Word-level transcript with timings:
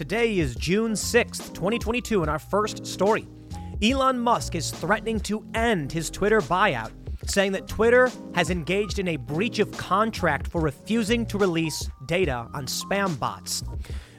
Today 0.00 0.38
is 0.38 0.54
June 0.54 0.92
6th, 0.92 1.52
2022, 1.52 2.22
and 2.22 2.30
our 2.30 2.38
first 2.38 2.86
story. 2.86 3.28
Elon 3.82 4.18
Musk 4.18 4.54
is 4.54 4.70
threatening 4.70 5.20
to 5.20 5.44
end 5.52 5.92
his 5.92 6.08
Twitter 6.08 6.40
buyout, 6.40 6.90
saying 7.26 7.52
that 7.52 7.68
Twitter 7.68 8.10
has 8.34 8.48
engaged 8.48 8.98
in 8.98 9.08
a 9.08 9.18
breach 9.18 9.58
of 9.58 9.70
contract 9.72 10.46
for 10.46 10.62
refusing 10.62 11.26
to 11.26 11.36
release 11.36 11.90
data 12.06 12.48
on 12.54 12.64
spam 12.64 13.18
bots. 13.18 13.62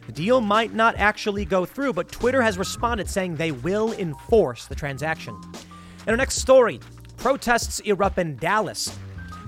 The 0.05 0.11
deal 0.11 0.39
might 0.39 0.75
not 0.75 0.97
actually 0.97 1.45
go 1.45 1.65
through, 1.65 1.93
but 1.93 2.11
Twitter 2.11 2.43
has 2.43 2.59
responded 2.59 3.09
saying 3.09 3.37
they 3.37 3.51
will 3.51 3.91
enforce 3.93 4.67
the 4.67 4.75
transaction. 4.75 5.35
In 6.05 6.11
our 6.11 6.15
next 6.15 6.35
story, 6.35 6.79
protests 7.17 7.79
erupt 7.79 8.19
in 8.19 8.35
Dallas 8.35 8.95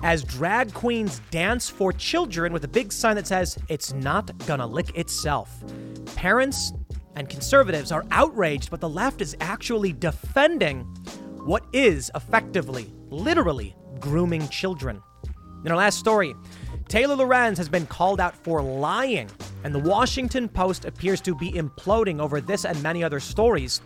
as 0.04 0.22
drag 0.22 0.72
queens 0.74 1.22
dance 1.30 1.70
for 1.70 1.90
children 1.90 2.52
with 2.52 2.62
a 2.62 2.68
big 2.68 2.92
sign 2.92 3.16
that 3.16 3.26
says, 3.26 3.56
It's 3.70 3.94
not 3.94 4.36
gonna 4.46 4.66
lick 4.66 4.96
itself. 4.96 5.64
Parents 6.14 6.72
and 7.16 7.28
conservatives 7.28 7.90
are 7.90 8.04
outraged, 8.10 8.70
but 8.70 8.82
the 8.82 8.88
left 8.88 9.22
is 9.22 9.34
actually 9.40 9.94
defending 9.94 10.80
what 11.46 11.64
is 11.72 12.10
effectively, 12.14 12.92
literally, 13.08 13.74
grooming 13.98 14.46
children. 14.48 15.02
In 15.64 15.72
our 15.72 15.78
last 15.78 15.98
story, 15.98 16.34
Taylor 16.86 17.16
Lorenz 17.16 17.56
has 17.56 17.70
been 17.70 17.86
called 17.86 18.20
out 18.20 18.36
for 18.36 18.60
lying, 18.60 19.30
and 19.64 19.74
the 19.74 19.78
Washington 19.78 20.50
Post 20.50 20.84
appears 20.84 21.22
to 21.22 21.34
be 21.34 21.52
imploding 21.52 22.20
over 22.20 22.42
this 22.42 22.66
and 22.66 22.80
many 22.82 23.02
other 23.02 23.20
stories. 23.20 23.80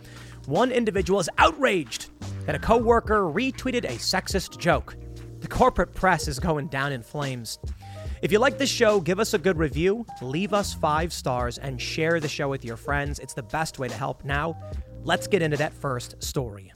One 0.47 0.73
individual 0.73 1.21
is 1.21 1.29
outraged 1.37 2.09
that 2.45 2.55
a 2.55 2.59
coworker 2.59 3.21
retweeted 3.21 3.85
a 3.85 3.95
sexist 3.95 4.57
joke. 4.57 4.97
The 5.39 5.47
corporate 5.47 5.93
press 5.93 6.27
is 6.27 6.39
going 6.39 6.67
down 6.67 6.91
in 6.91 7.01
flames. 7.01 7.59
If 8.21 8.31
you 8.31 8.39
like 8.39 8.57
this 8.57 8.69
show, 8.69 8.99
give 8.99 9.19
us 9.19 9.33
a 9.33 9.37
good 9.37 9.57
review, 9.57 10.05
leave 10.21 10.53
us 10.53 10.73
five 10.73 11.13
stars, 11.13 11.57
and 11.57 11.81
share 11.81 12.19
the 12.19 12.27
show 12.27 12.49
with 12.49 12.65
your 12.65 12.75
friends. 12.75 13.19
It's 13.19 13.33
the 13.33 13.43
best 13.43 13.79
way 13.79 13.87
to 13.87 13.93
help. 13.93 14.25
Now, 14.25 14.57
let's 15.03 15.27
get 15.27 15.41
into 15.41 15.55
that 15.57 15.73
first 15.73 16.21
story. 16.21 16.73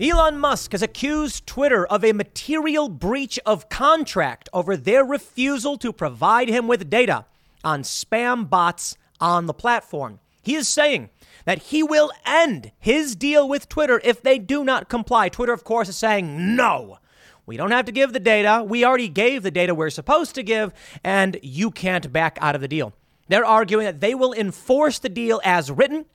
Elon 0.00 0.38
Musk 0.38 0.72
has 0.72 0.80
accused 0.80 1.46
Twitter 1.46 1.86
of 1.86 2.02
a 2.02 2.14
material 2.14 2.88
breach 2.88 3.38
of 3.44 3.68
contract 3.68 4.48
over 4.54 4.74
their 4.74 5.04
refusal 5.04 5.76
to 5.76 5.92
provide 5.92 6.48
him 6.48 6.66
with 6.66 6.88
data 6.88 7.26
on 7.62 7.82
spam 7.82 8.48
bots 8.48 8.96
on 9.20 9.44
the 9.44 9.52
platform. 9.52 10.18
He 10.42 10.54
is 10.54 10.68
saying 10.68 11.10
that 11.44 11.64
he 11.64 11.82
will 11.82 12.10
end 12.24 12.72
his 12.78 13.14
deal 13.16 13.48
with 13.48 13.68
Twitter 13.68 14.00
if 14.04 14.22
they 14.22 14.38
do 14.38 14.64
not 14.64 14.88
comply. 14.88 15.28
Twitter, 15.28 15.52
of 15.52 15.64
course, 15.64 15.88
is 15.88 15.96
saying 15.96 16.56
no. 16.56 16.98
We 17.46 17.56
don't 17.56 17.72
have 17.72 17.86
to 17.86 17.92
give 17.92 18.12
the 18.12 18.20
data. 18.20 18.64
We 18.66 18.84
already 18.84 19.08
gave 19.08 19.42
the 19.42 19.50
data 19.50 19.74
we're 19.74 19.90
supposed 19.90 20.34
to 20.36 20.42
give, 20.42 20.72
and 21.02 21.38
you 21.42 21.70
can't 21.70 22.12
back 22.12 22.38
out 22.40 22.54
of 22.54 22.60
the 22.60 22.68
deal. 22.68 22.92
They're 23.28 23.44
arguing 23.44 23.84
that 23.86 24.00
they 24.00 24.14
will 24.14 24.32
enforce 24.32 24.98
the 24.98 25.08
deal 25.08 25.40
as 25.44 25.70
written, 25.70 26.06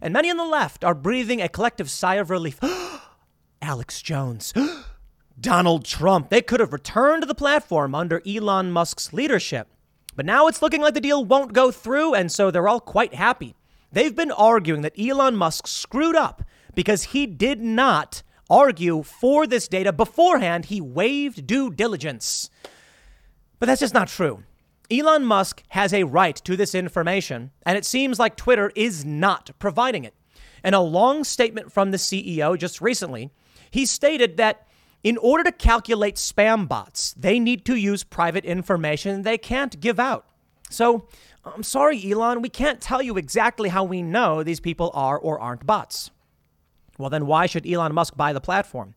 and 0.00 0.12
many 0.12 0.30
on 0.30 0.36
the 0.36 0.44
left 0.44 0.84
are 0.84 0.94
breathing 0.94 1.40
a 1.40 1.48
collective 1.48 1.90
sigh 1.90 2.16
of 2.16 2.30
relief. 2.30 2.60
Alex 3.62 4.02
Jones, 4.02 4.52
Donald 5.40 5.84
Trump, 5.84 6.30
they 6.30 6.42
could 6.42 6.60
have 6.60 6.72
returned 6.72 7.22
to 7.22 7.26
the 7.26 7.34
platform 7.34 7.94
under 7.94 8.22
Elon 8.26 8.70
Musk's 8.70 9.12
leadership. 9.12 9.68
But 10.16 10.26
now 10.26 10.46
it's 10.46 10.62
looking 10.62 10.80
like 10.80 10.94
the 10.94 11.00
deal 11.00 11.24
won't 11.24 11.52
go 11.52 11.70
through, 11.70 12.14
and 12.14 12.30
so 12.30 12.50
they're 12.50 12.68
all 12.68 12.80
quite 12.80 13.14
happy. 13.14 13.56
They've 13.94 14.14
been 14.14 14.32
arguing 14.32 14.82
that 14.82 14.98
Elon 14.98 15.36
Musk 15.36 15.68
screwed 15.68 16.16
up 16.16 16.42
because 16.74 17.04
he 17.04 17.26
did 17.26 17.60
not 17.60 18.24
argue 18.50 19.04
for 19.04 19.46
this 19.46 19.68
data 19.68 19.92
beforehand. 19.92 20.66
He 20.66 20.80
waived 20.80 21.46
due 21.46 21.70
diligence. 21.70 22.50
But 23.60 23.66
that's 23.66 23.80
just 23.80 23.94
not 23.94 24.08
true. 24.08 24.42
Elon 24.90 25.24
Musk 25.24 25.62
has 25.68 25.94
a 25.94 26.02
right 26.02 26.34
to 26.44 26.56
this 26.56 26.74
information, 26.74 27.52
and 27.64 27.78
it 27.78 27.84
seems 27.84 28.18
like 28.18 28.36
Twitter 28.36 28.72
is 28.74 29.04
not 29.04 29.50
providing 29.58 30.04
it. 30.04 30.14
In 30.64 30.74
a 30.74 30.82
long 30.82 31.22
statement 31.22 31.72
from 31.72 31.90
the 31.90 31.96
CEO 31.96 32.58
just 32.58 32.80
recently, 32.80 33.30
he 33.70 33.86
stated 33.86 34.36
that 34.38 34.66
in 35.04 35.16
order 35.18 35.44
to 35.44 35.52
calculate 35.52 36.16
spam 36.16 36.66
bots, 36.66 37.12
they 37.14 37.38
need 37.38 37.64
to 37.66 37.76
use 37.76 38.02
private 38.02 38.44
information 38.44 39.22
they 39.22 39.38
can't 39.38 39.80
give 39.80 40.00
out. 40.00 40.26
So 40.70 41.06
I'm 41.44 41.62
sorry, 41.62 42.10
Elon, 42.10 42.42
we 42.42 42.48
can't 42.48 42.80
tell 42.80 43.02
you 43.02 43.16
exactly 43.16 43.68
how 43.68 43.84
we 43.84 44.02
know 44.02 44.42
these 44.42 44.60
people 44.60 44.90
are 44.94 45.18
or 45.18 45.38
aren't 45.38 45.66
bots. 45.66 46.10
Well, 46.98 47.10
then 47.10 47.26
why 47.26 47.46
should 47.46 47.66
Elon 47.66 47.94
Musk 47.94 48.16
buy 48.16 48.32
the 48.32 48.40
platform? 48.40 48.94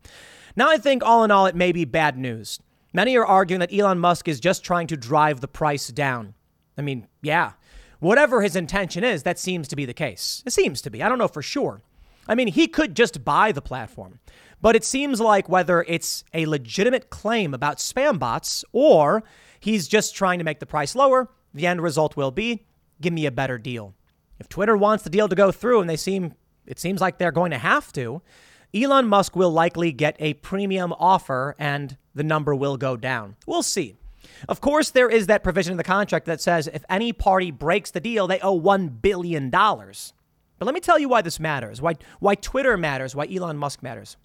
Now, 0.56 0.69
I 0.69 0.78
think 0.78 1.03
all 1.03 1.24
in 1.24 1.31
all, 1.31 1.46
it 1.46 1.56
may 1.56 1.72
be 1.72 1.86
bad 1.86 2.18
news. 2.18 2.59
Many 2.94 3.16
are 3.18 3.25
arguing 3.25 3.59
that 3.59 3.74
Elon 3.74 4.00
Musk 4.00 4.28
is 4.28 4.40
just 4.40 4.63
trying 4.63 4.88
to 4.88 4.97
drive 4.97 5.41
the 5.41 5.47
price 5.47 5.90
down. 5.90 6.34
I 6.78 6.81
mean, 6.81 7.07
yeah, 7.22 7.53
whatever 8.00 8.41
his 8.41 8.56
intention 8.56 9.03
is, 9.03 9.24
that 9.24 9.40
seems 9.40 9.68
to 9.68 9.75
be 9.75 9.86
the 9.86 9.94
case. 9.94 10.41
It 10.46 10.53
seems 10.53 10.81
to 10.84 10.90
be. 10.90 11.03
I 11.03 11.09
don't 11.09 11.18
know 11.18 11.28
for 11.28 11.41
sure. 11.41 11.81
I 12.28 12.36
mean, 12.36 12.47
he 12.47 12.68
could 12.68 12.96
just 12.96 13.24
buy 13.24 13.52
the 13.52 13.62
platform. 13.62 14.19
But 14.62 14.75
it 14.75 14.84
seems 14.84 15.22
like 15.22 15.50
whether 15.50 15.84
it's 15.88 16.24
a 16.34 16.46
legitimate 16.46 17.09
claim 17.09 17.53
about 17.53 17.78
spam 17.78 18.18
bots 18.18 18.66
or 18.72 19.24
he's 19.59 19.88
just 19.88 20.16
trying 20.16 20.40
to 20.40 20.46
make 20.46 20.59
the 20.59 20.66
price 20.66 20.96
lower, 20.96 21.30
the 21.57 21.68
end 21.68 21.81
result 21.81 22.16
will 22.16 22.31
be 22.31 22.66
give 23.01 23.13
me 23.13 23.25
a 23.25 23.31
better 23.31 23.57
deal. 23.57 23.94
If 24.40 24.50
Twitter 24.50 24.78
wants 24.78 25.03
the 25.03 25.09
deal 25.09 25.28
to 25.28 25.35
go 25.35 25.51
through 25.51 25.81
and 25.81 25.90
they 25.90 25.97
seem 25.97 26.34
it 26.66 26.79
seems 26.79 27.00
like 27.00 27.18
they're 27.18 27.31
going 27.31 27.51
to 27.51 27.57
have 27.57 27.94
to, 27.94 28.22
Elon 28.73 29.07
Musk 29.07 29.35
will 29.35 29.51
likely 29.51 29.91
get 29.91 30.18
a 30.19 30.34
premium 30.35 30.94
offer 31.00 31.56
and 31.57 31.97
the 32.13 32.23
number 32.23 32.53
will 32.53 32.78
go 32.78 32.97
down. 32.97 33.38
We'll 33.45 33.63
see. 33.63 33.95
Of 34.50 34.59
course, 34.59 34.90
there 34.90 35.09
is 35.09 35.28
that 35.28 35.44
provision 35.44 35.72
in 35.72 35.78
the 35.78 35.84
contract 35.84 36.25
that 36.25 36.41
says 36.41 36.68
if 36.68 36.84
any 36.90 37.13
party 37.13 37.51
breaks 37.51 37.91
the 37.91 38.01
deal, 38.01 38.28
they 38.28 38.39
owe 38.41 38.59
$1 38.59 39.01
billion. 39.01 39.50
But 39.50 40.66
let 40.66 40.74
me 40.74 40.81
tell 40.81 41.00
you 41.00 41.07
why 41.07 41.22
this 41.22 41.39
matters, 41.39 41.81
why, 41.81 41.95
why 42.19 42.35
Twitter 42.35 42.75
matters, 42.78 43.16
why 43.16 43.28
Elon 43.28 43.57
Musk 43.57 43.81
matters. 43.81 44.18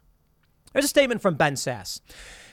There's 0.72 0.86
a 0.86 0.88
statement 0.88 1.22
from 1.22 1.34
Ben 1.34 1.54
Sasse. 1.54 2.00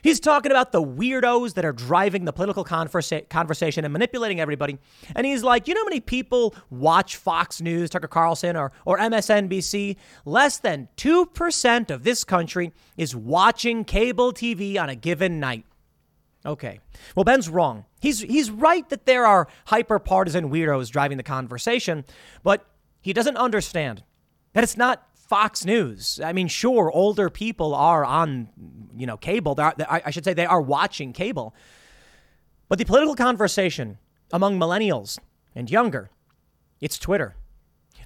He's 0.02 0.20
talking 0.20 0.52
about 0.52 0.72
the 0.72 0.82
weirdos 0.82 1.54
that 1.56 1.66
are 1.66 1.72
driving 1.72 2.26
the 2.26 2.34
political 2.34 2.64
conversa- 2.64 3.28
conversation 3.30 3.86
and 3.86 3.92
manipulating 3.92 4.40
everybody. 4.40 4.78
And 5.16 5.26
he's 5.26 5.44
like, 5.44 5.68
you 5.68 5.74
know 5.74 5.82
how 5.82 5.86
many 5.86 6.00
people 6.00 6.56
watch 6.70 7.18
Fox 7.18 7.62
News, 7.62 7.90
Tucker 7.90 8.08
Carlson, 8.08 8.56
or, 8.56 8.72
or 8.86 8.98
MSNBC? 8.98 9.98
Less 10.26 10.58
than 10.58 10.88
2% 10.98 11.92
of 11.92 12.04
this 12.04 12.24
country 12.24 12.72
is 12.98 13.16
watching 13.16 13.84
cable 13.84 14.34
TV 14.34 14.80
on 14.80 14.90
a 14.90 14.96
given 14.96 15.40
night. 15.40 15.66
Okay. 16.46 16.80
Well, 17.16 17.26
Ben's 17.26 17.50
wrong. 17.50 17.86
He's, 18.00 18.22
he's 18.22 18.50
right 18.50 18.88
that 18.90 19.06
there 19.06 19.26
are 19.26 19.48
hyper 19.66 20.00
partisan 20.00 20.50
weirdos 20.50 20.90
driving 20.90 21.18
the 21.18 21.24
conversation, 21.24 22.06
but 22.44 22.66
he 23.02 23.12
doesn't 23.12 23.38
understand 23.38 24.04
that 24.54 24.64
it's 24.64 24.78
not 24.78 25.09
Fox 25.30 25.64
News. 25.64 26.20
I 26.24 26.34
mean, 26.34 26.48
sure, 26.48 26.92
older 26.92 27.30
people 27.30 27.76
are 27.76 28.04
on, 28.04 28.50
you 28.98 29.06
know, 29.06 29.16
cable. 29.16 29.54
Are, 29.60 29.76
I 29.88 30.10
should 30.10 30.26
say 30.26 30.34
they 30.34 30.48
are 30.48 30.60
watching 30.60 31.14
cable. 31.14 31.54
But 32.68 32.80
the 32.80 32.86
political 32.86 33.16
conversation 33.16 34.00
among 34.34 34.60
millennials 34.60 35.20
and 35.56 35.70
younger, 35.70 36.10
it's 36.82 36.98
Twitter. 36.98 37.36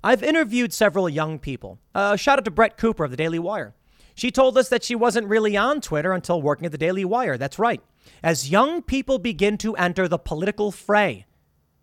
I've 0.03 0.21
interviewed 0.21 0.73
several 0.73 1.07
young 1.07 1.39
people. 1.39 1.79
Uh, 1.95 2.17
shout 2.17 2.39
out 2.39 2.45
to 2.45 2.51
Brett 2.51 2.75
Cooper 2.75 3.05
of 3.05 3.11
the 3.11 3.17
Daily 3.17 3.39
Wire. 3.39 3.73
She 4.15 4.29
told 4.29 4.57
us 4.57 4.67
that 4.67 4.83
she 4.83 4.93
wasn't 4.93 5.29
really 5.29 5.55
on 5.55 5.79
Twitter 5.79 6.11
until 6.11 6.41
working 6.41 6.65
at 6.65 6.73
the 6.73 6.77
Daily 6.77 7.05
Wire. 7.05 7.37
That's 7.37 7.57
right. 7.57 7.81
As 8.21 8.51
young 8.51 8.81
people 8.81 9.17
begin 9.17 9.57
to 9.59 9.77
enter 9.77 10.09
the 10.09 10.19
political 10.19 10.71
fray, 10.71 11.25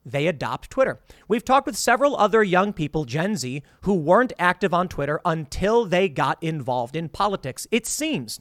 they 0.05 0.27
adopt 0.27 0.71
Twitter. 0.71 1.01
We've 1.29 1.45
talked 1.45 1.67
with 1.67 1.77
several 1.77 2.17
other 2.17 2.43
young 2.43 2.73
people, 2.73 3.05
Gen 3.05 3.37
Z, 3.37 3.63
who 3.83 3.95
weren't 3.95 4.33
active 4.39 4.73
on 4.73 4.89
Twitter 4.89 5.21
until 5.25 5.85
they 5.85 6.09
got 6.09 6.43
involved 6.43 6.97
in 6.97 7.09
politics. 7.09 7.67
It 7.71 7.87
seems 7.87 8.41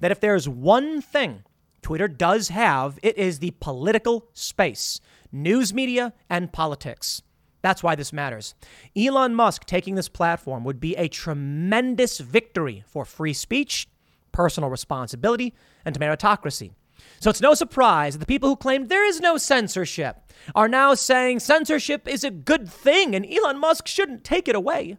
that 0.00 0.10
if 0.10 0.20
there's 0.20 0.48
one 0.48 1.00
thing 1.00 1.44
Twitter 1.82 2.08
does 2.08 2.48
have, 2.48 2.98
it 3.02 3.16
is 3.16 3.38
the 3.38 3.52
political 3.60 4.28
space, 4.32 5.00
news 5.32 5.72
media, 5.72 6.12
and 6.28 6.52
politics. 6.52 7.22
That's 7.62 7.82
why 7.82 7.94
this 7.94 8.12
matters. 8.12 8.54
Elon 8.96 9.34
Musk 9.34 9.64
taking 9.64 9.94
this 9.94 10.08
platform 10.08 10.64
would 10.64 10.80
be 10.80 10.94
a 10.96 11.08
tremendous 11.08 12.18
victory 12.18 12.84
for 12.86 13.04
free 13.04 13.32
speech, 13.32 13.88
personal 14.32 14.70
responsibility, 14.70 15.54
and 15.84 15.98
meritocracy. 15.98 16.72
So 17.20 17.30
it's 17.30 17.40
no 17.40 17.54
surprise 17.54 18.14
that 18.14 18.20
the 18.20 18.26
people 18.26 18.48
who 18.48 18.56
claimed 18.56 18.88
there 18.88 19.04
is 19.04 19.20
no 19.20 19.36
censorship 19.36 20.16
are 20.54 20.68
now 20.68 20.94
saying 20.94 21.40
censorship 21.40 22.06
is 22.06 22.24
a 22.24 22.30
good 22.30 22.68
thing 22.68 23.14
and 23.14 23.26
Elon 23.26 23.58
Musk 23.58 23.86
shouldn't 23.86 24.24
take 24.24 24.48
it 24.48 24.54
away. 24.54 24.96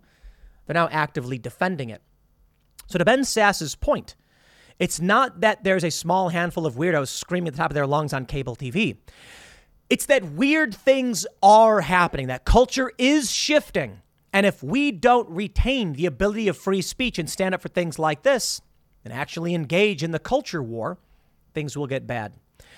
They're 0.65 0.73
now 0.73 0.89
actively 0.91 1.37
defending 1.37 1.89
it. 1.89 2.01
So, 2.87 2.97
to 2.97 3.05
Ben 3.05 3.23
Sasse's 3.23 3.75
point, 3.75 4.15
it's 4.79 4.99
not 4.99 5.41
that 5.41 5.63
there's 5.63 5.83
a 5.83 5.91
small 5.91 6.29
handful 6.29 6.65
of 6.65 6.75
weirdos 6.75 7.09
screaming 7.09 7.49
at 7.49 7.53
the 7.53 7.57
top 7.57 7.71
of 7.71 7.75
their 7.75 7.87
lungs 7.87 8.13
on 8.13 8.25
cable 8.25 8.55
TV. 8.55 8.97
It's 9.89 10.05
that 10.05 10.23
weird 10.23 10.73
things 10.73 11.25
are 11.41 11.81
happening, 11.81 12.27
that 12.27 12.45
culture 12.45 12.91
is 12.97 13.31
shifting. 13.31 14.01
And 14.31 14.45
if 14.45 14.61
we 14.61 14.91
don't 14.91 15.29
retain 15.29 15.93
the 15.93 16.05
ability 16.05 16.47
of 16.47 16.57
free 16.57 16.81
speech 16.81 17.17
and 17.17 17.29
stand 17.29 17.55
up 17.55 17.61
for 17.61 17.69
things 17.69 17.97
like 17.97 18.21
this 18.21 18.61
and 19.03 19.11
actually 19.11 19.55
engage 19.55 20.03
in 20.03 20.11
the 20.11 20.19
culture 20.19 20.61
war, 20.61 20.99
things 21.53 21.77
will 21.77 21.87
get 21.87 22.07
bad. 22.07 22.33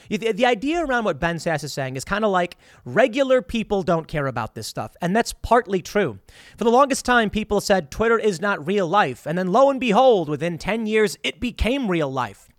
The 0.09 0.45
idea 0.45 0.83
around 0.83 1.05
what 1.05 1.19
Ben 1.19 1.37
Sasse 1.37 1.63
is 1.63 1.73
saying 1.73 1.95
is 1.95 2.03
kind 2.03 2.25
of 2.25 2.31
like 2.31 2.57
regular 2.83 3.41
people 3.41 3.81
don't 3.81 4.07
care 4.07 4.27
about 4.27 4.55
this 4.55 4.67
stuff. 4.67 4.95
And 5.01 5.15
that's 5.15 5.31
partly 5.31 5.81
true. 5.81 6.19
For 6.57 6.65
the 6.65 6.69
longest 6.69 7.05
time, 7.05 7.29
people 7.29 7.61
said 7.61 7.91
Twitter 7.91 8.19
is 8.19 8.41
not 8.41 8.65
real 8.65 8.87
life. 8.87 9.25
And 9.25 9.37
then 9.37 9.51
lo 9.51 9.69
and 9.69 9.79
behold, 9.79 10.27
within 10.27 10.57
10 10.57 10.85
years, 10.85 11.17
it 11.23 11.39
became 11.39 11.89
real 11.89 12.11
life. 12.11 12.49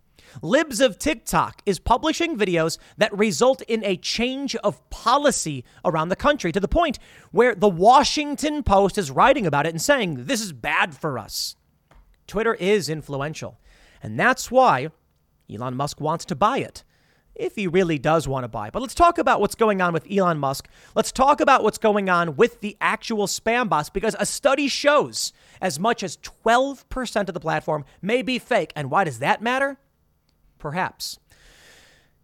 Libs 0.41 0.81
of 0.81 0.99
TikTok 0.99 1.61
is 1.67 1.79
publishing 1.79 2.39
videos 2.39 2.79
that 2.97 3.17
result 3.17 3.61
in 3.63 3.85
a 3.85 3.99
change 3.99 4.57
of 4.57 4.89
policy 4.89 5.63
around 5.85 6.09
the 6.09 6.17
country 6.17 6.53
to 6.53 6.61
the 6.61 6.69
point 6.69 6.99
where 7.33 7.55
the 7.55 7.69
Washington 7.69 8.63
Post 8.63 8.97
is 8.97 9.11
writing 9.11 9.47
about 9.47 9.67
it 9.67 9.75
and 9.75 9.83
saying, 9.83 10.25
this 10.25 10.41
is 10.41 10.55
bad 10.55 10.97
for 10.97 11.19
us. 11.19 11.55
Twitter 12.27 12.55
is 12.55 12.89
influential. 12.89 13.61
And 14.03 14.19
that's 14.19 14.51
why 14.51 14.89
Elon 15.53 15.77
Musk 15.77 16.01
wants 16.01 16.25
to 16.27 16.37
buy 16.37 16.59
it. 16.59 16.85
If 17.35 17.57
he 17.57 17.67
really 17.67 17.99
does 17.99 18.29
want 18.29 18.45
to 18.45 18.49
buy. 18.49 18.69
But 18.69 18.83
let's 18.83 18.95
talk 18.95 19.17
about 19.17 19.41
what's 19.41 19.55
going 19.55 19.81
on 19.81 19.95
with 19.95 20.07
Elon 20.11 20.39
Musk. 20.39 20.69
Let's 20.95 21.11
talk 21.11 21.41
about 21.41 21.63
what's 21.63 21.79
going 21.79 22.11
on 22.11 22.37
with 22.37 22.61
the 22.61 22.77
actual 22.81 23.27
spam 23.27 23.71
bots 23.71 23.89
because 23.89 24.15
a 24.19 24.27
study 24.27 24.69
shows 24.69 25.33
as 25.61 25.79
much 25.79 26.03
as 26.03 26.19
12% 26.19 27.29
of 27.29 27.35
the 27.35 27.41
platform 27.41 27.87
may 28.03 28.21
be 28.21 28.39
fake. 28.39 28.73
And 28.77 28.91
why 28.91 29.05
does 29.05 29.19
that 29.21 29.41
matter? 29.41 29.79
Perhaps. 30.59 31.19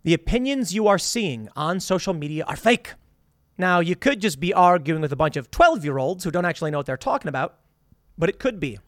The 0.05 0.15
opinions 0.15 0.75
you 0.75 0.87
are 0.87 0.99
seeing 0.99 1.49
on 1.57 1.81
social 1.81 2.15
media 2.15 2.45
are 2.47 2.57
fake. 2.57 2.93
Now, 3.57 3.81
you 3.81 3.97
could 3.97 4.21
just 4.21 4.39
be 4.39 4.55
arguing 4.55 5.01
with 5.01 5.13
a 5.13 5.17
bunch 5.17 5.37
of 5.37 5.51
12 5.51 5.85
year 5.85 5.99
olds 5.99 6.23
who 6.23 6.31
don't 6.31 6.45
actually 6.45 6.71
know 6.71 6.79
what 6.79 6.87
they're 6.87 6.97
talking 6.97 7.29
about, 7.29 7.59
but 8.17 8.29
it 8.29 8.39
could 8.39 8.61
be. 8.61 8.79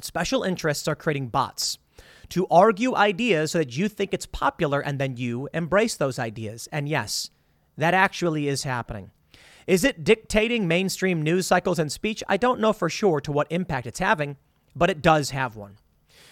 Special 0.00 0.44
interests 0.44 0.86
are 0.86 0.94
creating 0.94 1.28
bots 1.28 1.78
to 2.30 2.46
argue 2.50 2.94
ideas 2.94 3.52
so 3.52 3.58
that 3.58 3.76
you 3.76 3.88
think 3.88 4.12
it's 4.12 4.26
popular 4.26 4.80
and 4.80 4.98
then 4.98 5.16
you 5.16 5.48
embrace 5.52 5.96
those 5.96 6.18
ideas. 6.18 6.68
And 6.72 6.88
yes, 6.88 7.30
that 7.76 7.94
actually 7.94 8.48
is 8.48 8.64
happening. 8.64 9.10
Is 9.66 9.84
it 9.84 10.04
dictating 10.04 10.66
mainstream 10.66 11.22
news 11.22 11.46
cycles 11.46 11.78
and 11.78 11.92
speech? 11.92 12.24
I 12.28 12.36
don't 12.36 12.60
know 12.60 12.72
for 12.72 12.88
sure 12.88 13.20
to 13.20 13.32
what 13.32 13.46
impact 13.50 13.86
it's 13.86 13.98
having, 13.98 14.36
but 14.74 14.90
it 14.90 15.02
does 15.02 15.30
have 15.30 15.56
one. 15.56 15.76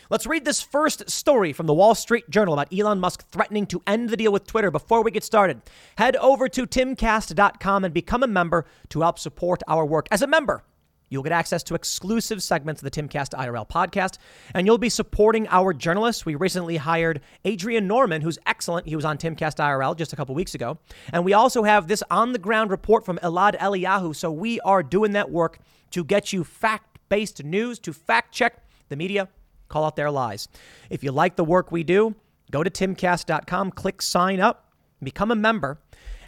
Let's 0.09 0.27
read 0.27 0.45
this 0.45 0.63
first 0.63 1.11
story 1.11 1.53
from 1.53 1.67
the 1.67 1.75
Wall 1.75 1.95
Street 1.95 2.31
Journal 2.31 2.55
about 2.55 2.73
Elon 2.73 3.01
Musk 3.01 3.29
threatening 3.29 3.67
to 3.67 3.83
end 3.87 4.09
the 4.09 4.17
deal 4.17 4.31
with 4.31 4.47
Twitter 4.47 4.71
before 4.71 5.03
we 5.03 5.11
get 5.11 5.25
started. 5.25 5.61
Head 5.99 6.15
over 6.17 6.49
to 6.49 6.67
timcast.com 6.67 7.85
and 7.85 7.93
become 7.93 8.23
a 8.23 8.29
member 8.29 8.67
to 8.91 9.01
help 9.01 9.19
support 9.19 9.63
our 9.67 9.85
work. 9.85 10.07
As 10.13 10.23
a 10.23 10.29
member, 10.29 10.63
You'll 11.09 11.23
get 11.23 11.33
access 11.33 11.63
to 11.65 11.75
exclusive 11.75 12.43
segments 12.43 12.83
of 12.83 12.91
the 12.91 13.03
Timcast 13.03 13.31
IRL 13.39 13.69
podcast, 13.69 14.19
and 14.55 14.67
you'll 14.67 14.79
be 14.79 14.89
supporting 14.89 15.47
our 15.49 15.73
journalists. 15.73 16.27
We 16.27 16.35
recently 16.35 16.79
hired 16.79 17.21
Adrian 17.45 17.87
Norman, 17.87 18.23
who's 18.23 18.39
excellent. 18.47 18.89
He 18.89 18.97
was 18.97 19.05
on 19.05 19.19
Timcast 19.19 19.59
IRL 19.59 19.97
just 19.97 20.13
a 20.13 20.17
couple 20.17 20.35
weeks 20.35 20.55
ago. 20.55 20.79
And 21.13 21.25
we 21.25 21.33
also 21.33 21.63
have 21.63 21.87
this 21.87 22.03
on 22.11 22.33
the 22.33 22.39
ground 22.39 22.71
report 22.71 23.05
from 23.05 23.19
Elad 23.19 23.57
Eliyahu. 23.59 24.17
So 24.17 24.31
we 24.31 24.61
are 24.61 24.83
doing 24.83 25.13
that 25.13 25.31
work 25.31 25.59
to 25.93 26.03
get 26.03 26.33
you 26.33 26.43
fact 26.43 26.99
based 27.09 27.45
news, 27.45 27.79
to 27.81 27.93
fact 27.93 28.35
check 28.35 28.65
the 28.89 28.97
media 28.97 29.29
call 29.69 29.85
out 29.85 29.97
their 29.97 30.11
lies. 30.11 30.49
If 30.91 31.03
you 31.05 31.13
like 31.13 31.37
the 31.37 31.45
work 31.45 31.71
we 31.71 31.85
do, 31.85 32.15
go 32.51 32.63
to 32.63 32.71
timcast.com, 32.71 33.73
click 33.73 34.03
sign 34.03 34.41
up, 34.41 34.73
become 35.03 35.31
a 35.31 35.37
member. 35.37 35.79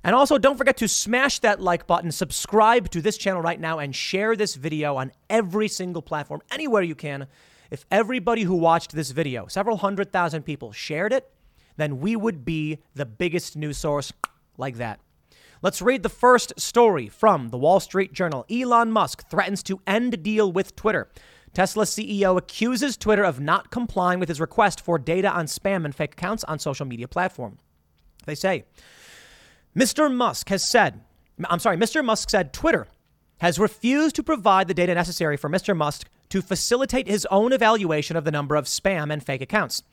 And 0.05 0.15
also, 0.15 0.39
don't 0.39 0.56
forget 0.56 0.77
to 0.79 0.89
smash 0.89 1.41
that 1.41 1.61
like 1.61 1.87
button, 1.87 2.12
subscribe 2.12 2.91
to 2.91 3.03
this 3.03 3.19
channel 3.19 3.43
right 3.43 3.61
now, 3.61 3.79
and 3.79 3.95
share 3.95 4.37
this 4.37 4.55
video 4.55 4.97
on 4.97 5.12
every 5.29 5.69
single 5.69 6.03
platform, 6.03 6.41
anywhere 6.50 6.83
you 6.83 6.95
can. 6.95 7.27
If 7.71 7.85
everybody 7.91 8.43
who 8.43 8.55
watched 8.55 8.93
this 8.93 9.11
video, 9.11 9.47
several 9.47 9.79
hundred 9.79 10.12
thousand 10.12 10.43
people, 10.43 10.73
shared 10.73 11.12
it, 11.12 11.31
then 11.77 12.00
we 12.00 12.17
would 12.17 12.45
be 12.45 12.79
the 12.95 13.06
biggest 13.06 13.56
news 13.56 13.79
source 13.79 14.12
like 14.56 14.77
that. 14.77 15.00
Let's 15.61 15.83
read 15.83 16.05
the 16.05 16.09
first 16.09 16.53
story 16.59 17.09
from 17.09 17.49
the 17.49 17.59
Wall 17.59 17.81
Street 17.81 18.12
Journal. 18.12 18.47
Elon 18.49 18.93
Musk 18.93 19.29
threatens 19.29 19.62
to 19.65 19.81
end 19.87 20.23
deal 20.23 20.53
with 20.53 20.77
Twitter. 20.77 21.09
Tesla 21.53 21.85
CEO 21.85 22.39
accuses 22.39 22.97
Twitter 22.97 23.25
of 23.25 23.41
not 23.41 23.71
complying 23.71 24.21
with 24.21 24.29
his 24.29 24.41
request 24.41 24.81
for 24.81 24.99
data 24.99 25.29
on 25.31 25.47
spam 25.47 25.85
and 25.85 25.95
fake 25.95 26.12
accounts 26.12 26.45
on 26.45 26.59
social 26.59 26.87
media 26.87 27.09
platform. 27.09 27.59
They 28.27 28.37
say, 28.37 28.65
Mr. 29.79 30.13
Musk 30.13 30.49
has 30.49 30.69
said, 30.69 31.03
I'm 31.45 31.61
sorry, 31.61 31.77
Mr. 31.77 32.05
Musk 32.05 32.31
said 32.31 32.53
Twitter 32.53 32.89
has 33.41 33.61
refused 33.61 34.17
to 34.17 34.25
provide 34.25 34.67
the 34.67 34.75
data 34.75 34.93
necessary 34.93 35.37
for 35.37 35.49
Mr. 35.49 35.77
Musk 35.77 36.09
to 36.31 36.43
facilitate 36.43 37.07
his 37.07 37.25
own 37.31 37.53
evaluation 37.53 38.17
of 38.17 38.25
the 38.25 38.33
number 38.33 38.57
of 38.57 38.65
spam 38.65 39.13
and 39.13 39.25
fake 39.25 39.41
accounts. 39.41 39.85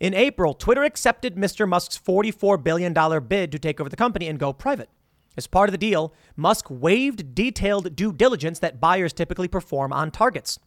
In 0.00 0.14
April, 0.14 0.54
Twitter 0.54 0.82
accepted 0.82 1.36
Mr. 1.36 1.68
Musk's 1.68 1.98
$44 1.98 2.64
billion 2.64 2.94
bid 3.28 3.52
to 3.52 3.58
take 3.58 3.78
over 3.80 3.90
the 3.90 3.96
company 3.96 4.28
and 4.28 4.38
go 4.38 4.54
private. 4.54 4.88
As 5.36 5.46
part 5.46 5.68
of 5.68 5.72
the 5.72 5.78
deal, 5.78 6.14
Musk 6.34 6.64
waived 6.70 7.34
detailed 7.34 7.94
due 7.94 8.14
diligence 8.14 8.60
that 8.60 8.80
buyers 8.80 9.12
typically 9.12 9.46
perform 9.46 9.92
on 9.92 10.10
targets. 10.10 10.58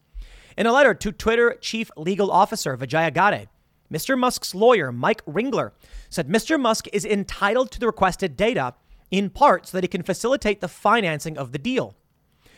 In 0.56 0.66
a 0.66 0.72
letter 0.72 0.94
to 0.94 1.10
Twitter 1.10 1.58
Chief 1.60 1.90
Legal 1.96 2.30
Officer 2.30 2.76
Vijaya 2.76 3.10
Gadde, 3.10 3.48
Mr. 3.92 4.18
Musk's 4.18 4.54
lawyer, 4.54 4.90
Mike 4.90 5.24
Ringler, 5.26 5.72
said 6.08 6.28
Mr. 6.28 6.58
Musk 6.58 6.86
is 6.92 7.04
entitled 7.04 7.70
to 7.70 7.78
the 7.78 7.86
requested 7.86 8.36
data 8.36 8.74
in 9.10 9.28
part 9.28 9.66
so 9.66 9.76
that 9.76 9.84
he 9.84 9.88
can 9.88 10.02
facilitate 10.02 10.60
the 10.60 10.68
financing 10.68 11.36
of 11.36 11.52
the 11.52 11.58
deal. 11.58 11.94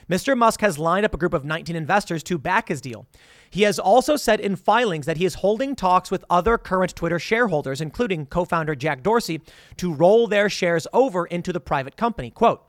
Mr. 0.09 0.37
Musk 0.37 0.61
has 0.61 0.79
lined 0.79 1.05
up 1.05 1.15
a 1.15 1.17
group 1.19 1.35
of 1.35 1.45
19 1.45 1.75
investors 1.75 2.23
to 2.23 2.39
back 2.39 2.69
his 2.69 2.81
deal. 2.81 3.07
He 3.51 3.63
has 3.63 3.79
also 3.79 4.17
said 4.17 4.39
in 4.39 4.55
filings 4.55 5.07
that 5.07 5.17
he 5.17 5.25
is 5.25 5.37
holding 5.37 5.75
talks 5.75 6.11
with 6.11 6.25
other 6.29 6.59
current 6.59 6.95
Twitter 6.95 7.19
shareholders, 7.19 7.81
including 7.81 8.27
co 8.27 8.45
founder 8.45 8.75
Jack 8.75 9.03
Dorsey, 9.03 9.41
to 9.79 9.95
roll 9.95 10.27
their 10.27 10.51
shares 10.51 10.87
over 10.93 11.25
into 11.27 11.53
the 11.53 11.61
private 11.61 11.97
company. 11.97 12.31
Quote 12.31 12.63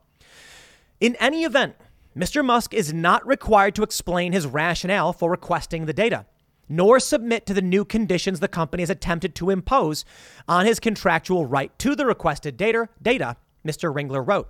In 1.00 1.16
any 1.18 1.44
event, 1.44 1.76
Mr. 2.16 2.44
Musk 2.44 2.74
is 2.74 2.94
not 2.94 3.28
required 3.28 3.76
to 3.76 3.84
explain 3.84 4.32
his 4.32 4.48
rationale 4.48 5.12
for 5.12 5.30
requesting 5.30 5.86
the 5.86 5.94
data, 5.94 6.26
nor 6.68 7.00
submit 7.00 7.46
to 7.46 7.54
the 7.54 7.62
new 7.62 7.86
conditions 7.86 8.40
the 8.40 8.48
company 8.48 8.82
has 8.82 8.90
attempted 8.90 9.36
to 9.36 9.50
impose 9.50 10.06
on 10.48 10.66
his 10.66 10.80
contractual 10.80 11.46
right 11.46 11.78
to 11.80 11.96
the 11.96 12.06
requested 12.06 12.58
data, 12.58 12.90
data 13.02 13.38
Mr. 13.66 13.94
Ringler 13.94 14.26
wrote. 14.26 14.50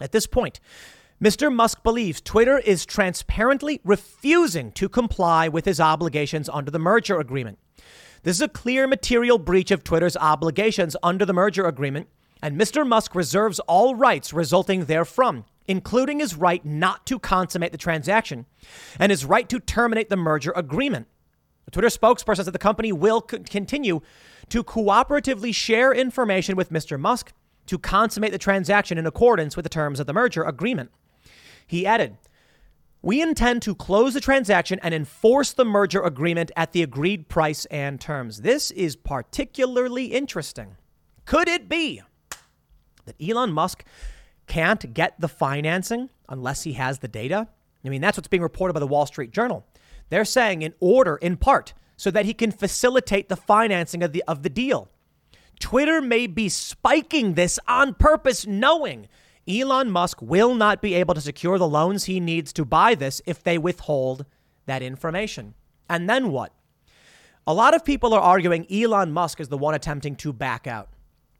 At 0.00 0.12
this 0.12 0.26
point, 0.26 0.60
Mr. 1.22 1.54
Musk 1.54 1.82
believes 1.82 2.20
Twitter 2.20 2.58
is 2.58 2.84
transparently 2.84 3.80
refusing 3.84 4.72
to 4.72 4.88
comply 4.88 5.48
with 5.48 5.64
his 5.64 5.80
obligations 5.80 6.48
under 6.48 6.70
the 6.70 6.78
merger 6.78 7.18
agreement. 7.18 7.58
This 8.24 8.36
is 8.36 8.42
a 8.42 8.48
clear 8.48 8.86
material 8.86 9.38
breach 9.38 9.70
of 9.70 9.84
Twitter's 9.84 10.16
obligations 10.16 10.96
under 11.02 11.24
the 11.24 11.32
merger 11.32 11.66
agreement, 11.66 12.08
and 12.42 12.60
Mr. 12.60 12.86
Musk 12.86 13.14
reserves 13.14 13.60
all 13.60 13.94
rights 13.94 14.32
resulting 14.32 14.86
therefrom, 14.86 15.44
including 15.66 16.20
his 16.20 16.34
right 16.34 16.64
not 16.64 17.06
to 17.06 17.18
consummate 17.18 17.72
the 17.72 17.78
transaction 17.78 18.46
and 18.98 19.10
his 19.10 19.24
right 19.24 19.48
to 19.48 19.60
terminate 19.60 20.08
the 20.08 20.16
merger 20.16 20.52
agreement. 20.56 21.06
The 21.64 21.70
Twitter 21.70 21.88
spokesperson 21.88 22.44
said 22.44 22.52
the 22.52 22.58
company 22.58 22.92
will 22.92 23.20
continue 23.20 24.00
to 24.50 24.62
cooperatively 24.62 25.54
share 25.54 25.92
information 25.92 26.56
with 26.56 26.70
Mr. 26.70 26.98
Musk 26.98 27.32
to 27.66 27.78
consummate 27.78 28.32
the 28.32 28.38
transaction 28.38 28.98
in 28.98 29.06
accordance 29.06 29.56
with 29.56 29.64
the 29.64 29.70
terms 29.70 30.00
of 30.00 30.06
the 30.06 30.12
merger 30.12 30.44
agreement. 30.44 30.90
He 31.66 31.86
added, 31.86 32.18
We 33.00 33.22
intend 33.22 33.62
to 33.62 33.74
close 33.74 34.14
the 34.14 34.20
transaction 34.20 34.78
and 34.82 34.92
enforce 34.92 35.52
the 35.52 35.64
merger 35.64 36.02
agreement 36.02 36.50
at 36.56 36.72
the 36.72 36.82
agreed 36.82 37.28
price 37.28 37.64
and 37.66 38.00
terms. 38.00 38.42
This 38.42 38.70
is 38.72 38.96
particularly 38.96 40.06
interesting. 40.06 40.76
Could 41.24 41.48
it 41.48 41.68
be 41.68 42.02
that 43.06 43.16
Elon 43.20 43.52
Musk 43.52 43.84
can't 44.46 44.92
get 44.92 45.18
the 45.18 45.28
financing 45.28 46.10
unless 46.28 46.64
he 46.64 46.74
has 46.74 46.98
the 46.98 47.08
data? 47.08 47.48
I 47.82 47.88
mean, 47.88 48.00
that's 48.00 48.16
what's 48.16 48.28
being 48.28 48.42
reported 48.42 48.74
by 48.74 48.80
the 48.80 48.86
Wall 48.86 49.06
Street 49.06 49.30
Journal. 49.30 49.66
They're 50.10 50.24
saying 50.24 50.62
in 50.62 50.74
order, 50.80 51.16
in 51.16 51.36
part, 51.36 51.74
so 51.96 52.10
that 52.10 52.26
he 52.26 52.34
can 52.34 52.50
facilitate 52.50 53.28
the 53.28 53.36
financing 53.36 54.02
of 54.02 54.12
the, 54.12 54.22
of 54.26 54.42
the 54.42 54.50
deal. 54.50 54.90
Twitter 55.60 56.00
may 56.00 56.26
be 56.26 56.48
spiking 56.48 57.34
this 57.34 57.58
on 57.68 57.94
purpose, 57.94 58.46
knowing 58.46 59.08
Elon 59.48 59.90
Musk 59.90 60.20
will 60.20 60.54
not 60.54 60.82
be 60.82 60.94
able 60.94 61.14
to 61.14 61.20
secure 61.20 61.58
the 61.58 61.68
loans 61.68 62.04
he 62.04 62.20
needs 62.20 62.52
to 62.54 62.64
buy 62.64 62.94
this 62.94 63.20
if 63.26 63.42
they 63.42 63.58
withhold 63.58 64.24
that 64.66 64.82
information. 64.82 65.54
And 65.88 66.08
then 66.08 66.30
what? 66.30 66.52
A 67.46 67.54
lot 67.54 67.74
of 67.74 67.84
people 67.84 68.14
are 68.14 68.20
arguing 68.20 68.66
Elon 68.72 69.12
Musk 69.12 69.40
is 69.40 69.48
the 69.48 69.58
one 69.58 69.74
attempting 69.74 70.16
to 70.16 70.32
back 70.32 70.66
out. 70.66 70.88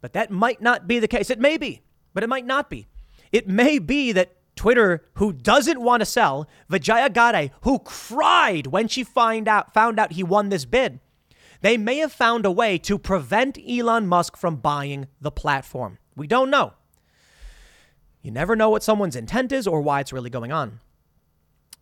But 0.02 0.12
that 0.12 0.30
might 0.30 0.60
not 0.60 0.86
be 0.86 0.98
the 0.98 1.08
case. 1.08 1.30
It 1.30 1.40
may 1.40 1.56
be, 1.56 1.80
but 2.12 2.22
it 2.22 2.28
might 2.28 2.44
not 2.44 2.68
be. 2.68 2.88
It 3.32 3.48
may 3.48 3.78
be 3.78 4.12
that 4.12 4.36
Twitter, 4.56 5.04
who 5.14 5.32
doesn't 5.32 5.80
want 5.80 6.00
to 6.00 6.06
sell, 6.06 6.48
Vijaya 6.68 7.10
Gadde, 7.10 7.50
who 7.62 7.78
cried 7.80 8.68
when 8.68 8.88
she 8.88 9.02
find 9.04 9.48
out, 9.48 9.74
found 9.74 9.98
out 9.98 10.12
he 10.12 10.22
won 10.22 10.48
this 10.48 10.64
bid, 10.64 11.00
they 11.60 11.76
may 11.76 11.96
have 11.98 12.12
found 12.12 12.44
a 12.44 12.50
way 12.50 12.78
to 12.78 12.98
prevent 12.98 13.58
Elon 13.66 14.06
Musk 14.06 14.36
from 14.36 14.56
buying 14.56 15.06
the 15.20 15.30
platform. 15.30 15.98
We 16.14 16.26
don't 16.26 16.50
know. 16.50 16.74
You 18.22 18.30
never 18.30 18.56
know 18.56 18.70
what 18.70 18.82
someone's 18.82 19.16
intent 19.16 19.52
is 19.52 19.66
or 19.66 19.80
why 19.80 20.00
it's 20.00 20.12
really 20.12 20.30
going 20.30 20.52
on. 20.52 20.80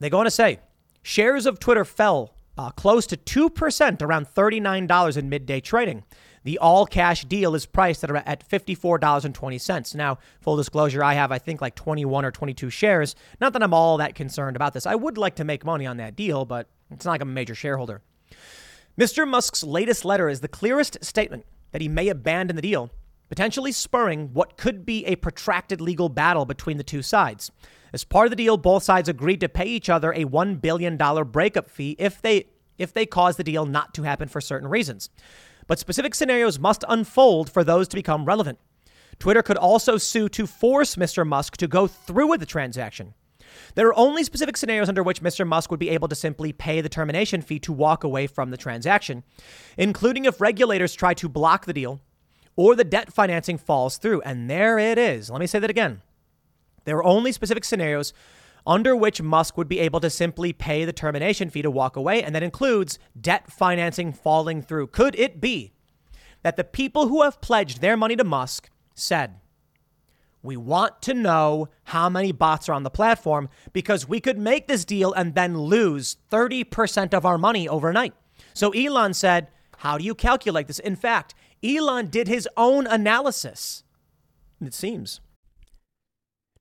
They 0.01 0.11
go 0.11 0.19
on 0.19 0.25
to 0.25 0.31
say 0.31 0.61
shares 1.03 1.47
of 1.47 1.59
Twitter 1.59 1.85
fell 1.85 2.35
uh, 2.57 2.71
close 2.71 3.07
to 3.07 3.17
2%, 3.17 4.03
around 4.03 4.27
$39 4.27 5.17
in 5.17 5.29
midday 5.29 5.61
trading. 5.61 6.05
The 6.45 6.59
all 6.59 6.87
cash 6.87 7.25
deal 7.25 7.55
is 7.55 7.67
priced 7.67 8.05
at, 8.05 8.11
at 8.27 8.49
$54.20. 8.49 9.95
Now, 9.95 10.19
full 10.41 10.57
disclosure, 10.57 11.05
I 11.05 11.15
have, 11.15 11.31
I 11.33 11.39
think, 11.39 11.61
like 11.61 11.75
21 11.75 12.25
or 12.25 12.31
22 12.31 12.71
shares. 12.71 13.15
Not 13.41 13.53
that 13.53 13.63
I'm 13.63 13.75
all 13.75 13.99
that 13.99 14.15
concerned 14.15 14.57
about 14.57 14.73
this. 14.75 14.87
I 14.87 14.95
would 14.95 15.19
like 15.19 15.37
to 15.37 15.45
make 15.45 15.65
money 15.65 15.87
on 15.87 15.99
that 15.99 16.17
deal, 16.17 16.45
but 16.45 16.69
it's 16.91 17.05
not 17.05 17.13
like 17.13 17.21
I'm 17.23 17.31
a 17.31 17.33
major 17.33 17.55
shareholder. 17.55 18.03
Mr. 18.99 19.27
Musk's 19.27 19.63
latest 19.63 20.05
letter 20.05 20.29
is 20.29 20.41
the 20.41 20.49
clearest 20.49 21.03
statement 21.05 21.47
that 21.71 21.81
he 21.81 21.89
may 21.89 22.09
abandon 22.09 22.57
the 22.57 22.63
deal 22.63 22.91
potentially 23.33 23.73
spurring 23.73 24.29
what 24.35 24.59
could 24.59 24.85
be 24.85 25.07
a 25.07 25.17
protracted 25.17 25.81
legal 25.81 26.11
battle 26.11 26.45
between 26.45 26.77
the 26.77 26.85
two 26.85 27.01
sides. 27.01 27.51
As 27.91 28.05
part 28.05 28.27
of 28.27 28.31
the 28.31 28.37
deal, 28.37 28.59
both 28.59 28.83
sides 28.83 29.09
agreed 29.09 29.41
to 29.41 29.49
pay 29.49 29.65
each 29.65 29.89
other 29.89 30.13
a 30.13 30.27
$1 30.27 30.61
billion 30.61 30.99
breakup 31.31 31.71
fee 31.71 31.97
if 31.99 32.21
they 32.21 32.49
if 32.77 32.93
they 32.93 33.07
cause 33.07 33.37
the 33.37 33.45
deal 33.45 33.65
not 33.65 33.95
to 33.95 34.03
happen 34.03 34.29
for 34.29 34.43
certain 34.43 34.69
reasons. 34.69 35.09
But 35.67 35.79
specific 35.79 36.15
scenarios 36.15 36.59
must 36.59 36.85
unfold 36.89 37.51
for 37.51 37.65
those 37.65 37.89
to 37.89 37.97
become 37.97 38.25
relevant. 38.25 38.59
Twitter 39.19 39.43
could 39.43 39.57
also 39.57 39.99
sue 39.99 40.29
to 40.31 40.47
force 40.47 40.97
Mr. 40.97 41.27
Musk 41.27 41.57
to 41.59 41.69
go 41.69 41.87
through 41.87 42.29
with 42.29 42.41
the 42.41 42.47
transaction. 42.47 43.15
There 43.75 43.87
are 43.89 43.99
only 43.99 44.25
specific 44.25 44.57
scenarios 44.57 44.89
under 44.89 45.03
which 45.03 45.23
Mr. 45.23 45.47
Musk 45.47 45.71
would 45.71 45.81
be 45.81 45.91
able 45.91 46.09
to 46.09 46.15
simply 46.15 46.53
pay 46.53 46.81
the 46.81 46.89
termination 46.89 47.43
fee 47.43 47.59
to 47.61 47.73
walk 47.73 48.03
away 48.05 48.27
from 48.27 48.51
the 48.51 48.57
transaction, 48.57 49.25
including 49.77 50.25
if 50.25 50.41
regulators 50.41 50.95
try 50.95 51.15
to 51.15 51.29
block 51.29 51.67
the 51.67 51.73
deal 51.73 52.01
or 52.57 52.75
the 52.75 52.85
debt 52.85 53.13
financing 53.13 53.59
falls 53.59 53.99
through. 53.99 54.21
And 54.23 54.49
there 54.49 54.79
it 54.79 54.99
is. 54.99 55.31
Let 55.31 55.41
me 55.41 55.47
say 55.47 55.59
that 55.59 55.71
again. 55.71 56.03
There 56.85 56.97
are 56.97 57.05
only 57.05 57.33
specific 57.33 57.65
scenarios 57.65 58.13
under 58.67 58.95
which 58.95 59.23
Musk 59.23 59.57
would 59.57 59.69
be 59.69 59.81
able 59.81 60.01
to 60.01 60.11
simply 60.11 60.53
pay 60.53 60.85
the 60.85 60.93
termination 60.93 61.51
fee 61.51 61.63
to 61.63 61.71
walk 61.71 61.97
away, 61.97 62.23
and 62.23 62.35
that 62.35 62.43
includes 62.43 62.99
debt 63.21 63.51
financing 63.51 64.13
falling 64.13 64.63
through. 64.63 64.87
Could 64.89 65.15
it 65.19 65.41
be 65.41 65.73
that 66.43 66.57
the 66.57 66.65
people 66.65 67.09
who 67.09 67.23
have 67.23 67.41
pledged 67.41 67.81
their 67.81 67.97
money 67.97 68.17
to 68.17 68.25
Musk 68.25 68.71
said, 68.95 69.41
we 70.43 70.57
want 70.57 71.01
to 71.03 71.15
know 71.15 71.69
how 71.85 72.09
many 72.09 72.33
bots 72.33 72.69
are 72.69 72.73
on 72.73 72.83
the 72.83 72.91
platform 72.91 73.49
because 73.73 74.09
we 74.09 74.21
could 74.21 74.39
make 74.39 74.67
this 74.67 74.85
deal 74.85 75.13
and 75.13 75.35
then 75.35 75.57
lose 75.57 76.17
30% 76.31 77.15
of 77.15 77.25
our 77.25 77.39
money 77.39 77.69
overnight. 77.69 78.13
So 78.53 78.71
Elon 78.71 79.15
said, 79.15 79.49
How 79.79 79.99
do 79.99 80.05
you 80.05 80.17
calculate 80.17 80.67
this? 80.67 80.81
In 80.81 80.97
fact, 80.97 81.35
Elon 81.63 82.09
did 82.09 82.27
his 82.27 82.49
own 82.57 82.89
analysis. 82.89 83.85
It 84.61 84.75
seems. 84.75 85.21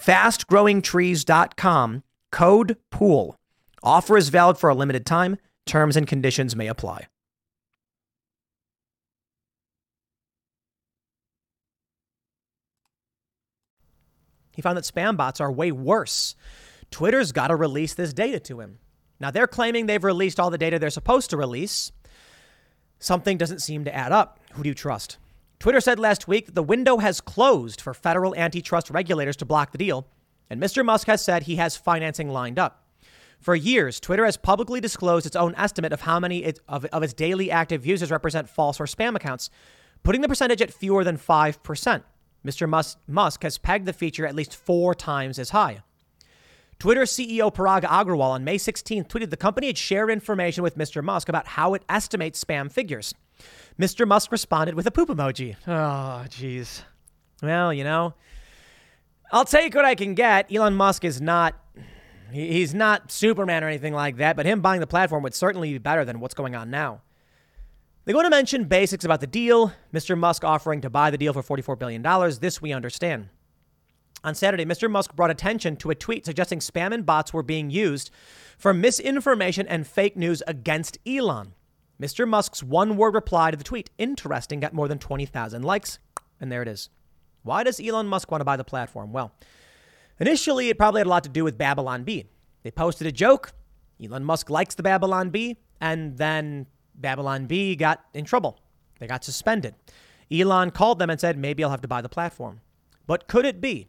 FastGrowingTrees.com, 0.00 2.02
code 2.32 2.76
POOL. 2.90 3.36
Offer 3.82 4.16
is 4.16 4.28
valid 4.28 4.58
for 4.58 4.70
a 4.70 4.74
limited 4.74 5.06
time. 5.06 5.36
Terms 5.66 5.96
and 5.96 6.06
conditions 6.06 6.56
may 6.56 6.66
apply. 6.66 7.06
He 14.58 14.62
found 14.62 14.76
that 14.76 14.84
spam 14.84 15.16
bots 15.16 15.40
are 15.40 15.52
way 15.52 15.70
worse. 15.70 16.34
Twitter's 16.90 17.30
got 17.30 17.48
to 17.48 17.54
release 17.54 17.94
this 17.94 18.12
data 18.12 18.40
to 18.40 18.60
him. 18.60 18.80
Now, 19.20 19.30
they're 19.30 19.46
claiming 19.46 19.86
they've 19.86 20.02
released 20.02 20.40
all 20.40 20.50
the 20.50 20.58
data 20.58 20.80
they're 20.80 20.90
supposed 20.90 21.30
to 21.30 21.36
release. 21.36 21.92
Something 22.98 23.36
doesn't 23.36 23.60
seem 23.60 23.84
to 23.84 23.94
add 23.94 24.10
up. 24.10 24.40
Who 24.54 24.64
do 24.64 24.68
you 24.68 24.74
trust? 24.74 25.18
Twitter 25.58 25.80
said 25.80 25.98
last 25.98 26.28
week 26.28 26.46
that 26.46 26.54
the 26.54 26.62
window 26.62 26.98
has 26.98 27.20
closed 27.20 27.80
for 27.80 27.92
federal 27.92 28.34
antitrust 28.36 28.90
regulators 28.90 29.36
to 29.36 29.44
block 29.44 29.72
the 29.72 29.78
deal, 29.78 30.06
and 30.48 30.62
Mr. 30.62 30.84
Musk 30.84 31.08
has 31.08 31.22
said 31.24 31.42
he 31.42 31.56
has 31.56 31.76
financing 31.76 32.28
lined 32.30 32.58
up. 32.58 32.84
For 33.40 33.54
years, 33.54 34.00
Twitter 34.00 34.24
has 34.24 34.36
publicly 34.36 34.80
disclosed 34.80 35.26
its 35.26 35.36
own 35.36 35.54
estimate 35.56 35.92
of 35.92 36.02
how 36.02 36.20
many 36.20 36.44
it, 36.44 36.60
of, 36.68 36.84
of 36.86 37.02
its 37.02 37.12
daily 37.12 37.50
active 37.50 37.86
users 37.86 38.10
represent 38.10 38.48
false 38.48 38.80
or 38.80 38.84
spam 38.84 39.16
accounts, 39.16 39.50
putting 40.02 40.20
the 40.20 40.28
percentage 40.28 40.62
at 40.62 40.72
fewer 40.72 41.04
than 41.04 41.18
5%. 41.18 42.02
Mr. 42.44 42.68
Musk, 42.68 42.98
Musk 43.06 43.42
has 43.42 43.58
pegged 43.58 43.86
the 43.86 43.92
feature 43.92 44.26
at 44.26 44.34
least 44.34 44.54
four 44.54 44.94
times 44.94 45.38
as 45.38 45.50
high. 45.50 45.82
Twitter 46.78 47.02
CEO 47.02 47.52
Parag 47.52 47.82
Agrawal 47.82 48.30
on 48.30 48.44
May 48.44 48.56
16th 48.56 49.08
tweeted 49.08 49.30
the 49.30 49.36
company 49.36 49.66
had 49.66 49.78
shared 49.78 50.10
information 50.10 50.62
with 50.62 50.78
Mr. 50.78 51.02
Musk 51.02 51.28
about 51.28 51.48
how 51.48 51.74
it 51.74 51.82
estimates 51.88 52.42
spam 52.42 52.70
figures. 52.70 53.14
Mr. 53.78 54.06
Musk 54.06 54.32
responded 54.32 54.74
with 54.74 54.86
a 54.86 54.90
poop 54.90 55.08
emoji. 55.08 55.56
Oh, 55.66 56.24
jeez. 56.28 56.82
Well, 57.42 57.72
you 57.72 57.84
know, 57.84 58.14
I'll 59.30 59.44
take 59.44 59.74
what 59.74 59.84
I 59.84 59.94
can 59.94 60.14
get. 60.14 60.52
Elon 60.52 60.74
Musk 60.74 61.04
is 61.04 61.20
not. 61.20 61.54
He's 62.32 62.74
not 62.74 63.10
Superman 63.10 63.64
or 63.64 63.68
anything 63.68 63.94
like 63.94 64.16
that, 64.18 64.36
but 64.36 64.44
him 64.44 64.60
buying 64.60 64.80
the 64.80 64.86
platform 64.86 65.22
would 65.22 65.34
certainly 65.34 65.72
be 65.72 65.78
better 65.78 66.04
than 66.04 66.20
what's 66.20 66.34
going 66.34 66.54
on 66.54 66.70
now. 66.70 67.00
They 68.04 68.12
on 68.12 68.24
to 68.24 68.30
mention 68.30 68.64
basics 68.64 69.04
about 69.04 69.20
the 69.20 69.26
deal. 69.26 69.72
Mr. 69.94 70.16
Musk 70.16 70.44
offering 70.44 70.80
to 70.82 70.90
buy 70.90 71.10
the 71.10 71.18
deal 71.18 71.32
for 71.32 71.42
$44 71.42 71.78
billion. 71.78 72.02
This 72.40 72.60
we 72.60 72.72
understand. 72.72 73.28
On 74.24 74.34
Saturday, 74.34 74.64
Mr. 74.64 74.90
Musk 74.90 75.14
brought 75.14 75.30
attention 75.30 75.76
to 75.76 75.90
a 75.90 75.94
tweet 75.94 76.26
suggesting 76.26 76.58
spam 76.58 76.92
and 76.92 77.06
bots 77.06 77.32
were 77.32 77.42
being 77.42 77.70
used 77.70 78.10
for 78.58 78.74
misinformation 78.74 79.66
and 79.68 79.86
fake 79.86 80.16
news 80.16 80.42
against 80.46 80.98
Elon. 81.06 81.54
Mr. 82.00 82.28
Musk's 82.28 82.62
one 82.62 82.96
word 82.96 83.14
reply 83.14 83.50
to 83.50 83.56
the 83.56 83.64
tweet, 83.64 83.90
interesting, 83.98 84.60
got 84.60 84.72
more 84.72 84.88
than 84.88 84.98
20,000 84.98 85.62
likes. 85.62 85.98
And 86.40 86.52
there 86.52 86.62
it 86.62 86.68
is. 86.68 86.90
Why 87.42 87.64
does 87.64 87.80
Elon 87.80 88.06
Musk 88.06 88.30
want 88.30 88.40
to 88.40 88.44
buy 88.44 88.56
the 88.56 88.64
platform? 88.64 89.12
Well, 89.12 89.32
initially, 90.20 90.68
it 90.68 90.78
probably 90.78 91.00
had 91.00 91.06
a 91.06 91.10
lot 91.10 91.24
to 91.24 91.30
do 91.30 91.44
with 91.44 91.58
Babylon 91.58 92.04
Bee. 92.04 92.26
They 92.62 92.70
posted 92.70 93.06
a 93.06 93.12
joke. 93.12 93.52
Elon 94.02 94.24
Musk 94.24 94.50
likes 94.50 94.74
the 94.74 94.82
Babylon 94.82 95.30
Bee. 95.30 95.56
And 95.80 96.16
then 96.18 96.66
Babylon 96.94 97.46
Bee 97.46 97.74
got 97.74 98.04
in 98.14 98.24
trouble. 98.24 98.60
They 99.00 99.06
got 99.06 99.24
suspended. 99.24 99.74
Elon 100.30 100.70
called 100.70 100.98
them 100.98 101.10
and 101.10 101.20
said, 101.20 101.38
maybe 101.38 101.64
I'll 101.64 101.70
have 101.70 101.80
to 101.80 101.88
buy 101.88 102.02
the 102.02 102.08
platform. 102.08 102.60
But 103.06 103.26
could 103.26 103.44
it 103.44 103.60
be 103.60 103.88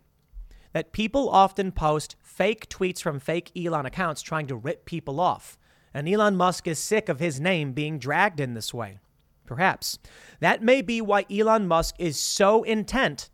that 0.72 0.94
people 0.94 1.30
often 1.30 1.72
post 1.72 2.16
fake 2.24 2.70
tweets 2.70 3.02
from 3.02 3.20
fake 3.20 3.52
Elon 3.56 3.86
accounts 3.86 4.22
trying 4.22 4.48
to 4.48 4.56
rip 4.56 4.86
people 4.86 5.20
off? 5.20 5.59
And 5.94 6.08
Elon 6.08 6.36
Musk 6.36 6.68
is 6.68 6.80
sick 6.80 7.10
of 7.10 7.20
his 7.20 7.40
name 7.40 7.74
being 7.74 8.00
dragged 8.00 8.40
in 8.40 8.54
this 8.54 8.74
way. 8.74 9.00
Perhaps. 9.46 9.98
That 10.40 10.62
may 10.62 10.82
be 10.82 11.02
why 11.02 11.26
Elon 11.32 11.68
Musk 11.68 11.96
is 11.98 12.20
so 12.20 12.64
intent 12.64 13.30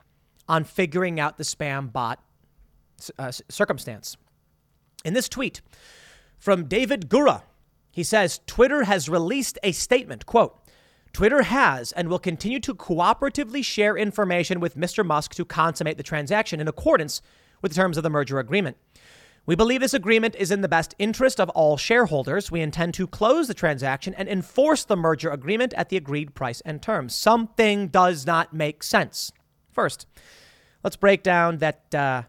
on 0.48 0.64
figuring 0.64 1.20
out 1.20 1.38
the 1.38 1.44
spam 1.44 1.92
bot 1.92 2.24
uh, 3.20 3.32
circumstance. 3.50 4.16
In 5.04 5.14
this 5.14 5.28
tweet 5.28 5.62
from 6.38 6.66
David 6.66 7.10
Gura, 7.10 7.44
he 7.92 8.04
says 8.04 8.40
Twitter 8.48 8.84
has 8.84 9.10
released 9.10 9.60
a 9.64 9.72
statement, 9.72 10.26
quote, 10.26 10.58
Twitter 11.14 11.44
has 11.44 11.94
and 11.94 12.10
will 12.10 12.20
continue 12.20 12.60
to 12.60 12.76
cooperatively 12.76 13.64
share 13.64 13.96
information 13.96 14.60
with 14.60 14.76
Mr. 14.76 15.06
Musk 15.06 15.34
to 15.36 15.46
consummate 15.46 15.96
the 15.96 16.04
transaction 16.04 16.60
in 16.60 16.68
accordance 16.68 17.22
with 17.62 17.72
the 17.72 17.76
terms 17.76 17.96
of 17.96 18.04
the 18.04 18.10
merger 18.10 18.38
agreement. 18.38 18.76
We 19.48 19.56
believe 19.56 19.80
this 19.80 19.94
agreement 19.94 20.36
is 20.36 20.50
in 20.50 20.62
the 20.62 20.68
best 20.68 20.96
interest 20.98 21.40
of 21.40 21.50
all 21.50 21.78
shareholders. 21.78 22.50
We 22.50 22.62
intend 22.62 22.96
to 22.96 23.06
close 23.06 23.48
the 23.48 23.54
transaction 23.54 24.16
and 24.16 24.28
enforce 24.28 24.84
the 24.84 24.96
merger 24.96 25.30
agreement 25.30 25.74
at 25.76 25.90
the 25.90 25.98
agreed 25.98 26.34
price 26.34 26.62
and 26.62 26.82
terms. 26.82 27.14
Something 27.14 27.90
does 27.90 28.26
not 28.26 28.54
make 28.54 28.82
sense. 28.82 29.32
First, 29.72 30.08
let's 30.84 30.96
break 30.96 31.22
down 31.22 31.58
that 31.58 31.94
uh, 31.94 32.24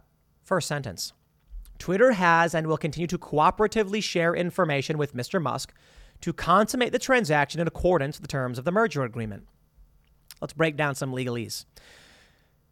first 0.45 0.69
sentence. 0.69 1.15
Twitter 1.79 2.13
has 2.13 2.55
and 2.55 2.67
will 2.67 2.77
continue 2.77 3.07
to 3.07 3.19
cooperatively 3.19 4.03
share 4.03 4.35
information 4.35 4.99
with 4.99 5.15
Mr. 5.15 5.41
Musk 5.41 5.73
to 6.21 6.33
consummate 6.35 6.93
the 6.93 6.99
transaction 6.99 7.61
in 7.61 7.67
accordance 7.67 8.17
with 8.17 8.23
the 8.23 8.33
terms 8.33 8.59
of 8.59 8.65
the 8.67 8.73
merger 8.73 9.05
agreement. 9.05 9.47
Let's 10.41 10.53
break 10.53 10.77
down 10.77 10.95
some 10.95 11.13
legalese. 11.13 11.65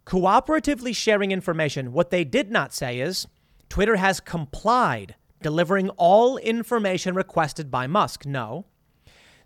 Cooperatively 0.05 0.95
sharing 0.95 1.31
information, 1.31 1.91
what 1.91 2.11
they 2.11 2.23
did 2.23 2.51
not 2.51 2.73
say 2.73 2.99
is 2.99 3.25
Twitter 3.69 3.95
has 3.95 4.19
complied, 4.19 5.15
delivering 5.41 5.89
all 5.89 6.37
information 6.37 7.15
requested 7.15 7.69
by 7.69 7.87
Musk. 7.87 8.25
No. 8.25 8.65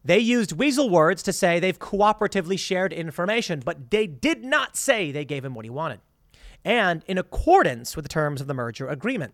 They 0.03 0.19
used 0.19 0.53
weasel 0.53 0.89
words 0.89 1.21
to 1.23 1.33
say 1.33 1.59
they've 1.59 1.77
cooperatively 1.77 2.57
shared 2.57 2.93
information, 2.93 3.61
but 3.65 3.91
they 3.91 4.07
did 4.07 4.43
not 4.43 4.77
say 4.77 5.11
they 5.11 5.25
gave 5.25 5.43
him 5.43 5.53
what 5.53 5.65
he 5.65 5.69
wanted. 5.69 5.99
And 6.63 7.03
in 7.07 7.17
accordance 7.17 7.95
with 7.95 8.05
the 8.05 8.09
terms 8.09 8.41
of 8.41 8.47
the 8.47 8.53
merger 8.53 8.87
agreement. 8.87 9.33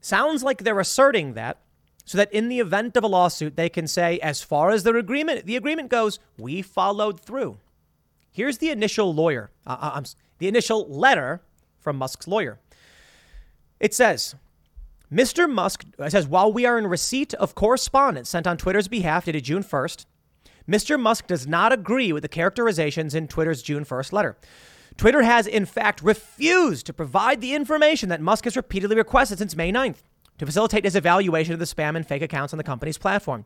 Sounds 0.00 0.42
like 0.42 0.64
they're 0.64 0.80
asserting 0.80 1.34
that 1.34 1.58
so 2.04 2.18
that 2.18 2.32
in 2.32 2.48
the 2.48 2.58
event 2.58 2.96
of 2.96 3.04
a 3.04 3.06
lawsuit, 3.06 3.56
they 3.56 3.68
can 3.68 3.86
say, 3.86 4.18
as 4.18 4.42
far 4.42 4.70
as 4.70 4.82
their 4.82 4.96
agreement, 4.96 5.46
the 5.46 5.56
agreement 5.56 5.90
goes, 5.90 6.18
we 6.38 6.62
followed 6.62 7.20
through. 7.20 7.58
Here's 8.32 8.58
the 8.58 8.70
initial 8.70 9.14
lawyer, 9.14 9.50
uh, 9.66 9.76
uh, 9.80 10.02
the 10.38 10.48
initial 10.48 10.88
letter 10.88 11.42
from 11.78 11.96
Musk's 11.96 12.26
lawyer. 12.26 12.58
It 13.80 13.94
says, 13.94 14.34
Mr. 15.10 15.50
Musk 15.50 15.84
says, 16.08 16.28
while 16.28 16.52
we 16.52 16.66
are 16.66 16.78
in 16.78 16.86
receipt 16.86 17.34
of 17.34 17.54
correspondence 17.54 18.28
sent 18.28 18.46
on 18.46 18.56
Twitter's 18.56 18.88
behalf 18.88 19.24
dated 19.24 19.44
June 19.44 19.64
1st, 19.64 20.04
Mr. 20.68 21.00
Musk 21.00 21.26
does 21.26 21.46
not 21.46 21.72
agree 21.72 22.12
with 22.12 22.22
the 22.22 22.28
characterizations 22.28 23.14
in 23.14 23.26
Twitter's 23.26 23.62
June 23.62 23.84
1st 23.84 24.12
letter. 24.12 24.36
Twitter 24.96 25.22
has, 25.22 25.46
in 25.46 25.64
fact, 25.64 26.02
refused 26.02 26.86
to 26.86 26.92
provide 26.92 27.40
the 27.40 27.54
information 27.54 28.08
that 28.10 28.20
Musk 28.20 28.44
has 28.44 28.56
repeatedly 28.56 28.96
requested 28.96 29.38
since 29.38 29.56
May 29.56 29.72
9th 29.72 30.02
to 30.38 30.46
facilitate 30.46 30.84
his 30.84 30.94
evaluation 30.94 31.54
of 31.54 31.58
the 31.58 31.64
spam 31.64 31.96
and 31.96 32.06
fake 32.06 32.22
accounts 32.22 32.52
on 32.52 32.58
the 32.58 32.64
company's 32.64 32.98
platform. 32.98 33.44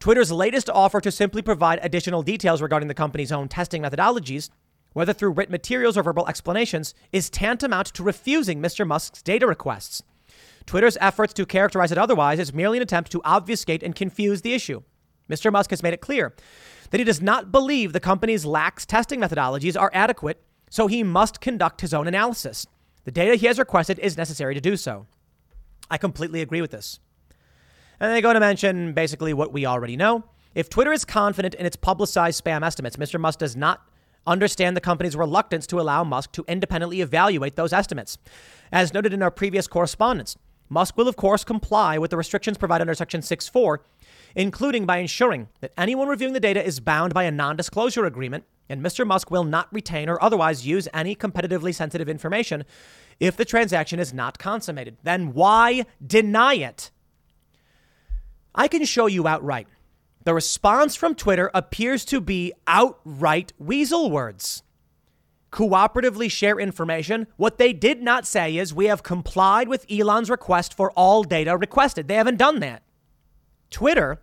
Twitter's 0.00 0.32
latest 0.32 0.68
offer 0.68 1.00
to 1.00 1.12
simply 1.12 1.42
provide 1.42 1.78
additional 1.82 2.22
details 2.22 2.60
regarding 2.60 2.88
the 2.88 2.94
company's 2.94 3.32
own 3.32 3.48
testing 3.48 3.82
methodologies, 3.82 4.50
whether 4.92 5.12
through 5.12 5.30
written 5.30 5.52
materials 5.52 5.96
or 5.96 6.02
verbal 6.02 6.26
explanations, 6.28 6.94
is 7.12 7.30
tantamount 7.30 7.86
to 7.88 8.02
refusing 8.02 8.60
Mr. 8.60 8.86
Musk's 8.86 9.22
data 9.22 9.46
requests. 9.46 10.02
Twitter's 10.66 10.98
efforts 11.00 11.32
to 11.34 11.46
characterize 11.46 11.90
it 11.90 11.98
otherwise 11.98 12.38
is 12.38 12.52
merely 12.52 12.78
an 12.78 12.82
attempt 12.82 13.10
to 13.12 13.22
obfuscate 13.24 13.82
and 13.82 13.94
confuse 13.94 14.42
the 14.42 14.54
issue. 14.54 14.82
Mr. 15.28 15.52
Musk 15.52 15.70
has 15.70 15.82
made 15.82 15.94
it 15.94 16.00
clear 16.00 16.34
that 16.90 16.98
he 16.98 17.04
does 17.04 17.22
not 17.22 17.52
believe 17.52 17.92
the 17.92 18.00
company's 18.00 18.44
lax 18.44 18.84
testing 18.84 19.20
methodologies 19.20 19.80
are 19.80 19.90
adequate, 19.94 20.42
so 20.68 20.86
he 20.86 21.02
must 21.02 21.40
conduct 21.40 21.80
his 21.80 21.94
own 21.94 22.06
analysis. 22.06 22.66
The 23.04 23.10
data 23.10 23.36
he 23.36 23.46
has 23.46 23.58
requested 23.58 23.98
is 24.00 24.16
necessary 24.16 24.54
to 24.54 24.60
do 24.60 24.76
so. 24.76 25.06
I 25.90 25.98
completely 25.98 26.42
agree 26.42 26.60
with 26.60 26.70
this. 26.70 26.98
And 27.98 28.12
they 28.12 28.20
go 28.20 28.32
to 28.32 28.40
mention 28.40 28.92
basically 28.92 29.32
what 29.32 29.52
we 29.52 29.66
already 29.66 29.96
know. 29.96 30.24
If 30.54 30.68
Twitter 30.68 30.92
is 30.92 31.04
confident 31.04 31.54
in 31.54 31.66
its 31.66 31.76
publicized 31.76 32.42
spam 32.42 32.64
estimates, 32.64 32.96
Mr. 32.96 33.20
Musk 33.20 33.38
does 33.38 33.56
not 33.56 33.88
understand 34.26 34.76
the 34.76 34.80
company's 34.80 35.16
reluctance 35.16 35.66
to 35.68 35.80
allow 35.80 36.04
Musk 36.04 36.32
to 36.32 36.44
independently 36.48 37.00
evaluate 37.00 37.56
those 37.56 37.72
estimates. 37.72 38.18
As 38.72 38.94
noted 38.94 39.12
in 39.12 39.22
our 39.22 39.30
previous 39.30 39.66
correspondence, 39.66 40.36
Musk 40.68 40.96
will, 40.96 41.08
of 41.08 41.16
course, 41.16 41.42
comply 41.42 41.98
with 41.98 42.10
the 42.10 42.16
restrictions 42.16 42.56
provided 42.56 42.82
under 42.82 42.94
Section 42.94 43.22
6.4, 43.22 43.78
including 44.36 44.86
by 44.86 44.98
ensuring 44.98 45.48
that 45.60 45.72
anyone 45.76 46.06
reviewing 46.06 46.32
the 46.32 46.40
data 46.40 46.64
is 46.64 46.78
bound 46.78 47.12
by 47.12 47.24
a 47.24 47.30
non 47.30 47.56
disclosure 47.56 48.04
agreement, 48.04 48.44
and 48.68 48.80
Mr. 48.80 49.04
Musk 49.04 49.32
will 49.32 49.42
not 49.42 49.72
retain 49.72 50.08
or 50.08 50.22
otherwise 50.22 50.66
use 50.66 50.86
any 50.94 51.16
competitively 51.16 51.74
sensitive 51.74 52.08
information 52.08 52.64
if 53.18 53.36
the 53.36 53.44
transaction 53.44 53.98
is 53.98 54.14
not 54.14 54.38
consummated. 54.38 54.96
Then 55.02 55.34
why 55.34 55.86
deny 56.04 56.54
it? 56.54 56.92
I 58.54 58.68
can 58.68 58.84
show 58.84 59.06
you 59.06 59.26
outright. 59.26 59.66
The 60.24 60.34
response 60.34 60.96
from 60.96 61.14
Twitter 61.14 61.50
appears 61.54 62.04
to 62.06 62.20
be 62.20 62.52
outright 62.66 63.52
weasel 63.58 64.10
words. 64.10 64.62
Cooperatively 65.50 66.30
share 66.30 66.60
information. 66.60 67.26
What 67.36 67.58
they 67.58 67.72
did 67.72 68.02
not 68.02 68.26
say 68.26 68.56
is 68.56 68.74
we 68.74 68.86
have 68.86 69.02
complied 69.02 69.66
with 69.66 69.86
Elon's 69.90 70.30
request 70.30 70.74
for 70.74 70.90
all 70.92 71.22
data 71.22 71.56
requested. 71.56 72.06
They 72.06 72.14
haven't 72.14 72.36
done 72.36 72.60
that. 72.60 72.82
Twitter 73.70 74.20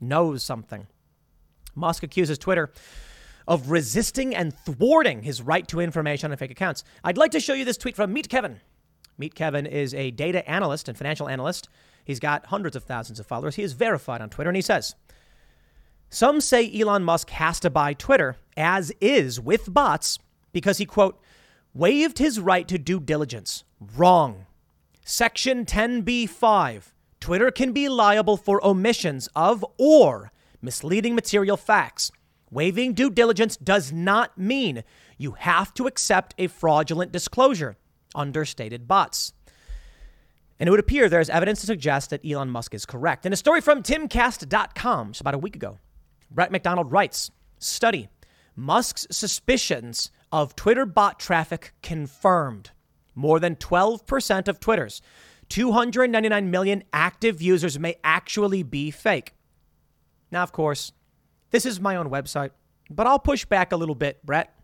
knows 0.00 0.42
something. 0.42 0.86
Musk 1.74 2.02
accuses 2.02 2.38
Twitter 2.38 2.70
of 3.48 3.70
resisting 3.70 4.34
and 4.34 4.54
thwarting 4.54 5.22
his 5.22 5.42
right 5.42 5.66
to 5.68 5.80
information 5.80 6.30
on 6.30 6.36
fake 6.38 6.50
accounts. 6.50 6.84
I'd 7.02 7.18
like 7.18 7.32
to 7.32 7.40
show 7.40 7.54
you 7.54 7.64
this 7.64 7.76
tweet 7.76 7.96
from 7.96 8.12
Meet 8.12 8.28
Kevin. 8.28 8.60
Meet 9.18 9.34
Kevin 9.34 9.66
is 9.66 9.92
a 9.94 10.10
data 10.12 10.48
analyst 10.48 10.88
and 10.88 10.96
financial 10.96 11.28
analyst. 11.28 11.68
He's 12.04 12.20
got 12.20 12.46
hundreds 12.46 12.76
of 12.76 12.84
thousands 12.84 13.20
of 13.20 13.26
followers. 13.26 13.56
He 13.56 13.62
is 13.62 13.72
verified 13.72 14.20
on 14.20 14.30
Twitter, 14.30 14.50
and 14.50 14.56
he 14.56 14.62
says, 14.62 14.94
Some 16.12 16.40
say 16.40 16.70
Elon 16.78 17.04
Musk 17.04 17.30
has 17.30 17.58
to 17.60 17.70
buy 17.70 17.94
Twitter, 17.94 18.36
as 18.56 18.92
is 19.00 19.40
with 19.40 19.72
bots, 19.72 20.18
because 20.52 20.78
he, 20.78 20.84
quote, 20.84 21.20
waived 21.74 22.18
his 22.18 22.38
right 22.38 22.68
to 22.68 22.78
due 22.78 23.00
diligence. 23.00 23.64
Wrong. 23.80 24.46
Section 25.04 25.64
10b5 25.64 26.92
Twitter 27.18 27.50
can 27.50 27.72
be 27.72 27.88
liable 27.88 28.36
for 28.36 28.64
omissions 28.64 29.28
of 29.34 29.64
or 29.78 30.30
misleading 30.60 31.14
material 31.14 31.56
facts 31.56 32.12
Waiving 32.52 32.92
due 32.92 33.08
diligence 33.08 33.56
does 33.56 33.92
not 33.92 34.36
mean 34.36 34.84
you 35.16 35.30
have 35.32 35.72
to 35.72 35.86
accept 35.86 36.34
a 36.36 36.48
fraudulent 36.48 37.10
disclosure, 37.10 37.78
understated 38.14 38.86
bots. 38.86 39.32
And 40.60 40.68
it 40.68 40.70
would 40.70 40.78
appear 40.78 41.08
there 41.08 41.20
is 41.20 41.30
evidence 41.30 41.62
to 41.62 41.66
suggest 41.66 42.10
that 42.10 42.24
Elon 42.30 42.50
Musk 42.50 42.74
is 42.74 42.84
correct. 42.84 43.24
In 43.24 43.32
a 43.32 43.36
story 43.36 43.62
from 43.62 43.82
timcast.com, 43.82 45.12
just 45.12 45.22
about 45.22 45.32
a 45.32 45.38
week 45.38 45.56
ago, 45.56 45.78
Brett 46.34 46.50
McDonald 46.50 46.90
writes 46.90 47.30
Study 47.58 48.08
Musk's 48.56 49.06
suspicions 49.10 50.10
of 50.30 50.56
Twitter 50.56 50.86
bot 50.86 51.20
traffic 51.20 51.72
confirmed. 51.82 52.70
More 53.14 53.38
than 53.38 53.56
12% 53.56 54.48
of 54.48 54.58
Twitter's 54.58 55.02
299 55.48 56.50
million 56.50 56.82
active 56.92 57.42
users 57.42 57.78
may 57.78 57.96
actually 58.02 58.62
be 58.62 58.90
fake. 58.90 59.34
Now, 60.30 60.42
of 60.42 60.52
course, 60.52 60.92
this 61.50 61.66
is 61.66 61.78
my 61.78 61.96
own 61.96 62.08
website, 62.08 62.50
but 62.88 63.06
I'll 63.06 63.18
push 63.18 63.44
back 63.44 63.72
a 63.72 63.76
little 63.76 63.94
bit, 63.94 64.24
Brett. 64.24 64.54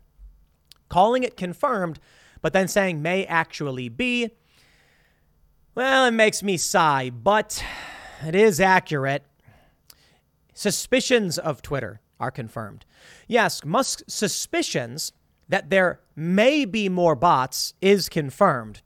Calling 0.89 1.21
it 1.21 1.37
confirmed, 1.37 1.99
but 2.41 2.53
then 2.53 2.67
saying 2.67 3.03
may 3.03 3.25
actually 3.25 3.89
be, 3.89 4.31
well, 5.75 6.05
it 6.05 6.11
makes 6.11 6.41
me 6.41 6.57
sigh, 6.57 7.11
but 7.11 7.63
it 8.25 8.33
is 8.33 8.59
accurate. 8.59 9.23
Suspicions 10.59 11.37
of 11.37 11.61
Twitter 11.61 12.01
are 12.19 12.31
confirmed. 12.31 12.83
Yes, 13.29 13.63
Musk's 13.63 14.03
suspicions 14.13 15.13
that 15.47 15.69
there 15.69 16.01
may 16.17 16.65
be 16.65 16.89
more 16.89 17.15
bots 17.15 17.75
is 17.79 18.09
confirmed. 18.09 18.81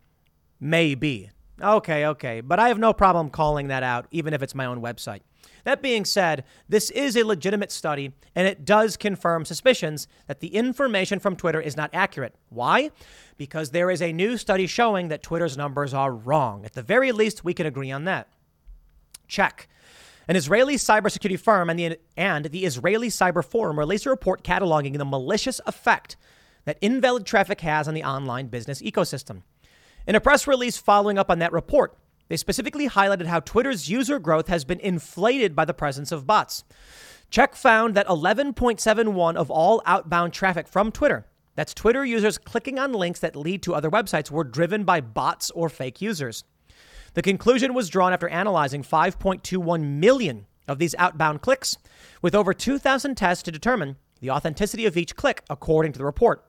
Maybe. 0.59 1.31
Okay, 1.59 2.05
okay. 2.05 2.41
But 2.41 2.59
I 2.59 2.67
have 2.67 2.77
no 2.77 2.93
problem 2.93 3.31
calling 3.31 3.69
that 3.69 3.81
out, 3.81 4.05
even 4.12 4.36
if 4.36 4.43
it's 4.43 4.53
my 4.53 4.65
own 4.65 4.83
website. 4.83 5.21
That 5.63 5.81
being 5.81 6.05
said, 6.05 6.43
this 6.69 6.91
is 6.91 7.17
a 7.17 7.25
legitimate 7.25 7.71
study, 7.71 8.12
and 8.36 8.47
it 8.47 8.65
does 8.65 8.95
confirm 8.95 9.43
suspicions 9.43 10.07
that 10.27 10.41
the 10.41 10.49
information 10.49 11.17
from 11.17 11.36
Twitter 11.36 11.59
is 11.59 11.75
not 11.75 11.89
accurate. 11.91 12.36
Why? 12.49 12.91
Because 13.36 13.71
there 13.71 13.89
is 13.89 13.99
a 13.99 14.13
new 14.13 14.38
study 14.38 14.67
showing 14.67 15.07
that 15.07 15.23
Twitter's 15.23 15.57
numbers 15.57 15.91
are 15.91 16.13
wrong. 16.13 16.65
At 16.65 16.73
the 16.73 16.83
very 16.83 17.12
least, 17.12 17.43
we 17.43 17.55
can 17.55 17.65
agree 17.65 17.89
on 17.89 18.03
that. 18.03 18.27
CHEQ. 19.27 19.65
An 20.27 20.36
Israeli 20.36 20.75
cybersecurity 20.75 21.39
firm 21.39 21.69
and 21.69 21.77
the, 21.77 21.99
and 22.15 22.45
the 22.45 22.65
Israeli 22.65 23.09
Cyber 23.09 23.43
Forum 23.43 23.77
released 23.77 24.05
a 24.05 24.09
report 24.09 24.43
cataloging 24.43 24.97
the 24.97 25.05
malicious 25.05 25.59
effect 25.65 26.15
that 26.65 26.77
invalid 26.81 27.25
traffic 27.25 27.62
has 27.62 27.88
on 27.88 27.93
the 27.93 28.03
online 28.03 28.47
business 28.47 28.81
ecosystem. 28.81 29.41
In 30.07 30.15
a 30.15 30.21
press 30.21 30.47
release 30.47 30.77
following 30.77 31.17
up 31.17 31.29
on 31.29 31.39
that 31.39 31.51
report, 31.51 31.97
they 32.29 32.38
specifically 32.38 32.88
highlighted 32.88 33.25
how 33.25 33.41
Twitter's 33.41 33.89
user 33.89 34.17
growth 34.17 34.47
has 34.47 34.63
been 34.63 34.79
inflated 34.79 35.55
by 35.55 35.65
the 35.65 35.73
presence 35.73 36.12
of 36.12 36.25
bots. 36.25 36.63
CHEQ 37.29 37.55
found 37.55 37.95
that 37.95 38.07
11.71 38.07 39.36
of 39.36 39.51
all 39.51 39.81
outbound 39.86 40.31
traffic 40.31 40.67
from 40.67 40.91
Twitter, 40.91 41.27
that's 41.55 41.73
Twitter 41.73 42.05
users 42.05 42.38
clicking 42.38 42.79
on 42.79 42.93
links 42.93 43.19
that 43.19 43.36
lead 43.36 43.62
to 43.63 43.75
other 43.75 43.91
websites, 43.91 44.31
were 44.31 44.43
driven 44.43 44.83
by 44.83 45.01
bots 45.01 45.51
or 45.51 45.67
fake 45.67 46.01
users. 46.01 46.43
The 47.13 47.21
conclusion 47.21 47.73
was 47.73 47.89
drawn 47.89 48.13
after 48.13 48.28
analyzing 48.28 48.84
5.21 48.84 49.82
million 49.84 50.45
of 50.67 50.80
these 50.80 50.95
outbound 50.97 51.41
clicks, 51.41 51.78
with 52.21 52.34
over 52.34 52.54
2,000 52.54 53.15
tests 53.15 53.43
to 53.43 53.52
determine 53.52 53.97
the 54.21 54.32
authenticity 54.32 54.86
of 54.86 54.97
each 54.97 55.15
click, 55.15 55.43
according 55.49 55.91
to 55.93 55.99
the 55.99 56.06
report. 56.06 56.45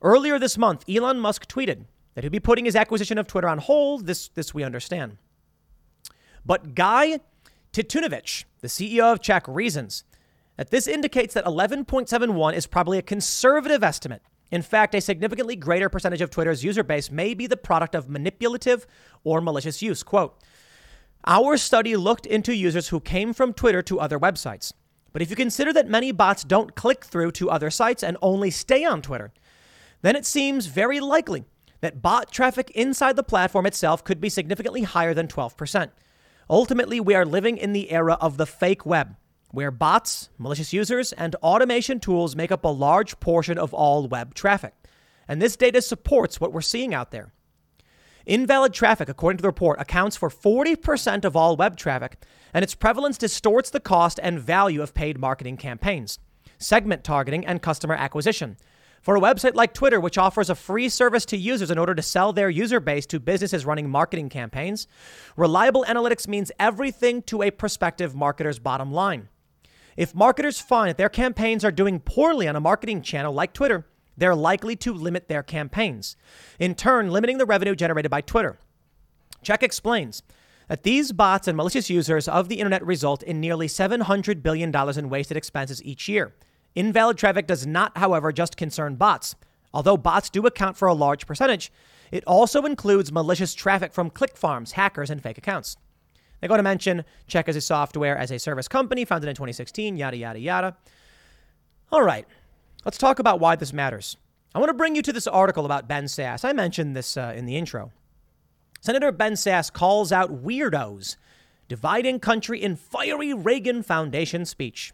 Earlier 0.00 0.38
this 0.38 0.56
month, 0.56 0.84
Elon 0.88 1.20
Musk 1.20 1.46
tweeted 1.46 1.84
that 2.14 2.24
he'd 2.24 2.32
be 2.32 2.40
putting 2.40 2.64
his 2.64 2.76
acquisition 2.76 3.18
of 3.18 3.26
Twitter 3.26 3.48
on 3.48 3.58
hold. 3.58 4.06
This, 4.06 4.28
this 4.28 4.54
we 4.54 4.62
understand. 4.62 5.18
But 6.46 6.74
Guy 6.74 7.20
Tytunovich, 7.72 8.44
the 8.60 8.68
CEO 8.68 9.12
of 9.12 9.20
CHEQ, 9.20 9.54
reasons 9.54 10.04
that 10.56 10.70
this 10.70 10.86
indicates 10.86 11.34
that 11.34 11.44
11.71 11.44 12.54
is 12.54 12.66
probably 12.66 12.98
a 12.98 13.02
conservative 13.02 13.82
estimate. 13.82 14.22
In 14.50 14.62
fact, 14.62 14.94
a 14.94 15.00
significantly 15.00 15.56
greater 15.56 15.88
percentage 15.88 16.20
of 16.20 16.30
Twitter's 16.30 16.64
user 16.64 16.82
base 16.82 17.10
may 17.10 17.34
be 17.34 17.46
the 17.46 17.56
product 17.56 17.94
of 17.94 18.08
manipulative 18.08 18.86
or 19.22 19.40
malicious 19.40 19.80
use. 19.80 20.02
Quote, 20.02 20.36
our 21.26 21.56
study 21.56 21.96
looked 21.96 22.26
into 22.26 22.54
users 22.54 22.88
who 22.88 22.98
came 22.98 23.32
from 23.32 23.52
Twitter 23.52 23.82
to 23.82 24.00
other 24.00 24.18
websites. 24.18 24.72
But 25.12 25.22
if 25.22 25.30
you 25.30 25.36
consider 25.36 25.72
that 25.72 25.88
many 25.88 26.12
bots 26.12 26.44
don't 26.44 26.74
click 26.74 27.04
through 27.04 27.32
to 27.32 27.50
other 27.50 27.70
sites 27.70 28.02
and 28.02 28.16
only 28.22 28.50
stay 28.50 28.84
on 28.84 29.02
Twitter, 29.02 29.32
then 30.02 30.16
it 30.16 30.24
seems 30.24 30.66
very 30.66 31.00
likely 31.00 31.44
that 31.80 32.02
bot 32.02 32.30
traffic 32.30 32.70
inside 32.70 33.16
the 33.16 33.22
platform 33.22 33.66
itself 33.66 34.04
could 34.04 34.20
be 34.20 34.28
significantly 34.28 34.82
higher 34.82 35.14
than 35.14 35.28
12%. 35.28 35.90
Ultimately, 36.48 37.00
we 37.00 37.14
are 37.14 37.26
living 37.26 37.56
in 37.56 37.72
the 37.72 37.90
era 37.90 38.14
of 38.20 38.36
the 38.36 38.46
fake 38.46 38.86
web, 38.86 39.16
where 39.52 39.70
bots, 39.70 40.28
malicious 40.38 40.72
users, 40.72 41.12
and 41.12 41.34
automation 41.36 42.00
tools 42.00 42.36
make 42.36 42.52
up 42.52 42.64
a 42.64 42.68
large 42.68 43.18
portion 43.20 43.58
of 43.58 43.74
all 43.74 44.06
web 44.06 44.34
traffic. 44.34 44.74
And 45.28 45.40
this 45.40 45.56
data 45.56 45.82
supports 45.82 46.40
what 46.40 46.52
we're 46.52 46.60
seeing 46.60 46.94
out 46.94 47.10
there. 47.10 47.32
Invalid 48.26 48.72
traffic, 48.72 49.08
according 49.08 49.38
to 49.38 49.42
the 49.42 49.48
report, 49.48 49.80
accounts 49.80 50.16
for 50.16 50.28
40% 50.28 51.24
of 51.24 51.36
all 51.36 51.56
web 51.56 51.76
traffic, 51.76 52.22
and 52.52 52.62
its 52.62 52.74
prevalence 52.74 53.18
distorts 53.18 53.70
the 53.70 53.80
cost 53.80 54.20
and 54.22 54.38
value 54.38 54.82
of 54.82 54.94
paid 54.94 55.18
marketing 55.18 55.56
campaigns, 55.56 56.18
segment 56.58 57.02
targeting, 57.02 57.46
and 57.46 57.62
customer 57.62 57.94
acquisition. 57.94 58.56
For 59.02 59.16
a 59.16 59.20
website 59.20 59.54
like 59.54 59.72
Twitter, 59.72 59.98
which 59.98 60.18
offers 60.18 60.50
a 60.50 60.54
free 60.54 60.90
service 60.90 61.24
to 61.26 61.36
users 61.36 61.70
in 61.70 61.78
order 61.78 61.94
to 61.94 62.02
sell 62.02 62.34
their 62.34 62.50
user 62.50 62.80
base 62.80 63.06
to 63.06 63.18
businesses 63.18 63.64
running 63.64 63.88
marketing 63.88 64.28
campaigns, 64.28 64.86
reliable 65.36 65.86
analytics 65.88 66.28
means 66.28 66.52
everything 66.58 67.22
to 67.22 67.42
a 67.42 67.50
prospective 67.50 68.14
marketer's 68.14 68.58
bottom 68.58 68.92
line. 68.92 69.30
If 70.00 70.14
marketers 70.14 70.58
find 70.58 70.88
that 70.88 70.96
their 70.96 71.10
campaigns 71.10 71.62
are 71.62 71.70
doing 71.70 72.00
poorly 72.00 72.48
on 72.48 72.56
a 72.56 72.60
marketing 72.60 73.02
channel 73.02 73.34
like 73.34 73.52
Twitter, 73.52 73.84
they're 74.16 74.34
likely 74.34 74.74
to 74.76 74.94
limit 74.94 75.28
their 75.28 75.42
campaigns, 75.42 76.16
in 76.58 76.74
turn, 76.74 77.10
limiting 77.10 77.36
the 77.36 77.44
revenue 77.44 77.74
generated 77.74 78.10
by 78.10 78.22
Twitter. 78.22 78.58
CHEQ 79.44 79.62
explains 79.62 80.22
that 80.68 80.84
these 80.84 81.12
bots 81.12 81.46
and 81.46 81.54
malicious 81.54 81.90
users 81.90 82.28
of 82.28 82.48
the 82.48 82.60
internet 82.60 82.82
result 82.82 83.22
in 83.22 83.42
nearly 83.42 83.66
$700 83.66 84.42
billion 84.42 84.74
in 84.74 85.10
wasted 85.10 85.36
expenses 85.36 85.84
each 85.84 86.08
year. 86.08 86.32
Invalid 86.74 87.18
traffic 87.18 87.46
does 87.46 87.66
not, 87.66 87.98
however, 87.98 88.32
just 88.32 88.56
concern 88.56 88.94
bots. 88.94 89.34
Although 89.74 89.98
bots 89.98 90.30
do 90.30 90.46
account 90.46 90.78
for 90.78 90.88
a 90.88 90.94
large 90.94 91.26
percentage, 91.26 91.70
it 92.10 92.24
also 92.26 92.62
includes 92.62 93.12
malicious 93.12 93.52
traffic 93.52 93.92
from 93.92 94.08
click 94.08 94.38
farms, 94.38 94.72
hackers, 94.72 95.10
and 95.10 95.22
fake 95.22 95.36
accounts. 95.36 95.76
They 96.40 96.48
go 96.48 96.56
to 96.56 96.62
mention 96.62 97.04
CHEQ 97.28 97.48
as 97.48 97.56
a 97.56 97.60
software 97.60 98.16
as 98.16 98.30
a 98.30 98.38
service 98.38 98.68
company 98.68 99.04
founded 99.04 99.28
in 99.28 99.36
2016, 99.36 99.96
yada, 99.96 100.16
yada, 100.16 100.38
yada. 100.38 100.76
All 101.92 102.02
right, 102.02 102.26
let's 102.84 102.98
talk 102.98 103.18
about 103.18 103.40
why 103.40 103.56
this 103.56 103.72
matters. 103.72 104.16
I 104.54 104.58
want 104.58 104.70
to 104.70 104.74
bring 104.74 104.96
you 104.96 105.02
to 105.02 105.12
this 105.12 105.26
article 105.26 105.64
about 105.64 105.86
Ben 105.86 106.04
Sasse. 106.04 106.44
I 106.44 106.52
mentioned 106.52 106.96
this 106.96 107.16
uh, 107.16 107.32
in 107.36 107.46
the 107.46 107.56
intro. 107.56 107.92
Senator 108.80 109.12
Ben 109.12 109.34
Sasse 109.34 109.72
calls 109.72 110.10
out 110.10 110.42
weirdos 110.42 111.16
dividing 111.68 112.18
country 112.18 112.60
in 112.60 112.74
fiery 112.74 113.32
Reagan 113.32 113.82
Foundation 113.82 114.44
speech. 114.44 114.92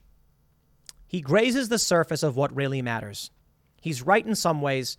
He 1.07 1.23
grazes 1.23 1.71
the 1.71 1.79
surface 1.79 2.23
of 2.23 2.37
what 2.37 2.55
really 2.55 2.83
matters. 2.83 3.31
He's 3.81 4.03
right 4.03 4.27
in 4.27 4.35
some 4.35 4.61
ways, 4.61 4.99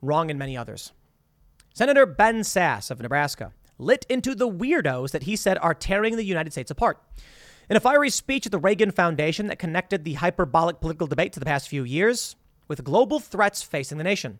wrong 0.00 0.30
in 0.30 0.38
many 0.38 0.56
others. 0.56 0.92
Senator 1.74 2.06
Ben 2.06 2.40
Sasse 2.40 2.90
of 2.90 3.00
Nebraska 3.00 3.52
lit 3.82 4.06
into 4.08 4.34
the 4.34 4.48
weirdos 4.48 5.10
that 5.10 5.24
he 5.24 5.36
said 5.36 5.58
are 5.58 5.74
tearing 5.74 6.16
the 6.16 6.24
United 6.24 6.52
States 6.52 6.70
apart. 6.70 7.02
In 7.68 7.76
a 7.76 7.80
fiery 7.80 8.10
speech 8.10 8.46
at 8.46 8.52
the 8.52 8.58
Reagan 8.58 8.90
Foundation 8.90 9.46
that 9.46 9.58
connected 9.58 10.04
the 10.04 10.14
hyperbolic 10.14 10.80
political 10.80 11.06
debate 11.06 11.32
to 11.34 11.40
the 11.40 11.46
past 11.46 11.68
few 11.68 11.84
years 11.84 12.36
with 12.68 12.84
global 12.84 13.20
threats 13.20 13.62
facing 13.62 13.98
the 13.98 14.04
nation, 14.04 14.38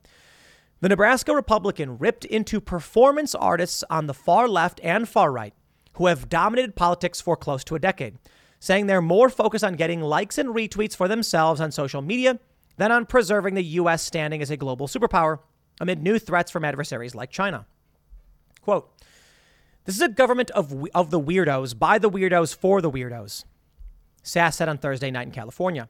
the 0.81 0.89
Nebraska 0.89 1.35
Republican 1.35 1.99
ripped 1.99 2.25
into 2.25 2.61
performance 2.61 3.35
artists 3.35 3.85
on 3.89 4.07
the 4.07 4.15
far 4.15 4.49
left 4.49 4.81
and 4.83 5.09
far 5.09 5.31
right 5.31 5.55
who 5.95 6.07
have 6.07 6.29
dominated 6.29 6.75
politics 6.75 7.21
for 7.21 7.37
close 7.37 7.63
to 7.65 7.75
a 7.75 7.79
decade 7.79 8.19
saying 8.63 8.87
they're 8.87 9.03
more 9.03 9.29
focused 9.29 9.65
on 9.65 9.75
getting 9.75 10.01
likes 10.01 10.39
and 10.39 10.51
retweets 10.51 10.95
for 10.95 11.09
themselves 11.09 11.61
on 11.61 11.73
social 11.73 12.01
media 12.01 12.39
than 12.77 12.93
on 12.93 13.05
preserving 13.05 13.55
the 13.55 13.65
U.S. 13.65 14.05
standing 14.05 14.41
as 14.41 14.53
a 14.53 14.57
global 14.57 14.87
superpower 14.87 15.41
amid 15.81 16.01
new 16.01 16.17
threats 16.17 16.49
from 16.49 16.65
adversaries 16.65 17.13
like 17.13 17.31
China. 17.31 17.67
Quote, 18.61 18.89
this 19.85 19.97
is 19.97 20.03
a 20.03 20.09
government 20.09 20.51
of, 20.51 20.87
of 20.95 21.11
the 21.11 21.21
weirdos, 21.21 21.79
by 21.79 21.99
the 21.99 22.11
weirdos, 22.11 22.55
for 22.55 22.81
the 22.81 22.91
weirdos, 22.91 23.45
Sasse 24.23 24.55
said 24.55 24.69
on 24.69 24.79
Thursday 24.79 25.11
night 25.11 25.27
in 25.27 25.33
California. 25.33 25.89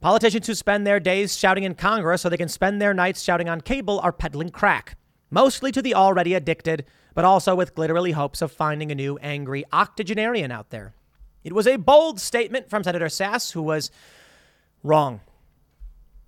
Politicians 0.00 0.48
who 0.48 0.54
spend 0.54 0.84
their 0.84 0.98
days 0.98 1.38
shouting 1.38 1.62
in 1.62 1.76
Congress 1.76 2.22
so 2.22 2.28
they 2.28 2.36
can 2.36 2.48
spend 2.48 2.82
their 2.82 2.92
nights 2.92 3.22
shouting 3.22 3.48
on 3.48 3.60
cable 3.60 4.00
are 4.00 4.12
peddling 4.12 4.48
crack, 4.48 4.96
mostly 5.30 5.70
to 5.70 5.80
the 5.80 5.94
already 5.94 6.34
addicted, 6.34 6.84
but 7.14 7.24
also 7.24 7.54
with 7.54 7.74
glittery 7.74 8.10
hopes 8.10 8.42
of 8.42 8.50
finding 8.50 8.90
a 8.90 8.96
new 8.96 9.16
angry 9.18 9.64
octogenarian 9.72 10.50
out 10.50 10.70
there. 10.70 10.94
It 11.44 11.52
was 11.52 11.68
a 11.68 11.76
bold 11.76 12.20
statement 12.20 12.68
from 12.68 12.82
Senator 12.82 13.06
Sasse, 13.06 13.52
who 13.52 13.62
was 13.62 13.92
wrong. 14.82 15.20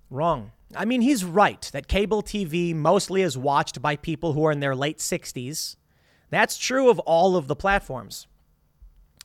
Wrong. 0.09 0.51
I 0.73 0.85
mean, 0.85 1.01
he's 1.01 1.23
right 1.25 1.69
that 1.73 1.87
cable 1.87 2.23
TV 2.23 2.73
mostly 2.73 3.21
is 3.21 3.37
watched 3.37 3.81
by 3.81 3.95
people 3.95 4.33
who 4.33 4.45
are 4.45 4.51
in 4.51 4.61
their 4.61 4.75
late 4.75 4.99
60s. 4.99 5.75
That's 6.29 6.57
true 6.57 6.89
of 6.89 6.99
all 6.99 7.35
of 7.35 7.47
the 7.47 7.55
platforms. 7.55 8.27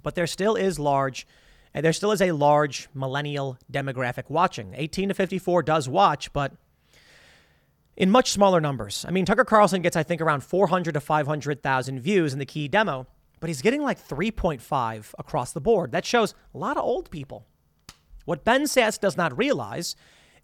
But 0.02 0.14
there 0.14 0.26
still 0.26 0.56
is 0.56 0.78
large, 0.78 1.26
and 1.74 1.84
there 1.84 1.92
still 1.92 2.12
is 2.12 2.22
a 2.22 2.32
large 2.32 2.88
millennial 2.94 3.58
demographic 3.70 4.30
watching. 4.30 4.74
18 4.76 5.08
to 5.08 5.14
54 5.14 5.62
does 5.62 5.88
watch, 5.88 6.32
but 6.32 6.52
in 7.96 8.10
much 8.10 8.30
smaller 8.30 8.60
numbers. 8.60 9.04
I 9.06 9.10
mean, 9.10 9.26
Tucker 9.26 9.44
Carlson 9.44 9.82
gets, 9.82 9.96
I 9.96 10.02
think, 10.02 10.20
around 10.20 10.42
400 10.42 10.94
to 10.94 11.00
500,000 11.00 12.00
views 12.00 12.32
in 12.32 12.38
the 12.38 12.46
key 12.46 12.68
demo 12.68 13.06
but 13.40 13.48
he's 13.48 13.62
getting 13.62 13.82
like 13.82 13.98
3.5 13.98 15.14
across 15.18 15.52
the 15.52 15.60
board. 15.60 15.92
That 15.92 16.04
shows 16.04 16.34
a 16.54 16.58
lot 16.58 16.76
of 16.76 16.84
old 16.84 17.10
people. 17.10 17.46
What 18.26 18.44
Ben 18.44 18.64
Sasse 18.64 19.00
does 19.00 19.16
not 19.16 19.36
realize 19.36 19.96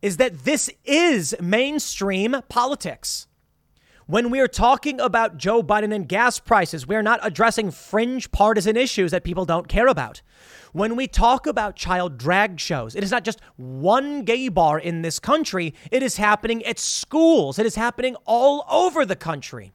is 0.02 0.16
that 0.16 0.44
this 0.44 0.70
is 0.84 1.34
mainstream 1.40 2.36
politics. 2.48 3.25
When 4.08 4.30
we're 4.30 4.46
talking 4.46 5.00
about 5.00 5.36
Joe 5.36 5.64
Biden 5.64 5.92
and 5.92 6.08
gas 6.08 6.38
prices, 6.38 6.86
we're 6.86 7.02
not 7.02 7.18
addressing 7.24 7.72
fringe 7.72 8.30
partisan 8.30 8.76
issues 8.76 9.10
that 9.10 9.24
people 9.24 9.44
don't 9.44 9.66
care 9.66 9.88
about. 9.88 10.22
When 10.72 10.94
we 10.94 11.08
talk 11.08 11.48
about 11.48 11.74
child 11.74 12.16
drag 12.16 12.60
shows, 12.60 12.94
it 12.94 13.02
is 13.02 13.10
not 13.10 13.24
just 13.24 13.40
one 13.56 14.22
gay 14.22 14.48
bar 14.48 14.78
in 14.78 15.02
this 15.02 15.18
country, 15.18 15.74
it 15.90 16.04
is 16.04 16.18
happening 16.18 16.64
at 16.64 16.78
schools, 16.78 17.58
it 17.58 17.66
is 17.66 17.74
happening 17.74 18.14
all 18.26 18.64
over 18.70 19.04
the 19.04 19.16
country. 19.16 19.72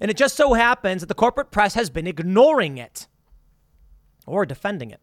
And 0.00 0.10
it 0.10 0.16
just 0.16 0.34
so 0.34 0.54
happens 0.54 1.02
that 1.02 1.06
the 1.06 1.14
corporate 1.14 1.52
press 1.52 1.74
has 1.74 1.90
been 1.90 2.08
ignoring 2.08 2.76
it 2.76 3.06
or 4.26 4.44
defending 4.44 4.90
it. 4.90 5.00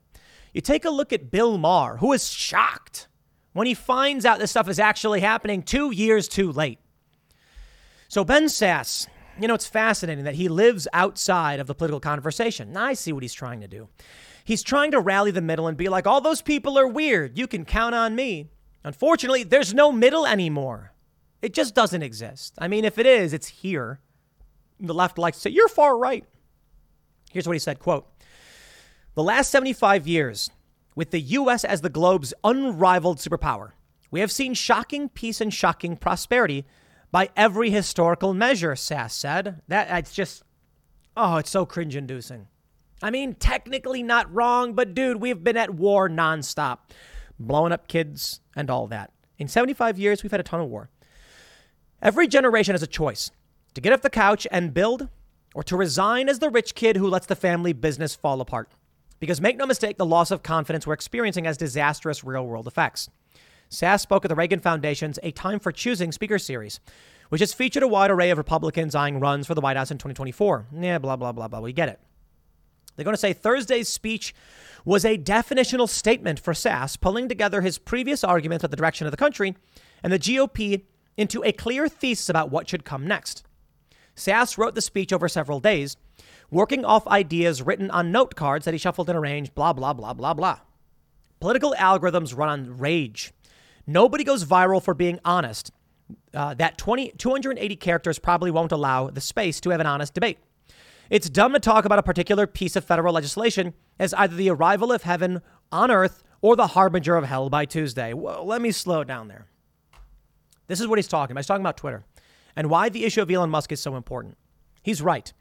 You 0.53 0.59
take 0.59 0.83
a 0.83 0.89
look 0.89 1.13
at 1.13 1.31
Bill 1.31 1.57
Maher, 1.57 1.97
who 1.97 2.11
is 2.11 2.29
shocked 2.29 3.07
when 3.53 3.65
he 3.65 3.73
finds 3.73 4.25
out 4.25 4.39
this 4.39 4.51
stuff 4.51 4.67
is 4.67 4.77
actually 4.77 5.21
happening 5.21 5.63
two 5.63 5.91
years 5.91 6.27
too 6.27 6.51
late. 6.51 6.79
So, 8.11 8.25
Ben 8.25 8.47
Sasse, 8.47 9.07
you 9.39 9.47
know, 9.47 9.53
it's 9.53 9.65
fascinating 9.65 10.25
that 10.25 10.35
he 10.35 10.49
lives 10.49 10.85
outside 10.91 11.61
of 11.61 11.67
the 11.67 11.73
political 11.73 12.01
conversation. 12.01 12.73
Now, 12.73 12.83
I 12.83 12.93
see 12.93 13.13
what 13.13 13.23
he's 13.23 13.33
trying 13.33 13.61
to 13.61 13.69
do. 13.69 13.87
He's 14.43 14.63
trying 14.63 14.91
to 14.91 14.99
rally 14.99 15.31
the 15.31 15.39
middle 15.39 15.65
and 15.65 15.77
be 15.77 15.87
like, 15.87 16.05
all 16.05 16.19
those 16.19 16.41
people 16.41 16.77
are 16.77 16.89
weird. 16.89 17.37
You 17.37 17.47
can 17.47 17.63
count 17.63 17.95
on 17.95 18.13
me. 18.13 18.49
Unfortunately, 18.83 19.43
there's 19.43 19.73
no 19.73 19.93
middle 19.93 20.25
anymore. 20.25 20.91
It 21.41 21.53
just 21.53 21.73
doesn't 21.73 22.03
exist. 22.03 22.53
I 22.57 22.67
mean, 22.67 22.83
if 22.83 22.99
it 22.99 23.05
is, 23.05 23.31
it's 23.31 23.47
here 23.47 24.01
the 24.77 24.93
left 24.93 25.17
likes 25.17 25.37
to 25.37 25.43
say, 25.43 25.51
you're 25.51 25.69
far 25.69 25.97
right. 25.97 26.25
Here's 27.31 27.47
what 27.47 27.53
he 27.53 27.59
said, 27.59 27.79
quote, 27.79 28.09
The 29.15 29.23
last 29.23 29.51
75 29.51 30.05
years, 30.05 30.49
with 30.95 31.11
the 31.11 31.21
U.S. 31.21 31.63
as 31.63 31.79
the 31.79 31.89
globe's 31.89 32.33
unrivaled 32.43 33.19
superpower, 33.19 33.71
we 34.09 34.19
have 34.19 34.33
seen 34.33 34.53
shocking 34.53 35.07
peace 35.07 35.39
and 35.39 35.53
shocking 35.53 35.95
prosperity 35.95 36.65
by 37.11 37.29
every 37.35 37.69
historical 37.69 38.33
measure, 38.33 38.73
Sasse 38.73 39.11
said. 39.11 39.61
That 39.67 39.89
it's 39.99 40.13
just, 40.13 40.43
oh, 41.15 41.37
it's 41.37 41.49
so 41.49 41.65
cringe 41.65 41.95
inducing. 41.95 42.47
I 43.03 43.09
mean, 43.09 43.35
technically 43.35 44.03
not 44.03 44.33
wrong, 44.33 44.73
but 44.73 44.93
dude, 44.93 45.21
we've 45.21 45.43
been 45.43 45.57
at 45.57 45.73
war 45.73 46.07
nonstop, 46.07 46.79
blowing 47.39 47.71
up 47.71 47.87
kids 47.87 48.41
and 48.55 48.69
all 48.69 48.87
that. 48.87 49.11
In 49.37 49.47
75 49.47 49.97
years, 49.97 50.21
we've 50.21 50.31
had 50.31 50.39
a 50.39 50.43
ton 50.43 50.61
of 50.61 50.69
war. 50.69 50.89
Every 52.01 52.27
generation 52.27 52.73
has 52.73 52.83
a 52.83 52.87
choice 52.87 53.31
to 53.73 53.81
get 53.81 53.93
off 53.93 54.01
the 54.01 54.09
couch 54.09 54.45
and 54.51 54.73
build, 54.73 55.07
or 55.53 55.63
to 55.63 55.75
resign 55.75 56.29
as 56.29 56.39
the 56.39 56.49
rich 56.49 56.75
kid 56.75 56.95
who 56.97 57.07
lets 57.07 57.25
the 57.25 57.35
family 57.35 57.73
business 57.73 58.15
fall 58.15 58.41
apart. 58.41 58.69
Because 59.19 59.41
make 59.41 59.57
no 59.57 59.65
mistake, 59.65 59.97
the 59.97 60.05
loss 60.05 60.31
of 60.31 60.43
confidence 60.43 60.87
we're 60.87 60.93
experiencing 60.93 61.45
has 61.45 61.57
disastrous 61.57 62.23
real 62.23 62.45
world 62.45 62.67
effects. 62.67 63.09
Sasse 63.71 64.01
spoke 64.01 64.25
at 64.25 64.29
the 64.29 64.35
Reagan 64.35 64.59
Foundation's 64.59 65.17
A 65.23 65.31
Time 65.31 65.57
for 65.57 65.71
Choosing 65.71 66.11
speaker 66.11 66.37
series, 66.37 66.81
which 67.29 67.39
has 67.39 67.53
featured 67.53 67.83
a 67.83 67.87
wide 67.87 68.11
array 68.11 68.29
of 68.29 68.37
Republicans 68.37 68.93
eyeing 68.93 69.21
runs 69.21 69.47
for 69.47 69.55
the 69.55 69.61
White 69.61 69.77
House 69.77 69.91
in 69.91 69.97
2024. 69.97 70.67
Yeah, 70.77 70.97
blah, 70.97 71.15
blah, 71.15 71.31
blah, 71.31 71.47
blah. 71.47 71.61
We 71.61 71.71
get 71.71 71.87
it. 71.87 72.01
They're 72.95 73.05
going 73.05 73.13
to 73.13 73.17
say 73.17 73.31
Thursday's 73.31 73.87
speech 73.87 74.35
was 74.83 75.05
a 75.05 75.17
definitional 75.17 75.87
statement 75.87 76.37
for 76.37 76.53
Sasse, 76.53 76.99
pulling 76.99 77.29
together 77.29 77.61
his 77.61 77.77
previous 77.77 78.25
arguments 78.25 78.65
about 78.65 78.71
the 78.71 78.77
direction 78.77 79.07
of 79.07 79.11
the 79.11 79.17
country 79.17 79.55
and 80.03 80.11
the 80.11 80.19
GOP 80.19 80.83
into 81.15 81.41
a 81.45 81.53
clear 81.53 81.87
thesis 81.87 82.27
about 82.27 82.51
what 82.51 82.67
should 82.67 82.83
come 82.83 83.07
next. 83.07 83.45
Sasse 84.17 84.57
wrote 84.57 84.75
the 84.75 84.81
speech 84.81 85.13
over 85.13 85.29
several 85.29 85.61
days, 85.61 85.95
working 86.49 86.83
off 86.83 87.07
ideas 87.07 87.61
written 87.61 87.89
on 87.89 88.11
note 88.11 88.35
cards 88.35 88.65
that 88.65 88.73
he 88.73 88.77
shuffled 88.77 89.09
and 89.09 89.17
arranged, 89.17 89.55
blah, 89.55 89.71
blah, 89.71 89.93
blah, 89.93 90.13
blah, 90.13 90.33
blah. 90.33 90.59
Political 91.39 91.75
algorithms 91.79 92.37
run 92.37 92.49
on 92.49 92.77
rage. 92.77 93.31
Nobody 93.87 94.23
goes 94.23 94.45
viral 94.45 94.81
for 94.81 94.93
being 94.93 95.19
honest. 95.25 95.71
Uh, 96.33 96.53
that 96.55 96.77
20, 96.77 97.13
280 97.17 97.75
characters 97.77 98.19
probably 98.19 98.51
won't 98.51 98.71
allow 98.71 99.09
the 99.09 99.21
space 99.21 99.59
to 99.61 99.69
have 99.69 99.79
an 99.79 99.87
honest 99.87 100.13
debate. 100.13 100.37
It's 101.09 101.29
dumb 101.29 101.53
to 101.53 101.59
talk 101.59 101.83
about 101.85 101.99
a 101.99 102.03
particular 102.03 102.47
piece 102.47 102.75
of 102.75 102.85
federal 102.85 103.13
legislation 103.13 103.73
as 103.99 104.13
either 104.13 104.35
the 104.35 104.49
arrival 104.49 104.91
of 104.91 105.03
heaven 105.03 105.41
on 105.71 105.91
earth 105.91 106.23
or 106.41 106.55
the 106.55 106.67
harbinger 106.67 107.15
of 107.15 107.25
hell 107.25 107.49
by 107.49 107.65
Tuesday. 107.65 108.13
Well, 108.13 108.45
let 108.45 108.61
me 108.61 108.71
slow 108.71 109.03
down 109.03 109.27
there. 109.27 109.45
This 110.67 110.79
is 110.79 110.87
what 110.87 110.97
he's 110.97 111.07
talking 111.07 111.33
about. 111.33 111.41
He's 111.41 111.47
talking 111.47 111.63
about 111.63 111.77
Twitter 111.77 112.05
and 112.55 112.69
why 112.69 112.89
the 112.89 113.03
issue 113.03 113.21
of 113.21 113.29
Elon 113.29 113.49
Musk 113.49 113.71
is 113.71 113.81
so 113.81 113.95
important. 113.95 114.37
He's 114.81 115.01
right. 115.01 115.31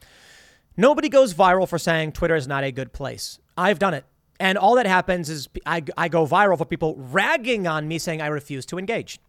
Nobody 0.77 1.09
goes 1.09 1.35
viral 1.35 1.69
for 1.69 1.79
saying 1.79 2.13
Twitter 2.13 2.35
is 2.35 2.49
not 2.49 2.65
a 2.65 2.73
good 2.73 2.93
place. 2.93 3.39
I've 3.57 3.79
done 3.79 3.95
it. 3.95 4.05
And 4.41 4.57
all 4.57 4.75
that 4.77 4.87
happens 4.87 5.29
is 5.29 5.49
I, 5.67 5.85
I 5.99 6.09
go 6.09 6.27
viral 6.27 6.57
for 6.57 6.65
people 6.65 6.97
ragging 6.97 7.67
on 7.67 7.87
me 7.87 7.99
saying 7.99 8.23
I 8.23 8.29
refuse 8.29 8.65
to 8.67 8.79
engage. 8.79 9.21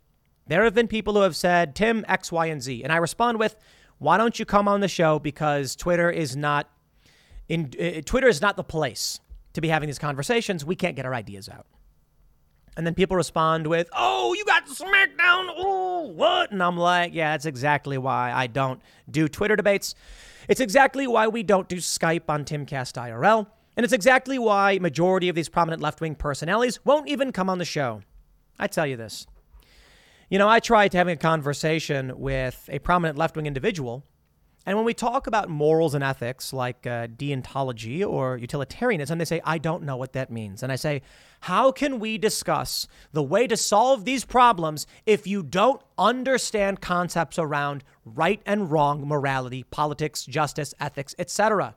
There 0.48 0.64
have 0.64 0.74
been 0.74 0.88
people 0.88 1.16
who 1.16 1.22
have 1.22 1.36
said, 1.36 1.76
Tim, 1.76 2.06
X, 2.08 2.32
Y, 2.32 2.46
and 2.46 2.64
Z. 2.64 2.82
And 2.82 2.94
I 2.94 2.98
respond 2.98 3.38
with, 3.38 3.58
why 4.00 4.18
don't 4.18 4.40
you 4.40 4.46
come 4.46 4.70
on 4.70 4.80
the 4.80 4.88
show? 4.88 5.20
Because 5.20 5.76
Twitter 5.76 6.10
is 6.10 6.38
not 6.38 6.70
in 7.50 7.72
uh, 7.80 8.02
Twitter 8.06 8.30
is 8.30 8.42
not 8.42 8.56
the 8.56 8.64
place 8.64 9.20
to 9.54 9.60
be 9.60 9.68
having 9.68 9.88
these 9.88 10.00
conversations. 10.00 10.64
We 10.64 10.78
can't 10.78 10.96
get 10.96 11.06
our 11.06 11.14
ideas 11.14 11.50
out. 11.50 11.68
And 12.78 12.88
then 12.88 12.96
people 12.96 13.18
respond 13.18 13.68
with, 13.68 13.90
"Oh, 13.92 14.34
you 14.34 14.46
got 14.46 14.66
SmackDown. 14.68 15.54
Oh, 15.58 16.12
what?" 16.16 16.52
And 16.52 16.64
I'm 16.64 16.78
like, 16.78 17.14
"Yeah, 17.14 17.34
that's 17.34 17.46
exactly 17.46 17.98
why 17.98 18.32
I 18.32 18.48
don't 18.48 18.82
do 19.10 19.28
Twitter 19.28 19.58
debates. 19.58 19.94
It's 20.48 20.62
exactly 20.62 21.06
why 21.06 21.28
we 21.28 21.44
don't 21.44 21.68
do 21.68 21.78
Skype 21.78 22.30
on 22.30 22.46
Timcast 22.46 22.94
IRL." 22.94 23.48
And 23.78 23.84
it's 23.84 23.94
exactly 23.94 24.38
why 24.38 24.80
majority 24.80 25.30
of 25.30 25.36
these 25.36 25.50
prominent 25.50 25.82
left-wing 25.82 26.16
personalities 26.16 26.84
won't 26.84 27.08
even 27.08 27.32
come 27.32 27.50
on 27.50 27.58
the 27.58 27.66
show. 27.66 28.02
I 28.60 28.68
tell 28.68 28.86
you 28.86 28.98
this. 28.98 29.28
You 30.30 30.38
know, 30.38 30.48
I 30.48 30.60
tried 30.60 30.94
having 30.94 31.14
a 31.14 31.18
conversation 31.18 32.18
with 32.18 32.70
a 32.72 32.80
prominent 32.80 33.18
left 33.18 33.36
wing 33.36 33.46
individual. 33.46 34.06
And 34.66 34.78
when 34.78 34.86
we 34.86 34.94
talk 34.94 35.26
about 35.26 35.50
morals 35.50 35.96
and 35.96 36.04
ethics 36.04 36.54
like 36.54 36.86
uh, 36.86 37.08
deontology 37.08 38.08
or 38.08 38.38
utilitarianism, 38.38 39.18
they 39.18 39.26
say, 39.26 39.42
I 39.44 39.58
don't 39.58 39.84
know 39.84 39.98
what 39.98 40.14
that 40.14 40.32
means. 40.32 40.62
And 40.62 40.72
I 40.72 40.76
say, 40.76 41.02
how 41.42 41.72
can 41.72 42.00
we 42.00 42.20
discuss 42.20 42.88
the 43.12 43.24
way 43.24 43.48
to 43.48 43.58
solve 43.58 44.06
these 44.06 44.24
problems 44.24 44.86
if 45.06 45.26
you 45.26 45.42
don't 45.42 45.82
understand 45.98 46.80
concepts 46.80 47.40
around 47.40 47.84
right 48.06 48.42
and 48.46 48.70
wrong, 48.72 49.08
morality, 49.08 49.64
politics, 49.64 50.26
justice, 50.26 50.76
ethics, 50.80 51.16
etc.? 51.18 51.76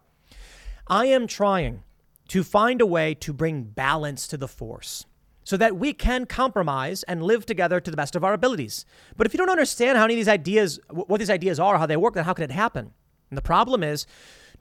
I 0.86 1.06
am 1.06 1.26
trying 1.26 1.82
to 2.28 2.44
find 2.44 2.80
a 2.80 2.86
way 2.86 3.14
to 3.14 3.32
bring 3.32 3.62
balance 3.62 4.26
to 4.28 4.36
the 4.36 4.48
force 4.48 5.06
so 5.42 5.56
that 5.56 5.76
we 5.76 5.92
can 5.92 6.26
compromise 6.26 7.02
and 7.04 7.22
live 7.22 7.46
together 7.46 7.80
to 7.80 7.90
the 7.90 7.96
best 7.96 8.16
of 8.16 8.24
our 8.24 8.32
abilities. 8.32 8.84
But 9.16 9.26
if 9.26 9.34
you 9.34 9.38
don't 9.38 9.50
understand 9.50 9.98
how 9.98 10.04
any 10.04 10.14
of 10.14 10.18
these 10.18 10.28
ideas, 10.28 10.80
what 10.90 11.18
these 11.18 11.30
ideas 11.30 11.60
are, 11.60 11.78
how 11.78 11.86
they 11.86 11.96
work, 11.96 12.14
then 12.14 12.24
how 12.24 12.32
can 12.32 12.44
it 12.44 12.50
happen? 12.50 12.92
And 13.30 13.36
the 13.36 13.42
problem 13.42 13.82
is, 13.82 14.06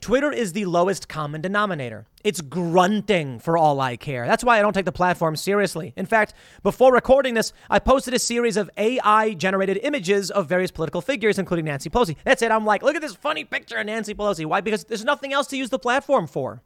Twitter 0.04 0.30
is 0.30 0.52
the 0.52 0.66
lowest 0.66 1.08
common 1.08 1.40
denominator. 1.40 2.06
It's 2.22 2.42
grunting 2.42 3.38
for 3.38 3.56
all 3.56 3.80
I 3.80 3.96
care. 3.96 4.26
That's 4.26 4.44
why 4.44 4.58
I 4.58 4.60
don't 4.60 4.74
take 4.74 4.84
the 4.84 4.92
platform 4.92 5.34
seriously. 5.34 5.94
In 5.96 6.04
fact, 6.04 6.34
before 6.62 6.92
recording 6.92 7.32
this, 7.32 7.54
I 7.70 7.78
posted 7.78 8.12
a 8.12 8.18
series 8.18 8.58
of 8.58 8.68
AI 8.76 9.32
generated 9.32 9.78
images 9.82 10.30
of 10.30 10.46
various 10.46 10.70
political 10.70 11.00
figures, 11.00 11.38
including 11.38 11.64
Nancy 11.64 11.88
Pelosi. 11.88 12.16
That's 12.22 12.42
it. 12.42 12.50
I'm 12.50 12.66
like, 12.66 12.82
look 12.82 12.96
at 12.96 13.00
this 13.00 13.14
funny 13.14 13.44
picture 13.44 13.78
of 13.78 13.86
Nancy 13.86 14.12
Pelosi. 14.12 14.44
Why? 14.44 14.60
Because 14.60 14.84
there's 14.84 15.06
nothing 15.06 15.32
else 15.32 15.46
to 15.46 15.56
use 15.56 15.70
the 15.70 15.78
platform 15.78 16.26
for. 16.26 16.60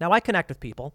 Now, 0.00 0.10
I 0.10 0.18
connect 0.18 0.48
with 0.48 0.58
people 0.58 0.92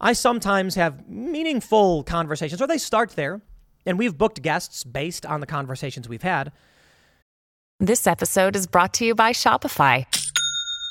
I 0.00 0.14
sometimes 0.14 0.74
have 0.74 1.08
meaningful 1.08 2.02
conversations, 2.02 2.60
or 2.60 2.66
they 2.66 2.78
start 2.78 3.10
there, 3.10 3.40
and 3.86 4.00
we've 4.00 4.18
booked 4.18 4.42
guests 4.42 4.82
based 4.82 5.24
on 5.24 5.38
the 5.38 5.46
conversations 5.46 6.08
we've 6.08 6.22
had. 6.22 6.50
This 7.78 8.08
episode 8.08 8.56
is 8.56 8.66
brought 8.66 8.92
to 8.94 9.04
you 9.04 9.14
by 9.14 9.30
Shopify. 9.30 10.06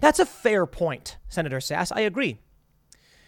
That's 0.00 0.18
a 0.18 0.26
fair 0.26 0.66
point, 0.66 1.16
Senator 1.28 1.58
Sasse. 1.58 1.92
I 1.94 2.00
agree. 2.00 2.38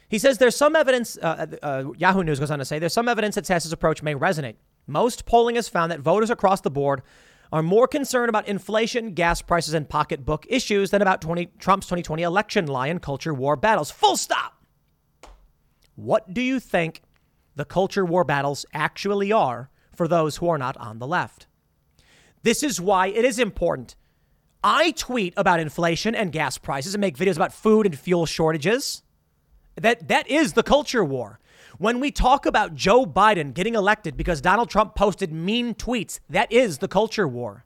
He 0.09 0.19
says 0.19 0.39
there's 0.39 0.57
some 0.57 0.75
evidence, 0.75 1.19
uh, 1.19 1.47
uh, 1.63 1.67
uh 1.67 1.93
Yahoo 1.97 2.23
News 2.23 2.41
goes 2.41 2.51
on 2.51 2.59
to 2.59 2.65
say, 2.65 2.79
there's 2.79 2.93
some 2.93 3.09
evidence 3.09 3.35
that 3.35 3.45
Sasse's 3.45 3.73
approach 3.73 4.03
may 4.03 4.15
resonate. 4.15 4.57
Most 4.87 5.27
polling 5.27 5.57
has 5.57 5.69
found 5.69 5.93
that 5.93 6.01
voters 6.01 6.31
across 6.31 6.63
the 6.63 6.71
board 6.71 7.03
are 7.53 7.63
more 7.63 7.87
concerned 7.87 8.29
about 8.29 8.49
inflation, 8.49 9.13
gas 9.13 9.43
prices, 9.43 9.75
and 9.75 9.89
pocketbook 9.89 10.47
issues 10.49 10.91
than 10.91 11.03
about 11.03 11.21
20, 11.21 11.47
Trump's 11.59 11.87
2020 11.87 12.23
election 12.23 12.67
lie 12.67 12.89
and 12.89 13.03
culture 13.03 13.35
war 13.35 13.57
battles. 13.57 13.91
Full 13.91 14.17
stop. 14.17 14.63
What 15.95 16.33
do 16.33 16.41
you 16.41 16.61
think 16.61 17.03
the 17.57 17.65
culture 17.65 18.05
war 18.05 18.25
battles 18.25 18.65
actually 18.73 19.33
are 19.33 19.71
for 19.95 20.07
those 20.07 20.37
who 20.37 20.49
are 20.49 20.59
not 20.59 20.77
on 20.77 20.99
the 20.99 21.07
left? 21.07 21.47
This 22.43 22.63
is 22.63 22.81
why 22.81 23.09
it 23.09 23.25
is 23.25 23.39
important. 23.39 23.97
I 24.63 24.91
tweet 24.93 25.35
about 25.37 25.61
inflation 25.61 26.15
and 26.15 26.33
gas 26.33 26.59
prices 26.59 26.95
and 26.95 27.01
make 27.01 27.17
videos 27.17 27.37
about 27.37 27.53
food 27.53 27.87
and 27.87 27.99
fuel 27.99 28.27
shortages. 28.27 29.03
That 29.77 30.09
that 30.09 30.29
is 30.29 30.55
the 30.55 30.63
culture 30.63 31.05
war. 31.05 31.39
When 31.79 32.01
we 32.01 32.11
talk 32.11 32.45
about 32.45 32.75
Joe 32.75 33.07
Biden 33.07 33.55
getting 33.55 33.77
elected 33.77 34.17
because 34.17 34.41
Donald 34.41 34.69
Trump 34.69 34.97
posted 34.97 35.33
mean 35.33 35.75
tweets, 35.75 36.19
that 36.29 36.51
is 36.51 36.79
the 36.79 36.89
culture 36.89 37.29
war. 37.29 37.65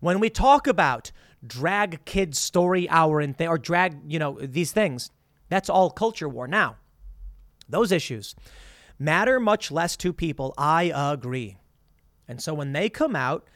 When 0.00 0.20
we 0.20 0.28
talk 0.28 0.66
about 0.66 1.12
drag 1.46 2.04
kids 2.04 2.38
story 2.38 2.88
hour 2.90 3.20
and 3.20 3.36
th- 3.36 3.48
or 3.48 3.56
drag, 3.56 4.00
you 4.06 4.18
know, 4.18 4.38
these 4.40 4.72
things, 4.72 5.10
that's 5.48 5.70
all 5.70 5.90
culture 5.90 6.28
war. 6.28 6.46
Now, 6.46 6.76
those 7.68 7.90
issues 7.90 8.34
matter 8.98 9.40
much 9.40 9.70
less 9.70 9.96
to 9.98 10.12
people. 10.12 10.52
I 10.58 10.92
agree. 10.94 11.56
And 12.28 12.40
so 12.40 12.52
when 12.52 12.72
they 12.72 12.88
come 12.88 13.16
out 13.16 13.48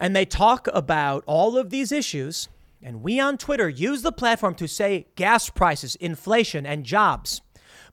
and 0.00 0.16
they 0.16 0.24
talk 0.24 0.66
about 0.72 1.22
all 1.26 1.56
of 1.56 1.70
these 1.70 1.92
issues, 1.92 2.48
and 2.82 3.02
we 3.02 3.20
on 3.20 3.38
Twitter 3.38 3.68
use 3.68 4.02
the 4.02 4.10
platform 4.10 4.54
to 4.56 4.66
say 4.66 5.06
gas 5.14 5.50
prices, 5.50 5.94
inflation, 5.96 6.66
and 6.66 6.84
jobs, 6.84 7.42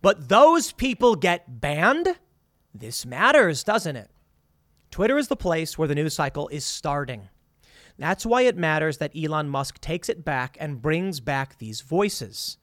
but 0.01 0.29
those 0.29 0.71
people 0.71 1.15
get 1.15 1.59
banned? 1.59 2.17
This 2.73 3.05
matters, 3.05 3.63
doesn't 3.63 3.97
it? 3.97 4.09
Twitter 4.89 5.17
is 5.17 5.27
the 5.27 5.35
place 5.35 5.77
where 5.77 5.87
the 5.87 5.95
news 5.95 6.13
cycle 6.15 6.47
is 6.47 6.65
starting. 6.65 7.29
That's 7.99 8.25
why 8.25 8.43
it 8.43 8.55
matters 8.55 8.99
that 8.99 9.11
Elon 9.15 9.49
Musk 9.49 9.81
takes 9.81 10.07
it 10.07 10.23
back 10.23 10.55
and 10.59 10.81
brings 10.81 11.19
back 11.19 11.57
these 11.57 11.81
voices 11.81 12.57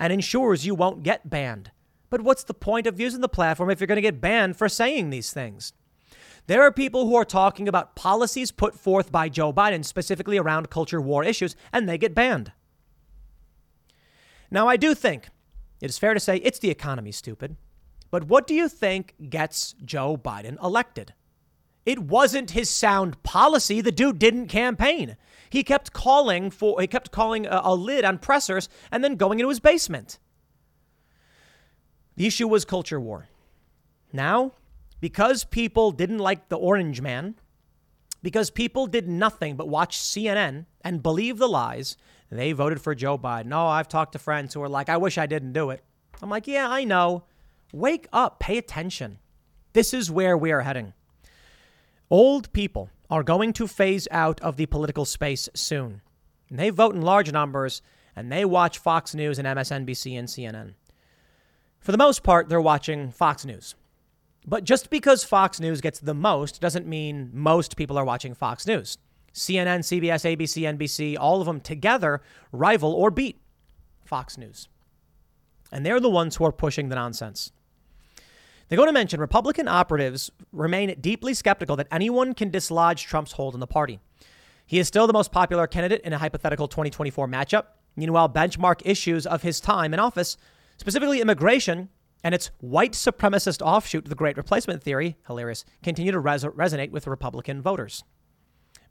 and 0.00 0.12
ensures 0.12 0.66
you 0.66 0.74
won't 0.74 1.02
get 1.02 1.28
banned 1.28 1.70
But 2.10 2.22
what's 2.22 2.44
the 2.44 2.54
point 2.54 2.86
of 2.86 2.98
using 2.98 3.20
the 3.20 3.28
platform 3.28 3.70
if 3.70 3.80
you're 3.80 3.86
going 3.86 3.96
to 3.96 4.02
get 4.02 4.20
banned 4.20 4.56
for 4.56 4.68
saying 4.68 5.10
these 5.10 5.32
things? 5.32 5.72
There 6.48 6.62
are 6.62 6.72
people 6.72 7.06
who 7.06 7.14
are 7.14 7.26
talking 7.26 7.68
about 7.68 7.94
policies 7.94 8.50
put 8.50 8.74
forth 8.74 9.12
by 9.12 9.28
Joe 9.28 9.52
Biden, 9.52 9.84
specifically 9.84 10.38
around 10.38 10.70
culture 10.70 11.00
war 11.00 11.22
issues, 11.22 11.54
and 11.74 11.86
they 11.86 11.98
get 11.98 12.14
banned. 12.14 12.52
Now, 14.50 14.66
I 14.66 14.78
do 14.78 14.94
think 14.94 15.28
it 15.82 15.90
is 15.90 15.98
fair 15.98 16.14
to 16.14 16.20
say 16.20 16.38
it's 16.38 16.58
the 16.58 16.70
economy, 16.70 17.12
stupid. 17.12 17.56
But 18.10 18.24
what 18.24 18.46
do 18.46 18.54
you 18.54 18.66
think 18.66 19.14
gets 19.28 19.74
Joe 19.84 20.16
Biden 20.16 20.56
elected? 20.64 21.12
It 21.84 21.98
wasn't 21.98 22.52
his 22.52 22.70
sound 22.70 23.22
policy. 23.22 23.82
The 23.82 23.92
dude 23.92 24.18
didn't 24.18 24.48
campaign. 24.48 25.18
He 25.50 25.62
kept 25.62 25.92
calling 25.92 26.50
for 26.50 26.80
he 26.80 26.86
kept 26.86 27.10
calling 27.10 27.44
a, 27.44 27.60
a 27.62 27.74
lid 27.74 28.06
on 28.06 28.18
pressers 28.18 28.70
and 28.90 29.04
then 29.04 29.16
going 29.16 29.38
into 29.38 29.50
his 29.50 29.60
basement. 29.60 30.18
The 32.16 32.26
issue 32.26 32.48
was 32.48 32.64
culture 32.64 32.98
war. 32.98 33.28
Now, 34.14 34.52
because 35.00 35.44
people 35.44 35.90
didn't 35.92 36.18
like 36.18 36.48
the 36.48 36.58
orange 36.58 37.00
man, 37.00 37.36
because 38.22 38.50
people 38.50 38.86
did 38.86 39.08
nothing 39.08 39.56
but 39.56 39.68
watch 39.68 39.98
CNN 39.98 40.66
and 40.82 41.02
believe 41.02 41.38
the 41.38 41.48
lies, 41.48 41.96
they 42.30 42.52
voted 42.52 42.80
for 42.80 42.94
Joe 42.94 43.16
Biden. 43.16 43.54
Oh, 43.54 43.66
I've 43.66 43.88
talked 43.88 44.12
to 44.12 44.18
friends 44.18 44.54
who 44.54 44.62
are 44.62 44.68
like, 44.68 44.88
I 44.88 44.96
wish 44.96 45.18
I 45.18 45.26
didn't 45.26 45.52
do 45.52 45.70
it. 45.70 45.82
I'm 46.20 46.30
like, 46.30 46.46
yeah, 46.46 46.68
I 46.68 46.84
know. 46.84 47.24
Wake 47.72 48.08
up, 48.12 48.40
pay 48.40 48.58
attention. 48.58 49.18
This 49.72 49.94
is 49.94 50.10
where 50.10 50.36
we 50.36 50.52
are 50.52 50.62
heading. 50.62 50.94
Old 52.10 52.52
people 52.52 52.90
are 53.10 53.22
going 53.22 53.52
to 53.54 53.66
phase 53.66 54.08
out 54.10 54.40
of 54.40 54.56
the 54.56 54.66
political 54.66 55.04
space 55.04 55.48
soon. 55.54 56.00
And 56.50 56.58
they 56.58 56.70
vote 56.70 56.94
in 56.94 57.02
large 57.02 57.32
numbers 57.32 57.82
and 58.16 58.32
they 58.32 58.44
watch 58.44 58.78
Fox 58.78 59.14
News 59.14 59.38
and 59.38 59.46
MSNBC 59.46 60.18
and 60.18 60.28
CNN. 60.28 60.74
For 61.78 61.92
the 61.92 61.98
most 61.98 62.22
part, 62.22 62.48
they're 62.48 62.60
watching 62.60 63.10
Fox 63.10 63.44
News. 63.44 63.74
But 64.48 64.64
just 64.64 64.88
because 64.88 65.24
Fox 65.24 65.60
News 65.60 65.82
gets 65.82 66.00
the 66.00 66.14
most 66.14 66.58
doesn't 66.58 66.86
mean 66.86 67.28
most 67.34 67.76
people 67.76 67.98
are 67.98 68.04
watching 68.04 68.32
Fox 68.32 68.66
News. 68.66 68.96
CNN, 69.34 69.80
CBS, 69.80 70.24
ABC, 70.24 70.62
NBC, 70.78 71.18
all 71.20 71.40
of 71.40 71.46
them 71.46 71.60
together 71.60 72.22
rival 72.50 72.94
or 72.94 73.10
beat 73.10 73.38
Fox 74.06 74.38
News. 74.38 74.70
And 75.70 75.84
they're 75.84 76.00
the 76.00 76.08
ones 76.08 76.36
who 76.36 76.46
are 76.46 76.52
pushing 76.52 76.88
the 76.88 76.94
nonsense. 76.94 77.52
They 78.68 78.76
go 78.76 78.86
to 78.86 78.92
mention 78.92 79.20
Republican 79.20 79.68
operatives 79.68 80.30
remain 80.50 80.98
deeply 80.98 81.34
skeptical 81.34 81.76
that 81.76 81.88
anyone 81.90 82.32
can 82.32 82.50
dislodge 82.50 83.04
Trump's 83.04 83.32
hold 83.32 83.52
in 83.52 83.60
the 83.60 83.66
party. 83.66 84.00
He 84.66 84.78
is 84.78 84.88
still 84.88 85.06
the 85.06 85.12
most 85.12 85.30
popular 85.30 85.66
candidate 85.66 86.00
in 86.04 86.14
a 86.14 86.18
hypothetical 86.18 86.68
2024 86.68 87.28
matchup. 87.28 87.64
Meanwhile, 87.96 88.30
benchmark 88.30 88.80
issues 88.86 89.26
of 89.26 89.42
his 89.42 89.60
time 89.60 89.92
in 89.92 90.00
office, 90.00 90.38
specifically 90.78 91.20
immigration 91.20 91.90
and 92.24 92.34
its 92.34 92.50
white 92.58 92.92
supremacist 92.92 93.62
offshoot, 93.62 94.06
the 94.06 94.14
Great 94.14 94.36
Replacement 94.36 94.82
Theory, 94.82 95.16
hilarious, 95.26 95.64
continue 95.82 96.12
to 96.12 96.18
res- 96.18 96.44
resonate 96.44 96.90
with 96.90 97.06
Republican 97.06 97.62
voters. 97.62 98.04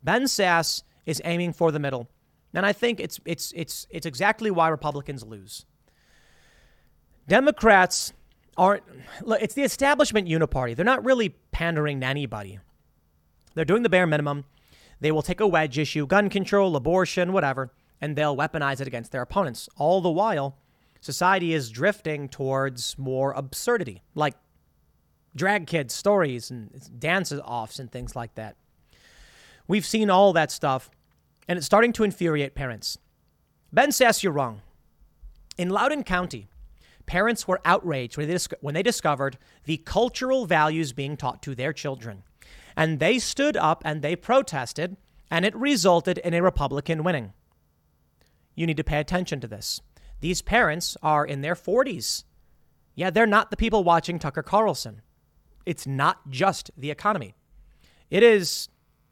Ben 0.04 0.24
Sasse 0.24 0.84
is 1.06 1.22
aiming 1.26 1.54
for 1.54 1.72
the 1.72 1.80
middle, 1.80 2.10
and 2.54 2.66
I 2.66 2.74
think 2.74 3.00
it's 3.00 3.20
it's 3.26 3.52
it's 3.56 3.88
it's 3.90 4.06
exactly 4.06 4.52
why 4.52 4.70
Republicans 4.70 5.24
lose. 5.24 5.66
Democrats 7.28 8.14
aren't, 8.58 8.84
it's 9.40 9.54
the 9.54 9.64
establishment 9.64 10.28
uniparty. 10.28 10.76
They're 10.76 10.86
not 10.86 11.04
really 11.04 11.30
pandering 11.52 12.00
to 12.02 12.08
anybody. 12.08 12.60
They're 13.54 13.66
doing 13.66 13.84
the 13.84 13.90
bare 13.90 14.08
minimum. 14.08 14.46
They 15.00 15.12
will 15.12 15.22
take 15.22 15.40
a 15.40 15.48
wedge 15.48 15.78
issue, 15.78 16.08
gun 16.08 16.30
control, 16.30 16.76
abortion, 16.76 17.34
whatever, 17.34 17.72
and 18.02 18.16
they'll 18.16 18.38
weaponize 18.38 18.82
it 18.82 18.88
against 18.88 19.12
their 19.12 19.22
opponents. 19.22 19.68
All 19.78 20.02
the 20.02 20.10
while, 20.10 20.58
society 21.08 21.54
is 21.54 21.70
drifting 21.70 22.28
towards 22.28 22.98
more 22.98 23.32
absurdity, 23.32 24.04
like 24.14 24.36
drag 25.36 25.66
kids 25.66 25.94
stories 25.94 26.52
and 26.52 26.70
dance 27.00 27.32
offs 27.32 27.80
and 27.80 27.90
things 27.90 28.14
like 28.14 28.36
that. 28.36 28.58
We've 29.68 29.86
seen 29.86 30.10
all 30.10 30.34
that 30.34 30.52
stuff, 30.52 30.92
and 31.48 31.56
it's 31.56 31.66
starting 31.66 31.94
to 31.94 32.04
infuriate 32.04 32.56
parents. 32.56 32.98
Ben 33.72 33.90
Sasse 33.90 34.22
you're 34.22 34.34
wrong. 34.34 34.62
In 35.58 35.70
Loudoun 35.70 36.04
County, 36.04 36.50
Parents 37.08 37.48
were 37.48 37.62
outraged 37.64 38.18
when 38.18 38.28
they, 38.28 38.38
when 38.60 38.74
they 38.76 38.84
discovered 38.84 39.38
the 39.64 39.78
cultural 39.78 40.46
values 40.46 40.92
being 40.92 41.16
taught 41.16 41.42
to 41.44 41.56
their 41.56 41.72
children. 41.72 42.24
And 42.76 43.00
they 43.00 43.18
stood 43.18 43.56
up 43.56 43.82
and 43.86 44.02
they 44.02 44.16
protested, 44.18 44.98
and 45.32 45.46
it 45.46 45.56
resulted 45.56 46.18
in 46.18 46.34
a 46.34 46.44
Republican 46.44 47.06
winning. 47.06 47.32
You 48.56 48.68
need 48.68 48.76
to 48.78 48.84
pay 48.84 49.00
attention 49.00 49.40
to 49.40 49.48
this. 49.48 49.80
These 50.20 50.42
parents 50.42 50.98
are 51.02 51.26
in 51.26 51.42
their 51.42 51.56
40s. 51.56 52.24
Yeah, 52.96 53.10
they're 53.10 53.28
not 53.28 53.52
the 53.52 53.58
people 53.58 53.84
watching 53.84 54.18
Tucker 54.18 54.44
Carlson. 54.44 55.02
It's 55.66 55.86
not 55.86 56.30
just 56.30 56.72
the 56.78 56.92
economy, 56.92 57.36
it 58.10 58.24
is 58.24 58.70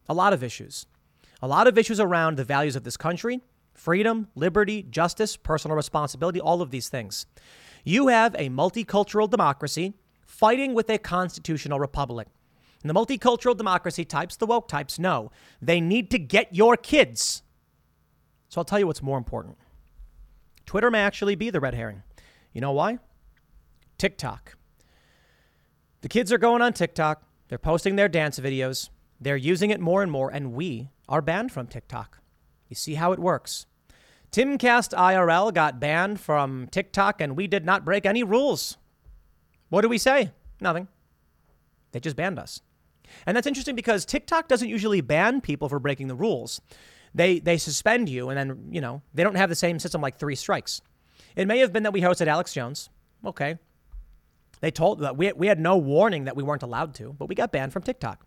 a 0.08 0.14
lot 0.14 0.34
of 0.34 0.44
issues. 0.44 0.86
A 1.42 1.48
lot 1.48 1.68
of 1.68 1.78
issues 1.78 2.00
around 2.00 2.38
the 2.38 2.44
values 2.44 2.76
of 2.76 2.84
this 2.84 2.98
country 2.98 3.42
freedom, 3.74 4.30
liberty, 4.36 4.84
justice, 4.84 5.36
personal 5.36 5.76
responsibility, 5.76 6.40
all 6.40 6.62
of 6.62 6.72
these 6.72 6.88
things. 6.88 7.26
You 7.84 8.08
have 8.08 8.34
a 8.36 8.50
multicultural 8.50 9.30
democracy 9.30 9.94
fighting 10.26 10.74
with 10.74 10.90
a 10.90 10.98
constitutional 10.98 11.80
republic. 11.80 12.28
And 12.82 12.90
the 12.90 12.94
multicultural 12.94 13.56
democracy 13.56 14.06
types, 14.06 14.38
the 14.38 14.46
woke 14.46 14.68
types, 14.68 14.98
know 14.98 15.32
they 15.62 15.82
need 15.82 16.10
to 16.12 16.20
get 16.20 16.56
your 16.56 16.78
kids. 16.78 17.44
So 18.50 18.62
I'll 18.62 18.66
tell 18.66 18.80
you 18.80 18.88
what's 18.88 19.02
more 19.02 19.18
important. 19.18 19.58
Twitter 20.66 20.92
may 20.92 21.00
actually 21.00 21.36
be 21.36 21.50
the 21.50 21.60
red 21.60 21.74
herring. 21.74 22.04
You 22.54 22.62
know 22.62 22.72
why? 22.72 23.00
TikTok. 23.98 24.56
The 26.02 26.10
kids 26.10 26.32
are 26.32 26.38
going 26.38 26.62
on 26.62 26.74
TikTok. 26.74 27.24
They're 27.48 27.58
posting 27.58 27.96
their 27.96 28.10
dance 28.10 28.40
videos. 28.40 28.90
They're 29.20 29.38
using 29.38 29.70
it 29.70 29.80
more 29.80 30.04
and 30.04 30.12
more, 30.12 30.30
and 30.30 30.54
we 30.54 30.90
are 31.08 31.22
banned 31.22 31.52
from 31.52 31.68
TikTok. 31.68 32.20
You 32.70 32.76
see 32.76 32.96
how 32.96 33.12
it 33.12 33.20
works. 33.20 33.66
Timcast 34.32 34.94
IRL 34.98 35.54
got 35.54 35.80
banned 35.80 36.20
from 36.20 36.68
TikTok 36.68 37.22
and 37.22 37.38
we 37.38 37.48
did 37.48 37.64
not 37.64 37.86
break 37.86 38.06
any 38.06 38.22
rules. 38.22 38.78
What 39.70 39.82
do 39.82 39.88
we 39.88 39.98
say? 39.98 40.32
Nothing. 40.60 40.90
They 41.92 42.02
just 42.02 42.18
banned 42.18 42.38
us. 42.38 42.62
And 43.26 43.38
that's 43.38 43.48
interesting 43.48 43.76
because 43.76 44.04
TikTok 44.04 44.48
doesn't 44.48 44.68
usually 44.68 45.00
ban 45.00 45.40
people 45.40 45.70
for 45.70 45.80
breaking 45.80 46.08
the 46.08 46.16
rules. 46.16 46.60
They 47.16 47.40
they 47.40 47.58
suspend 47.58 48.10
you 48.10 48.30
and 48.30 48.38
then, 48.38 48.68
you 48.70 48.82
know, 48.82 49.02
they 49.14 49.24
don't 49.24 49.36
have 49.36 49.50
the 49.50 49.56
same 49.56 49.80
system 49.80 50.02
like 50.02 50.20
three 50.20 50.36
strikes. 50.36 50.82
It 51.36 51.48
may 51.48 51.60
have 51.60 51.72
been 51.72 51.84
that 51.84 51.94
we 51.94 52.02
hosted 52.02 52.28
Alex 52.28 52.54
Jones. 52.54 52.90
Okay. 53.26 53.58
They 54.60 54.70
told 54.70 55.00
that 55.00 55.16
we, 55.16 55.32
we 55.34 55.48
had 55.48 55.60
no 55.60 55.78
warning 55.78 56.26
that 56.26 56.36
we 56.36 56.44
weren't 56.44 56.64
allowed 56.64 56.94
to, 56.96 57.14
but 57.14 57.28
we 57.28 57.36
got 57.36 57.52
banned 57.52 57.72
from 57.72 57.84
TikTok. 57.84 58.26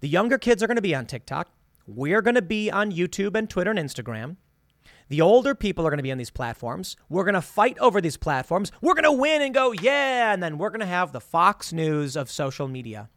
The 0.00 0.08
younger 0.08 0.38
kids 0.38 0.62
are 0.62 0.66
going 0.66 0.76
to 0.76 0.82
be 0.82 0.94
on 0.94 1.06
TikTok. 1.06 1.48
We're 1.86 2.22
going 2.22 2.34
to 2.34 2.42
be 2.42 2.70
on 2.70 2.92
YouTube 2.92 3.34
and 3.34 3.50
Twitter 3.50 3.70
and 3.70 3.78
Instagram. 3.78 4.36
The 5.08 5.20
older 5.20 5.54
people 5.54 5.86
are 5.86 5.90
going 5.90 5.98
to 5.98 6.04
be 6.04 6.12
on 6.12 6.18
these 6.18 6.30
platforms. 6.30 6.96
We're 7.08 7.24
going 7.24 7.34
to 7.34 7.42
fight 7.42 7.78
over 7.78 8.00
these 8.00 8.16
platforms. 8.16 8.72
We're 8.80 8.94
going 8.94 9.04
to 9.04 9.12
win 9.12 9.42
and 9.42 9.52
go, 9.52 9.72
yeah. 9.72 10.32
And 10.32 10.42
then 10.42 10.58
we're 10.58 10.70
going 10.70 10.80
to 10.80 10.86
have 10.86 11.12
the 11.12 11.20
Fox 11.20 11.72
News 11.72 12.16
of 12.16 12.30
social 12.30 12.68
media. 12.68 13.08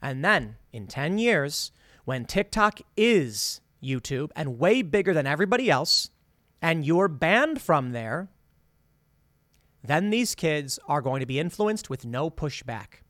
And 0.00 0.24
then 0.24 0.56
in 0.72 0.86
10 0.86 1.18
years, 1.18 1.72
when 2.04 2.24
TikTok 2.24 2.80
is 2.96 3.61
YouTube 3.82 4.30
and 4.36 4.58
way 4.58 4.82
bigger 4.82 5.12
than 5.12 5.26
everybody 5.26 5.70
else, 5.70 6.10
and 6.60 6.84
you're 6.86 7.08
banned 7.08 7.60
from 7.60 7.92
there, 7.92 8.28
then 9.84 10.10
these 10.10 10.34
kids 10.34 10.78
are 10.86 11.02
going 11.02 11.20
to 11.20 11.26
be 11.26 11.40
influenced 11.40 11.90
with 11.90 12.04
no 12.04 12.30
pushback. 12.30 13.02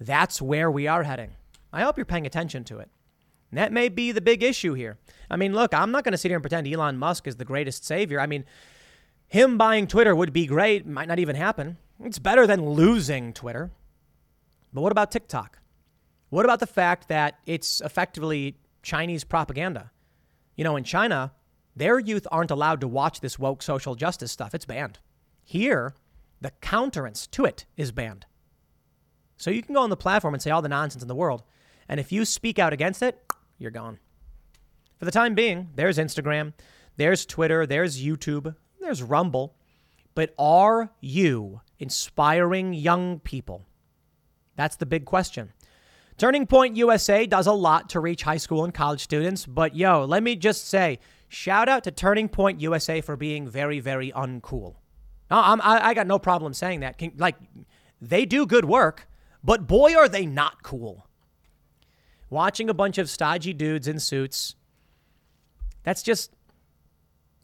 That's 0.00 0.42
where 0.42 0.70
we 0.70 0.86
are 0.88 1.04
heading. 1.04 1.32
I 1.72 1.82
hope 1.82 1.96
you're 1.96 2.04
paying 2.04 2.26
attention 2.26 2.64
to 2.64 2.78
it. 2.78 2.90
And 3.50 3.58
that 3.58 3.72
may 3.72 3.88
be 3.88 4.12
the 4.12 4.20
big 4.20 4.42
issue 4.42 4.72
here. 4.72 4.98
I 5.30 5.36
mean, 5.36 5.54
look, 5.54 5.74
I'm 5.74 5.90
not 5.90 6.04
going 6.04 6.12
to 6.12 6.18
sit 6.18 6.30
here 6.30 6.36
and 6.36 6.42
pretend 6.42 6.66
Elon 6.66 6.98
Musk 6.98 7.26
is 7.26 7.36
the 7.36 7.44
greatest 7.44 7.84
savior. 7.84 8.18
I 8.18 8.26
mean, 8.26 8.44
him 9.28 9.58
buying 9.58 9.86
Twitter 9.86 10.16
would 10.16 10.32
be 10.32 10.46
great, 10.46 10.86
might 10.86 11.08
not 11.08 11.18
even 11.18 11.36
happen. 11.36 11.76
It's 12.02 12.18
better 12.18 12.46
than 12.46 12.70
losing 12.70 13.32
Twitter. 13.32 13.70
But 14.72 14.80
what 14.80 14.92
about 14.92 15.10
TikTok? 15.10 15.58
What 16.30 16.44
about 16.46 16.60
the 16.60 16.66
fact 16.66 17.08
that 17.08 17.38
it's 17.46 17.80
effectively 17.82 18.56
Chinese 18.82 19.24
propaganda? 19.24 19.90
You 20.56 20.64
know, 20.64 20.76
in 20.76 20.84
China, 20.84 21.32
their 21.74 21.98
youth 21.98 22.26
aren't 22.30 22.50
allowed 22.50 22.80
to 22.80 22.88
watch 22.88 23.20
this 23.20 23.38
woke 23.38 23.62
social 23.62 23.94
justice 23.94 24.32
stuff. 24.32 24.54
It's 24.54 24.64
banned. 24.64 24.98
Here, 25.42 25.94
the 26.40 26.52
counterance 26.60 27.26
to 27.28 27.44
it 27.44 27.66
is 27.76 27.92
banned. 27.92 28.26
So 29.36 29.50
you 29.50 29.62
can 29.62 29.74
go 29.74 29.82
on 29.82 29.90
the 29.90 29.96
platform 29.96 30.34
and 30.34 30.42
say 30.42 30.50
all 30.50 30.62
the 30.62 30.68
nonsense 30.68 31.02
in 31.02 31.08
the 31.08 31.14
world. 31.14 31.42
And 31.88 31.98
if 31.98 32.12
you 32.12 32.24
speak 32.24 32.58
out 32.58 32.72
against 32.72 33.02
it, 33.02 33.20
you're 33.58 33.70
gone. 33.70 33.98
For 34.98 35.04
the 35.04 35.10
time 35.10 35.34
being, 35.34 35.70
there's 35.74 35.98
Instagram, 35.98 36.52
there's 36.96 37.26
Twitter, 37.26 37.66
there's 37.66 38.02
YouTube, 38.02 38.54
there's 38.80 39.02
Rumble. 39.02 39.56
But 40.14 40.34
are 40.38 40.90
you 41.00 41.60
inspiring 41.78 42.74
young 42.74 43.18
people? 43.18 43.64
That's 44.56 44.76
the 44.76 44.86
big 44.86 45.06
question. 45.06 45.52
Turning 46.18 46.46
Point 46.46 46.76
USA 46.76 47.26
does 47.26 47.46
a 47.46 47.52
lot 47.52 47.90
to 47.90 48.00
reach 48.00 48.22
high 48.22 48.36
school 48.36 48.64
and 48.64 48.72
college 48.72 49.00
students, 49.00 49.46
but 49.46 49.74
yo, 49.74 50.04
let 50.04 50.22
me 50.22 50.36
just 50.36 50.68
say 50.68 50.98
shout 51.28 51.68
out 51.68 51.84
to 51.84 51.90
Turning 51.90 52.28
Point 52.28 52.60
USA 52.60 53.00
for 53.00 53.16
being 53.16 53.48
very, 53.48 53.80
very 53.80 54.12
uncool. 54.12 54.76
I'm, 55.30 55.60
I, 55.62 55.88
I 55.88 55.94
got 55.94 56.06
no 56.06 56.18
problem 56.18 56.52
saying 56.52 56.80
that. 56.80 56.98
Can, 56.98 57.12
like, 57.16 57.36
they 58.00 58.26
do 58.26 58.46
good 58.46 58.66
work, 58.66 59.08
but 59.42 59.66
boy, 59.66 59.96
are 59.96 60.08
they 60.08 60.26
not 60.26 60.62
cool. 60.62 61.06
Watching 62.28 62.68
a 62.68 62.74
bunch 62.74 62.98
of 62.98 63.08
stodgy 63.08 63.52
dudes 63.52 63.88
in 63.88 63.98
suits, 63.98 64.56
that's 65.82 66.02
just, 66.02 66.32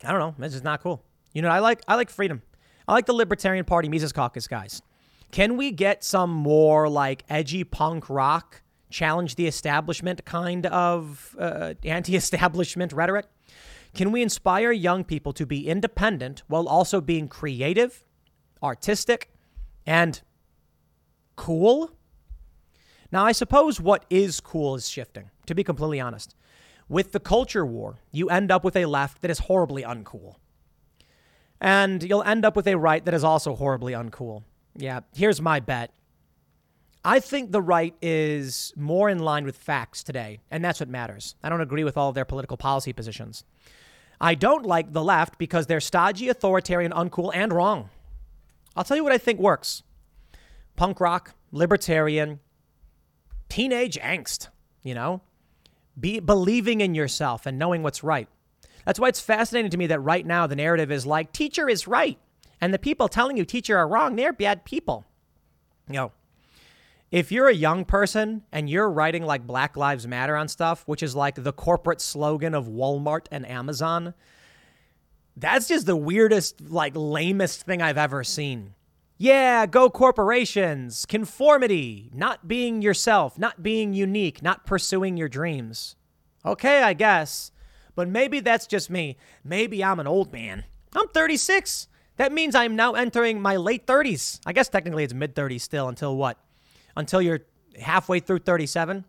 I 0.05 0.12
don't 0.12 0.21
know, 0.21 0.35
that's 0.39 0.53
just 0.53 0.64
not 0.64 0.83
cool. 0.83 1.03
You 1.33 1.43
know, 1.43 1.49
I 1.49 1.59
like 1.61 1.83
I 1.87 1.95
like 1.95 2.11
freedom. 2.11 2.43
I 2.87 2.93
like 2.93 3.07
the 3.07 3.12
Libertarian 3.12 3.64
Party 3.64 3.89
Mises 3.89 4.12
Caucus 4.12 4.49
guys. 4.49 4.83
Can 5.31 5.57
we 5.57 5.70
get 5.70 6.03
some 6.03 6.31
more 6.31 6.89
like 6.89 7.24
edgy 7.29 7.64
punk 7.64 8.09
rock, 8.09 8.62
challenge 8.91 9.35
the 9.35 9.47
establishment 9.47 10.24
kind 10.24 10.66
of 10.66 11.37
uh, 11.39 11.74
anti 11.85 12.16
establishment 12.16 12.93
rhetoric? 12.93 13.26
Can 13.95 14.12
we 14.12 14.22
inspire 14.22 14.72
young 14.72 15.05
people 15.05 15.33
to 15.35 15.47
be 15.47 15.68
independent 15.68 16.43
while 16.47 16.68
also 16.68 17.01
being 17.01 17.29
creative, 17.29 18.05
artistic, 18.62 19.31
and 19.87 20.20
cool? 21.37 21.93
Now, 23.11 23.24
I 23.24 23.33
suppose 23.33 23.81
what 23.81 24.05
is 24.11 24.41
cool 24.41 24.74
is 24.74 24.89
shifting, 24.89 25.31
to 25.47 25.55
be 25.55 25.64
completely 25.64 26.01
honest. 26.01 26.35
With 26.89 27.12
the 27.12 27.20
culture 27.20 27.66
war, 27.66 27.99
you 28.11 28.29
end 28.29 28.51
up 28.51 28.64
with 28.64 28.76
a 28.76 28.87
left 28.87 29.22
that 29.22 29.31
is 29.31 29.41
horribly 29.41 29.83
uncool. 29.83 30.37
And 31.61 32.03
you'll 32.03 32.22
end 32.22 32.45
up 32.45 32.57
with 32.57 32.66
a 32.66 32.76
right 32.76 33.05
that 33.05 33.14
is 33.14 33.24
also 33.24 33.55
horribly 33.55 33.93
uncool. 33.93 34.45
Yeah, 34.79 35.01
here's 35.12 35.43
my 35.43 35.59
bet. 35.59 35.93
I 37.05 37.18
think 37.18 37.51
the 37.51 37.61
right 37.61 37.95
is 38.01 38.72
more 38.76 39.09
in 39.09 39.18
line 39.18 39.45
with 39.45 39.57
facts 39.57 40.05
today, 40.05 40.41
and 40.51 40.64
that's 40.64 40.79
what 40.79 40.89
matters. 40.89 41.35
I 41.43 41.49
don't 41.49 41.61
agree 41.61 41.83
with 41.83 41.97
all 41.97 42.11
of 42.11 42.14
their 42.14 42.24
political 42.24 42.57
policy 42.57 42.93
positions. 42.93 43.45
I 44.20 44.37
don't 44.37 44.64
like 44.64 44.93
the 44.93 45.03
left 45.03 45.37
because 45.37 45.66
they're 45.66 45.81
stodgy, 45.81 46.29
authoritarian, 46.29 46.93
uncool, 46.93 47.33
and 47.35 47.53
wrong. 47.53 47.91
I'll 48.76 48.85
tell 48.85 48.97
you 48.97 49.03
what 49.03 49.12
I 49.12 49.18
think 49.18 49.41
works 49.41 49.83
punk 50.76 51.01
rock, 51.01 51.35
libertarian, 51.51 52.39
teenage 53.49 53.99
angst, 53.99 54.49
you 54.85 54.95
know? 54.95 55.20
Be 55.99 56.20
believing 56.20 56.81
in 56.81 56.95
yourself 56.95 57.47
and 57.47 57.59
knowing 57.59 57.83
what's 57.83 58.05
right. 58.05 58.29
That's 58.85 59.01
why 59.01 59.09
it's 59.09 59.20
fascinating 59.20 59.72
to 59.72 59.76
me 59.76 59.89
that 59.89 59.99
right 59.99 60.24
now 60.24 60.47
the 60.47 60.55
narrative 60.55 60.93
is 60.93 61.05
like 61.05 61.33
teacher 61.33 61.68
is 61.68 61.89
right 61.89 62.16
and 62.61 62.73
the 62.73 62.79
people 62.79 63.09
telling 63.09 63.37
you 63.37 63.45
teacher 63.45 63.79
are 63.79 63.89
wrong, 63.89 64.17
they're 64.17 64.33
bad 64.33 64.65
people. 64.65 65.05
You 65.89 65.95
know, 65.95 66.13
if 67.11 67.33
you're 67.33 67.49
a 67.49 67.55
young 67.55 67.85
person 67.85 68.43
and 68.53 68.69
you're 68.69 68.91
writing 68.91 69.25
like 69.25 69.47
Black 69.47 69.77
Lives 69.77 70.07
Matter 70.07 70.37
on 70.37 70.49
stuff, 70.49 70.83
which 70.87 71.03
is 71.03 71.17
like 71.17 71.43
the 71.43 71.53
corporate 71.53 72.01
slogan 72.01 72.55
of 72.55 72.67
Walmart 72.67 73.27
and 73.31 73.49
Amazon, 73.49 74.15
that's 75.37 75.69
just 75.69 75.87
the 75.87 75.97
weirdest, 75.97 76.61
like 76.71 76.93
lamest 76.95 77.63
thing 77.63 77.81
I've 77.81 77.99
ever 77.99 78.25
seen. 78.25 78.75
Yeah, 79.17 79.67
go 79.67 79.91
corporations, 79.91 81.07
conformity, 81.07 82.11
not 82.15 82.47
being 82.47 82.83
yourself, 82.83 83.39
not 83.39 83.63
being 83.63 83.93
unique, 83.93 84.43
not 84.43 84.67
pursuing 84.67 85.17
your 85.17 85.29
dreams. 85.29 85.97
Okay, 86.45 86.83
I 86.83 86.93
guess. 86.93 87.51
But 87.97 88.09
maybe 88.09 88.39
that's 88.39 88.67
just 88.67 88.91
me. 88.91 89.17
Maybe 89.43 89.83
I'm 89.83 89.99
an 89.99 90.07
old 90.07 90.33
man. 90.33 90.65
I'm 90.95 91.09
36. 91.09 91.89
That 92.19 92.33
means 92.33 92.55
I'm 92.55 92.77
now 92.77 92.93
entering 92.93 93.41
my 93.41 93.57
late 93.57 93.87
30s. 93.87 94.41
I 94.45 94.53
guess 94.53 94.69
technically 94.69 95.05
it's 95.05 95.14
mid 95.14 95.35
30s 95.35 95.61
still 95.61 95.89
until 95.89 96.16
what? 96.16 96.37
Until 96.97 97.23
you're 97.23 97.41
halfway 97.81 98.21
through 98.21 98.41
37? 98.41 99.05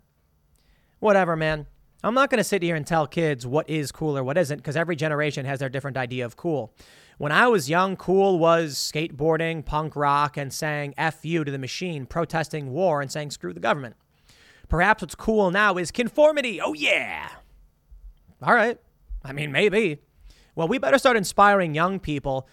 Whatever, 0.99 1.35
man. 1.35 1.65
I'm 2.03 2.13
not 2.13 2.29
going 2.29 2.37
to 2.37 2.43
sit 2.43 2.63
here 2.63 2.75
and 2.75 2.87
tell 2.87 3.07
kids 3.07 3.45
what 3.45 3.69
is 3.69 3.91
cool 3.91 4.17
or 4.17 4.23
what 4.23 4.37
isn't 4.37 4.57
because 4.57 4.77
every 4.77 4.95
generation 4.95 5.45
has 5.45 5.59
their 5.59 5.69
different 5.69 5.97
idea 5.97 6.23
of 6.23 6.37
cool. 6.37 6.73
When 7.17 7.31
I 7.33 7.47
was 7.47 7.69
young, 7.69 7.97
cool 7.97 8.39
was 8.39 8.75
skateboarding, 8.75 9.65
punk 9.65 9.95
rock, 9.95 10.37
and 10.37 10.53
saying 10.53 10.93
F 10.97 11.25
you 11.25 11.43
to 11.43 11.51
the 11.51 11.57
machine, 11.57 12.05
protesting 12.05 12.71
war, 12.71 13.01
and 13.01 13.11
saying 13.11 13.31
screw 13.31 13.53
the 13.53 13.59
government. 13.59 13.97
Perhaps 14.69 15.01
what's 15.01 15.15
cool 15.15 15.51
now 15.51 15.77
is 15.77 15.91
conformity. 15.91 16.61
Oh, 16.61 16.73
yeah. 16.73 17.27
All 18.41 18.53
right. 18.53 18.79
I 19.25 19.33
mean, 19.33 19.51
maybe. 19.51 19.99
Well, 20.55 20.67
we 20.69 20.77
better 20.77 20.97
start 20.97 21.17
inspiring 21.17 21.73
young 21.73 21.99
people 21.99 22.47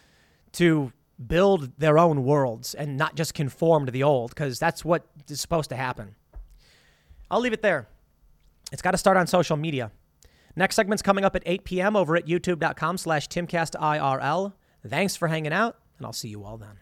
to 0.57 0.93
build 1.27 1.79
their 1.79 1.99
own 1.99 2.25
worlds 2.25 2.75
and 2.75 2.97
not 2.97 3.15
just 3.15 3.35
conform 3.35 3.87
to 3.87 3.93
the 3.93 4.03
old, 4.03 4.31
because 4.31 4.59
that's 4.59 4.85
what 4.85 5.07
is 5.29 5.41
supposed 5.41 5.71
to 5.71 5.77
happen. 5.77 6.15
I'll 7.31 7.41
leave 7.41 7.53
it 7.53 7.63
there. 7.63 7.89
It's 8.73 8.83
got 8.83 8.93
to 8.93 8.99
start 8.99 9.17
on 9.17 9.27
social 9.27 9.57
media. 9.57 9.91
Next 10.57 10.75
segment's 10.75 11.03
coming 11.03 11.25
up 11.25 11.37
at 11.37 11.43
8 11.45 11.65
p.m. 11.65 11.97
over 11.97 12.17
at 12.17 12.27
youtube.com 12.27 12.99
slash 12.99 13.29
timcastirl. 13.29 14.53
Thanks 14.87 15.17
for 15.17 15.29
hanging 15.29 15.53
out, 15.53 15.77
and 15.99 16.07
I'll 16.07 16.13
see 16.13 16.29
you 16.29 16.45
all 16.45 16.57
then. 16.57 16.79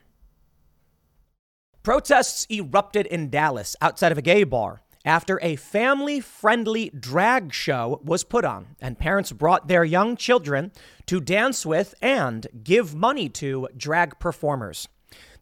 Protests 1.82 2.46
erupted 2.50 3.06
in 3.06 3.28
Dallas 3.30 3.76
outside 3.82 4.12
of 4.12 4.18
a 4.18 4.22
gay 4.22 4.44
bar 4.44 4.82
after 5.04 5.38
a 5.42 5.56
family 5.56 6.20
friendly 6.20 6.90
drag 6.90 7.52
show 7.52 8.00
was 8.04 8.24
put 8.24 8.44
on, 8.44 8.76
and 8.80 8.98
parents 8.98 9.32
brought 9.32 9.68
their 9.68 9.84
young 9.84 10.16
children 10.16 10.72
to 11.06 11.20
dance 11.20 11.66
with 11.66 11.94
and 12.00 12.46
give 12.62 12.94
money 12.94 13.28
to 13.28 13.68
drag 13.76 14.18
performers. 14.18 14.88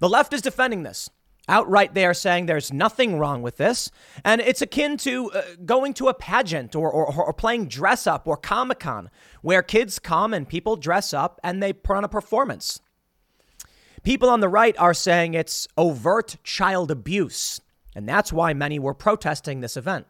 The 0.01 0.09
left 0.09 0.33
is 0.33 0.43
defending 0.43 0.83
this. 0.83 1.11
Outright, 1.49 1.95
they 1.95 2.07
are 2.07 2.15
saying 2.15 2.47
there's 2.47 2.73
nothing 2.73 3.19
wrong 3.19 3.43
with 3.43 3.57
this. 3.57 3.91
And 4.25 4.41
it's 4.41 4.63
akin 4.63 4.97
to 4.99 5.33
uh, 5.33 5.43
going 5.65 5.93
to 5.95 6.09
a 6.09 6.15
pageant 6.15 6.77
or, 6.77 6.91
or, 6.91 7.25
or 7.25 7.33
playing 7.33 7.67
dress 7.67 8.07
up 8.07 8.29
or 8.29 8.37
Comic 8.37 8.81
Con, 8.81 9.11
where 9.43 9.63
kids 9.63 9.99
come 9.99 10.33
and 10.33 10.49
people 10.49 10.77
dress 10.77 11.13
up 11.13 11.41
and 11.43 11.61
they 11.61 11.73
put 11.73 11.97
on 11.97 12.05
a 12.05 12.09
performance. 12.09 12.81
People 14.05 14.29
on 14.29 14.41
the 14.41 14.49
right 14.49 14.77
are 14.79 14.95
saying 14.95 15.35
it's 15.35 15.67
overt 15.77 16.37
child 16.45 16.91
abuse. 16.91 17.61
And 17.95 18.09
that's 18.09 18.33
why 18.33 18.55
many 18.55 18.79
were 18.79 18.95
protesting 18.95 19.61
this 19.61 19.77
event. 19.77 20.07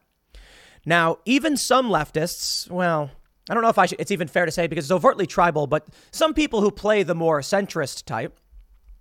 Now, 0.85 1.18
even 1.24 1.57
some 1.57 1.89
leftists, 1.89 2.70
well, 2.70 3.11
I 3.49 3.55
don't 3.55 3.62
know 3.62 3.68
if 3.68 3.78
I 3.78 3.87
should, 3.87 4.01
it's 4.01 4.11
even 4.11 4.28
fair 4.28 4.47
to 4.47 4.53
say 4.53 4.66
because 4.66 4.87
it's 4.87 4.93
overtly 4.93 5.26
tribal, 5.26 5.66
but 5.66 5.87
some 6.11 6.35
people 6.35 6.61
who 6.61 6.70
play 6.70 7.03
the 7.03 7.14
more 7.14 7.41
centrist 7.41 8.05
type 8.05 8.39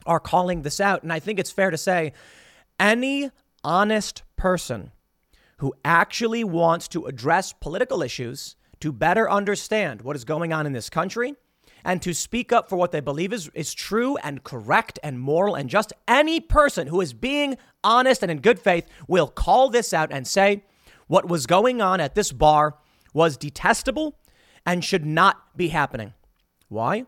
are 0.05 0.19
calling 0.19 0.61
this 0.61 0.79
out. 0.79 1.03
And 1.03 1.13
I 1.13 1.19
think 1.19 1.39
it's 1.39 1.51
fair 1.51 1.71
to 1.71 1.77
say 1.77 2.13
any 2.79 3.29
honest 3.63 4.23
person 4.36 4.91
who 5.57 5.73
actually 5.86 6.43
wants 6.43 6.88
to 6.89 7.05
address 7.05 7.53
political 7.53 8.01
issues 8.01 8.55
to 8.79 8.91
better 8.91 9.29
understand 9.29 10.01
what 10.01 10.15
is 10.15 10.25
going 10.25 10.51
on 10.51 10.65
in 10.65 10.73
this 10.73 10.89
country 10.89 11.36
and 11.84 12.01
to 12.01 12.13
speak 12.13 12.51
up 12.51 12.69
for 12.69 12.75
what 12.75 12.91
they 12.91 12.99
believe 12.99 13.34
is, 13.34 13.49
is 13.53 13.73
true 13.73 14.17
and 14.17 14.43
correct 14.43 14.99
and 15.03 15.19
moral 15.19 15.55
and 15.55 15.69
just 15.69 15.93
any 16.07 16.39
person 16.39 16.88
who 16.88 17.01
is 17.01 17.13
being 17.13 17.57
honest 17.84 18.21
and 18.21 18.32
in 18.32 18.39
good 18.39 18.59
faith 18.59 18.88
will 19.07 19.27
call 19.27 19.69
this 19.69 19.93
out 19.93 20.11
and 20.11 20.27
say 20.27 20.63
what 21.07 21.27
was 21.27 21.45
going 21.45 21.82
on 21.82 21.99
at 21.99 22.15
this 22.15 22.32
bar 22.32 22.77
was 23.13 23.38
detestable 23.38 24.17
and 24.65 24.84
should 24.84 25.05
not 25.05 25.57
be 25.57 25.69
happening. 25.69 26.13
Why? 26.69 27.05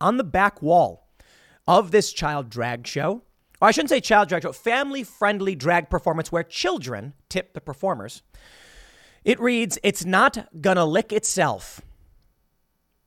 On 0.00 0.16
the 0.16 0.24
back 0.24 0.62
wall 0.62 1.08
of 1.66 1.90
this 1.90 2.12
child 2.12 2.48
drag 2.48 2.86
show, 2.86 3.22
or 3.60 3.68
I 3.68 3.70
shouldn't 3.70 3.90
say 3.90 4.00
child 4.00 4.28
drag 4.28 4.42
show, 4.42 4.52
family 4.52 5.04
friendly 5.04 5.54
drag 5.54 5.90
performance 5.90 6.32
where 6.32 6.42
children 6.42 7.12
tip 7.28 7.52
the 7.52 7.60
performers. 7.60 8.22
It 9.24 9.38
reads, 9.38 9.78
It's 9.82 10.04
not 10.04 10.48
gonna 10.60 10.86
lick 10.86 11.12
itself. 11.12 11.82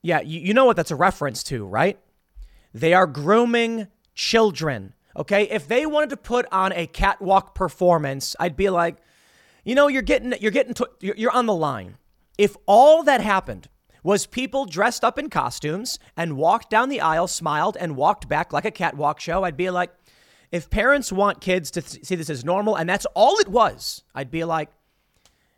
Yeah, 0.04 0.22
you, 0.22 0.40
you 0.40 0.54
know 0.54 0.66
what 0.66 0.76
that's 0.76 0.92
a 0.92 0.96
reference 0.96 1.42
to, 1.46 1.66
right? 1.66 1.98
They 2.74 2.94
are 2.94 3.08
grooming 3.08 3.88
children. 4.14 4.94
Okay. 5.18 5.44
If 5.44 5.68
they 5.68 5.86
wanted 5.86 6.10
to 6.12 6.18
put 6.18 6.46
on 6.52 6.74
a 6.74 6.88
catwalk 6.88 7.56
performance, 7.56 8.36
I'd 8.40 8.56
be 8.56 8.70
like, 8.70 8.98
you 9.64 9.76
know, 9.76 9.88
you're 9.88 10.02
getting, 10.02 10.34
you're 10.42 10.52
getting, 10.52 10.74
to, 10.76 10.90
you're, 11.00 11.32
on 11.32 11.46
the 11.46 11.56
line. 11.56 11.98
If 12.38 12.58
all 12.66 13.04
that 13.04 13.22
happened 13.22 13.70
was 14.04 14.26
people 14.26 14.66
dressed 14.66 15.04
up 15.04 15.18
in 15.18 15.30
costumes 15.30 15.98
and 16.18 16.36
walked 16.36 16.70
down 16.70 16.90
the 16.90 17.00
aisle, 17.00 17.28
smiled, 17.28 17.78
and 17.80 17.96
walked 17.96 18.28
back 18.28 18.52
like 18.52 18.66
a 18.66 18.72
catwalk 18.72 19.22
show, 19.22 19.44
I'd 19.44 19.56
be 19.56 19.70
like, 19.70 19.92
if 20.52 20.70
parents 20.70 21.12
want 21.12 21.40
kids 21.40 21.72
to 21.72 21.82
th- 21.82 22.04
see 22.06 22.16
this 22.16 22.30
as 22.30 22.44
normal 22.44 22.76
and 22.76 22.90
that's 22.90 23.06
all 23.16 23.38
it 23.38 23.48
was, 23.48 24.04
I'd 24.14 24.32
be 24.32 24.44
like, 24.44 24.70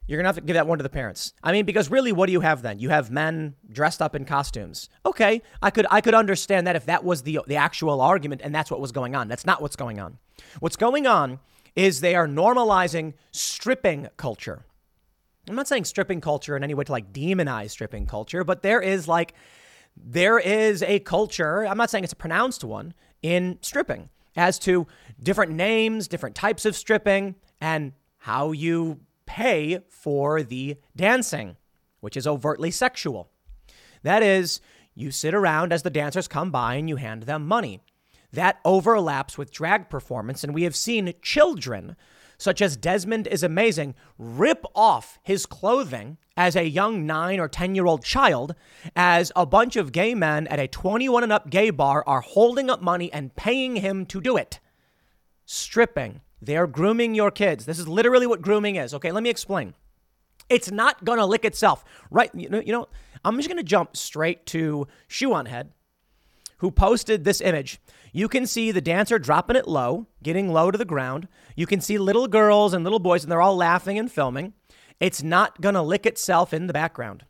you're 0.07 0.17
going 0.17 0.25
to 0.25 0.27
have 0.29 0.35
to 0.35 0.41
give 0.41 0.53
that 0.55 0.67
one 0.67 0.77
to 0.77 0.83
the 0.83 0.89
parents. 0.89 1.33
I 1.43 1.51
mean, 1.51 1.65
because 1.65 1.89
really, 1.89 2.11
what 2.11 2.27
do 2.27 2.31
you 2.31 2.41
have 2.41 2.61
then? 2.61 2.79
You 2.79 2.89
have 2.89 3.09
men 3.09 3.55
dressed 3.71 4.01
up 4.01 4.15
in 4.15 4.25
costumes. 4.25 4.89
Okay, 5.05 5.41
I 5.61 5.71
could 5.71 5.87
I 5.89 6.01
could 6.01 6.13
understand 6.13 6.67
that 6.67 6.75
if 6.75 6.85
that 6.85 7.03
was 7.03 7.23
the 7.23 7.39
the 7.47 7.55
actual 7.55 8.01
argument 8.01 8.41
and 8.43 8.53
that's 8.53 8.69
what 8.69 8.79
was 8.79 8.91
going 8.91 9.15
on. 9.15 9.27
That's 9.27 9.45
not 9.45 9.61
what's 9.61 9.75
going 9.75 9.99
on. 9.99 10.17
What's 10.59 10.75
going 10.75 11.07
on 11.07 11.39
is 11.75 12.01
they 12.01 12.15
are 12.15 12.27
normalizing 12.27 13.13
stripping 13.31 14.07
culture. 14.17 14.65
I'm 15.49 15.55
not 15.55 15.67
saying 15.67 15.85
stripping 15.85 16.21
culture 16.21 16.57
in 16.57 16.63
any 16.63 16.73
way 16.73 16.83
to 16.85 16.91
like 16.91 17.13
demonize 17.13 17.71
stripping 17.71 18.07
culture, 18.07 18.43
but 18.43 18.63
there 18.63 18.81
is 18.81 19.07
like, 19.07 19.33
there 19.95 20.39
is 20.39 20.81
a 20.81 20.99
culture, 20.99 21.67
I'm 21.67 21.77
not 21.77 21.89
saying 21.89 22.03
it's 22.03 22.13
a 22.13 22.17
pronounced 22.17 22.63
one, 22.63 22.93
in 23.21 23.59
stripping 23.61 24.09
as 24.35 24.57
to 24.59 24.87
different 25.21 25.51
names, 25.51 26.07
different 26.07 26.35
types 26.35 26.65
of 26.65 26.75
stripping, 26.75 27.35
and 27.61 27.93
how 28.17 28.51
you 28.51 28.99
pay 29.25 29.79
for 29.89 30.43
the 30.43 30.77
dancing, 30.95 31.57
which 31.99 32.17
is 32.17 32.27
overtly 32.27 32.71
sexual. 32.71 33.29
That 34.03 34.21
is, 34.21 34.61
you 34.93 35.11
sit 35.11 35.33
around 35.33 35.73
as 35.73 35.83
the 35.83 35.89
dancers 35.89 36.27
come 36.27 36.51
by 36.51 36.75
and 36.75 36.87
you 36.87 36.95
hand 36.95 37.23
them 37.23 37.47
money. 37.47 37.81
That 38.31 38.59
overlaps 38.65 39.37
with 39.37 39.51
drag 39.51 39.89
performance, 39.89 40.43
and 40.43 40.53
we 40.53 40.63
have 40.63 40.75
seen 40.75 41.13
children, 41.21 41.95
such 42.37 42.61
as 42.61 42.75
Desmond 42.75 43.27
is 43.27 43.43
Amazing, 43.43 43.95
rip 44.17 44.65
off 44.75 45.19
his 45.23 45.45
clothing 45.45 46.17
as 46.35 46.55
a 46.55 46.67
young 46.67 47.05
nine 47.05 47.39
or 47.39 47.47
10 47.47 47.75
year 47.75 47.85
old 47.85 48.03
child 48.03 48.55
as 48.95 49.31
a 49.35 49.45
bunch 49.45 49.75
of 49.75 49.91
gay 49.91 50.13
men 50.13 50.47
at 50.47 50.59
a 50.59 50.67
21 50.67 51.23
and 51.23 51.31
up 51.31 51.49
gay 51.49 51.69
bar 51.69 52.03
are 52.05 52.21
holding 52.21 52.69
up 52.69 52.81
money 52.81 53.11
and 53.13 53.35
paying 53.35 53.77
him 53.77 54.05
to 54.05 54.19
do 54.19 54.35
it. 54.35 54.59
Stripping. 55.45 56.21
They're 56.45 56.67
grooming 56.67 57.15
your 57.15 57.31
kids. 57.31 57.65
This 57.65 57.79
is 57.79 57.87
literally 57.87 58.27
what 58.27 58.41
grooming 58.41 58.75
is. 58.75 58.93
Okay, 58.93 59.11
let 59.11 59.23
me 59.23 59.29
explain. 59.29 59.73
It's 60.47 60.69
not 60.69 61.03
gonna 61.03 61.25
lick 61.25 61.43
itself, 61.43 61.83
right? 62.11 62.29
You 62.35 62.49
know, 62.49 62.59
you 62.59 62.71
know 62.71 62.87
I'm 63.23 63.37
just 63.37 63.49
gonna 63.49 63.63
jump 63.63 63.97
straight 63.97 64.45
to 64.47 64.87
Shoe 65.07 65.33
on 65.33 65.47
Head, 65.47 65.71
who 66.57 66.69
posted 66.69 67.23
this 67.23 67.41
image. 67.41 67.79
You 68.13 68.27
can 68.27 68.45
see 68.45 68.71
the 68.71 68.81
dancer 68.81 69.17
dropping 69.17 69.55
it 69.55 69.67
low, 69.67 70.07
getting 70.21 70.53
low 70.53 70.69
to 70.69 70.77
the 70.77 70.85
ground. 70.85 71.27
You 71.55 71.65
can 71.65 71.81
see 71.81 71.97
little 71.97 72.27
girls 72.27 72.73
and 72.73 72.83
little 72.83 72.99
boys, 72.99 73.23
and 73.23 73.31
they're 73.31 73.41
all 73.41 73.57
laughing 73.57 73.97
and 73.97 74.11
filming. 74.11 74.53
It's 74.99 75.23
not 75.23 75.59
gonna 75.61 75.83
lick 75.83 76.05
itself 76.05 76.53
in 76.53 76.67
the 76.67 76.73
background. 76.73 77.25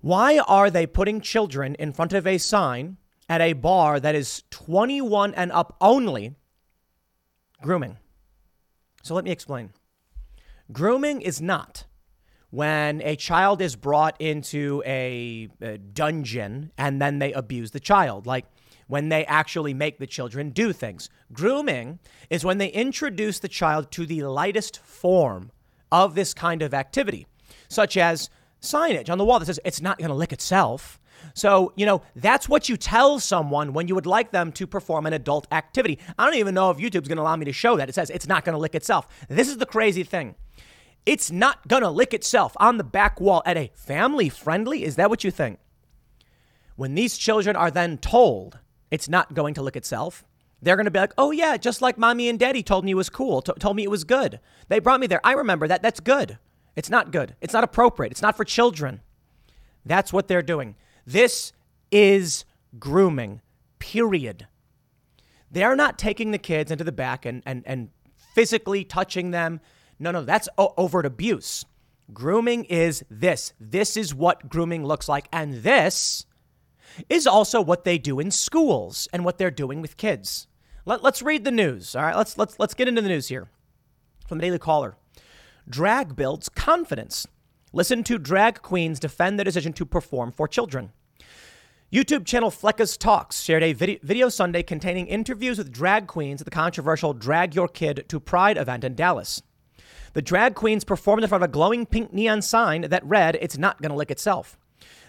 Why 0.00 0.38
are 0.38 0.70
they 0.70 0.86
putting 0.86 1.20
children 1.22 1.74
in 1.76 1.92
front 1.92 2.12
of 2.12 2.26
a 2.26 2.38
sign 2.38 2.98
at 3.28 3.40
a 3.40 3.54
bar 3.54 3.98
that 3.98 4.14
is 4.14 4.42
21 4.50 5.34
and 5.34 5.50
up 5.50 5.76
only? 5.80 6.36
Grooming. 7.62 7.96
So 9.02 9.14
let 9.14 9.24
me 9.24 9.30
explain. 9.30 9.70
Grooming 10.72 11.22
is 11.22 11.40
not 11.40 11.84
when 12.50 13.00
a 13.02 13.16
child 13.16 13.60
is 13.60 13.76
brought 13.76 14.20
into 14.20 14.82
a, 14.86 15.48
a, 15.60 15.78
dungeon 15.78 16.72
and 16.78 17.00
then 17.00 17.18
they 17.18 17.32
abuse 17.32 17.70
the 17.70 17.80
child, 17.80 18.26
like 18.26 18.46
when 18.86 19.08
they 19.08 19.24
actually 19.26 19.74
make 19.74 19.98
the 19.98 20.06
children 20.06 20.50
do 20.50 20.72
things. 20.72 21.08
Grooming 21.32 21.98
is 22.30 22.44
when 22.44 22.58
they 22.58 22.68
introduce 22.68 23.38
the 23.40 23.48
child 23.48 23.90
to 23.92 24.06
the 24.06 24.22
lightest 24.22 24.78
form 24.78 25.50
of 25.90 26.14
this 26.14 26.34
kind 26.34 26.62
of 26.62 26.74
activity, 26.74 27.26
such 27.68 27.96
as 27.96 28.30
signage 28.60 29.10
on 29.10 29.18
the 29.18 29.24
wall 29.24 29.38
that 29.38 29.46
says 29.46 29.60
it's 29.64 29.80
not 29.80 29.98
going 29.98 30.08
to 30.08 30.14
lick 30.14 30.32
itself. 30.32 30.98
So, 31.34 31.72
you 31.76 31.86
know, 31.86 32.02
that's 32.14 32.48
what 32.48 32.68
you 32.68 32.76
tell 32.76 33.18
someone 33.18 33.72
when 33.72 33.88
you 33.88 33.94
would 33.94 34.06
like 34.06 34.30
them 34.30 34.52
to 34.52 34.66
perform 34.66 35.06
an 35.06 35.12
adult 35.12 35.46
activity. 35.52 35.98
I 36.18 36.24
don't 36.24 36.36
even 36.36 36.54
know 36.54 36.70
if 36.70 36.78
YouTube's 36.78 37.08
going 37.08 37.16
to 37.16 37.22
allow 37.22 37.36
me 37.36 37.44
to 37.44 37.52
show 37.52 37.76
that. 37.76 37.88
It 37.88 37.94
says 37.94 38.10
it's 38.10 38.26
not 38.26 38.44
going 38.44 38.54
to 38.54 38.58
lick 38.60 38.74
itself. 38.74 39.06
This 39.28 39.48
is 39.48 39.58
the 39.58 39.66
crazy 39.66 40.02
thing. 40.02 40.34
It's 41.04 41.30
not 41.30 41.68
going 41.68 41.82
to 41.82 41.90
lick 41.90 42.12
itself 42.14 42.56
on 42.58 42.78
the 42.78 42.84
back 42.84 43.20
wall 43.20 43.42
at 43.46 43.56
a 43.56 43.70
family 43.74 44.28
friendly. 44.28 44.82
Is 44.82 44.96
that 44.96 45.08
what 45.08 45.22
you 45.22 45.30
think? 45.30 45.58
When 46.74 46.94
these 46.94 47.16
children 47.16 47.54
are 47.54 47.70
then 47.70 47.98
told 47.98 48.58
it's 48.90 49.08
not 49.08 49.34
going 49.34 49.54
to 49.54 49.62
lick 49.62 49.76
itself, 49.76 50.24
they're 50.60 50.76
going 50.76 50.86
to 50.86 50.90
be 50.90 50.98
like, 50.98 51.12
oh, 51.16 51.30
yeah, 51.30 51.56
just 51.56 51.80
like 51.80 51.96
mommy 51.96 52.28
and 52.28 52.38
daddy 52.38 52.62
told 52.62 52.84
me 52.84 52.90
it 52.90 52.96
was 52.96 53.08
cool, 53.08 53.42
t- 53.42 53.52
told 53.58 53.76
me 53.76 53.84
it 53.84 53.90
was 53.90 54.04
good. 54.04 54.40
They 54.68 54.78
brought 54.78 55.00
me 55.00 55.06
there. 55.06 55.20
I 55.22 55.32
remember 55.32 55.68
that. 55.68 55.82
That's 55.82 56.00
good. 56.00 56.38
It's 56.74 56.90
not 56.90 57.12
good. 57.12 57.36
It's 57.40 57.54
not 57.54 57.64
appropriate. 57.64 58.10
It's 58.10 58.22
not 58.22 58.36
for 58.36 58.44
children. 58.44 59.00
That's 59.84 60.12
what 60.12 60.28
they're 60.28 60.42
doing. 60.42 60.74
This 61.06 61.52
is 61.90 62.44
grooming, 62.78 63.40
period. 63.78 64.48
They're 65.50 65.76
not 65.76 65.98
taking 65.98 66.32
the 66.32 66.38
kids 66.38 66.70
into 66.70 66.84
the 66.84 66.92
back 66.92 67.24
and, 67.24 67.42
and, 67.46 67.62
and 67.64 67.90
physically 68.34 68.84
touching 68.84 69.30
them. 69.30 69.60
No, 69.98 70.10
no, 70.10 70.22
that's 70.22 70.48
o- 70.58 70.74
overt 70.76 71.06
abuse. 71.06 71.64
Grooming 72.12 72.64
is 72.64 73.04
this. 73.08 73.52
This 73.58 73.96
is 73.96 74.14
what 74.14 74.48
grooming 74.48 74.84
looks 74.84 75.08
like. 75.08 75.28
And 75.32 75.62
this 75.62 76.26
is 77.08 77.26
also 77.26 77.60
what 77.60 77.84
they 77.84 77.98
do 77.98 78.18
in 78.18 78.30
schools 78.30 79.08
and 79.12 79.24
what 79.24 79.38
they're 79.38 79.50
doing 79.50 79.80
with 79.80 79.96
kids. 79.96 80.46
Let, 80.84 81.04
us 81.04 81.22
read 81.22 81.44
the 81.44 81.50
news. 81.50 81.96
All 81.96 82.02
right, 82.02 82.16
let's, 82.16 82.38
let's, 82.38 82.58
let's 82.58 82.74
get 82.74 82.88
into 82.88 83.02
the 83.02 83.08
news 83.08 83.28
here 83.28 83.48
from 84.28 84.38
the 84.38 84.42
Daily 84.42 84.58
Caller. 84.58 84.96
Drag 85.68 86.14
builds 86.14 86.48
confidence. 86.48 87.26
Listen 87.72 88.04
to 88.04 88.18
drag 88.18 88.62
queens 88.62 89.00
defend 89.00 89.38
their 89.38 89.44
decision 89.44 89.72
to 89.74 89.84
perform 89.84 90.30
for 90.30 90.46
children. 90.46 90.92
YouTube 91.92 92.24
channel 92.24 92.50
Fleccas 92.50 92.96
Talks 92.96 93.40
shared 93.40 93.62
a 93.62 93.72
video, 93.72 93.98
video, 94.02 94.28
Sunday 94.28 94.62
containing 94.62 95.06
interviews 95.06 95.58
with 95.58 95.72
drag 95.72 96.06
queens 96.06 96.40
at 96.40 96.44
the 96.44 96.50
controversial 96.50 97.12
Drag 97.12 97.54
Your 97.54 97.68
Kid 97.68 98.04
to 98.08 98.20
Pride 98.20 98.56
event 98.56 98.84
in 98.84 98.94
Dallas. 98.94 99.42
The 100.12 100.22
drag 100.22 100.54
queens 100.54 100.84
performed 100.84 101.22
in 101.22 101.28
front 101.28 101.44
of 101.44 101.50
a 101.50 101.52
glowing 101.52 101.86
pink 101.86 102.12
neon 102.12 102.40
sign 102.40 102.82
that 102.82 103.04
read, 103.04 103.36
It's 103.40 103.58
not 103.58 103.82
gonna 103.82 103.96
lick 103.96 104.10
itself. 104.10 104.56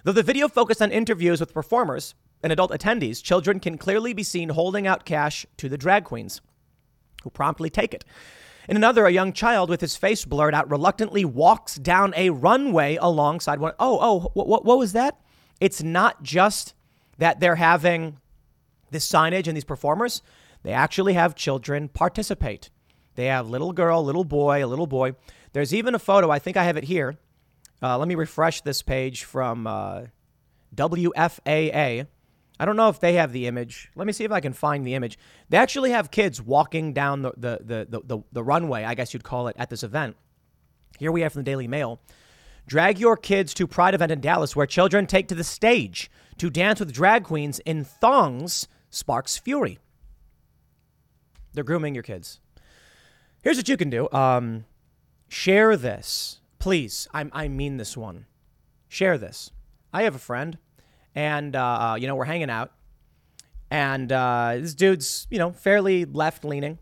Though 0.04 0.12
the 0.12 0.24
video 0.24 0.48
focused 0.48 0.82
on 0.82 0.92
interviews 0.92 1.40
with 1.40 1.54
performers 1.54 2.16
and 2.44 2.52
adult 2.52 2.72
attendees, 2.72 3.24
children 3.24 3.60
can 3.60 3.78
clearly 3.78 4.14
be 4.14 4.24
seen 4.24 4.50
holding 4.50 4.86
out 4.88 5.06
cash 5.06 5.46
to 5.58 5.70
the 5.70 5.78
drag 5.78 6.06
queens, 6.06 6.42
who 7.24 7.30
promptly 7.30 7.70
take 7.70 7.94
it. 7.94 8.04
In 8.68 8.76
another, 8.76 9.06
a 9.06 9.12
young 9.12 9.32
child 9.32 9.70
with 9.70 9.80
his 9.80 9.96
face 9.96 10.26
blurred 10.26 10.54
out 10.54 10.70
reluctantly 10.70 11.24
walks 11.24 11.76
down 11.76 12.14
a 12.18 12.32
runway 12.32 12.98
alongside 12.98 13.60
one. 13.60 13.74
Oh, 13.80 13.98
oh, 14.02 14.32
what, 14.34 14.66
what 14.66 14.78
was 14.78 14.92
that? 14.94 15.20
It's 15.62 15.82
not 15.82 16.22
just 16.22 16.74
that 17.18 17.40
they're 17.40 17.56
having 17.56 18.20
this 18.92 19.10
signage 19.10 19.48
and 19.48 19.56
these 19.56 19.64
performers, 19.64 20.22
they 20.64 20.72
actually 20.72 21.14
have 21.14 21.36
children 21.36 21.88
participate. 21.88 22.70
They 23.16 23.26
have 23.26 23.50
little 23.50 23.74
girl, 23.74 24.04
little 24.04 24.24
boy, 24.24 24.64
a 24.64 24.68
little 24.68 24.88
boy. 24.88 25.16
There's 25.54 25.74
even 25.74 25.96
a 25.96 26.00
photo, 26.00 26.30
I 26.30 26.40
think 26.40 26.58
I 26.58 26.64
have 26.66 26.78
it 26.78 26.84
here. 26.84 27.18
Uh, 27.82 27.98
let 27.98 28.08
me 28.08 28.16
refresh 28.16 28.62
this 28.62 28.82
page 28.82 29.24
from 29.24 29.66
uh, 29.66 30.04
WFAA. 30.76 32.08
I 32.60 32.66
don't 32.66 32.76
know 32.76 32.90
if 32.90 33.00
they 33.00 33.14
have 33.14 33.32
the 33.32 33.48
image. 33.48 33.90
Let 33.96 34.08
me 34.08 34.14
see 34.14 34.24
if 34.24 34.32
I 34.32 34.40
can 34.40 34.54
find 34.54 34.86
the 34.86 34.96
image. 34.96 35.20
They 35.50 35.58
actually 35.58 35.92
have 35.92 36.10
kids 36.10 36.42
walking 36.42 36.94
down 36.94 37.22
the, 37.22 37.32
the, 37.38 37.88
the, 37.90 38.02
the, 38.04 38.20
the 38.32 38.44
runway, 38.44 38.84
I 38.84 38.96
guess 38.96 39.14
you'd 39.14 39.24
call 39.24 39.48
it, 39.48 39.56
at 39.60 39.70
this 39.70 39.84
event. 39.84 40.16
Here 40.98 41.12
we 41.12 41.22
have 41.22 41.34
from 41.34 41.42
the 41.42 41.52
Daily 41.52 41.68
Mail. 41.68 42.00
Drag 42.66 43.00
your 43.00 43.16
kids 43.16 43.54
to 43.54 43.68
Pride 43.68 43.94
event 43.94 44.12
in 44.12 44.20
Dallas 44.20 44.56
where 44.56 44.66
children 44.66 45.06
take 45.06 45.28
to 45.30 45.36
the 45.36 45.44
stage 45.44 46.10
to 46.38 46.50
dance 46.50 46.80
with 46.80 46.92
drag 46.92 47.24
queens 47.24 47.60
in 47.60 47.84
thongs 47.84 48.68
sparks 48.90 49.38
fury. 49.38 49.80
They're 51.54 51.64
grooming 51.64 51.94
your 51.94 52.04
kids. 52.04 52.40
Here's 53.42 53.58
what 53.58 53.70
you 53.70 53.78
can 53.78 53.90
do. 53.90 54.10
Um, 54.12 54.66
share 55.30 55.78
this. 55.78 56.42
Please. 56.60 57.08
I, 57.14 57.30
I 57.32 57.48
mean 57.48 57.78
this 57.78 57.96
one. 57.96 58.26
Share 58.90 59.18
this. 59.18 59.52
I 59.94 60.04
have 60.04 60.16
a 60.16 60.20
friend 60.20 60.58
and 61.18 61.56
uh, 61.56 61.96
you 62.00 62.06
know 62.06 62.16
we're 62.16 62.26
hanging 62.26 62.52
out, 62.52 62.72
and 63.72 64.12
uh, 64.12 64.58
this 64.60 64.76
dude's 64.76 65.26
you 65.32 65.40
know 65.40 65.52
fairly 65.52 66.06
left 66.06 66.46
leaning, 66.46 66.78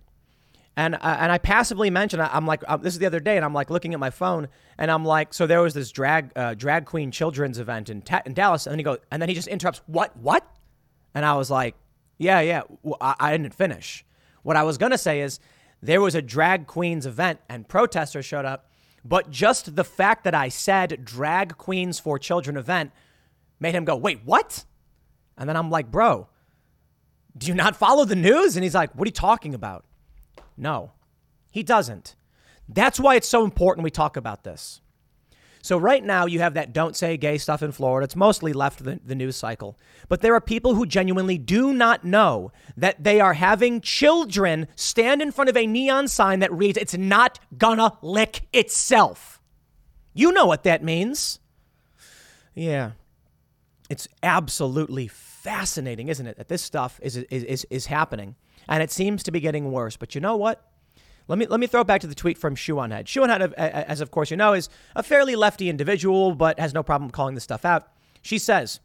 and 0.76 0.96
uh, 0.96 1.18
and 1.22 1.32
I 1.32 1.38
passively 1.38 1.90
mentioned 1.90 2.22
I'm 2.22 2.46
like 2.46 2.62
uh, 2.68 2.76
this 2.76 2.94
is 2.94 3.00
the 3.00 3.06
other 3.06 3.22
day, 3.22 3.38
and 3.38 3.46
I'm 3.46 3.54
like 3.54 3.70
looking 3.70 3.94
at 3.94 4.00
my 4.00 4.10
phone, 4.10 4.50
and 4.78 4.92
I'm 4.92 5.06
like 5.06 5.34
so 5.34 5.48
there 5.48 5.62
was 5.62 5.74
this 5.74 5.90
drag 5.90 6.34
uh, 6.36 6.54
drag 6.54 6.86
queen 6.86 7.12
children's 7.12 7.60
event 7.60 7.90
in 7.90 8.02
Ta- 8.02 8.24
in 8.26 8.34
Dallas, 8.34 8.68
and 8.68 8.74
then 8.74 8.80
he 8.80 8.84
goes, 8.84 8.98
and 9.10 9.22
then 9.22 9.30
he 9.30 9.36
just 9.36 9.48
interrupts, 9.48 9.82
what 9.88 10.16
what, 10.18 10.46
and 11.14 11.26
I 11.26 11.36
was 11.36 11.50
like, 11.50 11.76
yeah 12.18 12.42
yeah, 12.42 12.64
well, 12.84 12.98
I, 13.00 13.16
I 13.18 13.32
didn't 13.32 13.54
finish. 13.54 14.06
What 14.44 14.58
I 14.58 14.64
was 14.64 14.78
gonna 14.78 14.98
say 14.98 15.22
is 15.22 15.40
there 15.82 16.02
was 16.02 16.14
a 16.14 16.22
drag 16.22 16.68
queens 16.68 17.06
event, 17.06 17.40
and 17.48 17.66
protesters 17.70 18.26
showed 18.26 18.46
up. 18.46 18.70
But 19.06 19.30
just 19.30 19.78
the 19.78 19.84
fact 19.86 20.26
that 20.26 20.36
I 20.36 20.50
said 20.50 21.06
drag 21.06 21.58
queens 21.58 22.00
for 22.00 22.20
children 22.20 22.58
event 22.58 22.92
made 23.66 23.74
him 23.74 23.84
go, 23.84 23.96
wait, 23.96 24.20
what? 24.24 24.64
And 25.40 25.50
then 25.50 25.58
I'm 25.58 25.72
like, 25.72 25.90
bro, 25.90 26.28
do 27.36 27.48
you 27.48 27.56
not 27.56 27.76
follow 27.76 28.06
the 28.06 28.16
news? 28.16 28.56
And 28.56 28.64
he's 28.64 28.76
like, 28.76 28.94
what 28.94 29.08
are 29.08 29.10
you 29.10 29.12
talking 29.12 29.56
about? 29.56 29.86
No, 30.56 30.92
he 31.52 31.64
doesn't. 31.64 32.16
That's 32.70 33.00
why 33.00 33.16
it's 33.16 33.28
so 33.28 33.44
important 33.44 33.84
we 33.84 33.90
talk 33.90 34.18
about 34.18 34.44
this. 34.44 34.82
So, 35.64 35.80
right 35.80 36.04
now, 36.04 36.28
you 36.28 36.42
have 36.42 36.54
that 36.54 36.74
don't 36.74 36.96
say 36.96 37.18
gay 37.18 37.40
stuff 37.40 37.64
in 37.64 37.72
Florida. 37.72 38.04
It's 38.04 38.16
mostly 38.16 38.54
left 38.54 38.84
the, 38.84 39.00
the 39.04 39.16
news 39.16 39.36
cycle. 39.36 39.80
But 40.10 40.22
there 40.22 40.36
are 40.36 40.42
people 40.42 40.76
who 40.76 40.86
genuinely 40.86 41.40
do 41.40 41.74
not 41.74 42.04
know 42.06 42.52
that 42.78 43.04
they 43.04 43.20
are 43.20 43.34
having 43.34 43.82
children 43.82 44.68
stand 44.76 45.24
in 45.24 45.32
front 45.32 45.50
of 45.50 45.58
a 45.58 45.66
neon 45.66 46.08
sign 46.08 46.38
that 46.42 46.54
reads, 46.54 46.78
It's 46.78 46.96
not 46.96 47.40
gonna 47.58 47.98
lick 48.04 48.42
itself. 48.54 49.42
You 50.14 50.32
know 50.32 50.46
what 50.46 50.62
that 50.66 50.84
means. 50.84 51.40
Yeah, 52.54 52.92
it's 53.90 54.08
absolutely 54.24 55.08
fascinating, 55.08 56.08
isn't 56.08 56.26
it, 56.26 56.38
that 56.38 56.48
this 56.48 56.62
stuff 56.62 57.00
is, 57.04 57.18
is, 57.18 57.66
is, 57.70 57.86
happening. 57.86 58.36
And 58.68 58.82
it 58.82 58.92
seems 58.92 59.24
to 59.24 59.32
be 59.32 59.40
getting 59.40 59.72
worse. 59.72 59.96
But 59.96 60.16
you 60.16 60.22
know 60.22 60.36
what? 60.36 60.68
Let 61.28 61.38
me, 61.38 61.46
let 61.48 61.60
me 61.60 61.68
throw 61.68 61.82
it 61.82 61.88
back 61.88 62.02
to 62.02 62.08
the 62.08 62.16
tweet 62.16 62.38
from 62.38 62.56
Shoe 62.56 62.80
on 62.80 62.92
Head. 62.92 63.08
Shoe 63.08 63.24
on 63.24 63.30
Head, 63.30 63.54
as 63.54 64.02
of 64.02 64.12
course 64.12 64.32
you 64.32 64.38
know, 64.38 64.54
is 64.54 64.70
a 64.96 65.04
fairly 65.04 65.36
lefty 65.36 65.70
individual, 65.70 66.36
but 66.36 66.60
has 66.60 66.74
no 66.74 66.84
problem 66.84 67.12
calling 67.12 67.36
this 67.36 67.44
stuff 67.44 67.66
out. 67.66 67.88
She 68.22 68.38
says, 68.38 68.80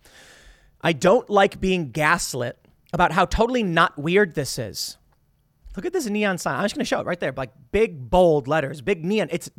I 0.83 0.93
don't 0.93 1.29
like 1.29 1.61
being 1.61 1.91
gaslit 1.91 2.59
about 2.93 3.13
how 3.13 3.25
totally 3.25 3.63
not 3.63 3.99
weird 3.99 4.35
this 4.35 4.59
is. 4.59 4.97
Look 5.77 5.87
at 5.87 5.93
this 5.93 6.07
neon 6.07 6.39
sign. 6.39 6.57
I'm 6.57 6.65
just 6.65 6.75
going 6.75 6.85
to 6.85 6.89
show 6.89 7.01
it 7.01 7.07
right 7.07 7.21
there, 7.21 7.33
like 7.37 7.53
big 7.73 8.11
bold 8.11 8.49
letters, 8.49 8.81
big 8.81 9.05
neon. 9.05 9.29
It's 9.31 9.51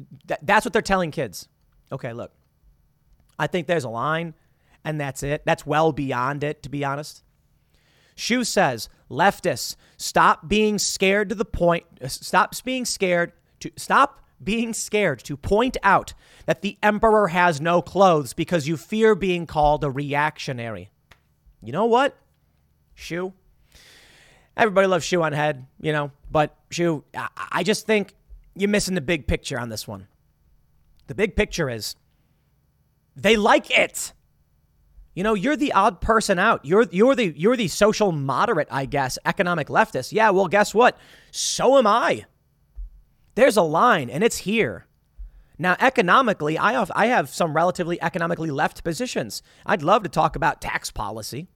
that's 0.42 0.66
what 0.66 0.74
they're 0.74 0.82
telling 0.82 1.12
kids. 1.12 1.48
Okay, 1.92 2.14
look. 2.14 2.32
I 3.39 3.48
think 3.48 3.66
there's 3.66 3.86
a 3.86 3.89
line 3.89 4.36
and 4.84 5.00
that's 5.00 5.24
it. 5.24 5.44
That's 5.46 5.66
well 5.66 5.92
beyond 5.92 6.44
it, 6.44 6.64
to 6.64 6.70
be 6.70 6.84
honest. 6.84 7.24
Shoe 8.16 8.44
says, 8.44 8.90
leftists, 9.10 9.76
stop 9.98 10.48
being 10.48 10.78
scared 10.78 11.30
to 11.30 11.36
the 11.36 11.46
point, 11.46 11.86
uh, 12.02 12.08
stop 12.08 12.54
being 12.64 12.86
scared 12.86 13.32
to, 13.62 13.72
stop 13.78 14.22
being 14.44 14.74
scared 14.74 15.24
to 15.24 15.38
point 15.38 15.78
out 15.84 16.14
that 16.46 16.62
the 16.62 16.78
emperor 16.82 17.28
has 17.28 17.62
no 17.62 17.82
clothes 17.82 18.34
because 18.34 18.68
you 18.68 18.78
fear 18.78 19.16
being 19.16 19.46
called 19.46 19.84
a 19.84 19.90
reactionary. 19.90 20.90
You 21.62 21.72
know 21.72 21.86
what? 21.86 22.18
Shoe. 22.96 23.34
Everybody 24.58 24.88
loves 24.88 25.06
Shoe 25.06 25.22
on 25.24 25.34
head, 25.34 25.66
you 25.80 25.92
know, 25.94 26.12
but 26.30 26.58
Shoe, 26.70 27.04
I 27.14 27.64
just 27.64 27.86
think 27.86 28.16
you're 28.56 28.70
missing 28.70 28.96
the 28.96 29.02
big 29.02 29.28
picture 29.28 29.60
on 29.60 29.70
this 29.70 29.88
one. 29.88 30.08
The 31.08 31.16
big 31.16 31.36
picture 31.36 31.70
is 31.70 31.96
they 33.16 33.38
like 33.38 33.72
it. 33.72 34.14
You 35.14 35.24
know, 35.24 35.34
you're 35.34 35.57
the 35.57 35.74
odd 35.74 35.99
person 35.99 36.39
out. 36.39 36.64
You're 36.64 36.88
you're 36.91 37.16
the 37.16 37.34
you're 37.36 37.57
the 37.57 37.68
social 37.68 38.12
moderate, 38.12 38.70
I 38.72 38.86
guess, 38.86 39.18
economic 39.26 39.68
leftist. 39.68 40.14
Yeah, 40.14 40.30
well, 40.30 40.47
guess 40.47 40.74
what? 40.74 40.97
So 41.32 41.78
am 41.78 41.86
I. 41.86 42.26
There's 43.36 43.57
a 43.57 43.62
line, 43.62 44.09
and 44.09 44.24
it's 44.24 44.38
here. 44.39 44.88
Now, 45.57 45.76
economically, 45.80 46.57
I 46.57 46.74
have 46.74 46.91
I 46.95 47.07
have 47.07 47.30
some 47.30 47.55
relatively 47.55 48.01
economically 48.01 48.51
left 48.51 48.84
positions. 48.84 49.41
I'd 49.66 49.84
love 49.84 50.03
to 50.03 50.09
talk 50.09 50.36
about 50.36 50.62
tax 50.62 50.91
policy, 50.91 51.49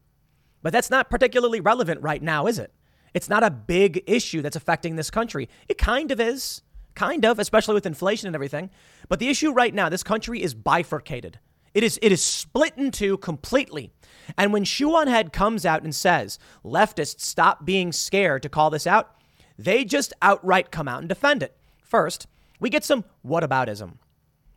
but 0.62 0.74
that's 0.74 0.91
not 0.91 1.10
particularly 1.10 1.62
relevant 1.62 2.01
right 2.01 2.22
now, 2.22 2.47
is 2.47 2.60
it? 2.60 2.74
It's 3.14 3.30
not 3.30 3.43
a 3.43 3.49
big 3.49 4.03
issue 4.06 4.41
that's 4.41 4.58
affecting 4.58 4.97
this 4.97 5.10
country. 5.10 5.47
It 5.70 5.78
kind 5.78 6.12
of 6.12 6.20
is. 6.20 6.62
Kind 6.93 7.26
of, 7.26 7.39
especially 7.39 7.74
with 7.74 7.86
inflation 7.86 8.28
and 8.28 8.36
everything. 8.36 8.70
But 9.10 9.20
the 9.20 9.28
issue 9.28 9.51
right 9.51 9.74
now, 9.74 9.89
this 9.89 10.03
country 10.03 10.41
is 10.41 10.53
bifurcated. 10.53 11.39
It 11.76 11.84
is 11.84 12.00
it 12.02 12.12
is 12.12 12.24
split 12.24 12.74
in 12.78 12.90
two 12.90 13.18
completely. 13.18 13.92
And 14.38 14.52
when 14.52 14.64
Shoe 14.64 14.96
on 14.96 15.08
Head 15.08 15.32
comes 15.32 15.66
out 15.66 15.84
and 15.84 15.94
says, 15.94 16.40
leftists 16.64 17.20
stop 17.20 17.64
being 17.64 17.92
scared 17.92 18.42
to 18.42 18.50
call 18.50 18.72
this 18.72 18.88
out, 18.88 19.16
they 19.60 19.86
just 19.86 20.14
outright 20.22 20.72
come 20.72 20.88
out 20.88 21.02
and 21.02 21.10
defend 21.10 21.44
it. 21.44 21.56
First, 21.84 22.26
we 22.60 22.72
get 22.72 22.84
some 22.84 23.04
whataboutism. 23.24 23.98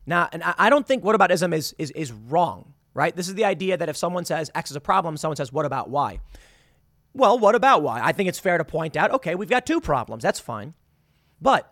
Now, 0.06 0.28
and 0.32 0.42
I 0.42 0.70
don't 0.70 0.86
think 0.86 1.04
whataboutism 1.04 1.52
is, 1.52 1.74
is, 1.76 1.90
is 1.90 2.12
wrong, 2.12 2.72
right? 2.94 3.14
This 3.14 3.28
is 3.28 3.34
the 3.34 3.44
idea 3.44 3.76
that 3.76 3.90
if 3.90 3.96
someone 3.96 4.24
says 4.24 4.50
X 4.54 4.70
is 4.70 4.76
a 4.76 4.80
problem, 4.80 5.18
someone 5.18 5.36
says, 5.36 5.52
what 5.52 5.66
about 5.66 5.90
Y? 5.90 6.20
Well, 7.12 7.38
what 7.38 7.54
about 7.54 7.82
Y? 7.82 8.00
I 8.02 8.12
think 8.12 8.30
it's 8.30 8.38
fair 8.38 8.56
to 8.56 8.64
point 8.64 8.96
out, 8.96 9.10
okay, 9.10 9.34
we've 9.34 9.50
got 9.50 9.66
two 9.66 9.82
problems. 9.82 10.22
That's 10.22 10.40
fine. 10.40 10.72
But 11.42 11.70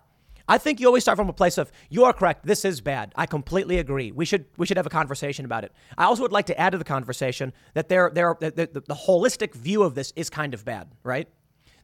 I 0.49 0.59
think 0.59 0.79
you 0.79 0.87
always 0.87 1.03
start 1.03 1.19
from 1.19 1.29
a 1.29 1.33
place 1.33 1.59
of 1.59 1.73
you 1.91 2.05
are 2.05 2.13
correct. 2.13 2.47
This 2.47 2.65
is 2.65 2.81
bad. 2.81 3.13
I 3.17 3.27
completely 3.27 3.79
agree. 3.79 4.13
We 4.13 4.25
should 4.25 4.45
we 4.57 4.67
should 4.67 4.77
have 4.77 4.87
a 4.87 4.91
conversation 4.91 5.45
about 5.45 5.65
it. 5.65 5.73
I 5.99 6.05
also 6.05 6.23
would 6.23 6.33
like 6.33 6.47
to 6.47 6.61
add 6.61 6.71
to 6.71 6.79
the 6.79 6.85
conversation 6.85 7.53
that 7.75 7.89
there 7.89 8.11
there 8.13 8.37
the, 8.39 8.51
the, 8.51 8.67
the 8.81 8.95
holistic 8.95 9.55
view 9.55 9.83
of 9.83 9.95
this 9.95 10.13
is 10.15 10.31
kind 10.31 10.55
of 10.55 10.65
bad, 10.65 10.89
right? 11.03 11.29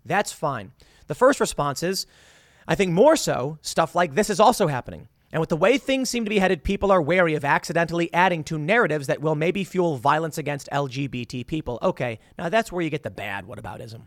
That's 0.05 0.33
fine. 0.33 0.73
The 1.07 1.15
first 1.15 1.41
response 1.41 1.83
is, 1.83 2.07
I 2.67 2.75
think 2.75 2.93
more 2.93 3.17
so 3.17 3.59
stuff 3.63 3.95
like 3.95 4.15
this 4.15 4.31
is 4.31 4.41
also 4.41 4.69
happening. 4.69 5.09
And 5.33 5.41
with 5.41 5.49
the 5.49 5.57
way 5.57 5.79
things 5.79 6.11
seem 6.11 6.25
to 6.25 6.31
be 6.31 6.39
headed, 6.39 6.63
people 6.63 6.93
are 6.93 7.01
wary 7.01 7.35
of 7.35 7.45
accidentally 7.45 8.13
adding 8.13 8.45
to 8.45 8.59
narratives 8.59 9.07
that 9.07 9.23
will 9.23 9.35
maybe 9.35 9.65
fuel 9.65 9.97
violence 9.97 10.37
against 10.37 10.69
LGBT 10.71 11.47
people. 11.47 11.79
Okay, 11.83 12.19
now 12.39 12.51
that's 12.51 12.71
where 12.71 12.83
you 12.83 12.91
get 12.91 13.03
the 13.03 13.11
bad 13.11 13.47
whataboutism. 13.47 14.03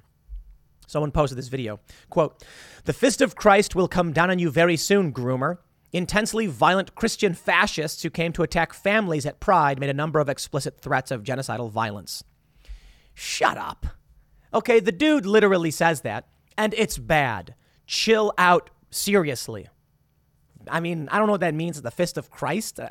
Someone 0.88 1.12
posted 1.12 1.38
this 1.38 1.48
video. 1.48 1.80
Quote, 2.10 2.44
The 2.86 2.94
fist 2.94 3.22
of 3.22 3.36
Christ 3.36 3.76
will 3.76 3.88
come 3.88 4.14
down 4.14 4.32
on 4.32 4.40
you 4.40 4.50
very 4.50 4.78
soon, 4.78 5.12
groomer. 5.14 5.58
Intensely 5.94 6.46
violent 6.46 6.96
Christian 6.96 7.34
fascists 7.34 8.04
who 8.04 8.10
came 8.10 8.34
to 8.34 8.44
attack 8.44 8.74
families 8.74 9.26
at 9.26 9.40
Pride 9.40 9.80
made 9.80 9.90
a 9.90 9.94
number 9.94 10.20
of 10.20 10.28
explicit 10.28 10.82
threats 10.82 11.12
of 11.12 11.24
genocidal 11.24 11.72
violence. 11.72 12.24
Shut 13.14 13.58
up. 13.58 13.88
Okay, 14.54 14.80
the 14.80 14.92
dude 14.92 15.26
literally 15.26 15.72
says 15.72 16.02
that, 16.02 16.28
and 16.58 16.74
it's 16.74 16.98
bad. 16.98 17.56
Chill 17.88 18.34
out, 18.38 18.70
seriously. 18.90 19.70
I 20.70 20.80
mean, 20.80 21.08
I 21.12 21.18
don't 21.18 21.28
know 21.28 21.34
what 21.34 21.42
that 21.42 21.54
means. 21.54 21.82
The 21.82 21.92
fist 21.92 22.18
of 22.18 22.30
Christ. 22.30 22.80
Uh, 22.80 22.90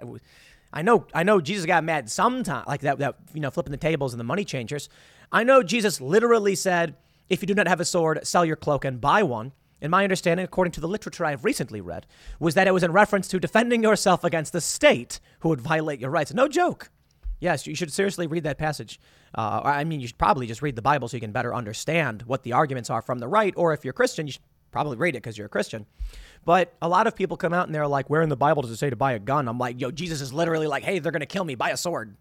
I 0.72 0.82
know, 0.82 1.06
I 1.14 1.22
know 1.22 1.40
Jesus 1.40 1.66
got 1.66 1.84
mad 1.84 2.10
sometime, 2.10 2.64
like 2.66 2.80
that, 2.80 2.98
that, 2.98 3.16
you 3.32 3.40
know, 3.40 3.50
flipping 3.50 3.70
the 3.70 3.76
tables 3.76 4.12
and 4.12 4.20
the 4.20 4.24
money 4.24 4.44
changers. 4.44 4.88
I 5.30 5.44
know 5.44 5.62
Jesus 5.62 6.00
literally 6.00 6.54
said, 6.54 6.96
if 7.28 7.42
you 7.42 7.46
do 7.46 7.54
not 7.54 7.68
have 7.68 7.80
a 7.80 7.84
sword, 7.84 8.26
sell 8.26 8.44
your 8.44 8.56
cloak 8.56 8.84
and 8.84 9.00
buy 9.00 9.22
one. 9.22 9.52
In 9.80 9.90
my 9.90 10.02
understanding, 10.02 10.44
according 10.44 10.72
to 10.72 10.80
the 10.80 10.88
literature 10.88 11.24
I 11.24 11.30
have 11.30 11.44
recently 11.44 11.80
read, 11.80 12.06
was 12.38 12.54
that 12.54 12.66
it 12.66 12.72
was 12.72 12.82
in 12.82 12.92
reference 12.92 13.28
to 13.28 13.40
defending 13.40 13.82
yourself 13.82 14.24
against 14.24 14.52
the 14.52 14.60
state 14.60 15.20
who 15.40 15.50
would 15.50 15.60
violate 15.60 16.00
your 16.00 16.10
rights. 16.10 16.32
No 16.32 16.48
joke. 16.48 16.90
Yes, 17.40 17.66
you 17.66 17.74
should 17.74 17.92
seriously 17.92 18.26
read 18.26 18.44
that 18.44 18.56
passage. 18.56 18.98
Uh, 19.34 19.60
I 19.62 19.84
mean, 19.84 20.00
you 20.00 20.06
should 20.06 20.16
probably 20.16 20.46
just 20.46 20.62
read 20.62 20.76
the 20.76 20.82
Bible 20.82 21.08
so 21.08 21.16
you 21.16 21.20
can 21.20 21.32
better 21.32 21.54
understand 21.54 22.22
what 22.22 22.42
the 22.42 22.52
arguments 22.52 22.88
are 22.88 23.02
from 23.02 23.18
the 23.18 23.28
right. 23.28 23.52
Or 23.56 23.74
if 23.74 23.84
you're 23.84 23.92
Christian, 23.92 24.26
you 24.26 24.32
should 24.32 24.42
probably 24.70 24.96
read 24.96 25.14
it 25.14 25.22
because 25.22 25.36
you're 25.36 25.48
a 25.48 25.50
Christian. 25.50 25.84
But 26.44 26.72
a 26.80 26.88
lot 26.88 27.06
of 27.06 27.14
people 27.14 27.36
come 27.36 27.52
out 27.52 27.66
and 27.66 27.74
they're 27.74 27.86
like, 27.86 28.08
where 28.08 28.22
in 28.22 28.28
the 28.28 28.36
Bible 28.36 28.62
does 28.62 28.70
it 28.70 28.76
say 28.76 28.88
to 28.88 28.96
buy 28.96 29.12
a 29.12 29.18
gun? 29.18 29.48
I'm 29.48 29.58
like, 29.58 29.80
yo, 29.80 29.90
Jesus 29.90 30.20
is 30.20 30.32
literally 30.32 30.66
like, 30.66 30.84
hey, 30.84 30.98
they're 31.00 31.12
going 31.12 31.20
to 31.20 31.26
kill 31.26 31.44
me. 31.44 31.54
Buy 31.54 31.70
a 31.70 31.76
sword. 31.76 32.16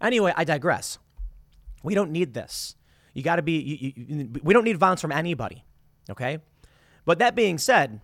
Anyway, 0.00 0.32
I 0.36 0.44
digress. 0.44 0.98
We 1.82 1.94
don't 1.94 2.10
need 2.10 2.34
this. 2.34 2.74
You 3.12 3.22
got 3.22 3.36
to 3.36 3.42
be, 3.42 3.58
you, 3.58 3.92
you, 3.96 4.30
we 4.42 4.54
don't 4.54 4.64
need 4.64 4.76
violence 4.76 5.00
from 5.00 5.12
anybody. 5.12 5.64
Okay. 6.10 6.38
But 7.04 7.18
that 7.18 7.34
being 7.34 7.58
said, 7.58 8.00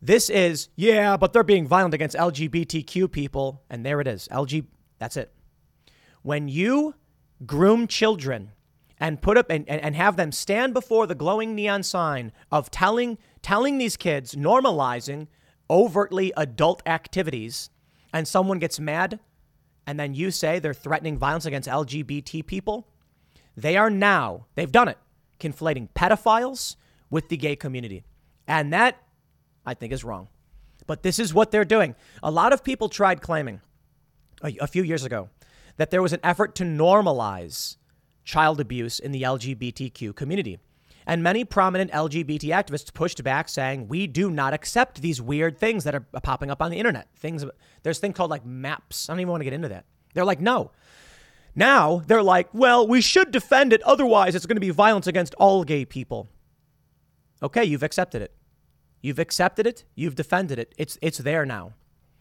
this 0.00 0.28
is, 0.30 0.68
yeah, 0.76 1.16
but 1.16 1.32
they're 1.32 1.44
being 1.44 1.68
violent 1.68 1.94
against 1.94 2.16
LGBTQ 2.16 3.10
people. 3.10 3.62
And 3.70 3.86
there 3.86 4.00
it 4.00 4.08
is. 4.08 4.28
LG, 4.32 4.66
that's 4.98 5.16
it. 5.16 5.32
When 6.22 6.48
you 6.48 6.94
groom 7.46 7.86
children 7.86 8.52
and 8.98 9.20
put 9.20 9.36
up 9.36 9.50
and, 9.50 9.68
and 9.68 9.96
have 9.96 10.16
them 10.16 10.30
stand 10.30 10.72
before 10.72 11.06
the 11.06 11.14
glowing 11.14 11.54
neon 11.54 11.82
sign 11.82 12.32
of 12.52 12.70
telling 12.70 13.18
telling 13.42 13.78
these 13.78 13.96
kids 13.96 14.36
normalizing 14.36 15.26
overtly 15.68 16.32
adult 16.36 16.80
activities 16.86 17.70
and 18.12 18.28
someone 18.28 18.60
gets 18.60 18.78
mad 18.78 19.18
and 19.88 19.98
then 19.98 20.14
you 20.14 20.30
say 20.30 20.60
they're 20.60 20.72
threatening 20.72 21.18
violence 21.18 21.46
against 21.46 21.68
LGBT 21.68 22.46
people 22.46 22.86
they 23.56 23.76
are 23.76 23.90
now, 23.90 24.46
they've 24.54 24.70
done 24.70 24.88
it, 24.88 24.98
conflating 25.40 25.88
pedophiles 25.94 26.76
with 27.10 27.28
the 27.28 27.36
gay 27.36 27.56
community. 27.56 28.04
And 28.46 28.72
that, 28.72 29.02
I 29.64 29.74
think, 29.74 29.92
is 29.92 30.04
wrong. 30.04 30.28
But 30.86 31.02
this 31.02 31.18
is 31.18 31.32
what 31.32 31.50
they're 31.50 31.64
doing. 31.64 31.94
A 32.22 32.30
lot 32.30 32.52
of 32.52 32.64
people 32.64 32.88
tried 32.88 33.20
claiming 33.20 33.60
a, 34.42 34.56
a 34.60 34.66
few 34.66 34.82
years 34.82 35.04
ago 35.04 35.28
that 35.76 35.90
there 35.90 36.02
was 36.02 36.12
an 36.12 36.20
effort 36.22 36.54
to 36.56 36.64
normalize 36.64 37.76
child 38.24 38.60
abuse 38.60 38.98
in 38.98 39.12
the 39.12 39.22
LGBTQ 39.22 40.14
community. 40.14 40.58
And 41.06 41.22
many 41.22 41.44
prominent 41.44 41.90
LGBT 41.90 42.50
activists 42.50 42.92
pushed 42.94 43.22
back, 43.24 43.48
saying, 43.48 43.88
We 43.88 44.06
do 44.06 44.30
not 44.30 44.54
accept 44.54 45.02
these 45.02 45.20
weird 45.20 45.58
things 45.58 45.82
that 45.84 45.94
are 45.96 46.06
popping 46.22 46.50
up 46.50 46.62
on 46.62 46.70
the 46.70 46.78
internet. 46.78 47.08
Things 47.16 47.44
there's 47.82 47.98
a 47.98 48.00
thing 48.00 48.12
called 48.12 48.30
like 48.30 48.46
maps. 48.46 49.08
I 49.08 49.12
don't 49.12 49.20
even 49.20 49.30
want 49.30 49.40
to 49.40 49.44
get 49.44 49.52
into 49.52 49.68
that. 49.68 49.84
They're 50.14 50.24
like, 50.24 50.40
no, 50.40 50.70
now 51.54 52.02
they're 52.06 52.22
like, 52.22 52.48
well, 52.52 52.86
we 52.86 53.00
should 53.00 53.30
defend 53.30 53.72
it. 53.72 53.82
Otherwise, 53.82 54.34
it's 54.34 54.46
going 54.46 54.56
to 54.56 54.60
be 54.60 54.70
violence 54.70 55.06
against 55.06 55.34
all 55.34 55.64
gay 55.64 55.84
people. 55.84 56.28
Okay, 57.42 57.64
you've 57.64 57.82
accepted 57.82 58.22
it. 58.22 58.32
You've 59.00 59.18
accepted 59.18 59.66
it. 59.66 59.84
You've 59.94 60.14
defended 60.14 60.58
it. 60.58 60.74
It's, 60.78 60.96
it's 61.02 61.18
there 61.18 61.44
now. 61.44 61.72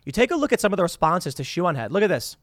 You 0.05 0.11
take 0.11 0.31
a 0.31 0.35
look 0.35 0.51
at 0.51 0.59
some 0.59 0.73
of 0.73 0.77
the 0.77 0.83
responses 0.83 1.35
to 1.35 1.43
Shoe 1.43 1.65
on 1.67 1.75
Head. 1.75 1.91
Look 1.91 2.03
at 2.03 2.07
this. 2.07 2.37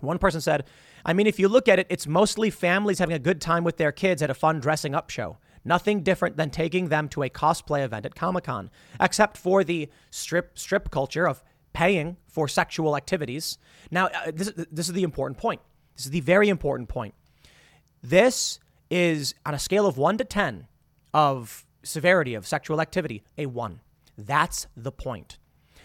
One 0.00 0.18
person 0.18 0.40
said, 0.40 0.64
I 1.04 1.12
mean, 1.12 1.28
if 1.28 1.38
you 1.38 1.48
look 1.48 1.68
at 1.68 1.78
it, 1.78 1.86
it's 1.88 2.08
mostly 2.08 2.50
families 2.50 2.98
having 2.98 3.14
a 3.14 3.20
good 3.20 3.40
time 3.40 3.62
with 3.62 3.76
their 3.76 3.92
kids 3.92 4.20
at 4.20 4.30
a 4.30 4.34
fun 4.34 4.58
dressing 4.58 4.94
up 4.94 5.10
show. 5.10 5.38
Nothing 5.64 6.02
different 6.02 6.36
than 6.36 6.50
taking 6.50 6.88
them 6.88 7.08
to 7.10 7.22
a 7.22 7.30
cosplay 7.30 7.84
event 7.84 8.04
at 8.04 8.16
Comic 8.16 8.44
Con, 8.44 8.68
except 9.00 9.36
for 9.36 9.62
the 9.62 9.88
strip 10.10 10.58
strip 10.58 10.90
culture 10.90 11.28
of 11.28 11.44
paying 11.72 12.16
for 12.26 12.48
sexual 12.48 12.96
activities. 12.96 13.58
Now, 13.92 14.06
uh, 14.06 14.32
this, 14.34 14.52
this 14.56 14.88
is 14.88 14.92
the 14.92 15.04
important 15.04 15.38
point. 15.38 15.60
This 15.96 16.06
is 16.06 16.10
the 16.10 16.20
very 16.20 16.48
important 16.48 16.88
point. 16.88 17.14
This 18.02 18.58
is 18.90 19.34
on 19.46 19.54
a 19.54 19.58
scale 19.58 19.86
of 19.86 19.96
1 19.96 20.18
to 20.18 20.24
10 20.24 20.66
of 21.14 21.66
severity 21.82 22.34
of 22.34 22.46
sexual 22.46 22.80
activity, 22.80 23.22
a 23.38 23.46
1. 23.46 23.80
That's 24.16 24.66
the 24.76 24.92
point. 24.92 25.38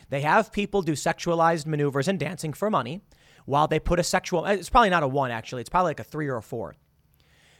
They 0.09 0.21
have 0.21 0.51
people 0.51 0.81
do 0.81 0.93
sexualized 0.93 1.65
maneuvers 1.65 2.07
and 2.07 2.19
dancing 2.19 2.53
for 2.53 2.69
money 2.69 3.01
while 3.45 3.67
they 3.67 3.79
put 3.79 3.99
a 3.99 4.03
sexual, 4.03 4.45
eh, 4.45 4.53
it's 4.53 4.69
probably 4.69 4.89
not 4.89 5.03
a 5.03 5.07
1 5.07 5.31
actually, 5.31 5.61
it's 5.61 5.69
probably 5.69 5.91
like 5.91 5.99
a 5.99 6.03
3 6.03 6.27
or 6.27 6.37
a 6.37 6.41
4. 6.41 6.75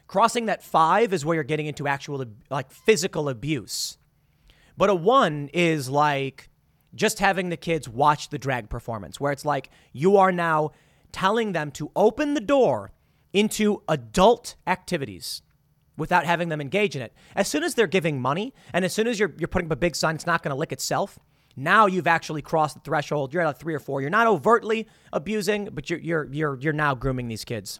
Crossing 0.05 0.45
that 0.45 0.63
5 0.63 1.13
is 1.13 1.25
where 1.25 1.35
you're 1.35 1.43
getting 1.43 1.65
into 1.65 1.87
actual 1.87 2.23
like 2.49 2.71
physical 2.71 3.29
abuse. 3.29 3.97
But 4.75 4.89
a 4.89 4.95
1 4.95 5.49
is 5.53 5.89
like 5.89 6.49
just 6.93 7.19
having 7.19 7.49
the 7.49 7.57
kids 7.57 7.87
watch 7.87 8.29
the 8.29 8.37
drag 8.37 8.69
performance 8.69 9.19
where 9.19 9.31
it's 9.31 9.45
like 9.45 9.69
you 9.93 10.17
are 10.17 10.31
now 10.31 10.71
telling 11.11 11.51
them 11.51 11.71
to 11.71 11.91
open 11.95 12.33
the 12.33 12.41
door 12.41 12.91
into 13.33 13.81
adult 13.87 14.55
activities 14.65 15.41
without 15.97 16.25
having 16.25 16.49
them 16.49 16.61
engage 16.61 16.95
in 16.95 17.01
it. 17.01 17.13
As 17.35 17.47
soon 17.47 17.63
as 17.63 17.73
they're 17.73 17.87
giving 17.87 18.21
money 18.21 18.53
and 18.73 18.85
as 18.85 18.93
soon 18.93 19.07
as 19.07 19.19
you're, 19.19 19.33
you're 19.37 19.47
putting 19.47 19.67
up 19.67 19.73
a 19.73 19.75
big 19.75 19.95
sign, 19.95 20.15
it's 20.15 20.25
not 20.27 20.43
going 20.43 20.51
to 20.51 20.59
lick 20.59 20.71
itself, 20.71 21.17
Now 21.59 21.87
you've 21.87 22.07
actually 22.07 22.43
crossed 22.43 22.75
the 22.75 22.81
threshold. 22.81 23.33
You're 23.33 23.41
at 23.41 23.49
a 23.49 23.53
three 23.53 23.73
or 23.73 23.79
four. 23.79 23.99
You're 23.99 24.11
not 24.11 24.27
overtly 24.27 24.87
abusing, 25.11 25.69
but 25.73 25.89
you're 25.89 25.99
you're 25.99 26.27
you're 26.31 26.59
you're 26.59 26.73
now 26.73 26.93
grooming 26.93 27.27
these 27.27 27.43
kids. 27.43 27.79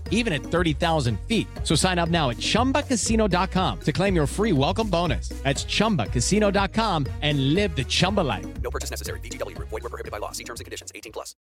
even 0.11 0.31
at 0.33 0.43
thirty 0.43 0.73
thousand 0.73 1.19
feet. 1.21 1.47
So 1.63 1.73
sign 1.73 1.97
up 1.97 2.09
now 2.09 2.29
at 2.29 2.37
ChumbaCasino.com 2.37 3.79
to 3.79 3.91
claim 3.91 4.15
your 4.15 4.27
free 4.27 4.51
welcome 4.51 4.87
bonus. 4.87 5.29
That's 5.41 5.65
ChumbaCasino.com 5.65 7.07
and 7.23 7.55
live 7.55 7.75
the 7.75 7.83
Chumba 7.83 8.21
life. 8.21 8.61
No 8.61 8.69
purchase 8.69 8.91
necessary. 8.91 9.19
VGW 9.21 9.55
Group. 9.55 9.69
Void 9.69 9.81
were 9.81 9.89
prohibited 9.89 10.11
by 10.11 10.19
law. 10.19 10.31
See 10.31 10.43
terms 10.43 10.59
and 10.59 10.65
conditions. 10.65 10.91
18 10.93 11.11
plus. 11.11 11.35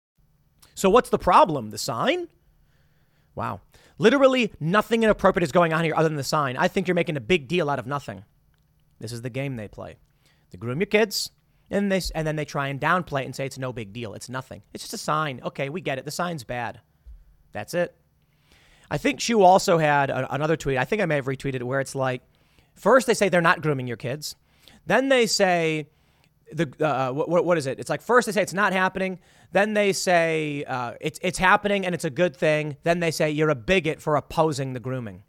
So 0.75 0.91
what's 0.91 1.09
the 1.09 1.19
problem? 1.19 1.71
The 1.71 1.79
sign? 1.79 2.29
Wow. 3.35 3.61
Literally 3.99 4.53
nothing 4.61 5.03
inappropriate 5.03 5.45
is 5.45 5.53
going 5.53 5.73
on 5.73 5.85
here 5.85 5.95
other 5.97 6.09
than 6.09 6.17
the 6.17 6.25
sign. 6.25 6.57
I 6.57 6.69
think 6.69 6.87
you're 6.87 6.95
making 6.95 7.17
a 7.17 7.21
big 7.21 7.49
deal 7.49 7.71
out 7.71 7.79
of 7.79 7.87
nothing. 7.87 8.25
This 9.01 9.13
is 9.13 9.23
the 9.23 9.31
game 9.31 9.57
they 9.57 9.69
play. 9.69 9.97
They 10.51 10.59
groom 10.59 10.81
your 10.81 10.87
kids, 10.87 11.31
and 11.71 11.91
they 11.91 12.01
and 12.15 12.27
then 12.27 12.37
they 12.37 12.45
try 12.45 12.69
and 12.69 12.81
downplay 12.81 13.23
it 13.23 13.27
and 13.27 13.37
say 13.37 13.47
it's 13.47 13.59
no 13.59 13.73
big 13.73 13.93
deal. 13.93 14.15
It's 14.15 14.29
nothing. 14.29 14.63
It's 14.73 14.85
just 14.85 14.95
a 14.95 14.99
sign. 14.99 15.41
Okay, 15.45 15.69
we 15.69 15.81
get 15.81 15.99
it. 15.99 16.05
The 16.05 16.11
sign's 16.11 16.45
bad. 16.45 16.81
That's 17.53 17.75
it. 17.75 17.95
I 18.91 18.99
think 18.99 19.21
Shoe 19.21 19.43
also 19.43 19.79
had 19.79 20.11
a, 20.11 20.33
another 20.35 20.57
tweet. 20.57 20.79
I 20.79 20.85
think 20.85 21.03
I 21.03 21.07
may 21.07 21.17
have 21.17 21.27
retweeted 21.27 21.63
where 21.63 21.81
it's 21.81 21.95
like, 21.95 22.23
first 22.75 23.07
they 23.07 23.15
say 23.15 23.29
they're 23.29 23.41
not 23.41 23.63
grooming 23.63 23.87
your 23.87 23.97
kids, 23.97 24.37
then 24.87 25.09
they 25.09 25.27
say 25.27 25.89
the 26.53 26.73
uh, 26.85 27.13
what, 27.13 27.45
what 27.45 27.59
is 27.59 27.67
it? 27.67 27.79
It's 27.81 27.91
like 27.91 28.01
first 28.01 28.27
they 28.27 28.33
say 28.33 28.43
it's 28.43 28.55
not 28.55 28.73
happening, 28.73 29.19
then 29.53 29.75
they 29.75 29.93
say 29.93 30.65
uh, 30.65 30.95
it's 31.01 31.19
it's 31.23 31.39
happening 31.39 31.85
and 31.85 31.95
it's 31.95 32.05
a 32.05 32.11
good 32.11 32.37
thing. 32.37 32.77
Then 32.85 33.01
they 33.01 33.11
say 33.11 33.31
you're 33.31 33.51
a 33.51 33.55
bigot 33.55 34.01
for 34.01 34.17
opposing 34.17 34.73
the 34.73 34.81
grooming. 34.81 35.23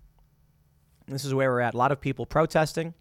This 1.07 1.25
is 1.25 1.33
where 1.33 1.49
we're 1.49 1.61
at. 1.61 1.73
A 1.73 1.77
lot 1.77 1.91
of 1.91 1.99
people 2.01 2.25
protesting, 2.25 2.93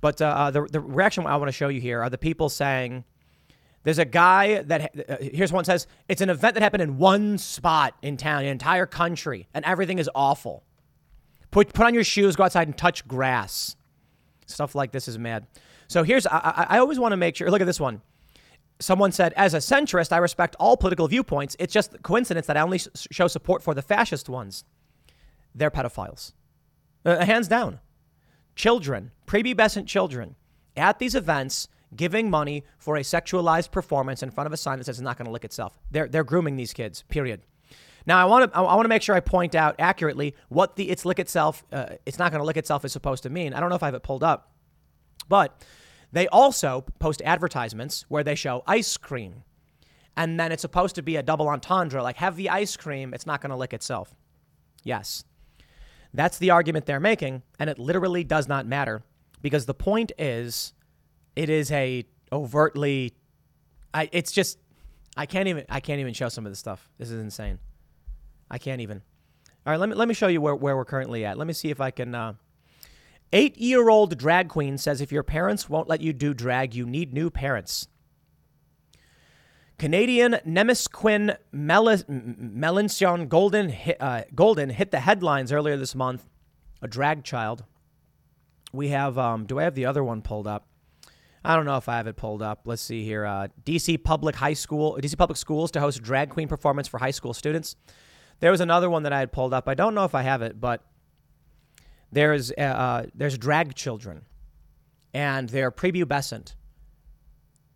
but 0.00 0.20
uh, 0.20 0.26
uh 0.26 0.50
the 0.50 0.62
the 0.70 0.80
reaction 0.80 1.26
I 1.26 1.36
want 1.36 1.48
to 1.48 1.52
show 1.52 1.68
you 1.68 1.80
here 1.80 2.02
are 2.02 2.10
the 2.10 2.18
people 2.18 2.48
saying. 2.48 3.04
There's 3.84 3.98
a 3.98 4.04
guy 4.04 4.62
that 4.62 5.10
uh, 5.10 5.16
here's 5.20 5.52
one 5.52 5.64
says 5.64 5.86
it's 6.08 6.20
an 6.20 6.30
event 6.30 6.54
that 6.54 6.62
happened 6.62 6.82
in 6.82 6.98
one 6.98 7.38
spot 7.38 7.94
in 8.02 8.16
town, 8.16 8.42
an 8.42 8.48
entire 8.48 8.86
country, 8.86 9.48
and 9.54 9.64
everything 9.64 9.98
is 9.98 10.08
awful. 10.14 10.62
Put 11.50 11.72
put 11.72 11.86
on 11.86 11.94
your 11.94 12.04
shoes, 12.04 12.36
go 12.36 12.44
outside 12.44 12.68
and 12.68 12.76
touch 12.76 13.06
grass. 13.06 13.76
Stuff 14.46 14.74
like 14.74 14.92
this 14.92 15.08
is 15.08 15.18
mad. 15.18 15.46
So 15.88 16.02
here's 16.02 16.26
I, 16.26 16.66
I 16.70 16.78
always 16.78 16.98
want 16.98 17.12
to 17.12 17.16
make 17.16 17.36
sure. 17.36 17.50
Look 17.50 17.60
at 17.60 17.66
this 17.66 17.80
one. 17.80 18.02
Someone 18.78 19.12
said, 19.12 19.32
as 19.34 19.54
a 19.54 19.58
centrist, 19.58 20.10
I 20.12 20.16
respect 20.16 20.56
all 20.58 20.76
political 20.76 21.06
viewpoints. 21.06 21.54
It's 21.60 21.72
just 21.72 22.02
coincidence 22.02 22.46
that 22.48 22.56
I 22.56 22.62
only 22.62 22.80
show 23.12 23.28
support 23.28 23.62
for 23.62 23.74
the 23.74 23.82
fascist 23.82 24.28
ones. 24.28 24.64
They're 25.54 25.70
pedophiles, 25.70 26.32
uh, 27.04 27.24
hands 27.24 27.46
down. 27.46 27.78
Children, 28.56 29.12
prepubescent 29.26 29.86
children, 29.86 30.34
at 30.76 30.98
these 30.98 31.14
events 31.14 31.68
giving 31.94 32.30
money 32.30 32.64
for 32.78 32.96
a 32.96 33.00
sexualized 33.00 33.70
performance 33.70 34.22
in 34.22 34.30
front 34.30 34.46
of 34.46 34.52
a 34.52 34.56
sign 34.56 34.78
that 34.78 34.84
says 34.84 34.98
it's 34.98 35.04
not 35.04 35.18
going 35.18 35.26
to 35.26 35.32
lick 35.32 35.44
itself. 35.44 35.78
They're, 35.90 36.08
they're 36.08 36.24
grooming 36.24 36.56
these 36.56 36.72
kids, 36.72 37.02
period. 37.08 37.42
Now, 38.06 38.18
I 38.18 38.24
want 38.24 38.52
to 38.52 38.58
I 38.58 38.62
want 38.62 38.84
to 38.84 38.88
make 38.88 39.02
sure 39.02 39.14
I 39.14 39.20
point 39.20 39.54
out 39.54 39.76
accurately 39.78 40.34
what 40.48 40.76
the 40.76 40.90
it's 40.90 41.04
lick 41.04 41.18
itself, 41.18 41.64
uh, 41.72 41.86
it's 42.04 42.18
not 42.18 42.32
going 42.32 42.40
to 42.40 42.46
lick 42.46 42.56
itself 42.56 42.84
is 42.84 42.92
supposed 42.92 43.22
to 43.22 43.30
mean. 43.30 43.54
I 43.54 43.60
don't 43.60 43.68
know 43.68 43.76
if 43.76 43.82
I 43.82 43.86
have 43.86 43.94
it 43.94 44.02
pulled 44.02 44.24
up, 44.24 44.52
but 45.28 45.64
they 46.10 46.26
also 46.28 46.84
post 46.98 47.22
advertisements 47.24 48.04
where 48.08 48.24
they 48.24 48.34
show 48.34 48.62
ice 48.66 48.96
cream. 48.96 49.44
And 50.16 50.38
then 50.38 50.52
it's 50.52 50.60
supposed 50.60 50.94
to 50.96 51.02
be 51.02 51.16
a 51.16 51.22
double 51.22 51.48
entendre, 51.48 52.02
like 52.02 52.16
have 52.16 52.36
the 52.36 52.50
ice 52.50 52.76
cream, 52.76 53.14
it's 53.14 53.26
not 53.26 53.40
going 53.40 53.50
to 53.50 53.56
lick 53.56 53.72
itself. 53.72 54.14
Yes. 54.82 55.24
That's 56.12 56.38
the 56.38 56.50
argument 56.50 56.84
they're 56.84 57.00
making, 57.00 57.42
and 57.58 57.70
it 57.70 57.78
literally 57.78 58.22
does 58.22 58.46
not 58.46 58.66
matter 58.66 59.02
because 59.40 59.64
the 59.64 59.72
point 59.72 60.12
is 60.18 60.74
it 61.36 61.48
is 61.48 61.70
a 61.70 62.04
overtly 62.30 63.14
I 63.92 64.08
it's 64.12 64.32
just 64.32 64.58
I 65.16 65.26
can't 65.26 65.48
even 65.48 65.64
I 65.68 65.80
can't 65.80 66.00
even 66.00 66.14
show 66.14 66.28
some 66.28 66.46
of 66.46 66.52
this 66.52 66.58
stuff. 66.58 66.88
This 66.98 67.10
is 67.10 67.20
insane. 67.20 67.58
I 68.50 68.58
can't 68.58 68.80
even. 68.80 69.02
All 69.66 69.72
right, 69.72 69.80
let 69.80 69.88
me 69.88 69.94
let 69.94 70.08
me 70.08 70.14
show 70.14 70.28
you 70.28 70.40
where, 70.40 70.54
where 70.54 70.76
we're 70.76 70.84
currently 70.84 71.24
at. 71.24 71.38
Let 71.38 71.46
me 71.46 71.52
see 71.52 71.70
if 71.70 71.80
I 71.80 71.90
can. 71.90 72.14
Uh, 72.14 72.34
Eight 73.34 73.56
year 73.56 73.88
old 73.88 74.18
drag 74.18 74.50
queen 74.50 74.76
says 74.76 75.00
if 75.00 75.10
your 75.10 75.22
parents 75.22 75.66
won't 75.68 75.88
let 75.88 76.02
you 76.02 76.12
do 76.12 76.34
drag, 76.34 76.74
you 76.74 76.84
need 76.84 77.14
new 77.14 77.30
parents. 77.30 77.88
Canadian 79.78 80.32
Nemisquin 80.46 81.36
Melancion 81.54 83.28
Golden 83.28 83.70
hit, 83.70 83.96
uh, 84.00 84.22
Golden 84.34 84.68
hit 84.68 84.90
the 84.90 85.00
headlines 85.00 85.50
earlier 85.50 85.78
this 85.78 85.94
month. 85.94 86.28
A 86.82 86.88
drag 86.88 87.24
child. 87.24 87.64
We 88.70 88.88
have. 88.88 89.16
Um, 89.16 89.46
do 89.46 89.58
I 89.58 89.62
have 89.62 89.74
the 89.74 89.86
other 89.86 90.04
one 90.04 90.20
pulled 90.20 90.46
up? 90.46 90.66
I 91.44 91.56
don't 91.56 91.64
know 91.64 91.76
if 91.76 91.88
I 91.88 91.96
have 91.96 92.06
it 92.06 92.16
pulled 92.16 92.42
up. 92.42 92.62
Let's 92.64 92.82
see 92.82 93.04
here. 93.04 93.24
Uh, 93.26 93.48
DC 93.64 94.02
Public 94.02 94.36
High 94.36 94.52
School, 94.52 94.98
DC 95.00 95.16
Public 95.16 95.36
Schools 95.36 95.70
to 95.72 95.80
host 95.80 96.02
drag 96.02 96.30
queen 96.30 96.48
performance 96.48 96.86
for 96.86 96.98
high 96.98 97.10
school 97.10 97.34
students. 97.34 97.76
There 98.40 98.50
was 98.50 98.60
another 98.60 98.88
one 98.88 99.02
that 99.04 99.12
I 99.12 99.18
had 99.18 99.32
pulled 99.32 99.52
up. 99.52 99.68
I 99.68 99.74
don't 99.74 99.94
know 99.94 100.04
if 100.04 100.14
I 100.14 100.22
have 100.22 100.42
it, 100.42 100.60
but 100.60 100.84
there's 102.10 102.52
uh, 102.52 102.60
uh 102.60 103.06
there's 103.14 103.38
drag 103.38 103.74
children, 103.74 104.22
and 105.12 105.48
they're 105.48 105.72
prepubescent. 105.72 106.54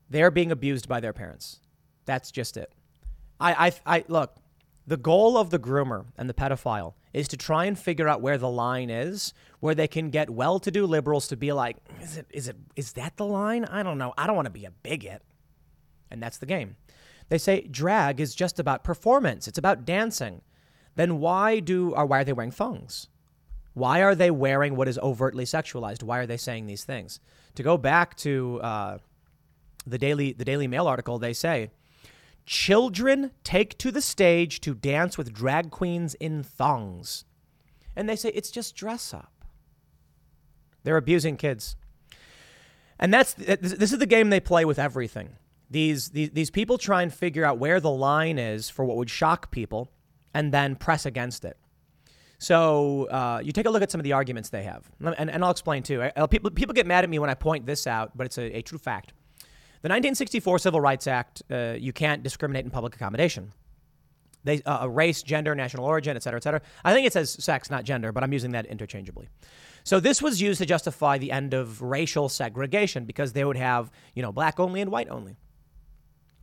They're 0.08 0.30
being 0.30 0.52
abused 0.52 0.88
by 0.88 1.00
their 1.00 1.12
parents. 1.12 1.60
That's 2.04 2.30
just 2.30 2.56
it. 2.56 2.72
I, 3.40 3.72
I, 3.86 3.96
I 3.96 4.04
look. 4.08 4.36
The 4.86 4.96
goal 4.96 5.36
of 5.36 5.50
the 5.50 5.58
groomer 5.58 6.06
and 6.16 6.30
the 6.30 6.34
pedophile 6.34 6.94
is 7.16 7.28
to 7.28 7.36
try 7.36 7.64
and 7.64 7.78
figure 7.78 8.06
out 8.06 8.20
where 8.20 8.36
the 8.36 8.50
line 8.50 8.90
is, 8.90 9.32
where 9.60 9.74
they 9.74 9.88
can 9.88 10.10
get 10.10 10.28
well-to-do 10.28 10.84
liberals 10.84 11.26
to 11.28 11.34
be 11.34 11.50
like, 11.50 11.78
is 12.02 12.18
it 12.18 12.26
is 12.30 12.46
it 12.46 12.56
is 12.76 12.92
that 12.92 13.16
the 13.16 13.24
line? 13.24 13.64
I 13.64 13.82
don't 13.82 13.96
know. 13.96 14.12
I 14.18 14.26
don't 14.26 14.36
want 14.36 14.44
to 14.44 14.52
be 14.52 14.66
a 14.66 14.70
bigot. 14.70 15.22
And 16.10 16.22
that's 16.22 16.36
the 16.36 16.44
game. 16.44 16.76
They 17.30 17.38
say 17.38 17.62
drag 17.62 18.20
is 18.20 18.34
just 18.34 18.60
about 18.60 18.84
performance. 18.84 19.48
It's 19.48 19.56
about 19.56 19.86
dancing. 19.86 20.42
Then 20.94 21.18
why 21.18 21.58
do 21.60 21.94
or 21.94 22.04
why 22.04 22.20
are 22.20 22.24
they 22.24 22.34
wearing 22.34 22.50
thongs? 22.50 23.08
Why 23.72 24.02
are 24.02 24.14
they 24.14 24.30
wearing 24.30 24.76
what 24.76 24.86
is 24.86 24.98
overtly 24.98 25.44
sexualized? 25.44 26.02
Why 26.02 26.18
are 26.18 26.26
they 26.26 26.36
saying 26.36 26.66
these 26.66 26.84
things? 26.84 27.18
To 27.54 27.62
go 27.62 27.78
back 27.78 28.14
to 28.18 28.60
uh, 28.62 28.98
the 29.86 29.96
daily 29.96 30.34
the 30.34 30.44
Daily 30.44 30.68
Mail 30.68 30.86
article, 30.86 31.18
they 31.18 31.32
say 31.32 31.70
children 32.46 33.32
take 33.44 33.76
to 33.78 33.90
the 33.90 34.00
stage 34.00 34.60
to 34.62 34.74
dance 34.74 35.18
with 35.18 35.34
drag 35.34 35.70
queens 35.70 36.14
in 36.14 36.42
thongs, 36.42 37.24
and 37.94 38.08
they 38.08 38.16
say 38.16 38.30
it's 38.30 38.50
just 38.50 38.74
dress 38.74 39.12
up. 39.12 39.32
They're 40.84 40.96
abusing 40.96 41.36
kids. 41.36 41.76
And 42.98 43.12
that's 43.12 43.34
this 43.34 43.92
is 43.92 43.98
the 43.98 44.06
game 44.06 44.30
they 44.30 44.40
play 44.40 44.64
with 44.64 44.78
everything. 44.78 45.36
These, 45.68 46.10
these 46.10 46.30
these 46.30 46.50
people 46.50 46.78
try 46.78 47.02
and 47.02 47.12
figure 47.12 47.44
out 47.44 47.58
where 47.58 47.80
the 47.80 47.90
line 47.90 48.38
is 48.38 48.70
for 48.70 48.84
what 48.84 48.96
would 48.96 49.10
shock 49.10 49.50
people 49.50 49.90
and 50.32 50.54
then 50.54 50.76
press 50.76 51.04
against 51.04 51.44
it. 51.44 51.58
So 52.38 53.04
uh, 53.06 53.40
you 53.42 53.52
take 53.52 53.66
a 53.66 53.70
look 53.70 53.82
at 53.82 53.90
some 53.90 53.98
of 53.98 54.04
the 54.04 54.12
arguments 54.12 54.50
they 54.50 54.62
have, 54.62 54.90
and, 55.00 55.30
and 55.30 55.44
I'll 55.44 55.50
explain 55.50 55.82
too. 55.82 56.02
I, 56.02 56.26
people, 56.26 56.50
people 56.50 56.74
get 56.74 56.86
mad 56.86 57.02
at 57.02 57.10
me 57.10 57.18
when 57.18 57.30
I 57.30 57.34
point 57.34 57.66
this 57.66 57.86
out, 57.86 58.16
but 58.16 58.26
it's 58.26 58.38
a, 58.38 58.58
a 58.58 58.62
true 58.62 58.78
fact. 58.78 59.12
The 59.82 59.88
1964 59.88 60.58
Civil 60.58 60.80
Rights 60.80 61.06
Act, 61.06 61.42
uh, 61.50 61.74
you 61.78 61.92
can't 61.92 62.22
discriminate 62.22 62.64
in 62.64 62.70
public 62.70 62.94
accommodation. 62.94 63.52
They, 64.44 64.62
uh, 64.62 64.88
race, 64.88 65.22
gender, 65.22 65.54
national 65.54 65.84
origin, 65.84 66.16
et 66.16 66.22
cetera, 66.22 66.38
et 66.38 66.42
cetera. 66.44 66.62
I 66.84 66.94
think 66.94 67.06
it 67.06 67.12
says 67.12 67.30
sex, 67.30 67.68
not 67.68 67.84
gender, 67.84 68.12
but 68.12 68.22
I'm 68.22 68.32
using 68.32 68.52
that 68.52 68.66
interchangeably. 68.66 69.28
So 69.82 70.00
this 70.00 70.22
was 70.22 70.40
used 70.40 70.58
to 70.60 70.66
justify 70.66 71.18
the 71.18 71.32
end 71.32 71.52
of 71.52 71.82
racial 71.82 72.28
segregation 72.28 73.04
because 73.04 73.32
they 73.32 73.44
would 73.44 73.56
have, 73.56 73.90
you 74.14 74.22
know, 74.22 74.32
black 74.32 74.58
only 74.60 74.80
and 74.80 74.90
white 74.90 75.08
only. 75.08 75.36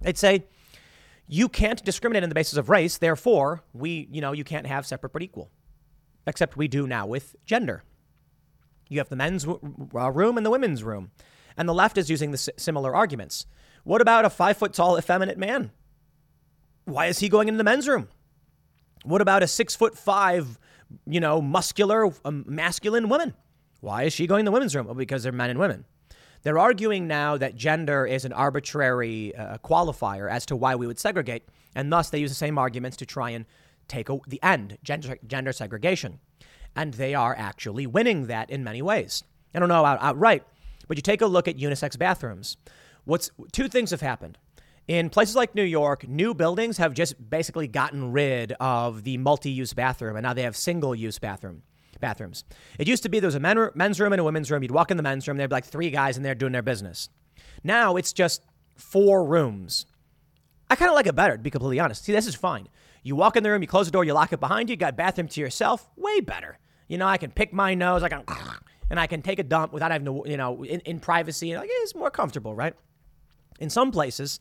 They'd 0.02 0.18
say, 0.18 0.46
you 1.28 1.48
can't 1.48 1.84
discriminate 1.84 2.24
on 2.24 2.30
the 2.30 2.36
basis 2.36 2.58
of 2.58 2.70
race, 2.70 2.98
therefore, 2.98 3.64
we, 3.74 4.08
you 4.12 4.22
know, 4.22 4.34
you 4.34 4.44
can't 4.44 4.68
have 4.68 4.86
separate 4.86 5.14
but 5.14 5.22
equal. 5.22 5.50
Except 6.28 6.58
we 6.58 6.68
do 6.68 6.86
now 6.86 7.06
with 7.06 7.36
gender. 7.46 7.84
You 8.90 9.00
have 9.00 9.10
the 9.10 9.16
men's 9.16 9.48
uh, 9.48 10.12
room 10.12 10.38
and 10.38 10.46
the 10.46 10.52
women's 10.52 10.84
room. 10.84 11.12
And 11.58 11.68
the 11.68 11.74
left 11.74 11.98
is 11.98 12.10
using 12.10 12.32
the 12.32 12.38
similar 12.38 12.96
arguments. 12.96 13.46
What 13.84 14.02
about 14.02 14.26
a 14.26 14.30
five 14.30 14.58
foot 14.58 14.74
tall, 14.74 14.98
effeminate 14.98 15.38
man? 15.38 15.72
Why 16.86 17.08
is 17.08 17.20
he 17.20 17.30
going 17.30 17.48
into 17.48 17.58
the 17.58 17.64
men's 17.64 17.88
room? 17.88 18.10
What 19.04 19.22
about 19.22 19.44
a 19.44 19.48
six 19.48 19.76
foot 19.76 19.98
five 19.98 20.58
you 21.06 21.20
know, 21.20 21.42
muscular, 21.42 22.12
um, 22.26 22.44
masculine 22.48 23.10
woman. 23.10 23.34
Why 23.82 24.04
is 24.04 24.14
she 24.14 24.28
going 24.28 24.46
to 24.46 24.50
the 24.50 24.54
women's 24.54 24.76
room? 24.76 24.86
Well, 24.86 24.96
because 24.96 25.24
they're 25.24 25.32
men 25.32 25.50
and 25.50 25.60
women. 25.60 25.86
They're 26.44 26.60
arguing 26.60 27.08
now 27.08 27.38
that 27.38 27.56
gender 27.56 28.06
is 28.06 28.26
an 28.26 28.34
arbitrary 28.34 29.34
uh, 29.36 29.58
qualifier 29.60 30.30
as 30.30 30.46
to 30.48 30.56
why 30.56 30.76
we 30.76 30.88
would 30.88 31.00
segregate, 31.00 31.44
and 31.76 31.92
thus 31.92 32.10
they 32.10 32.20
use 32.20 32.32
the 32.32 32.36
same 32.36 32.58
arguments 32.58 32.98
to 32.98 33.06
try 33.06 33.30
and 33.30 33.46
take 33.88 34.10
a, 34.10 34.20
the 34.28 34.42
end, 34.44 34.78
gender, 34.84 35.18
gender 35.26 35.54
segregation. 35.54 36.20
And 36.76 36.96
they 36.96 37.14
are 37.14 37.36
actually 37.38 37.88
winning 37.88 38.28
that 38.28 38.50
in 38.50 38.64
many 38.64 38.82
ways. 38.82 39.24
I 39.56 39.60
don't 39.60 39.70
know 39.70 39.86
out, 39.86 40.02
outright, 40.02 40.44
but 40.88 40.98
you 40.98 41.02
take 41.02 41.22
a 41.22 41.28
look 41.28 41.48
at 41.48 41.58
unisex 41.58 41.98
bathrooms. 41.98 42.58
What's 43.06 43.30
two 43.52 43.68
things 43.68 43.92
have 43.92 44.02
happened. 44.02 44.38
In 44.88 45.10
places 45.10 45.36
like 45.36 45.56
New 45.56 45.64
York, 45.64 46.08
new 46.08 46.34
buildings 46.34 46.78
have 46.78 46.94
just 46.94 47.30
basically 47.30 47.68
gotten 47.68 48.12
rid 48.12 48.52
of 48.60 49.04
the 49.04 49.18
multi-use 49.18 49.74
bathroom, 49.74 50.18
and 50.18 50.24
now 50.24 50.34
they 50.34 50.44
have 50.44 50.58
single-use 50.58 51.20
bathroom 51.20 51.64
bathrooms. 52.02 52.44
It 52.78 52.88
used 52.88 53.04
to 53.04 53.10
be 53.10 53.22
there 53.22 53.28
was 53.28 53.36
a 53.36 53.40
men, 53.40 53.70
men's 53.76 54.00
room 54.00 54.12
and 54.12 54.20
a 54.20 54.24
women's 54.26 54.52
room. 54.52 54.62
You'd 54.62 54.72
walk 54.72 54.92
in 54.92 54.98
the 54.98 55.04
men's 55.04 55.26
room, 55.26 55.38
there'd 55.38 55.50
be 55.50 55.56
like 55.56 55.66
three 55.66 55.90
guys 55.90 56.18
in 56.18 56.24
there 56.24 56.36
doing 56.36 56.52
their 56.52 56.62
business. 56.62 57.08
Now 57.64 57.96
it's 57.96 58.12
just 58.12 58.44
four 58.76 59.24
rooms. 59.24 59.86
I 60.70 60.76
kind 60.76 60.90
of 60.90 60.96
like 60.96 61.08
it 61.08 61.16
better, 61.16 61.38
to 61.38 61.44
be 61.44 61.50
completely 61.50 61.80
honest. 61.80 62.04
See, 62.04 62.12
this 62.12 62.28
is 62.28 62.36
fine. 62.36 62.68
You 63.04 63.16
walk 63.16 63.38
in 63.38 63.44
the 63.44 63.52
room, 63.52 63.62
you 63.62 63.68
close 63.68 63.86
the 63.86 63.92
door, 63.92 64.04
you 64.04 64.14
lock 64.14 64.34
it 64.34 64.40
behind 64.42 64.70
you, 64.70 64.74
you 64.74 64.78
got 64.78 64.98
bathroom 64.98 65.30
to 65.30 65.40
yourself. 65.40 65.90
Way 65.96 66.20
better. 66.20 66.58
You 66.90 66.98
know, 66.98 67.08
I 67.08 67.18
can 67.18 67.32
pick 67.32 67.54
my 67.54 67.74
nose, 67.74 68.04
I 68.04 68.10
can, 68.10 68.24
and 68.90 69.00
I 69.00 69.08
can 69.08 69.22
take 69.22 69.40
a 69.40 69.44
dump 69.44 69.74
without 69.74 69.92
having 69.92 70.06
to, 70.06 70.30
you 70.30 70.38
know, 70.38 70.64
in, 70.64 70.80
in 70.82 71.00
privacy. 71.00 71.52
And 71.52 71.62
Like, 71.62 71.70
it's 71.72 71.96
more 71.96 72.12
comfortable, 72.12 72.56
right? 72.56 72.74
In 73.60 73.70
some 73.70 73.92
places, 73.92 74.40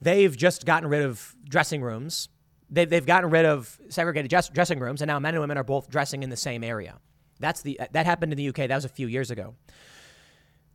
They've 0.00 0.36
just 0.36 0.66
gotten 0.66 0.88
rid 0.88 1.02
of 1.02 1.34
dressing 1.48 1.82
rooms. 1.82 2.28
They've, 2.68 2.88
they've 2.88 3.06
gotten 3.06 3.30
rid 3.30 3.46
of 3.46 3.78
segregated 3.88 4.30
dress, 4.30 4.48
dressing 4.48 4.78
rooms, 4.78 5.00
and 5.00 5.08
now 5.08 5.18
men 5.18 5.34
and 5.34 5.40
women 5.40 5.56
are 5.56 5.64
both 5.64 5.88
dressing 5.88 6.22
in 6.22 6.30
the 6.30 6.36
same 6.36 6.62
area. 6.62 6.98
That's 7.38 7.62
the 7.62 7.80
that 7.92 8.06
happened 8.06 8.32
in 8.32 8.36
the 8.36 8.48
UK. 8.48 8.68
That 8.68 8.74
was 8.74 8.84
a 8.84 8.90
few 8.90 9.06
years 9.06 9.30
ago. 9.30 9.54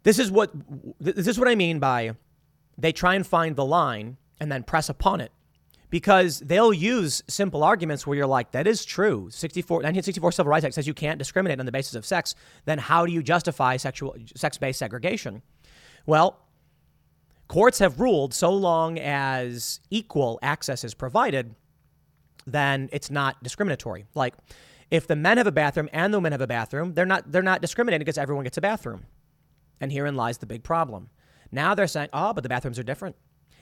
This 0.03 0.19
is 0.19 0.31
what 0.31 0.51
this 0.99 1.27
is 1.27 1.37
what 1.39 1.47
I 1.47 1.55
mean 1.55 1.79
by 1.79 2.15
they 2.77 2.91
try 2.91 3.15
and 3.15 3.25
find 3.25 3.55
the 3.55 3.65
line 3.65 4.17
and 4.39 4.51
then 4.51 4.63
press 4.63 4.89
upon 4.89 5.21
it 5.21 5.31
because 5.91 6.39
they'll 6.39 6.73
use 6.73 7.21
simple 7.27 7.63
arguments 7.63 8.07
where 8.07 8.17
you're 8.17 8.25
like, 8.25 8.51
that 8.53 8.65
is 8.65 8.83
true. 8.83 9.29
64, 9.29 9.77
1964 9.77 10.31
Civil 10.31 10.49
Rights 10.49 10.65
Act 10.65 10.73
says 10.73 10.87
you 10.87 10.95
can't 10.95 11.19
discriminate 11.19 11.59
on 11.59 11.67
the 11.67 11.71
basis 11.71 11.93
of 11.93 12.03
sex. 12.03 12.33
Then 12.65 12.79
how 12.79 13.05
do 13.05 13.11
you 13.11 13.21
justify 13.21 13.77
sexual 13.77 14.15
sex-based 14.35 14.79
segregation? 14.79 15.43
Well, 16.07 16.39
Courts 17.51 17.79
have 17.79 17.99
ruled 17.99 18.33
so 18.33 18.49
long 18.49 18.97
as 18.97 19.81
equal 19.89 20.39
access 20.41 20.85
is 20.85 20.93
provided, 20.93 21.53
then 22.47 22.87
it's 22.93 23.11
not 23.11 23.43
discriminatory. 23.43 24.05
Like 24.15 24.35
if 24.89 25.05
the 25.05 25.17
men 25.17 25.37
have 25.37 25.47
a 25.47 25.51
bathroom 25.51 25.89
and 25.91 26.13
the 26.13 26.17
women 26.17 26.31
have 26.31 26.39
a 26.39 26.47
bathroom, 26.47 26.93
they're 26.93 27.05
not 27.05 27.29
they're 27.29 27.41
not 27.41 27.59
discriminating 27.59 28.05
because 28.05 28.17
everyone 28.17 28.45
gets 28.45 28.55
a 28.55 28.61
bathroom. 28.61 29.05
And 29.81 29.91
herein 29.91 30.15
lies 30.15 30.37
the 30.37 30.45
big 30.45 30.63
problem. 30.63 31.09
Now 31.51 31.75
they're 31.75 31.87
saying, 31.87 32.07
"Oh, 32.13 32.31
but 32.31 32.43
the 32.43 32.47
bathrooms 32.47 32.79
are 32.79 32.83
different." 32.83 33.17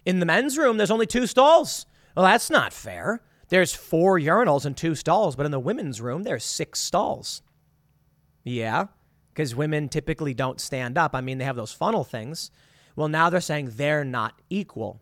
In 0.06 0.20
the 0.20 0.26
men's 0.28 0.56
room, 0.56 0.78
there's 0.78 0.92
only 0.92 1.08
two 1.08 1.26
stalls. 1.26 1.88
Well, 2.20 2.28
that's 2.28 2.50
not 2.50 2.74
fair. 2.74 3.22
There's 3.48 3.74
four 3.74 4.20
urinals 4.20 4.66
and 4.66 4.76
two 4.76 4.94
stalls, 4.94 5.38
but 5.38 5.46
in 5.46 5.54
the 5.54 5.60
women's 5.60 6.02
room, 6.02 6.24
there's 6.24 6.44
six 6.44 6.82
stalls. 6.82 7.42
Yeah, 8.44 8.88
because 9.30 9.56
women 9.56 9.88
typically 9.88 10.34
don't 10.34 10.60
stand 10.60 10.98
up. 10.98 11.16
I 11.16 11.22
mean, 11.22 11.38
they 11.38 11.46
have 11.46 11.56
those 11.56 11.72
funnel 11.72 12.04
things, 12.04 12.52
well, 12.98 13.08
now 13.08 13.30
they're 13.30 13.40
saying 13.40 13.72
they're 13.76 14.04
not 14.04 14.42
equal. 14.50 15.02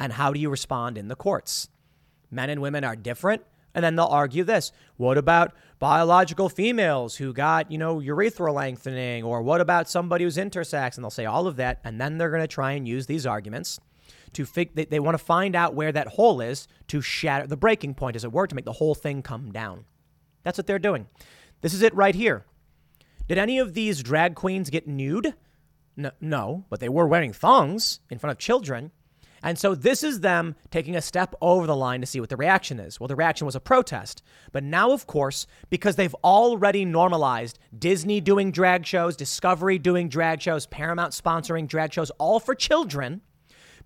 And 0.00 0.14
how 0.14 0.32
do 0.32 0.40
you 0.40 0.50
respond 0.50 0.98
in 0.98 1.06
the 1.06 1.14
courts? 1.14 1.68
Men 2.28 2.50
and 2.50 2.60
women 2.60 2.82
are 2.82 2.96
different. 2.96 3.42
And 3.72 3.84
then 3.84 3.94
they'll 3.94 4.06
argue 4.06 4.42
this. 4.42 4.72
What 4.96 5.18
about 5.18 5.54
biological 5.78 6.48
females 6.48 7.14
who 7.14 7.32
got, 7.32 7.70
you 7.70 7.78
know, 7.78 8.00
urethral 8.00 8.54
lengthening? 8.54 9.22
Or 9.22 9.42
what 9.42 9.60
about 9.60 9.88
somebody 9.88 10.24
who's 10.24 10.38
intersex? 10.38 10.96
And 10.96 11.04
they'll 11.04 11.10
say 11.10 11.26
all 11.26 11.46
of 11.46 11.54
that. 11.54 11.80
And 11.84 12.00
then 12.00 12.18
they're 12.18 12.30
going 12.30 12.42
to 12.42 12.48
try 12.48 12.72
and 12.72 12.88
use 12.88 13.06
these 13.06 13.26
arguments 13.26 13.78
to 14.32 14.44
fig- 14.46 14.74
they, 14.74 14.84
they 14.84 15.00
want 15.00 15.16
to 15.16 15.24
find 15.24 15.54
out 15.54 15.74
where 15.74 15.92
that 15.92 16.08
hole 16.08 16.40
is 16.40 16.68
to 16.88 17.00
shatter 17.00 17.46
the 17.46 17.56
breaking 17.56 17.94
point, 17.94 18.16
as 18.16 18.24
it 18.24 18.32
were, 18.32 18.46
to 18.46 18.54
make 18.54 18.64
the 18.64 18.72
whole 18.72 18.94
thing 18.94 19.22
come 19.22 19.52
down. 19.52 19.84
That's 20.42 20.58
what 20.58 20.66
they're 20.66 20.78
doing. 20.78 21.08
This 21.60 21.74
is 21.74 21.82
it 21.82 21.94
right 21.94 22.14
here. 22.14 22.44
Did 23.28 23.38
any 23.38 23.58
of 23.58 23.74
these 23.74 24.02
drag 24.02 24.34
queens 24.34 24.70
get 24.70 24.86
nude? 24.86 25.34
No, 25.96 26.10
no, 26.20 26.64
but 26.68 26.80
they 26.80 26.88
were 26.88 27.06
wearing 27.06 27.32
thongs 27.32 28.00
in 28.10 28.18
front 28.18 28.32
of 28.32 28.38
children. 28.38 28.92
And 29.42 29.58
so 29.58 29.74
this 29.74 30.02
is 30.02 30.20
them 30.20 30.56
taking 30.70 30.96
a 30.96 31.02
step 31.02 31.34
over 31.40 31.66
the 31.66 31.76
line 31.76 32.00
to 32.00 32.06
see 32.06 32.20
what 32.20 32.30
the 32.30 32.36
reaction 32.36 32.80
is. 32.80 32.98
Well, 32.98 33.08
the 33.08 33.16
reaction 33.16 33.44
was 33.44 33.54
a 33.54 33.60
protest. 33.60 34.22
But 34.50 34.64
now, 34.64 34.92
of 34.92 35.06
course, 35.06 35.46
because 35.70 35.96
they've 35.96 36.14
already 36.24 36.84
normalized 36.84 37.58
Disney 37.76 38.20
doing 38.20 38.50
drag 38.50 38.86
shows, 38.86 39.16
Discovery 39.16 39.78
doing 39.78 40.08
drag 40.08 40.40
shows, 40.40 40.66
Paramount 40.66 41.12
sponsoring 41.12 41.68
drag 41.68 41.92
shows, 41.92 42.10
all 42.18 42.40
for 42.40 42.54
children, 42.54 43.20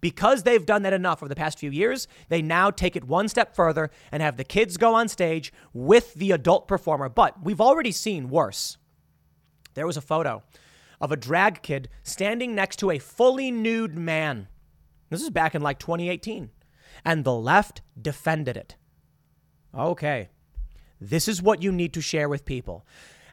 because 0.01 0.43
they've 0.43 0.65
done 0.65 0.83
that 0.83 0.93
enough 0.93 1.23
over 1.23 1.29
the 1.29 1.37
past 1.37 1.59
few 1.59 1.71
years, 1.71 2.09
they 2.29 2.43
now 2.43 2.71
take 2.71 2.97
it 2.97 3.05
one 3.05 3.29
step 3.29 3.55
further 3.55 3.91
and 4.11 4.23
have 4.23 4.37
the 4.37 4.45
kids 4.45 4.77
go 4.77 4.95
on 4.95 5.09
stage 5.09 5.53
with 5.73 6.15
the 6.15 6.33
adult 6.33 6.69
performer. 6.69 7.09
But 7.09 7.43
we've 7.43 7.61
already 7.61 7.93
seen 7.93 8.29
worse. 8.29 8.79
There 9.75 9.87
was 9.87 9.97
a 9.97 10.03
photo 10.03 10.43
of 11.01 11.13
a 11.13 11.17
drag 11.17 11.63
kid 11.63 11.89
standing 12.03 12.55
next 12.55 12.77
to 12.77 12.91
a 12.91 12.99
fully 12.99 13.51
nude 13.51 13.97
man. 13.97 14.49
This 15.09 15.23
is 15.23 15.31
back 15.31 15.55
in 15.55 15.63
like 15.63 15.79
2018. 15.79 16.51
And 17.05 17.25
the 17.25 17.35
left 17.35 17.83
defended 18.01 18.57
it. 18.57 18.77
Okay. 19.77 20.29
This 21.01 21.29
is 21.29 21.41
what 21.41 21.63
you 21.63 21.73
need 21.73 21.95
to 21.95 22.01
share 22.01 22.29
with 22.29 22.45
people. 22.45 22.85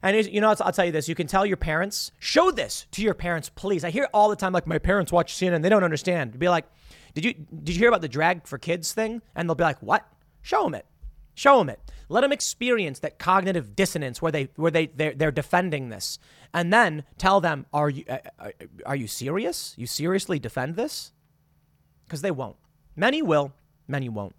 And 0.02 0.26
you 0.28 0.42
know, 0.42 0.50
I'll, 0.50 0.72
tell 0.72 0.86
you 0.86 0.92
this: 0.92 1.10
you 1.10 1.16
can 1.16 1.28
tell 1.28 1.46
your 1.46 1.58
parents, 1.58 2.12
show 2.20 2.52
this 2.52 2.86
to 2.92 3.02
your 3.02 3.14
parents, 3.14 3.50
please. 3.50 3.84
I 3.84 3.90
hear 3.90 4.08
all 4.14 4.30
the 4.30 4.36
time, 4.36 4.54
like 4.54 4.68
my 4.68 4.78
parents 4.78 5.12
watch 5.12 5.34
CNN, 5.34 5.56
and 5.56 5.66
they 5.66 5.70
don't 5.70 5.84
understand. 5.84 6.38
Be 6.38 6.50
like, 6.50 6.66
did 7.14 7.26
you 7.26 7.34
did 7.34 7.76
you 7.76 7.80
hear 7.80 7.90
about 7.90 8.02
the 8.02 8.08
drag 8.08 8.46
for 8.48 8.58
kids 8.58 8.94
thing? 8.94 9.22
And 9.36 9.50
they'll 9.50 9.56
be 9.56 9.64
like, 9.64 9.82
what? 9.82 10.08
Show 10.42 10.64
them 10.64 10.76
it. 10.76 10.86
Show 11.34 11.60
them 11.60 11.70
it. 11.70 11.80
Let 12.10 12.22
them 12.22 12.32
experience 12.32 13.00
that 13.00 13.20
cognitive 13.20 13.76
dissonance 13.76 14.22
where 14.22 14.32
they 14.32 14.50
where 14.56 14.72
they 14.72 14.88
they're, 14.88 15.14
they're 15.14 15.32
defending 15.32 15.90
this, 15.90 16.20
and 16.54 16.72
then 16.72 17.04
tell 17.18 17.42
them, 17.42 17.66
"Are 17.74 17.90
you 17.90 18.06
uh, 18.08 18.18
uh 18.40 18.50
are 18.86 18.96
you 18.96 19.08
serious? 19.08 19.74
You 19.78 19.88
seriously 19.88 20.40
defend 20.40 20.76
this?" 20.76 21.12
Because 22.06 22.22
they 22.22 22.32
won't. 22.32 22.56
Many 22.96 23.22
will. 23.22 23.54
Many 23.88 24.10
won't. 24.10 24.36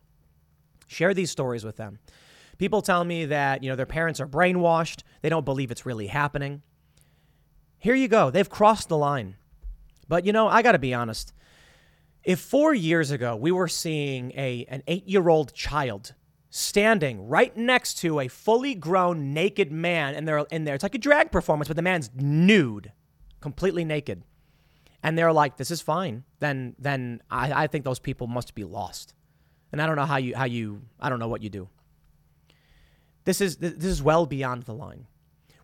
Share 0.86 1.12
these 1.12 1.30
stories 1.30 1.64
with 1.64 1.76
them. 1.76 1.98
People 2.58 2.82
tell 2.82 3.04
me 3.04 3.24
that 3.26 3.62
you 3.62 3.70
know 3.70 3.76
their 3.76 3.86
parents 3.86 4.20
are 4.20 4.26
brainwashed. 4.26 5.02
They 5.22 5.28
don't 5.28 5.44
believe 5.44 5.70
it's 5.70 5.86
really 5.86 6.08
happening. 6.08 6.62
Here 7.78 7.94
you 7.94 8.08
go. 8.08 8.30
They've 8.30 8.48
crossed 8.48 8.88
the 8.88 8.98
line. 8.98 9.36
But 10.08 10.26
you 10.26 10.32
know, 10.32 10.48
I 10.48 10.62
got 10.62 10.72
to 10.72 10.78
be 10.78 10.92
honest. 10.92 11.32
If 12.24 12.40
four 12.40 12.74
years 12.74 13.10
ago 13.10 13.36
we 13.36 13.52
were 13.52 13.68
seeing 13.68 14.32
a 14.32 14.66
an 14.68 14.82
eight 14.88 15.08
year 15.08 15.28
old 15.28 15.54
child 15.54 16.14
standing 16.50 17.28
right 17.28 17.56
next 17.56 17.94
to 17.98 18.20
a 18.20 18.28
fully 18.28 18.74
grown 18.74 19.32
naked 19.34 19.70
man 19.70 20.14
and 20.14 20.26
they're 20.26 20.46
in 20.50 20.64
there. 20.64 20.74
It's 20.74 20.82
like 20.82 20.94
a 20.94 20.98
drag 20.98 21.30
performance, 21.30 21.68
but 21.68 21.76
the 21.76 21.82
man's 21.82 22.10
nude, 22.14 22.92
completely 23.40 23.84
naked. 23.84 24.24
And 25.02 25.16
they're 25.16 25.32
like, 25.32 25.56
this 25.56 25.70
is 25.70 25.80
fine. 25.80 26.24
Then 26.40 26.74
then 26.78 27.22
I, 27.30 27.64
I 27.64 27.66
think 27.66 27.84
those 27.84 27.98
people 27.98 28.26
must 28.26 28.54
be 28.54 28.64
lost. 28.64 29.14
And 29.70 29.82
I 29.82 29.86
don't 29.86 29.96
know 29.96 30.06
how 30.06 30.16
you 30.16 30.34
how 30.34 30.44
you 30.44 30.82
I 30.98 31.08
don't 31.08 31.18
know 31.18 31.28
what 31.28 31.42
you 31.42 31.50
do. 31.50 31.68
This 33.28 33.42
is 33.42 33.58
this 33.58 33.84
is 33.84 34.02
well 34.02 34.24
beyond 34.24 34.62
the 34.62 34.72
line. 34.72 35.06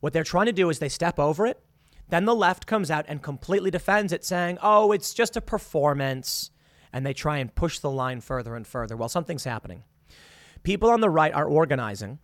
What 0.01 0.13
they're 0.13 0.23
trying 0.23 0.45
to 0.45 0.53
do 0.53 0.69
is 0.69 0.81
they 0.81 0.91
step 0.91 1.19
over 1.19 1.47
it. 1.47 1.65
Then 2.11 2.27
the 2.27 2.35
left 2.35 2.67
comes 2.67 2.91
out 2.91 3.07
and 3.09 3.23
completely 3.23 3.71
defends 3.71 4.13
it, 4.13 4.23
saying, 4.23 4.59
oh, 4.63 4.93
it's 4.93 5.15
just 5.15 5.35
a 5.35 5.41
performance. 5.41 6.51
And 6.93 7.07
they 7.07 7.15
try 7.15 7.39
and 7.39 7.55
push 7.55 7.79
the 7.79 7.91
line 7.91 8.21
further 8.21 8.55
and 8.55 8.67
further. 8.67 8.99
Well, 8.99 9.09
something's 9.09 9.45
happening. 9.45 9.83
People 10.63 10.91
on 10.91 11.01
the 11.01 11.09
right 11.09 11.33
are 11.33 11.47
organizing. 11.47 12.19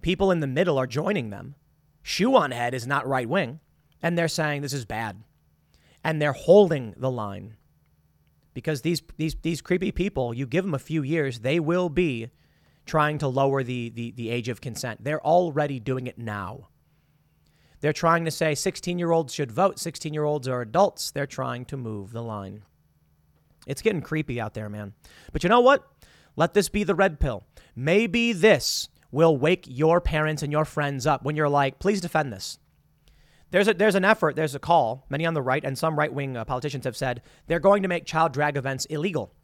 People 0.00 0.32
in 0.32 0.40
the 0.40 0.48
middle 0.48 0.78
are 0.78 0.88
joining 0.88 1.30
them. 1.30 1.54
Shoe 2.02 2.34
on 2.34 2.50
head 2.50 2.74
is 2.74 2.84
not 2.84 3.06
right 3.06 3.28
wing. 3.28 3.60
And 4.02 4.18
they're 4.18 4.26
saying 4.26 4.62
this 4.62 4.72
is 4.72 4.84
bad. 4.84 5.22
And 6.02 6.20
they're 6.20 6.32
holding 6.32 6.94
the 6.96 7.08
line. 7.08 7.54
Because 8.52 8.82
these, 8.82 9.00
these, 9.16 9.36
these 9.42 9.60
creepy 9.60 9.92
people, 9.92 10.34
you 10.34 10.44
give 10.44 10.64
them 10.64 10.74
a 10.74 10.80
few 10.80 11.04
years, 11.04 11.38
they 11.38 11.60
will 11.60 11.88
be 11.88 12.30
trying 12.86 13.18
to 13.18 13.28
lower 13.28 13.62
the, 13.62 13.90
the, 13.90 14.10
the 14.12 14.30
age 14.30 14.48
of 14.48 14.60
consent. 14.60 15.04
They're 15.04 15.24
already 15.24 15.78
doing 15.78 16.06
it 16.06 16.18
now. 16.18 16.68
They're 17.80 17.92
trying 17.92 18.24
to 18.24 18.30
say 18.30 18.54
16 18.54 18.98
year 18.98 19.10
olds 19.10 19.34
should 19.34 19.50
vote, 19.50 19.78
16 19.78 20.14
year 20.14 20.24
olds 20.24 20.48
are 20.48 20.60
adults. 20.60 21.10
They're 21.10 21.26
trying 21.26 21.64
to 21.66 21.76
move 21.76 22.12
the 22.12 22.22
line. 22.22 22.62
It's 23.66 23.82
getting 23.82 24.02
creepy 24.02 24.40
out 24.40 24.54
there, 24.54 24.68
man. 24.68 24.92
But 25.32 25.42
you 25.42 25.48
know 25.48 25.60
what? 25.60 25.86
Let 26.36 26.54
this 26.54 26.68
be 26.68 26.84
the 26.84 26.94
red 26.94 27.20
pill. 27.20 27.44
Maybe 27.76 28.32
this 28.32 28.88
will 29.10 29.36
wake 29.36 29.66
your 29.68 30.00
parents 30.00 30.42
and 30.42 30.52
your 30.52 30.64
friends 30.64 31.06
up 31.06 31.24
when 31.24 31.36
you're 31.36 31.48
like, 31.48 31.78
please 31.78 32.00
defend 32.00 32.32
this. 32.32 32.58
There's, 33.50 33.68
a, 33.68 33.74
there's 33.74 33.94
an 33.94 34.04
effort, 34.04 34.34
there's 34.34 34.54
a 34.54 34.58
call. 34.58 35.04
Many 35.10 35.26
on 35.26 35.34
the 35.34 35.42
right 35.42 35.62
and 35.62 35.76
some 35.76 35.98
right 35.98 36.12
wing 36.12 36.36
uh, 36.36 36.44
politicians 36.44 36.84
have 36.84 36.96
said 36.96 37.20
they're 37.46 37.60
going 37.60 37.82
to 37.82 37.88
make 37.88 38.06
child 38.06 38.32
drag 38.32 38.56
events 38.56 38.86
illegal. 38.86 39.34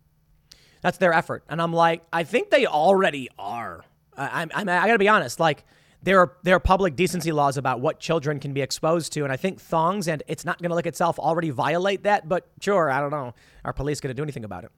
That's 0.81 0.99
their 0.99 1.13
effort. 1.13 1.45
And 1.49 1.61
I'm 1.61 1.73
like, 1.73 2.03
I 2.13 2.25
think 2.25 2.51
they 2.51 2.67
already 2.67 3.29
are. 3.39 3.85
I, 4.17 4.47
I, 4.55 4.61
I 4.63 4.65
got 4.65 4.87
to 4.87 4.99
be 4.99 5.09
honest. 5.09 5.41
Like, 5.41 5.65
there 6.03 6.21
are, 6.21 6.37
there 6.45 6.55
are 6.55 6.61
public 6.61 6.95
decency 6.95 7.33
laws 7.33 7.57
about 7.57 7.81
what 7.81 7.99
children 7.99 8.39
can 8.39 8.53
be 8.53 8.63
exposed 8.63 9.13
to. 9.15 9.25
And 9.25 9.33
I 9.33 9.37
think 9.37 9.61
thongs 9.61 10.07
and 10.07 10.23
it's 10.29 10.45
not 10.45 10.59
going 10.61 10.71
to 10.71 10.77
look 10.77 10.87
itself 10.87 11.19
already 11.19 11.51
violate 11.51 12.05
that. 12.05 12.29
But 12.29 12.49
sure, 12.61 12.91
I 12.91 13.01
don't 13.01 13.11
know. 13.11 13.35
Are 13.65 13.73
police 13.73 14.01
going 14.01 14.11
to 14.11 14.15
do 14.15 14.23
anything 14.23 14.45
about 14.45 14.65
it? 14.65 14.71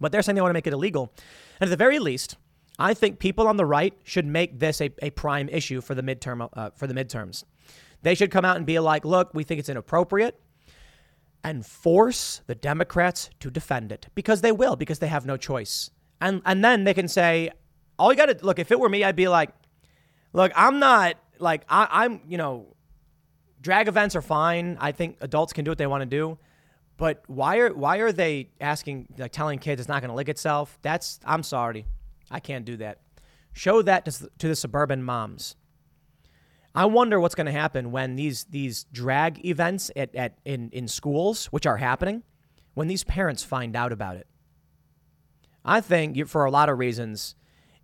But 0.00 0.12
they're 0.12 0.22
saying 0.22 0.36
they 0.36 0.40
want 0.40 0.50
to 0.50 0.54
make 0.54 0.66
it 0.66 0.72
illegal. 0.72 1.12
And 1.60 1.68
at 1.68 1.70
the 1.70 1.76
very 1.76 1.98
least, 1.98 2.36
I 2.78 2.94
think 2.94 3.18
people 3.18 3.46
on 3.48 3.56
the 3.56 3.66
right 3.66 3.94
should 4.04 4.26
make 4.26 4.58
this 4.58 4.80
a, 4.80 4.90
a 5.02 5.10
prime 5.10 5.48
issue 5.48 5.80
for 5.80 5.94
the 5.94 6.02
midterm 6.02 6.48
uh, 6.52 6.70
for 6.70 6.86
the 6.86 6.94
midterms. 6.94 7.44
They 8.02 8.14
should 8.14 8.30
come 8.30 8.44
out 8.44 8.56
and 8.56 8.66
be 8.66 8.78
like, 8.78 9.04
look, 9.04 9.32
we 9.34 9.44
think 9.44 9.60
it's 9.60 9.68
inappropriate 9.68 10.40
and 11.44 11.66
force 11.66 12.42
the 12.46 12.54
Democrats 12.54 13.30
to 13.40 13.50
defend 13.50 13.92
it 13.92 14.08
because 14.14 14.40
they 14.40 14.52
will, 14.52 14.76
because 14.76 14.98
they 15.00 15.08
have 15.08 15.26
no 15.26 15.36
choice. 15.36 15.90
And, 16.20 16.42
and 16.44 16.64
then 16.64 16.84
they 16.84 16.94
can 16.94 17.08
say, 17.08 17.50
all 17.98 18.12
you 18.12 18.16
got 18.16 18.26
to 18.26 18.38
look, 18.44 18.58
if 18.58 18.70
it 18.70 18.78
were 18.78 18.88
me, 18.88 19.04
I'd 19.04 19.16
be 19.16 19.28
like, 19.28 19.50
look, 20.32 20.52
I'm 20.54 20.78
not 20.78 21.16
like, 21.38 21.64
I, 21.68 21.88
I'm, 21.90 22.20
you 22.28 22.38
know, 22.38 22.74
drag 23.60 23.88
events 23.88 24.14
are 24.16 24.22
fine. 24.22 24.76
I 24.80 24.92
think 24.92 25.16
adults 25.20 25.52
can 25.52 25.64
do 25.64 25.70
what 25.70 25.78
they 25.78 25.86
want 25.86 26.02
to 26.02 26.06
do. 26.06 26.38
But 26.96 27.24
why 27.26 27.58
are 27.58 27.72
why 27.72 27.96
are 27.98 28.12
they 28.12 28.50
asking 28.60 29.08
like 29.18 29.32
telling 29.32 29.58
kids 29.58 29.80
it's 29.80 29.88
not 29.88 30.02
going 30.02 30.10
to 30.10 30.14
lick 30.14 30.28
itself? 30.28 30.78
That's 30.82 31.18
I'm 31.24 31.42
sorry, 31.42 31.86
I 32.30 32.38
can't 32.38 32.64
do 32.64 32.76
that. 32.76 33.00
Show 33.52 33.82
that 33.82 34.04
to, 34.04 34.28
to 34.38 34.48
the 34.48 34.54
suburban 34.54 35.02
moms. 35.02 35.56
I 36.74 36.86
wonder 36.86 37.20
what's 37.20 37.34
going 37.34 37.46
to 37.46 37.52
happen 37.52 37.92
when 37.92 38.16
these 38.16 38.44
these 38.44 38.84
drag 38.92 39.44
events 39.44 39.90
at, 39.94 40.14
at 40.14 40.38
in 40.44 40.70
in 40.70 40.88
schools, 40.88 41.46
which 41.46 41.66
are 41.66 41.76
happening, 41.76 42.22
when 42.74 42.88
these 42.88 43.04
parents 43.04 43.42
find 43.42 43.76
out 43.76 43.92
about 43.92 44.16
it. 44.16 44.26
I 45.64 45.80
think 45.80 46.26
for 46.28 46.44
a 46.44 46.50
lot 46.50 46.68
of 46.68 46.78
reasons, 46.78 47.36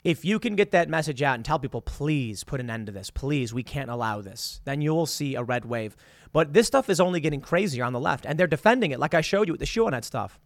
if 0.05 0.25
you 0.25 0.39
can 0.39 0.57
get 0.57 0.71
that 0.71 0.89
message 0.89 1.23
out 1.23 1.35
and 1.35 1.45
tell 1.45 1.59
people, 1.59 1.83
please 1.83 2.45
put 2.45 2.61
an 2.61 2.71
end 2.71 2.87
to 2.87 2.93
this, 2.93 3.11
please, 3.11 3.53
we 3.53 3.63
can't 3.63 3.91
allow 3.91 4.21
this, 4.21 4.61
then 4.65 4.81
you 4.81 4.95
will 4.95 5.07
see 5.07 5.35
a 5.35 5.43
red 5.43 5.65
wave. 5.65 5.97
But 6.33 6.53
this 6.53 6.67
stuff 6.67 6.89
is 6.89 7.01
only 7.01 7.21
getting 7.21 7.41
crazier 7.41 7.85
on 7.85 7.93
the 7.93 8.01
left, 8.01 8.27
and 8.27 8.39
they're 8.39 8.47
defending 8.47 8.91
it, 8.91 9.01
like 9.01 9.15
I 9.15 9.21
showed 9.21 9.49
you 9.49 9.53
with 9.53 9.61
the 9.61 9.67
QAnon 9.67 10.05
stuff. 10.05 10.41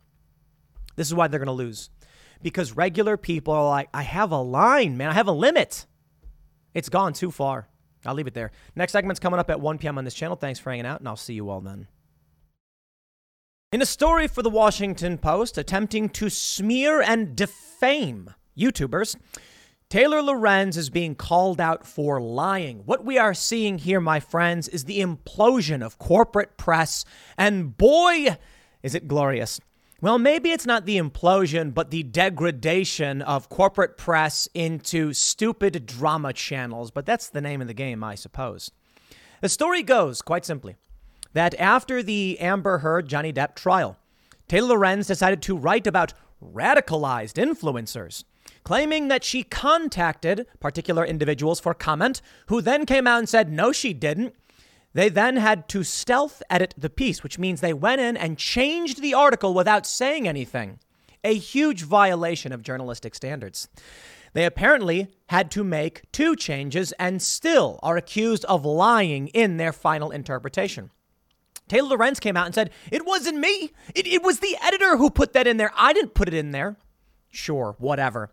This 0.96 1.06
is 1.06 1.14
why 1.14 1.28
they're 1.28 1.40
going 1.40 1.46
to 1.46 1.52
lose. 1.52 1.90
Because 2.42 2.76
regular 2.76 3.16
people 3.16 3.54
are 3.54 3.68
like, 3.68 3.88
I 3.94 4.02
have 4.02 4.30
a 4.30 4.40
line, 4.40 4.96
man, 4.96 5.10
I 5.10 5.14
have 5.14 5.28
a 5.28 5.32
limit. 5.32 5.86
It's 6.74 6.88
gone 6.88 7.12
too 7.12 7.30
far. 7.30 7.68
I'll 8.04 8.14
leave 8.14 8.26
it 8.26 8.34
there. 8.34 8.50
Next 8.74 8.92
segment's 8.92 9.20
coming 9.20 9.40
up 9.40 9.50
at 9.50 9.60
1 9.60 9.78
p.m. 9.78 9.98
on 9.98 10.04
this 10.04 10.14
channel. 10.14 10.36
Thanks 10.36 10.58
for 10.58 10.70
hanging 10.70 10.86
out, 10.86 11.00
and 11.00 11.08
I'll 11.08 11.16
see 11.16 11.34
you 11.34 11.50
all 11.50 11.60
then. 11.60 11.86
In 13.72 13.80
a 13.80 13.86
story 13.86 14.28
for 14.28 14.42
the 14.42 14.50
Washington 14.50 15.16
Post 15.16 15.56
attempting 15.56 16.10
to 16.10 16.28
smear 16.28 17.00
and 17.00 17.34
defame 17.34 18.34
YouTubers, 18.56 19.16
Taylor 19.88 20.22
Lorenz 20.22 20.76
is 20.76 20.90
being 20.90 21.14
called 21.14 21.60
out 21.60 21.86
for 21.86 22.20
lying. 22.20 22.82
What 22.84 23.04
we 23.04 23.18
are 23.18 23.34
seeing 23.34 23.78
here, 23.78 24.00
my 24.00 24.20
friends, 24.20 24.68
is 24.68 24.84
the 24.84 25.00
implosion 25.00 25.84
of 25.84 25.98
corporate 25.98 26.56
press, 26.56 27.04
and 27.38 27.76
boy, 27.76 28.36
is 28.82 28.94
it 28.94 29.08
glorious. 29.08 29.60
Well, 30.02 30.18
maybe 30.18 30.50
it's 30.50 30.66
not 30.66 30.84
the 30.84 30.98
implosion, 30.98 31.72
but 31.72 31.92
the 31.92 32.02
degradation 32.02 33.22
of 33.22 33.48
corporate 33.48 33.96
press 33.96 34.48
into 34.52 35.12
stupid 35.12 35.86
drama 35.86 36.32
channels. 36.32 36.90
But 36.90 37.06
that's 37.06 37.28
the 37.28 37.40
name 37.40 37.60
of 37.60 37.68
the 37.68 37.72
game, 37.72 38.02
I 38.02 38.16
suppose. 38.16 38.72
The 39.42 39.48
story 39.48 39.84
goes, 39.84 40.20
quite 40.20 40.44
simply, 40.44 40.74
that 41.34 41.54
after 41.54 42.02
the 42.02 42.36
Amber 42.40 42.78
Heard 42.78 43.06
Johnny 43.06 43.32
Depp 43.32 43.54
trial, 43.54 43.96
Taylor 44.48 44.76
Lorenz 44.76 45.06
decided 45.06 45.40
to 45.42 45.56
write 45.56 45.86
about 45.86 46.14
radicalized 46.42 47.34
influencers, 47.34 48.24
claiming 48.64 49.06
that 49.06 49.22
she 49.22 49.44
contacted 49.44 50.48
particular 50.58 51.04
individuals 51.04 51.60
for 51.60 51.74
comment, 51.74 52.20
who 52.46 52.60
then 52.60 52.86
came 52.86 53.06
out 53.06 53.20
and 53.20 53.28
said, 53.28 53.52
no, 53.52 53.70
she 53.70 53.94
didn't. 53.94 54.34
They 54.94 55.08
then 55.08 55.36
had 55.36 55.68
to 55.70 55.84
stealth 55.84 56.42
edit 56.50 56.74
the 56.76 56.90
piece, 56.90 57.22
which 57.22 57.38
means 57.38 57.60
they 57.60 57.72
went 57.72 58.00
in 58.00 58.16
and 58.16 58.36
changed 58.36 59.00
the 59.00 59.14
article 59.14 59.54
without 59.54 59.86
saying 59.86 60.28
anything. 60.28 60.78
A 61.24 61.34
huge 61.34 61.82
violation 61.82 62.52
of 62.52 62.62
journalistic 62.62 63.14
standards. 63.14 63.68
They 64.34 64.44
apparently 64.44 65.08
had 65.28 65.50
to 65.52 65.64
make 65.64 66.10
two 66.10 66.36
changes 66.36 66.92
and 66.92 67.22
still 67.22 67.78
are 67.82 67.96
accused 67.96 68.44
of 68.46 68.64
lying 68.64 69.28
in 69.28 69.56
their 69.56 69.72
final 69.72 70.10
interpretation. 70.10 70.90
Taylor 71.68 71.90
Lorenz 71.96 72.20
came 72.20 72.36
out 72.36 72.46
and 72.46 72.54
said, 72.54 72.70
It 72.90 73.06
wasn't 73.06 73.38
me. 73.38 73.72
It, 73.94 74.06
it 74.06 74.22
was 74.22 74.40
the 74.40 74.56
editor 74.62 74.96
who 74.96 75.10
put 75.10 75.32
that 75.34 75.46
in 75.46 75.58
there. 75.58 75.72
I 75.76 75.92
didn't 75.92 76.14
put 76.14 76.28
it 76.28 76.34
in 76.34 76.50
there. 76.50 76.76
Sure, 77.30 77.76
whatever. 77.78 78.30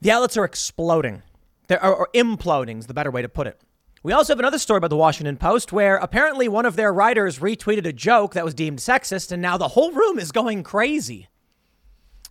The 0.00 0.10
outlets 0.10 0.36
are 0.36 0.44
exploding. 0.44 1.22
They're, 1.68 1.84
or, 1.84 2.08
imploding 2.14 2.78
is 2.78 2.86
the 2.86 2.94
better 2.94 3.10
way 3.10 3.22
to 3.22 3.28
put 3.28 3.46
it. 3.46 3.60
We 4.02 4.12
also 4.12 4.32
have 4.32 4.38
another 4.38 4.58
story 4.58 4.78
about 4.78 4.90
the 4.90 4.96
Washington 4.96 5.36
Post 5.36 5.72
where 5.72 5.96
apparently 5.96 6.46
one 6.46 6.66
of 6.66 6.76
their 6.76 6.92
writers 6.92 7.40
retweeted 7.40 7.84
a 7.84 7.92
joke 7.92 8.34
that 8.34 8.44
was 8.44 8.54
deemed 8.54 8.78
sexist, 8.78 9.32
and 9.32 9.42
now 9.42 9.56
the 9.56 9.68
whole 9.68 9.90
room 9.90 10.18
is 10.18 10.30
going 10.30 10.62
crazy. 10.62 11.28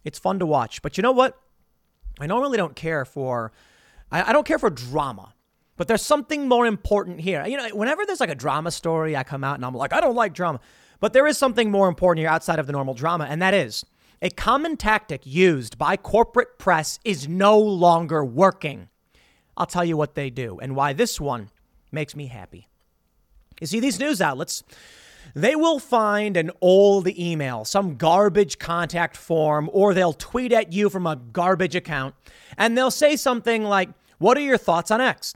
It's 0.05 0.17
fun 0.17 0.39
to 0.39 0.45
watch. 0.45 0.81
But 0.81 0.97
you 0.97 1.01
know 1.01 1.11
what? 1.11 1.37
I 2.19 2.27
normally 2.27 2.57
don't 2.57 2.75
care 2.75 3.03
for, 3.03 3.51
I, 4.11 4.29
I 4.29 4.33
don't 4.33 4.47
care 4.47 4.59
for 4.59 4.69
drama. 4.69 5.33
But 5.75 5.87
there's 5.87 6.01
something 6.01 6.47
more 6.47 6.65
important 6.65 7.19
here. 7.19 7.45
You 7.45 7.57
know, 7.57 7.69
whenever 7.69 8.05
there's 8.05 8.21
like 8.21 8.31
a 8.31 8.35
drama 8.35 8.71
story, 8.71 9.15
I 9.15 9.23
come 9.23 9.43
out 9.43 9.55
and 9.55 9.65
I'm 9.65 9.75
like, 9.75 9.93
I 9.93 9.99
don't 9.99 10.15
like 10.15 10.33
drama. 10.33 10.59
But 10.99 11.13
there 11.13 11.27
is 11.27 11.37
something 11.37 11.69
more 11.69 11.89
important 11.89 12.21
here 12.21 12.29
outside 12.29 12.59
of 12.59 12.65
the 12.65 12.73
normal 12.73 12.95
drama, 12.95 13.27
and 13.29 13.41
that 13.41 13.53
is 13.53 13.85
a 14.21 14.29
common 14.31 14.77
tactic 14.77 15.25
used 15.25 15.77
by 15.77 15.95
corporate 15.95 16.57
press 16.57 16.97
is 17.03 17.27
no 17.27 17.59
longer 17.59 18.25
working. 18.25 18.89
I'll 19.55 19.67
tell 19.67 19.85
you 19.85 19.97
what 19.97 20.15
they 20.15 20.31
do 20.31 20.59
and 20.59 20.75
why 20.75 20.93
this 20.93 21.19
one 21.19 21.49
makes 21.91 22.15
me 22.15 22.27
happy. 22.27 22.67
You 23.59 23.67
see, 23.67 23.79
these 23.79 23.99
news 23.99 24.21
outlets, 24.21 24.63
they 25.33 25.55
will 25.55 25.79
find 25.79 26.37
an 26.37 26.51
old 26.61 27.07
email, 27.07 27.65
some 27.65 27.95
garbage 27.95 28.59
contact 28.59 29.17
form, 29.17 29.69
or 29.73 29.93
they'll 29.93 30.13
tweet 30.13 30.51
at 30.51 30.71
you 30.71 30.89
from 30.89 31.07
a 31.07 31.15
garbage 31.15 31.75
account, 31.75 32.15
and 32.57 32.77
they'll 32.77 32.91
say 32.91 33.15
something 33.15 33.63
like, 33.63 33.89
What 34.19 34.37
are 34.37 34.41
your 34.41 34.57
thoughts 34.57 34.91
on 34.91 35.01
X? 35.01 35.33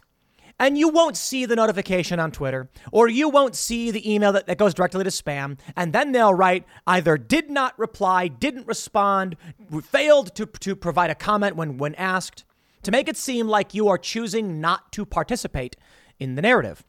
And 0.60 0.78
you 0.78 0.90
won't 0.90 1.18
see 1.18 1.48
the 1.48 1.56
notification 1.56 2.20
on 2.20 2.32
Twitter, 2.32 2.70
or 2.92 3.08
you 3.08 3.30
won't 3.30 3.56
see 3.56 3.90
the 3.90 4.14
email 4.14 4.32
that, 4.34 4.46
that 4.46 4.60
goes 4.60 4.76
directly 4.76 5.04
to 5.04 5.10
spam. 5.10 5.58
And 5.76 5.92
then 5.92 6.12
they'll 6.12 6.36
write 6.36 6.66
either 6.86 7.18
did 7.18 7.50
not 7.50 7.78
reply, 7.80 8.28
didn't 8.28 8.68
respond, 8.68 9.38
failed 9.84 10.36
to, 10.36 10.46
to 10.46 10.76
provide 10.76 11.10
a 11.10 11.16
comment 11.16 11.56
when, 11.56 11.78
when 11.80 11.96
asked, 11.96 12.46
to 12.84 12.92
make 12.92 13.08
it 13.08 13.18
seem 13.18 13.48
like 13.48 13.74
you 13.74 13.88
are 13.88 13.98
choosing 13.98 14.62
not 14.62 14.92
to 14.92 15.04
participate 15.04 15.76
in 16.22 16.36
the 16.36 16.42
narrative. 16.42 16.84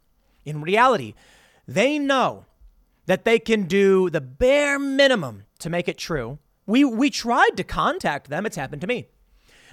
In 0.44 0.60
reality, 0.60 1.14
they 1.66 1.98
know 1.98 2.44
that 3.06 3.24
they 3.24 3.38
can 3.38 3.64
do 3.64 4.10
the 4.10 4.20
bare 4.20 4.78
minimum 4.78 5.44
to 5.58 5.70
make 5.70 5.88
it 5.88 5.96
true. 5.96 6.38
We, 6.66 6.84
we 6.84 7.08
tried 7.08 7.56
to 7.56 7.64
contact 7.64 8.28
them, 8.28 8.46
it's 8.46 8.56
happened 8.56 8.82
to 8.82 8.86
me. 8.86 9.08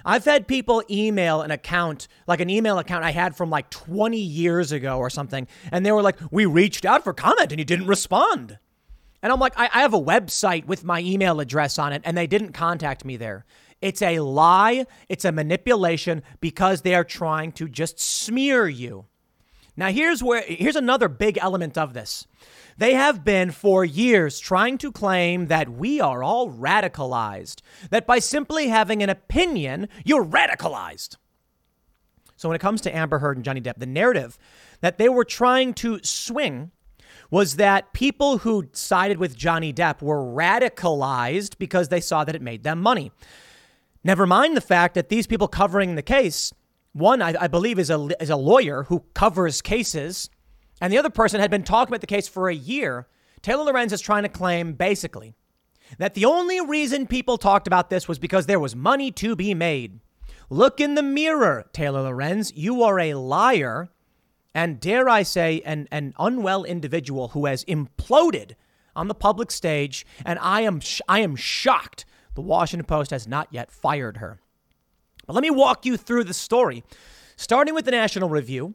I've 0.02 0.24
had 0.24 0.48
people 0.48 0.82
email 0.90 1.42
an 1.42 1.50
account, 1.50 2.08
like 2.26 2.40
an 2.40 2.48
email 2.48 2.78
account 2.78 3.04
I 3.04 3.10
had 3.10 3.36
from 3.36 3.50
like 3.50 3.68
20 3.68 4.18
years 4.18 4.72
ago 4.72 4.96
or 4.96 5.10
something, 5.10 5.46
and 5.70 5.84
they 5.84 5.92
were 5.92 6.00
like, 6.00 6.16
We 6.30 6.46
reached 6.46 6.86
out 6.86 7.04
for 7.04 7.12
comment 7.12 7.52
and 7.52 7.58
you 7.58 7.66
didn't 7.66 7.86
respond. 7.86 8.58
And 9.22 9.30
I'm 9.30 9.38
like, 9.38 9.52
I, 9.58 9.68
I 9.74 9.80
have 9.82 9.92
a 9.92 10.00
website 10.00 10.64
with 10.64 10.84
my 10.84 11.00
email 11.00 11.40
address 11.40 11.78
on 11.78 11.92
it, 11.92 12.00
and 12.06 12.16
they 12.16 12.26
didn't 12.26 12.52
contact 12.52 13.04
me 13.04 13.18
there. 13.18 13.44
It's 13.82 14.00
a 14.00 14.20
lie, 14.20 14.86
it's 15.10 15.26
a 15.26 15.32
manipulation 15.32 16.22
because 16.40 16.80
they 16.80 16.94
are 16.94 17.04
trying 17.04 17.52
to 17.52 17.68
just 17.68 18.00
smear 18.00 18.66
you. 18.66 19.04
Now 19.76 19.88
here's 19.88 20.22
where 20.22 20.42
here's 20.42 20.76
another 20.76 21.08
big 21.08 21.38
element 21.40 21.78
of 21.78 21.94
this. 21.94 22.26
They 22.76 22.94
have 22.94 23.24
been 23.24 23.50
for 23.50 23.84
years 23.84 24.38
trying 24.38 24.78
to 24.78 24.92
claim 24.92 25.46
that 25.46 25.68
we 25.68 26.00
are 26.00 26.22
all 26.22 26.50
radicalized, 26.50 27.60
that 27.90 28.06
by 28.06 28.18
simply 28.18 28.68
having 28.68 29.02
an 29.02 29.10
opinion, 29.10 29.88
you're 30.04 30.24
radicalized. 30.24 31.16
So 32.36 32.48
when 32.48 32.56
it 32.56 32.60
comes 32.60 32.80
to 32.82 32.96
Amber 32.96 33.18
Heard 33.18 33.36
and 33.36 33.44
Johnny 33.44 33.60
Depp, 33.60 33.76
the 33.76 33.86
narrative 33.86 34.38
that 34.80 34.96
they 34.96 35.10
were 35.10 35.24
trying 35.24 35.74
to 35.74 36.00
swing 36.02 36.70
was 37.30 37.56
that 37.56 37.92
people 37.92 38.38
who 38.38 38.68
sided 38.72 39.18
with 39.18 39.36
Johnny 39.36 39.72
Depp 39.72 40.00
were 40.00 40.22
radicalized 40.22 41.58
because 41.58 41.88
they 41.88 42.00
saw 42.00 42.24
that 42.24 42.34
it 42.34 42.42
made 42.42 42.62
them 42.62 42.80
money. 42.80 43.12
Never 44.02 44.26
mind 44.26 44.56
the 44.56 44.62
fact 44.62 44.94
that 44.94 45.10
these 45.10 45.26
people 45.26 45.48
covering 45.48 45.94
the 45.94 46.02
case 46.02 46.52
one, 46.92 47.22
I, 47.22 47.34
I 47.40 47.46
believe, 47.48 47.78
is 47.78 47.90
a, 47.90 48.08
is 48.20 48.30
a 48.30 48.36
lawyer 48.36 48.84
who 48.84 49.04
covers 49.14 49.62
cases, 49.62 50.28
and 50.80 50.92
the 50.92 50.98
other 50.98 51.10
person 51.10 51.40
had 51.40 51.50
been 51.50 51.62
talking 51.62 51.92
about 51.92 52.00
the 52.00 52.06
case 52.06 52.28
for 52.28 52.48
a 52.48 52.54
year. 52.54 53.06
Taylor 53.42 53.64
Lorenz 53.64 53.92
is 53.92 54.00
trying 54.00 54.24
to 54.24 54.28
claim, 54.28 54.72
basically, 54.72 55.34
that 55.98 56.14
the 56.14 56.24
only 56.24 56.60
reason 56.60 57.06
people 57.06 57.38
talked 57.38 57.66
about 57.66 57.90
this 57.90 58.08
was 58.08 58.18
because 58.18 58.46
there 58.46 58.60
was 58.60 58.74
money 58.74 59.10
to 59.12 59.36
be 59.36 59.54
made. 59.54 60.00
Look 60.48 60.80
in 60.80 60.94
the 60.94 61.02
mirror, 61.02 61.66
Taylor 61.72 62.02
Lorenz. 62.02 62.52
You 62.56 62.82
are 62.82 62.98
a 62.98 63.14
liar, 63.14 63.90
and 64.54 64.80
dare 64.80 65.08
I 65.08 65.22
say, 65.22 65.62
an, 65.64 65.86
an 65.92 66.12
unwell 66.18 66.64
individual 66.64 67.28
who 67.28 67.46
has 67.46 67.64
imploded 67.66 68.54
on 68.96 69.06
the 69.06 69.14
public 69.14 69.52
stage, 69.52 70.04
and 70.24 70.38
I 70.40 70.62
am, 70.62 70.80
sh- 70.80 71.00
I 71.08 71.20
am 71.20 71.36
shocked 71.36 72.04
the 72.34 72.40
Washington 72.40 72.86
Post 72.86 73.10
has 73.10 73.28
not 73.28 73.48
yet 73.50 73.70
fired 73.70 74.16
her. 74.16 74.40
But 75.30 75.34
let 75.34 75.42
me 75.42 75.50
walk 75.50 75.86
you 75.86 75.96
through 75.96 76.24
the 76.24 76.34
story. 76.34 76.82
Starting 77.36 77.72
with 77.72 77.84
the 77.84 77.92
National 77.92 78.28
Review, 78.28 78.74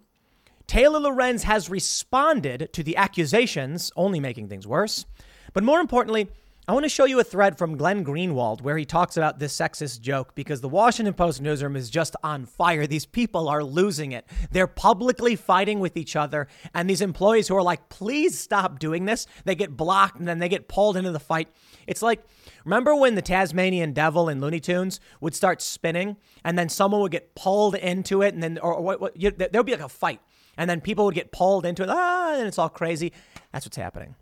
Taylor 0.67 1.01
Lorenz 1.01 1.43
has 1.43 1.69
responded 1.69 2.69
to 2.71 2.81
the 2.81 2.95
accusations, 2.95 3.91
only 3.97 4.21
making 4.21 4.47
things 4.47 4.65
worse. 4.65 5.05
But 5.51 5.65
more 5.65 5.81
importantly, 5.81 6.29
I 6.65 6.71
want 6.71 6.85
to 6.85 6.89
show 6.89 7.03
you 7.03 7.19
a 7.19 7.25
thread 7.25 7.57
from 7.57 7.75
Glenn 7.75 8.05
Greenwald 8.05 8.61
where 8.61 8.77
he 8.77 8.85
talks 8.85 9.17
about 9.17 9.37
this 9.37 9.53
sexist 9.53 9.99
joke 9.99 10.33
because 10.33 10.61
the 10.61 10.69
Washington 10.69 11.13
Post 11.13 11.41
newsroom 11.41 11.75
is 11.75 11.89
just 11.89 12.15
on 12.23 12.45
fire. 12.45 12.87
These 12.87 13.05
people 13.05 13.49
are 13.49 13.61
losing 13.61 14.13
it. 14.13 14.25
They're 14.51 14.65
publicly 14.65 15.35
fighting 15.35 15.81
with 15.81 15.97
each 15.97 16.15
other. 16.15 16.47
And 16.73 16.89
these 16.89 17.01
employees 17.01 17.49
who 17.49 17.57
are 17.57 17.63
like, 17.63 17.89
please 17.89 18.39
stop 18.39 18.79
doing 18.79 19.03
this, 19.03 19.27
they 19.43 19.55
get 19.55 19.75
blocked 19.75 20.19
and 20.19 20.27
then 20.27 20.39
they 20.39 20.47
get 20.47 20.69
pulled 20.69 20.95
into 20.95 21.11
the 21.11 21.19
fight. 21.19 21.49
It's 21.85 22.01
like, 22.01 22.23
remember 22.65 22.95
when 22.95 23.15
the 23.15 23.21
Tasmanian 23.21 23.93
devil 23.93 24.27
in 24.27 24.41
Looney 24.41 24.59
Tunes 24.59 24.99
would 25.21 25.33
start 25.33 25.61
spinning 25.61 26.17
and 26.43 26.59
then 26.59 26.67
someone 26.67 27.01
would 27.01 27.11
get 27.11 27.35
pulled 27.35 27.75
into 27.75 28.21
it 28.21 28.33
and 28.33 28.43
then, 28.43 28.57
or, 28.57 28.81
what 28.81 29.15
you, 29.15 29.31
there 29.31 29.49
would 29.53 29.65
be 29.65 29.71
like 29.71 29.81
a 29.81 29.89
fight 29.89 30.19
and 30.57 30.69
then 30.69 30.81
people 30.81 31.05
would 31.05 31.15
get 31.15 31.31
pulled 31.31 31.65
into 31.65 31.83
it. 31.83 31.89
Ah, 31.89 32.35
and 32.35 32.47
it's 32.47 32.59
all 32.59 32.69
crazy. 32.69 33.13
That's 33.51 33.65
what's 33.65 33.77
happening. 33.77 34.15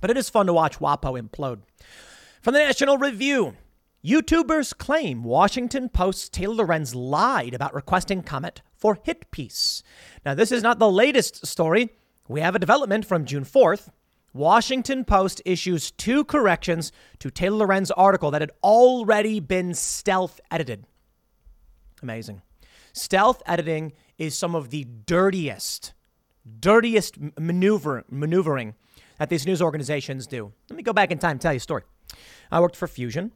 But 0.00 0.10
it 0.10 0.16
is 0.16 0.30
fun 0.30 0.46
to 0.46 0.52
watch 0.52 0.78
WAPO 0.78 1.20
implode. 1.20 1.60
From 2.42 2.54
the 2.54 2.60
National 2.60 2.98
Review, 2.98 3.56
YouTubers 4.04 4.76
claim 4.76 5.24
Washington 5.24 5.88
Post's 5.88 6.28
Taylor 6.28 6.56
Lorenz 6.56 6.94
lied 6.94 7.54
about 7.54 7.72
requesting 7.72 8.22
comment 8.22 8.60
for 8.76 8.98
hit 9.02 9.30
piece. 9.30 9.82
Now, 10.26 10.34
this 10.34 10.52
is 10.52 10.62
not 10.62 10.78
the 10.78 10.90
latest 10.90 11.46
story. 11.46 11.88
We 12.28 12.42
have 12.42 12.54
a 12.54 12.58
development 12.58 13.06
from 13.06 13.24
June 13.24 13.44
4th. 13.44 13.88
Washington 14.34 15.04
Post 15.04 15.40
issues 15.44 15.92
two 15.92 16.24
corrections 16.24 16.90
to 17.20 17.30
Taylor 17.30 17.58
Lorenz 17.58 17.92
article 17.92 18.32
that 18.32 18.42
had 18.42 18.50
already 18.64 19.38
been 19.38 19.74
stealth 19.74 20.40
edited. 20.50 20.84
Amazing. 22.02 22.42
Stealth 22.92 23.42
editing 23.46 23.92
is 24.18 24.36
some 24.36 24.56
of 24.56 24.70
the 24.70 24.84
dirtiest, 25.06 25.94
dirtiest 26.60 27.16
maneuver, 27.38 28.04
maneuvering 28.10 28.74
that 29.18 29.30
these 29.30 29.46
news 29.46 29.62
organizations 29.62 30.26
do. 30.26 30.52
Let 30.68 30.76
me 30.76 30.82
go 30.82 30.92
back 30.92 31.12
in 31.12 31.18
time 31.18 31.32
and 31.32 31.40
tell 31.40 31.52
you 31.52 31.58
a 31.58 31.60
story. 31.60 31.84
I 32.50 32.60
worked 32.60 32.76
for 32.76 32.88
Fusion, 32.88 33.32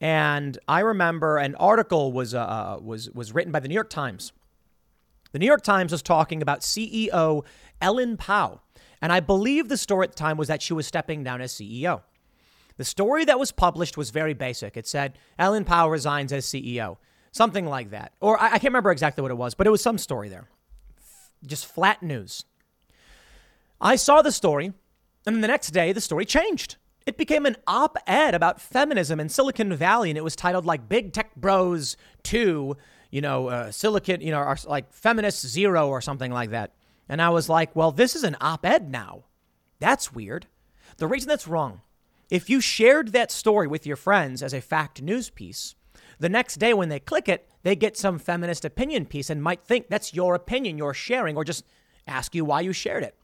and 0.00 0.56
I 0.68 0.80
remember 0.80 1.38
an 1.38 1.56
article 1.56 2.12
was 2.12 2.32
uh, 2.32 2.40
uh, 2.40 2.78
was 2.80 3.10
was 3.10 3.34
written 3.34 3.50
by 3.50 3.58
the 3.60 3.68
New 3.68 3.74
York 3.74 3.90
Times. 3.90 4.32
The 5.32 5.38
New 5.38 5.46
York 5.46 5.62
Times 5.62 5.92
was 5.92 6.02
talking 6.02 6.40
about 6.40 6.60
CEO 6.60 7.44
Ellen 7.80 8.16
Pao, 8.16 8.60
and 9.00 9.12
I 9.12 9.20
believe 9.20 9.68
the 9.68 9.76
story 9.76 10.04
at 10.04 10.12
the 10.12 10.18
time 10.18 10.36
was 10.36 10.48
that 10.48 10.62
she 10.62 10.72
was 10.72 10.86
stepping 10.86 11.24
down 11.24 11.40
as 11.40 11.52
CEO. 11.52 12.02
The 12.76 12.84
story 12.84 13.24
that 13.24 13.38
was 13.38 13.52
published 13.52 13.96
was 13.96 14.10
very 14.10 14.34
basic. 14.34 14.76
It 14.76 14.86
said 14.86 15.18
Ellen 15.38 15.64
Pao 15.64 15.88
resigns 15.88 16.32
as 16.32 16.46
CEO, 16.46 16.96
something 17.32 17.66
like 17.66 17.90
that, 17.90 18.12
or 18.20 18.40
I, 18.40 18.46
I 18.46 18.50
can't 18.50 18.64
remember 18.64 18.90
exactly 18.90 19.22
what 19.22 19.30
it 19.30 19.36
was, 19.36 19.54
but 19.54 19.66
it 19.66 19.70
was 19.70 19.82
some 19.82 19.98
story 19.98 20.28
there. 20.28 20.48
Just 21.46 21.66
flat 21.66 22.02
news. 22.02 22.44
I 23.80 23.96
saw 23.96 24.22
the 24.22 24.32
story 24.32 24.72
and 25.28 25.44
the 25.44 25.48
next 25.48 25.70
day, 25.72 25.92
the 25.92 26.00
story 26.00 26.24
changed. 26.24 26.76
It 27.06 27.16
became 27.16 27.46
an 27.46 27.56
op 27.66 27.98
ed 28.06 28.34
about 28.34 28.60
feminism 28.60 29.20
in 29.20 29.28
Silicon 29.28 29.74
Valley, 29.74 30.10
and 30.10 30.16
it 30.16 30.24
was 30.24 30.34
titled 30.34 30.64
like 30.64 30.88
Big 30.88 31.12
Tech 31.12 31.34
Bros 31.36 31.96
2, 32.22 32.76
you 33.10 33.20
know, 33.20 33.48
uh, 33.48 33.70
Silicon, 33.70 34.20
you 34.20 34.30
know, 34.30 34.54
like 34.66 34.92
Feminist 34.92 35.46
Zero 35.46 35.88
or 35.88 36.00
something 36.00 36.32
like 36.32 36.50
that. 36.50 36.72
And 37.08 37.22
I 37.22 37.30
was 37.30 37.48
like, 37.48 37.74
well, 37.74 37.90
this 37.90 38.14
is 38.14 38.24
an 38.24 38.36
op 38.40 38.66
ed 38.66 38.90
now. 38.90 39.24
That's 39.80 40.12
weird. 40.12 40.46
The 40.96 41.06
reason 41.06 41.28
that's 41.28 41.48
wrong, 41.48 41.80
if 42.30 42.50
you 42.50 42.60
shared 42.60 43.12
that 43.12 43.30
story 43.30 43.66
with 43.66 43.86
your 43.86 43.96
friends 43.96 44.42
as 44.42 44.52
a 44.52 44.60
fact 44.60 45.00
news 45.00 45.30
piece, 45.30 45.74
the 46.18 46.28
next 46.28 46.56
day 46.56 46.74
when 46.74 46.88
they 46.88 46.98
click 46.98 47.28
it, 47.28 47.48
they 47.62 47.76
get 47.76 47.96
some 47.96 48.18
feminist 48.18 48.64
opinion 48.64 49.06
piece 49.06 49.30
and 49.30 49.42
might 49.42 49.64
think 49.64 49.88
that's 49.88 50.14
your 50.14 50.34
opinion 50.34 50.76
you're 50.76 50.94
sharing 50.94 51.36
or 51.36 51.44
just 51.44 51.64
ask 52.06 52.34
you 52.34 52.44
why 52.44 52.60
you 52.60 52.72
shared 52.72 53.04
it. 53.04 53.14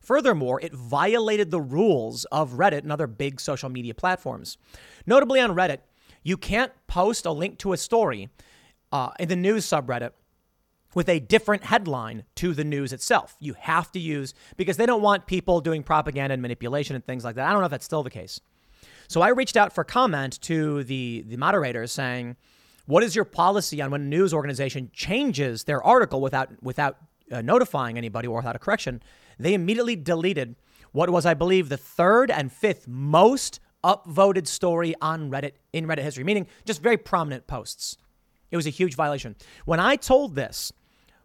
Furthermore, 0.00 0.60
it 0.60 0.72
violated 0.72 1.50
the 1.50 1.60
rules 1.60 2.24
of 2.26 2.52
Reddit 2.52 2.82
and 2.82 2.90
other 2.90 3.06
big 3.06 3.40
social 3.40 3.68
media 3.68 3.94
platforms. 3.94 4.56
Notably 5.06 5.40
on 5.40 5.54
Reddit, 5.54 5.78
you 6.22 6.36
can't 6.36 6.72
post 6.86 7.26
a 7.26 7.32
link 7.32 7.58
to 7.58 7.72
a 7.72 7.76
story 7.76 8.30
uh, 8.92 9.10
in 9.18 9.28
the 9.28 9.36
news 9.36 9.66
subreddit 9.66 10.10
with 10.94 11.08
a 11.08 11.20
different 11.20 11.64
headline 11.64 12.24
to 12.36 12.54
the 12.54 12.64
news 12.64 12.92
itself. 12.92 13.36
You 13.40 13.54
have 13.58 13.92
to 13.92 13.98
use, 13.98 14.34
because 14.56 14.76
they 14.76 14.86
don't 14.86 15.02
want 15.02 15.26
people 15.26 15.60
doing 15.60 15.82
propaganda 15.82 16.32
and 16.32 16.42
manipulation 16.42 16.96
and 16.96 17.04
things 17.04 17.24
like 17.24 17.36
that. 17.36 17.46
I 17.46 17.52
don't 17.52 17.60
know 17.60 17.66
if 17.66 17.70
that's 17.70 17.84
still 17.84 18.02
the 18.02 18.10
case. 18.10 18.40
So 19.08 19.20
I 19.20 19.28
reached 19.28 19.56
out 19.56 19.72
for 19.72 19.84
comment 19.84 20.40
to 20.42 20.84
the, 20.84 21.24
the 21.26 21.36
moderators 21.36 21.92
saying, 21.92 22.36
what 22.86 23.02
is 23.02 23.14
your 23.14 23.24
policy 23.24 23.80
on 23.82 23.90
when 23.90 24.02
a 24.02 24.04
news 24.04 24.34
organization 24.34 24.90
changes 24.92 25.64
their 25.64 25.82
article 25.82 26.20
without, 26.20 26.50
without 26.62 26.96
uh, 27.30 27.40
notifying 27.40 27.96
anybody 27.98 28.26
or 28.26 28.36
without 28.36 28.56
a 28.56 28.58
correction? 28.58 29.00
they 29.40 29.54
immediately 29.54 29.96
deleted 29.96 30.54
what 30.92 31.10
was, 31.10 31.24
I 31.24 31.34
believe, 31.34 31.68
the 31.68 31.76
third 31.76 32.30
and 32.30 32.52
fifth 32.52 32.86
most 32.86 33.60
upvoted 33.82 34.46
story 34.46 34.94
on 35.00 35.30
Reddit 35.30 35.52
in 35.72 35.86
Reddit 35.86 36.02
history, 36.02 36.24
meaning 36.24 36.46
just 36.64 36.82
very 36.82 36.96
prominent 36.96 37.46
posts. 37.46 37.96
It 38.50 38.56
was 38.56 38.66
a 38.66 38.70
huge 38.70 38.94
violation. 38.96 39.36
When 39.64 39.80
I 39.80 39.96
told 39.96 40.34
this, 40.34 40.72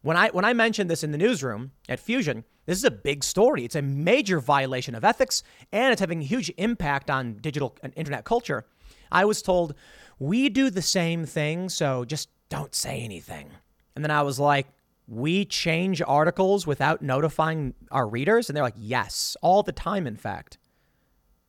when 0.06 0.18
I 0.18 0.30
when 0.30 0.46
I 0.46 0.54
mentioned 0.54 0.88
this 0.88 1.04
in 1.04 1.12
the 1.12 1.18
newsroom 1.18 1.72
at 1.90 2.00
Fusion, 2.00 2.44
this 2.68 2.78
is 2.78 2.84
a 2.84 2.92
big 2.92 3.24
story. 3.24 3.66
It's 3.66 3.74
a 3.74 3.82
major 3.82 4.40
violation 4.40 4.94
of 4.94 5.04
ethics 5.04 5.42
and 5.72 5.92
it's 5.92 6.00
having 6.00 6.22
a 6.22 6.26
huge 6.26 6.52
impact 6.58 7.10
on 7.10 7.38
digital 7.42 7.76
and 7.82 7.92
internet 7.96 8.24
culture. 8.24 8.68
I 9.12 9.26
was 9.26 9.42
told, 9.42 9.74
"We 10.20 10.50
do 10.50 10.70
the 10.70 10.84
same 10.84 11.26
thing, 11.26 11.70
so 11.70 12.06
just 12.06 12.30
don't 12.50 12.76
say 12.76 13.02
anything." 13.02 13.50
And 13.96 14.06
then 14.06 14.12
I 14.12 14.22
was 14.22 14.40
like, 14.40 14.68
we 15.08 15.44
change 15.44 16.04
articles 16.06 16.68
without 16.68 17.02
notifying 17.02 17.74
our 17.90 18.08
readers? 18.08 18.48
And 18.48 18.56
they're 18.56 18.64
like, 18.64 18.76
yes, 18.78 19.36
all 19.42 19.64
the 19.64 19.72
time, 19.72 20.06
in 20.06 20.18
fact. 20.18 20.60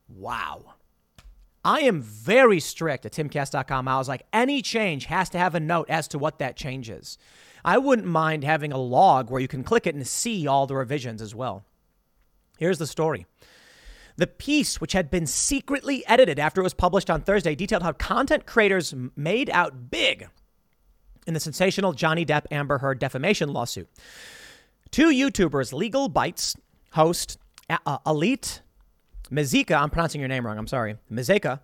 Wow. 0.07 0.73
I 1.63 1.81
am 1.81 2.01
very 2.01 2.59
strict 2.59 3.05
at 3.05 3.11
timcast.com. 3.11 3.87
I 3.87 3.97
was 3.97 4.07
like, 4.07 4.23
any 4.31 4.61
change 4.61 5.05
has 5.05 5.29
to 5.31 5.37
have 5.37 5.53
a 5.53 5.59
note 5.59 5.89
as 5.89 6.07
to 6.09 6.17
what 6.17 6.39
that 6.39 6.55
change 6.55 6.89
is. 6.89 7.17
I 7.63 7.77
wouldn't 7.77 8.07
mind 8.07 8.43
having 8.43 8.71
a 8.71 8.77
log 8.77 9.29
where 9.29 9.41
you 9.41 9.47
can 9.47 9.63
click 9.63 9.87
it 9.87 9.95
and 9.95 10.07
see 10.07 10.47
all 10.47 10.67
the 10.67 10.75
revisions 10.75 11.21
as 11.21 11.35
well. 11.35 11.63
Here's 12.57 12.77
the 12.77 12.87
story. 12.87 13.25
The 14.15 14.27
piece, 14.27 14.81
which 14.81 14.93
had 14.93 15.11
been 15.11 15.27
secretly 15.27 16.05
edited 16.07 16.39
after 16.39 16.61
it 16.61 16.63
was 16.63 16.73
published 16.73 17.09
on 17.09 17.21
Thursday, 17.21 17.53
detailed 17.53 17.83
how 17.83 17.91
content 17.91 18.47
creators 18.47 18.93
made 19.15 19.49
out 19.51 19.91
big 19.91 20.27
in 21.27 21.33
the 21.33 21.39
sensational 21.39 21.93
Johnny 21.93 22.25
Depp 22.25 22.45
Amber 22.49 22.79
Heard 22.79 22.99
defamation 22.99 23.53
lawsuit. 23.53 23.87
Two 24.89 25.09
YouTubers, 25.09 25.73
Legal 25.73 26.09
Bytes 26.09 26.55
host 26.93 27.37
uh, 27.69 27.97
Elite 28.07 28.61
Mizika, 29.29 29.79
I'm 29.79 29.89
pronouncing 29.89 30.21
your 30.21 30.29
name 30.29 30.45
wrong, 30.45 30.57
I'm 30.57 30.67
sorry, 30.67 30.95
Mizika, 31.11 31.59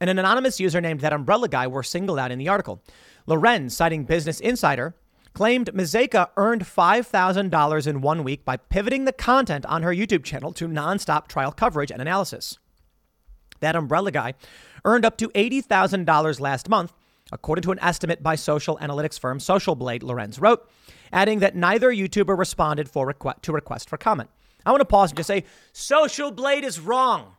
and 0.00 0.10
an 0.10 0.18
anonymous 0.18 0.60
user 0.60 0.80
named 0.80 1.00
That 1.00 1.12
Umbrella 1.12 1.48
Guy 1.48 1.66
were 1.66 1.82
singled 1.82 2.18
out 2.18 2.30
in 2.30 2.38
the 2.38 2.48
article. 2.48 2.82
Lorenz, 3.26 3.76
citing 3.76 4.04
Business 4.04 4.40
Insider, 4.40 4.94
claimed 5.36 5.70
Mazeika 5.74 6.30
earned 6.38 6.64
$5,000 6.64 7.86
in 7.86 8.00
one 8.00 8.24
week 8.24 8.42
by 8.42 8.56
pivoting 8.56 9.04
the 9.04 9.12
content 9.12 9.66
on 9.66 9.82
her 9.82 9.94
YouTube 9.94 10.24
channel 10.24 10.50
to 10.54 10.66
nonstop 10.66 11.28
trial 11.28 11.52
coverage 11.52 11.90
and 11.90 12.00
analysis. 12.00 12.58
That 13.60 13.76
umbrella 13.76 14.10
guy 14.10 14.32
earned 14.86 15.04
up 15.04 15.18
to 15.18 15.28
$80,000 15.28 16.40
last 16.40 16.70
month 16.70 16.94
according 17.32 17.64
to 17.64 17.72
an 17.72 17.78
estimate 17.82 18.22
by 18.22 18.34
social 18.34 18.78
analytics 18.78 19.20
firm 19.20 19.38
Social 19.38 19.74
Blade, 19.74 20.02
Lorenz 20.02 20.38
wrote, 20.38 20.70
adding 21.12 21.40
that 21.40 21.54
neither 21.54 21.90
YouTuber 21.92 22.38
responded 22.38 22.88
for 22.88 23.12
requ- 23.12 23.42
to 23.42 23.52
request 23.52 23.90
for 23.90 23.98
comment. 23.98 24.30
I 24.64 24.70
want 24.70 24.80
to 24.80 24.86
pause 24.86 25.10
and 25.10 25.18
just 25.18 25.26
say 25.26 25.44
Social 25.74 26.30
Blade 26.30 26.64
is 26.64 26.80
wrong. 26.80 27.35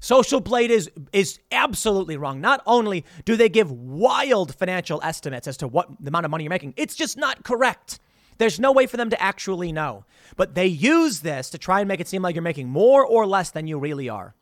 Social 0.00 0.40
Blade 0.40 0.70
is 0.70 0.90
is 1.12 1.38
absolutely 1.52 2.16
wrong. 2.16 2.40
Not 2.40 2.62
only 2.66 3.04
do 3.24 3.36
they 3.36 3.48
give 3.48 3.70
wild 3.70 4.54
financial 4.54 5.00
estimates 5.02 5.46
as 5.46 5.58
to 5.58 5.68
what 5.68 5.88
the 6.00 6.08
amount 6.08 6.24
of 6.24 6.30
money 6.30 6.44
you're 6.44 6.50
making, 6.50 6.74
it's 6.76 6.94
just 6.94 7.16
not 7.16 7.44
correct. 7.44 8.00
There's 8.38 8.58
no 8.58 8.72
way 8.72 8.86
for 8.86 8.96
them 8.96 9.10
to 9.10 9.22
actually 9.22 9.70
know. 9.70 10.06
But 10.36 10.54
they 10.54 10.66
use 10.66 11.20
this 11.20 11.50
to 11.50 11.58
try 11.58 11.80
and 11.80 11.88
make 11.88 12.00
it 12.00 12.08
seem 12.08 12.22
like 12.22 12.34
you're 12.34 12.42
making 12.42 12.70
more 12.70 13.04
or 13.04 13.26
less 13.26 13.50
than 13.50 13.66
you 13.66 13.78
really 13.78 14.08
are. 14.08 14.34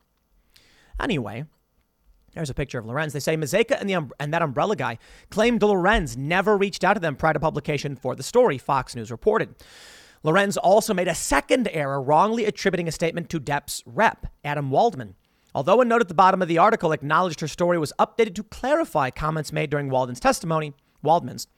Anyway, 1.00 1.44
there's 2.34 2.50
a 2.50 2.54
picture 2.54 2.78
of 2.78 2.86
Lorenz. 2.86 3.12
They 3.12 3.18
say 3.18 3.36
Mazeika 3.36 3.80
and, 3.80 3.90
the, 3.90 3.96
um, 3.96 4.12
and 4.20 4.32
that 4.32 4.42
umbrella 4.42 4.76
guy 4.76 4.98
claimed 5.30 5.62
Lorenz 5.62 6.16
never 6.16 6.56
reached 6.56 6.84
out 6.84 6.94
to 6.94 7.00
them 7.00 7.16
prior 7.16 7.32
to 7.32 7.40
publication 7.40 7.96
for 7.96 8.14
the 8.14 8.22
story, 8.22 8.58
Fox 8.58 8.94
News 8.94 9.10
reported. 9.10 9.56
Lorenz 10.22 10.56
also 10.56 10.94
made 10.94 11.08
a 11.08 11.14
second 11.14 11.68
error, 11.72 12.00
wrongly 12.00 12.44
attributing 12.44 12.86
a 12.86 12.92
statement 12.92 13.28
to 13.30 13.40
Depp's 13.40 13.82
rep, 13.84 14.26
Adam 14.44 14.70
Waldman. 14.70 15.16
Although 15.58 15.80
a 15.80 15.84
note 15.84 16.00
at 16.00 16.06
the 16.06 16.14
bottom 16.14 16.40
of 16.40 16.46
the 16.46 16.58
article 16.58 16.92
acknowledged 16.92 17.40
her 17.40 17.48
story 17.48 17.78
was 17.78 17.92
updated 17.98 18.36
to 18.36 18.44
clarify 18.44 19.10
comments 19.10 19.52
made 19.52 19.70
during 19.70 19.90
Walden's 19.90 20.20
testimony, 20.20 20.72
Waldman's, 21.02 21.48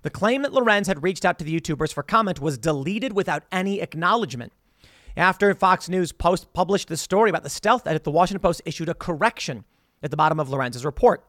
the 0.00 0.08
claim 0.08 0.40
that 0.40 0.54
Lorenz 0.54 0.88
had 0.88 1.02
reached 1.02 1.26
out 1.26 1.38
to 1.38 1.44
the 1.44 1.60
YouTubers 1.60 1.92
for 1.92 2.02
comment 2.02 2.40
was 2.40 2.56
deleted 2.56 3.12
without 3.12 3.42
any 3.52 3.82
acknowledgement. 3.82 4.54
After 5.14 5.54
Fox 5.54 5.90
News 5.90 6.10
Post 6.10 6.54
published 6.54 6.88
the 6.88 6.96
story 6.96 7.28
about 7.28 7.42
the 7.42 7.50
stealth 7.50 7.86
edit, 7.86 8.04
the 8.04 8.10
Washington 8.10 8.40
Post 8.40 8.62
issued 8.64 8.88
a 8.88 8.94
correction 8.94 9.66
at 10.02 10.10
the 10.10 10.16
bottom 10.16 10.40
of 10.40 10.48
Lorenz's 10.48 10.86
report, 10.86 11.22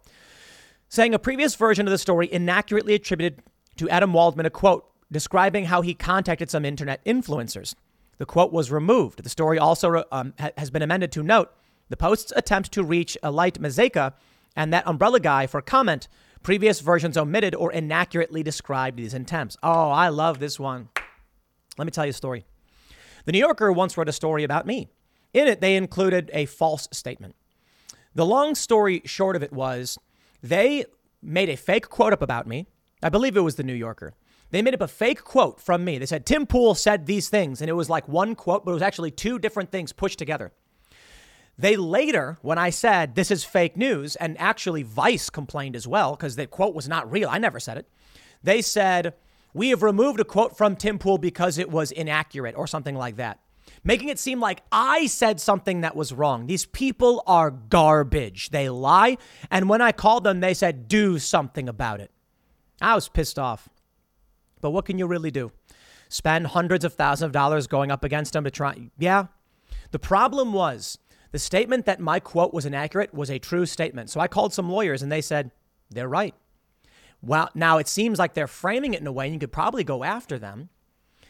saying 0.87 1.13
a 1.13 1.19
previous 1.19 1.55
version 1.55 1.85
of 1.85 1.91
the 1.91 1.97
story 1.97 2.31
inaccurately 2.31 2.93
attributed 2.93 3.43
to 3.75 3.89
Adam 3.89 4.13
Waldman 4.13 4.45
a 4.45 4.49
quote 4.49 4.89
describing 5.11 5.65
how 5.65 5.81
he 5.81 5.93
contacted 5.93 6.49
some 6.49 6.63
internet 6.63 7.03
influencers. 7.03 7.75
The 8.19 8.25
quote 8.25 8.53
was 8.53 8.71
removed. 8.71 9.21
The 9.21 9.29
story 9.29 9.59
also 9.59 10.05
um, 10.13 10.33
has 10.55 10.71
been 10.71 10.81
amended 10.81 11.11
to 11.11 11.23
note 11.23 11.51
The 11.91 11.97
post's 11.97 12.31
attempt 12.38 12.72
to 12.72 12.84
reach 12.85 13.18
Elite 13.22 13.61
Mazeika 13.61 14.13
and 14.55 14.72
that 14.72 14.88
umbrella 14.88 15.19
guy 15.19 15.45
for 15.45 15.61
comment. 15.61 16.07
Previous 16.41 16.80
versions 16.80 17.18
omitted 17.18 17.53
or 17.53 17.69
inaccurately 17.69 18.43
described 18.43 18.95
these 18.95 19.13
attempts. 19.13 19.57
Oh, 19.61 19.89
I 19.89 20.07
love 20.07 20.39
this 20.39 20.57
one. 20.57 20.88
Let 21.77 21.84
me 21.84 21.91
tell 21.91 22.05
you 22.05 22.11
a 22.11 22.13
story. 22.13 22.45
The 23.26 23.34
New 23.34 23.39
Yorker 23.39 23.73
once 23.73 23.97
wrote 23.97 24.07
a 24.07 24.13
story 24.13 24.45
about 24.45 24.65
me. 24.65 24.88
In 25.34 25.49
it, 25.49 25.59
they 25.59 25.76
included 25.76 26.31
a 26.34 26.45
false 26.45 26.88
statement. 26.93 27.35
The 28.15 28.26
long 28.26 28.55
story 28.55 29.01
short 29.03 29.35
of 29.35 29.43
it 29.43 29.51
was 29.51 29.99
they 30.41 30.85
made 31.22 31.49
a 31.49 31.57
fake 31.57 31.89
quote 31.89 32.13
up 32.13 32.22
about 32.22 32.47
me. 32.47 32.68
I 33.03 33.09
believe 33.09 33.35
it 33.35 33.41
was 33.41 33.55
the 33.55 33.63
New 33.63 33.73
Yorker. 33.73 34.13
They 34.51 34.61
made 34.61 34.76
up 34.76 34.81
a 34.81 34.88
fake 34.88 35.26
quote 35.26 35.59
from 35.59 35.84
me. 35.84 35.97
They 35.97 36.05
said, 36.05 36.26
Tim 36.26 36.45
Pool 36.45 36.73
said 36.73 37.05
these 37.05 37.27
things. 37.27 37.59
And 37.59 37.69
it 37.69 37.73
was 37.73 37.89
like 37.89 38.07
one 38.07 38.34
quote, 38.34 38.63
but 38.63 38.72
it 38.72 38.76
was 38.76 38.81
actually 38.81 39.11
two 39.11 39.39
different 39.39 39.72
things 39.72 39.91
pushed 39.91 40.18
together. 40.18 40.53
They 41.57 41.76
later, 41.76 42.38
when 42.41 42.57
I 42.57 42.69
said 42.69 43.15
this 43.15 43.32
is 43.32 43.44
fake 43.44 43.78
news, 43.78 44.15
and 44.15 44.40
actually 44.40 44.84
Vice 44.84 45.30
complained 45.30 45.76
as 45.76 45.88
well 45.88 46.15
because 46.15 46.36
the 46.36 46.48
quote 46.48 46.73
was 46.73 46.88
not 46.88 47.11
real. 47.11 47.30
I 47.30 47.38
never 47.38 47.60
said 47.60 47.78
it. 47.78 47.88
They 48.44 48.61
said, 48.61 49.14
We 49.53 49.69
have 49.69 49.84
removed 49.84 50.19
a 50.19 50.26
quote 50.26 50.57
from 50.57 50.76
Tim 50.76 50.98
Pool 50.98 51.18
because 51.18 51.57
it 51.57 51.69
was 51.69 51.91
inaccurate 51.91 52.56
or 52.57 52.68
something 52.68 52.95
like 52.95 53.18
that, 53.18 53.40
making 53.84 54.10
it 54.10 54.19
seem 54.19 54.40
like 54.40 54.64
I 54.72 55.06
said 55.07 55.40
something 55.40 55.82
that 55.82 55.95
was 55.95 56.14
wrong. 56.14 56.48
These 56.48 56.65
people 56.65 57.23
are 57.28 57.52
garbage. 57.52 58.49
They 58.49 58.69
lie. 58.69 59.18
And 59.49 59.69
when 59.69 59.82
I 59.82 59.91
called 59.91 60.23
them, 60.23 60.40
they 60.40 60.53
said, 60.53 60.88
Do 60.88 61.19
something 61.19 61.69
about 61.69 61.99
it. 61.99 62.11
I 62.82 62.95
was 62.95 63.10
pissed 63.10 63.38
off. 63.38 63.69
But 64.61 64.72
what 64.72 64.86
can 64.86 64.98
you 64.98 65.07
really 65.07 65.32
do? 65.32 65.52
Spend 66.10 66.48
hundreds 66.48 66.84
of 66.84 66.94
thousands 66.94 67.28
of 67.28 67.32
dollars 67.32 67.68
going 67.68 67.91
up 67.91 68.03
against 68.03 68.34
them 68.34 68.44
to 68.44 68.52
try? 68.52 68.90
Yeah. 68.98 69.28
The 69.91 69.99
problem 69.99 70.53
was 70.53 70.98
the 71.31 71.39
statement 71.39 71.85
that 71.85 71.99
my 71.99 72.19
quote 72.19 72.53
was 72.53 72.65
inaccurate 72.65 73.13
was 73.13 73.29
a 73.29 73.39
true 73.39 73.65
statement. 73.65 74.09
So 74.09 74.19
I 74.19 74.27
called 74.27 74.53
some 74.53 74.69
lawyers 74.69 75.01
and 75.01 75.11
they 75.11 75.21
said, 75.21 75.51
they're 75.89 76.07
right. 76.07 76.35
Well, 77.21 77.49
now 77.53 77.77
it 77.77 77.87
seems 77.87 78.19
like 78.19 78.33
they're 78.33 78.47
framing 78.47 78.93
it 78.93 79.01
in 79.01 79.07
a 79.07 79.11
way 79.11 79.25
and 79.25 79.33
you 79.33 79.39
could 79.39 79.51
probably 79.51 79.83
go 79.83 80.03
after 80.03 80.39
them. 80.39 80.69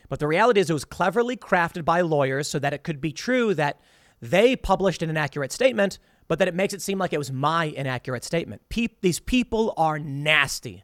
But 0.09 0.19
the 0.19 0.27
reality 0.27 0.59
is 0.59 0.69
it 0.69 0.73
was 0.73 0.85
cleverly 0.85 1.37
crafted 1.37 1.85
by 1.85 2.01
lawyers 2.01 2.47
so 2.47 2.59
that 2.59 2.73
it 2.73 2.83
could 2.83 2.99
be 2.99 3.11
true 3.11 3.53
that 3.55 3.79
they 4.21 4.55
published 4.55 5.01
an 5.01 5.09
inaccurate 5.09 5.51
statement, 5.51 5.99
but 6.27 6.39
that 6.39 6.47
it 6.47 6.55
makes 6.55 6.73
it 6.73 6.81
seem 6.81 6.97
like 6.97 7.13
it 7.13 7.17
was 7.17 7.31
my 7.31 7.65
inaccurate 7.65 8.23
statement. 8.23 8.61
Pe- 8.69 8.87
these 9.01 9.19
people 9.19 9.73
are 9.77 9.99
nasty. 9.99 10.83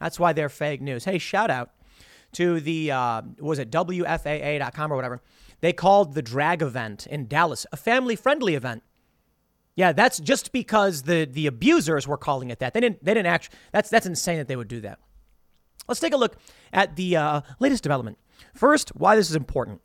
That's 0.00 0.18
why 0.18 0.32
they're 0.32 0.48
fake 0.48 0.80
news. 0.80 1.04
Hey, 1.04 1.18
shout 1.18 1.50
out 1.50 1.70
to 2.32 2.60
the, 2.60 2.90
uh, 2.90 3.22
was 3.38 3.58
it 3.58 3.70
WFAA.com 3.70 4.92
or 4.92 4.96
whatever? 4.96 5.22
They 5.60 5.72
called 5.72 6.14
the 6.14 6.22
drag 6.22 6.62
event 6.62 7.06
in 7.06 7.26
Dallas 7.26 7.66
a 7.72 7.76
family 7.76 8.16
friendly 8.16 8.54
event. 8.54 8.82
Yeah, 9.76 9.92
that's 9.92 10.18
just 10.18 10.52
because 10.52 11.02
the, 11.02 11.24
the 11.24 11.46
abusers 11.46 12.06
were 12.06 12.16
calling 12.16 12.50
it 12.50 12.60
that. 12.60 12.74
They 12.74 12.80
didn't, 12.80 13.04
they 13.04 13.14
didn't 13.14 13.26
actually, 13.26 13.56
that's, 13.72 13.90
that's 13.90 14.06
insane 14.06 14.38
that 14.38 14.46
they 14.46 14.56
would 14.56 14.68
do 14.68 14.80
that. 14.82 14.98
Let's 15.88 16.00
take 16.00 16.14
a 16.14 16.18
look 16.18 16.36
at 16.72 16.96
the 16.96 17.16
uh, 17.16 17.40
latest 17.58 17.82
development. 17.82 18.18
First, 18.54 18.90
why 18.90 19.16
this 19.16 19.30
is 19.30 19.36
important. 19.36 19.80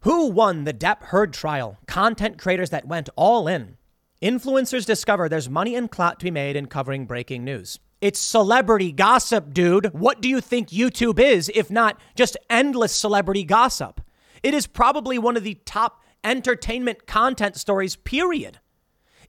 Who 0.00 0.26
won 0.26 0.64
the 0.64 0.74
Depp 0.74 1.04
Heard 1.04 1.32
trial? 1.32 1.78
Content 1.86 2.38
creators 2.38 2.70
that 2.70 2.86
went 2.86 3.08
all 3.16 3.48
in. 3.48 3.76
Influencers 4.20 4.84
discover 4.84 5.28
there's 5.28 5.48
money 5.48 5.74
and 5.74 5.90
clout 5.90 6.20
to 6.20 6.24
be 6.24 6.30
made 6.30 6.54
in 6.54 6.66
covering 6.66 7.06
breaking 7.06 7.44
news. 7.44 7.78
It's 8.00 8.20
celebrity 8.20 8.90
gossip, 8.92 9.54
dude. 9.54 9.94
What 9.94 10.20
do 10.20 10.28
you 10.28 10.40
think 10.40 10.70
YouTube 10.70 11.20
is 11.20 11.50
if 11.54 11.70
not 11.70 12.00
just 12.16 12.36
endless 12.50 12.94
celebrity 12.94 13.44
gossip? 13.44 14.00
It 14.42 14.54
is 14.54 14.66
probably 14.66 15.18
one 15.18 15.36
of 15.36 15.44
the 15.44 15.58
top 15.64 16.02
entertainment 16.24 17.06
content 17.06 17.56
stories, 17.56 17.96
period. 17.96 18.58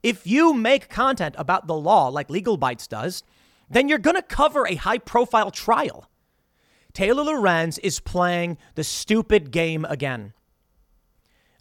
If 0.01 0.27
you 0.27 0.53
make 0.53 0.89
content 0.89 1.35
about 1.37 1.67
the 1.67 1.77
law 1.77 2.09
like 2.09 2.29
Legal 2.29 2.57
Bytes 2.57 2.87
does, 2.87 3.23
then 3.69 3.87
you're 3.87 3.99
going 3.99 4.15
to 4.15 4.21
cover 4.21 4.67
a 4.67 4.75
high 4.75 4.97
profile 4.97 5.51
trial. 5.51 6.09
Taylor 6.93 7.23
Lorenz 7.23 7.77
is 7.79 7.99
playing 7.99 8.57
the 8.75 8.83
stupid 8.83 9.51
game 9.51 9.85
again. 9.85 10.33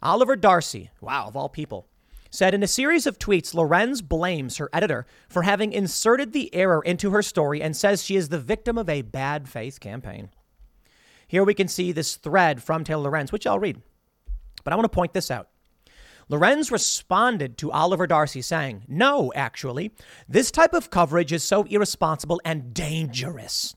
Oliver 0.01 0.35
Darcy, 0.35 0.91
wow, 0.99 1.27
of 1.27 1.35
all 1.35 1.49
people, 1.49 1.87
said 2.29 2.53
in 2.53 2.61
a 2.61 2.67
series 2.67 3.07
of 3.07 3.17
tweets, 3.17 3.53
Lorenz 3.53 4.01
blames 4.01 4.57
her 4.57 4.69
editor 4.73 5.05
for 5.29 5.43
having 5.43 5.71
inserted 5.71 6.33
the 6.33 6.53
error 6.53 6.81
into 6.81 7.11
her 7.11 7.21
story 7.21 7.61
and 7.61 7.75
says 7.75 8.03
she 8.03 8.15
is 8.15 8.29
the 8.29 8.39
victim 8.39 8.77
of 8.77 8.89
a 8.89 9.01
bad 9.01 9.47
faith 9.47 9.79
campaign. 9.79 10.29
Here 11.33 11.43
we 11.43 11.55
can 11.55 11.67
see 11.67 11.91
this 11.91 12.15
thread 12.15 12.61
from 12.61 12.83
Taylor 12.83 13.09
Lorenz, 13.09 13.31
which 13.31 13.47
I'll 13.47 13.57
read. 13.57 13.81
But 14.63 14.71
I 14.71 14.75
want 14.75 14.83
to 14.85 14.95
point 14.95 15.13
this 15.13 15.31
out. 15.31 15.49
Lorenz 16.29 16.71
responded 16.71 17.57
to 17.57 17.71
Oliver 17.71 18.05
Darcy 18.05 18.43
saying, 18.43 18.83
No, 18.87 19.33
actually, 19.33 19.93
this 20.29 20.51
type 20.51 20.75
of 20.75 20.91
coverage 20.91 21.33
is 21.33 21.43
so 21.43 21.63
irresponsible 21.63 22.39
and 22.45 22.71
dangerous. 22.71 23.73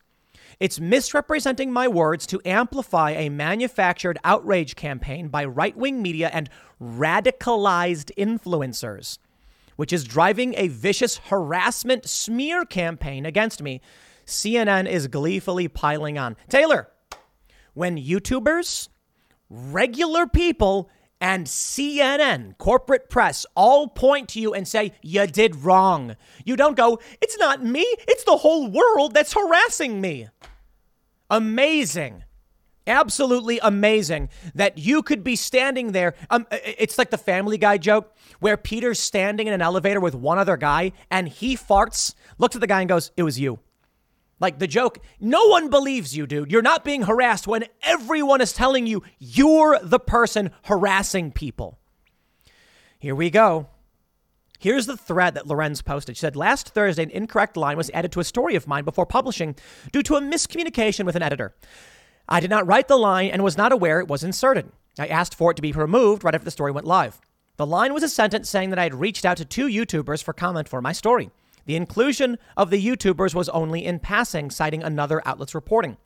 It's 0.60 0.78
misrepresenting 0.78 1.72
my 1.72 1.88
words 1.88 2.26
to 2.26 2.42
amplify 2.44 3.12
a 3.12 3.30
manufactured 3.30 4.18
outrage 4.22 4.76
campaign 4.76 5.28
by 5.28 5.46
right 5.46 5.74
wing 5.74 6.02
media 6.02 6.28
and 6.34 6.50
radicalized 6.78 8.14
influencers, 8.18 9.16
which 9.76 9.94
is 9.94 10.04
driving 10.04 10.52
a 10.58 10.68
vicious 10.68 11.16
harassment 11.16 12.06
smear 12.06 12.66
campaign 12.66 13.24
against 13.24 13.62
me. 13.62 13.80
CNN 14.26 14.86
is 14.86 15.08
gleefully 15.08 15.68
piling 15.68 16.18
on. 16.18 16.36
Taylor, 16.50 16.90
when 17.76 17.98
YouTubers, 17.98 18.88
regular 19.50 20.26
people, 20.26 20.88
and 21.20 21.46
CNN, 21.46 22.56
corporate 22.56 23.10
press, 23.10 23.44
all 23.54 23.88
point 23.88 24.30
to 24.30 24.40
you 24.40 24.54
and 24.54 24.66
say, 24.66 24.92
you 25.02 25.26
did 25.26 25.56
wrong. 25.56 26.16
You 26.44 26.56
don't 26.56 26.76
go, 26.76 26.98
it's 27.20 27.38
not 27.38 27.62
me, 27.62 27.82
it's 28.08 28.24
the 28.24 28.38
whole 28.38 28.68
world 28.68 29.12
that's 29.12 29.34
harassing 29.34 30.00
me. 30.00 30.28
Amazing. 31.30 32.24
Absolutely 32.86 33.58
amazing 33.62 34.30
that 34.54 34.78
you 34.78 35.02
could 35.02 35.22
be 35.22 35.36
standing 35.36 35.92
there. 35.92 36.14
Um, 36.30 36.46
it's 36.50 36.96
like 36.96 37.10
the 37.10 37.18
Family 37.18 37.58
Guy 37.58 37.78
joke 37.78 38.14
where 38.38 38.56
Peter's 38.56 39.00
standing 39.00 39.48
in 39.48 39.52
an 39.52 39.60
elevator 39.60 40.00
with 40.00 40.14
one 40.14 40.38
other 40.38 40.56
guy 40.56 40.92
and 41.10 41.28
he 41.28 41.56
farts, 41.56 42.14
looks 42.38 42.54
at 42.54 42.60
the 42.60 42.66
guy 42.66 42.80
and 42.80 42.88
goes, 42.88 43.10
It 43.16 43.24
was 43.24 43.40
you. 43.40 43.58
Like 44.38 44.58
the 44.58 44.66
joke, 44.66 44.98
no 45.18 45.46
one 45.46 45.70
believes 45.70 46.16
you, 46.16 46.26
dude. 46.26 46.52
You're 46.52 46.62
not 46.62 46.84
being 46.84 47.02
harassed 47.02 47.46
when 47.46 47.64
everyone 47.82 48.40
is 48.40 48.52
telling 48.52 48.86
you 48.86 49.02
you're 49.18 49.78
the 49.82 49.98
person 49.98 50.50
harassing 50.64 51.32
people. 51.32 51.78
Here 52.98 53.14
we 53.14 53.30
go. 53.30 53.68
Here's 54.58 54.86
the 54.86 54.96
thread 54.96 55.34
that 55.34 55.46
Lorenz 55.46 55.82
posted. 55.82 56.16
She 56.16 56.20
said, 56.20 56.36
Last 56.36 56.70
Thursday, 56.70 57.02
an 57.02 57.10
incorrect 57.10 57.56
line 57.56 57.76
was 57.76 57.90
added 57.90 58.12
to 58.12 58.20
a 58.20 58.24
story 58.24 58.56
of 58.56 58.66
mine 58.66 58.84
before 58.84 59.06
publishing 59.06 59.54
due 59.92 60.02
to 60.02 60.16
a 60.16 60.20
miscommunication 60.20 61.04
with 61.04 61.16
an 61.16 61.22
editor. 61.22 61.54
I 62.28 62.40
did 62.40 62.50
not 62.50 62.66
write 62.66 62.88
the 62.88 62.96
line 62.96 63.30
and 63.30 63.44
was 63.44 63.56
not 63.56 63.72
aware 63.72 64.00
it 64.00 64.08
was 64.08 64.24
inserted. 64.24 64.70
I 64.98 65.06
asked 65.06 65.34
for 65.34 65.50
it 65.50 65.54
to 65.54 65.62
be 65.62 65.72
removed 65.72 66.24
right 66.24 66.34
after 66.34 66.44
the 66.44 66.50
story 66.50 66.72
went 66.72 66.86
live. 66.86 67.20
The 67.56 67.66
line 67.66 67.94
was 67.94 68.02
a 68.02 68.08
sentence 68.08 68.50
saying 68.50 68.70
that 68.70 68.78
I 68.78 68.84
had 68.84 68.94
reached 68.94 69.24
out 69.24 69.36
to 69.38 69.44
two 69.44 69.66
YouTubers 69.66 70.22
for 70.22 70.32
comment 70.32 70.68
for 70.68 70.82
my 70.82 70.92
story. 70.92 71.30
The 71.66 71.76
inclusion 71.76 72.38
of 72.56 72.70
the 72.70 72.84
YouTubers 72.84 73.34
was 73.34 73.48
only 73.50 73.84
in 73.84 73.98
passing, 73.98 74.50
citing 74.50 74.82
another 74.82 75.20
outlet's 75.26 75.54
reporting. 75.54 75.96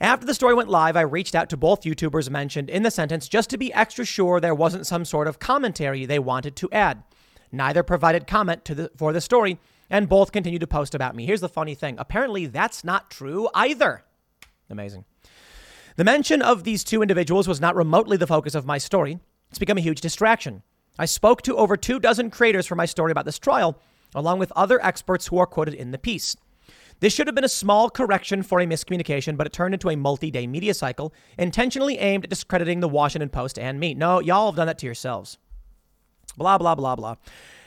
After 0.00 0.26
the 0.26 0.34
story 0.34 0.54
went 0.54 0.68
live, 0.68 0.96
I 0.96 1.00
reached 1.00 1.34
out 1.34 1.48
to 1.50 1.56
both 1.56 1.82
YouTubers 1.82 2.30
mentioned 2.30 2.70
in 2.70 2.84
the 2.84 2.90
sentence 2.90 3.28
just 3.28 3.50
to 3.50 3.58
be 3.58 3.72
extra 3.72 4.04
sure 4.04 4.38
there 4.38 4.54
wasn't 4.54 4.86
some 4.86 5.04
sort 5.04 5.26
of 5.26 5.38
commentary 5.40 6.04
they 6.04 6.20
wanted 6.20 6.54
to 6.56 6.70
add. 6.70 7.02
Neither 7.50 7.82
provided 7.82 8.26
comment 8.26 8.64
the, 8.66 8.90
for 8.96 9.12
the 9.12 9.20
story, 9.20 9.58
and 9.90 10.08
both 10.08 10.32
continued 10.32 10.60
to 10.60 10.66
post 10.66 10.94
about 10.94 11.16
me. 11.16 11.26
Here's 11.26 11.40
the 11.40 11.48
funny 11.48 11.74
thing 11.74 11.96
apparently, 11.98 12.46
that's 12.46 12.84
not 12.84 13.10
true 13.10 13.48
either. 13.54 14.04
Amazing. 14.70 15.04
The 15.96 16.04
mention 16.04 16.42
of 16.42 16.62
these 16.62 16.84
two 16.84 17.02
individuals 17.02 17.48
was 17.48 17.60
not 17.60 17.74
remotely 17.74 18.16
the 18.16 18.26
focus 18.26 18.54
of 18.54 18.66
my 18.66 18.78
story. 18.78 19.18
It's 19.50 19.58
become 19.58 19.78
a 19.78 19.82
huge 19.82 20.00
distraction. 20.00 20.62
I 20.98 21.06
spoke 21.06 21.42
to 21.42 21.56
over 21.56 21.76
two 21.76 21.98
dozen 21.98 22.30
creators 22.30 22.66
for 22.66 22.76
my 22.76 22.86
story 22.86 23.10
about 23.10 23.24
this 23.24 23.38
trial, 23.38 23.80
along 24.14 24.38
with 24.38 24.52
other 24.56 24.84
experts 24.84 25.26
who 25.26 25.38
are 25.38 25.46
quoted 25.46 25.74
in 25.74 25.90
the 25.90 25.98
piece. 25.98 26.36
This 27.00 27.14
should 27.14 27.28
have 27.28 27.34
been 27.34 27.44
a 27.44 27.48
small 27.48 27.90
correction 27.90 28.42
for 28.42 28.60
a 28.60 28.66
miscommunication, 28.66 29.36
but 29.36 29.46
it 29.46 29.52
turned 29.52 29.74
into 29.74 29.88
a 29.88 29.96
multi 29.96 30.30
day 30.30 30.46
media 30.46 30.74
cycle 30.74 31.14
intentionally 31.38 31.98
aimed 31.98 32.24
at 32.24 32.30
discrediting 32.30 32.80
the 32.80 32.88
Washington 32.88 33.28
Post 33.28 33.58
and 33.58 33.78
me. 33.78 33.94
No, 33.94 34.20
y'all 34.20 34.50
have 34.50 34.56
done 34.56 34.66
that 34.66 34.78
to 34.78 34.86
yourselves. 34.86 35.38
Blah, 36.36 36.58
blah, 36.58 36.74
blah, 36.74 36.96
blah. 36.96 37.14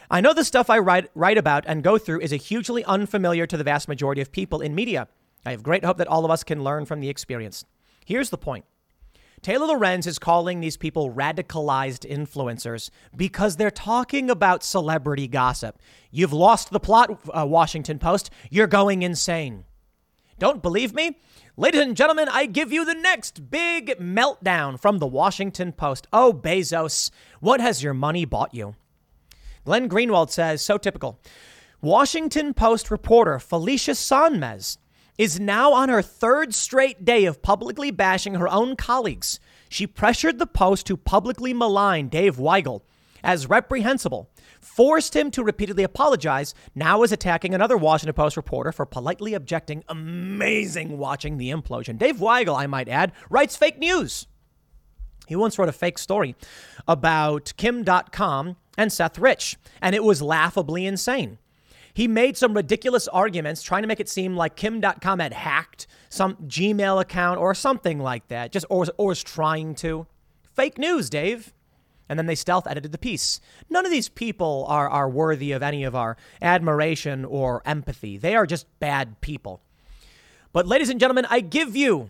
I 0.09 0.19
know 0.19 0.33
the 0.33 0.43
stuff 0.43 0.69
I 0.69 0.79
write, 0.79 1.09
write 1.15 1.37
about 1.37 1.63
and 1.67 1.83
go 1.83 1.97
through 1.97 2.19
is 2.19 2.33
a 2.33 2.37
hugely 2.37 2.83
unfamiliar 2.83 3.47
to 3.47 3.55
the 3.55 3.63
vast 3.63 3.87
majority 3.87 4.19
of 4.19 4.33
people 4.33 4.59
in 4.59 4.75
media. 4.75 5.07
I 5.45 5.51
have 5.51 5.63
great 5.63 5.85
hope 5.85 5.97
that 5.97 6.07
all 6.07 6.25
of 6.25 6.31
us 6.31 6.43
can 6.43 6.63
learn 6.63 6.85
from 6.85 6.99
the 6.99 7.09
experience. 7.09 7.63
Here's 8.05 8.29
the 8.29 8.37
point 8.37 8.65
Taylor 9.41 9.65
Lorenz 9.65 10.05
is 10.05 10.19
calling 10.19 10.59
these 10.59 10.77
people 10.77 11.11
radicalized 11.11 12.07
influencers 12.07 12.91
because 13.15 13.55
they're 13.55 13.71
talking 13.71 14.29
about 14.29 14.63
celebrity 14.63 15.27
gossip. 15.27 15.79
You've 16.11 16.33
lost 16.33 16.69
the 16.69 16.79
plot, 16.79 17.19
uh, 17.35 17.47
Washington 17.47 17.97
Post. 17.97 18.29
You're 18.51 18.67
going 18.67 19.01
insane. 19.01 19.63
Don't 20.37 20.61
believe 20.61 20.93
me? 20.93 21.17
Ladies 21.57 21.81
and 21.81 21.97
gentlemen, 21.97 22.29
I 22.29 22.45
give 22.45 22.71
you 22.71 22.85
the 22.85 22.93
next 22.93 23.49
big 23.49 23.97
meltdown 23.99 24.79
from 24.79 24.99
the 24.99 25.07
Washington 25.07 25.71
Post. 25.71 26.05
Oh, 26.13 26.31
Bezos, 26.33 27.09
what 27.39 27.59
has 27.59 27.81
your 27.81 27.95
money 27.95 28.25
bought 28.25 28.53
you? 28.53 28.75
Glenn 29.65 29.89
Greenwald 29.89 30.29
says, 30.29 30.61
so 30.61 30.77
typical. 30.77 31.19
Washington 31.81 32.53
Post 32.53 32.91
reporter 32.91 33.39
Felicia 33.39 33.91
Sonmez 33.91 34.77
is 35.17 35.39
now 35.39 35.73
on 35.73 35.89
her 35.89 36.01
third 36.01 36.53
straight 36.53 37.05
day 37.05 37.25
of 37.25 37.41
publicly 37.41 37.91
bashing 37.91 38.35
her 38.35 38.47
own 38.47 38.75
colleagues. 38.75 39.39
She 39.69 39.87
pressured 39.87 40.39
the 40.39 40.47
Post 40.47 40.85
to 40.87 40.97
publicly 40.97 41.53
malign 41.53 42.09
Dave 42.09 42.37
Weigel 42.37 42.81
as 43.23 43.47
reprehensible, 43.47 44.29
forced 44.59 45.15
him 45.15 45.31
to 45.31 45.43
repeatedly 45.43 45.83
apologize, 45.83 46.53
now 46.75 47.03
is 47.03 47.11
attacking 47.11 47.53
another 47.53 47.77
Washington 47.77 48.13
Post 48.13 48.37
reporter 48.37 48.71
for 48.71 48.85
politely 48.85 49.33
objecting. 49.33 49.83
Amazing 49.87 50.97
watching 50.97 51.37
the 51.37 51.51
implosion. 51.51 51.97
Dave 51.97 52.17
Weigel, 52.17 52.57
I 52.57 52.67
might 52.67 52.89
add, 52.89 53.11
writes 53.29 53.55
fake 53.55 53.79
news. 53.79 54.27
He 55.27 55.35
once 55.35 55.57
wrote 55.57 55.69
a 55.69 55.73
fake 55.73 55.97
story 55.97 56.35
about 56.87 57.53
Kim 57.57 57.85
Dotcom 57.85 58.55
and 58.77 58.91
Seth 58.91 59.17
Rich, 59.17 59.57
and 59.81 59.95
it 59.95 60.03
was 60.03 60.21
laughably 60.21 60.85
insane. 60.85 61.37
He 61.93 62.07
made 62.07 62.37
some 62.37 62.53
ridiculous 62.53 63.07
arguments 63.07 63.63
trying 63.63 63.83
to 63.83 63.87
make 63.87 63.99
it 63.99 64.09
seem 64.09 64.35
like 64.35 64.55
Kim 64.55 64.81
Dotcom 64.81 65.21
had 65.21 65.33
hacked 65.33 65.87
some 66.09 66.35
Gmail 66.47 67.01
account 67.01 67.39
or 67.39 67.53
something 67.53 67.99
like 67.99 68.27
that, 68.29 68.51
just 68.51 68.65
or, 68.69 68.85
or 68.97 69.07
was 69.07 69.23
trying 69.23 69.75
to. 69.75 70.07
Fake 70.43 70.77
news, 70.77 71.09
Dave. 71.09 71.53
And 72.09 72.19
then 72.19 72.25
they 72.25 72.35
stealth 72.35 72.67
edited 72.67 72.91
the 72.91 72.97
piece. 72.97 73.39
None 73.69 73.85
of 73.85 73.91
these 73.91 74.09
people 74.09 74.65
are, 74.67 74.89
are 74.89 75.09
worthy 75.09 75.53
of 75.53 75.63
any 75.63 75.85
of 75.85 75.95
our 75.95 76.17
admiration 76.41 77.23
or 77.23 77.61
empathy. 77.65 78.17
They 78.17 78.35
are 78.35 78.45
just 78.45 78.67
bad 78.79 79.21
people. 79.21 79.61
But, 80.51 80.67
ladies 80.67 80.89
and 80.89 80.99
gentlemen, 80.99 81.25
I 81.29 81.39
give 81.39 81.75
you 81.75 82.09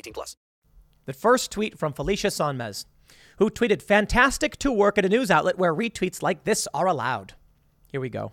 18 0.00 0.12
plus. 0.12 0.36
The 1.06 1.12
first 1.12 1.50
tweet 1.50 1.78
from 1.78 1.92
Felicia 1.92 2.28
Sonmez, 2.28 2.86
who 3.38 3.50
tweeted, 3.50 3.82
Fantastic 3.82 4.56
to 4.58 4.72
work 4.72 4.98
at 4.98 5.04
a 5.04 5.08
news 5.08 5.30
outlet 5.30 5.58
where 5.58 5.74
retweets 5.74 6.22
like 6.22 6.44
this 6.44 6.66
are 6.74 6.86
allowed. 6.86 7.34
Here 7.92 8.00
we 8.00 8.08
go. 8.08 8.32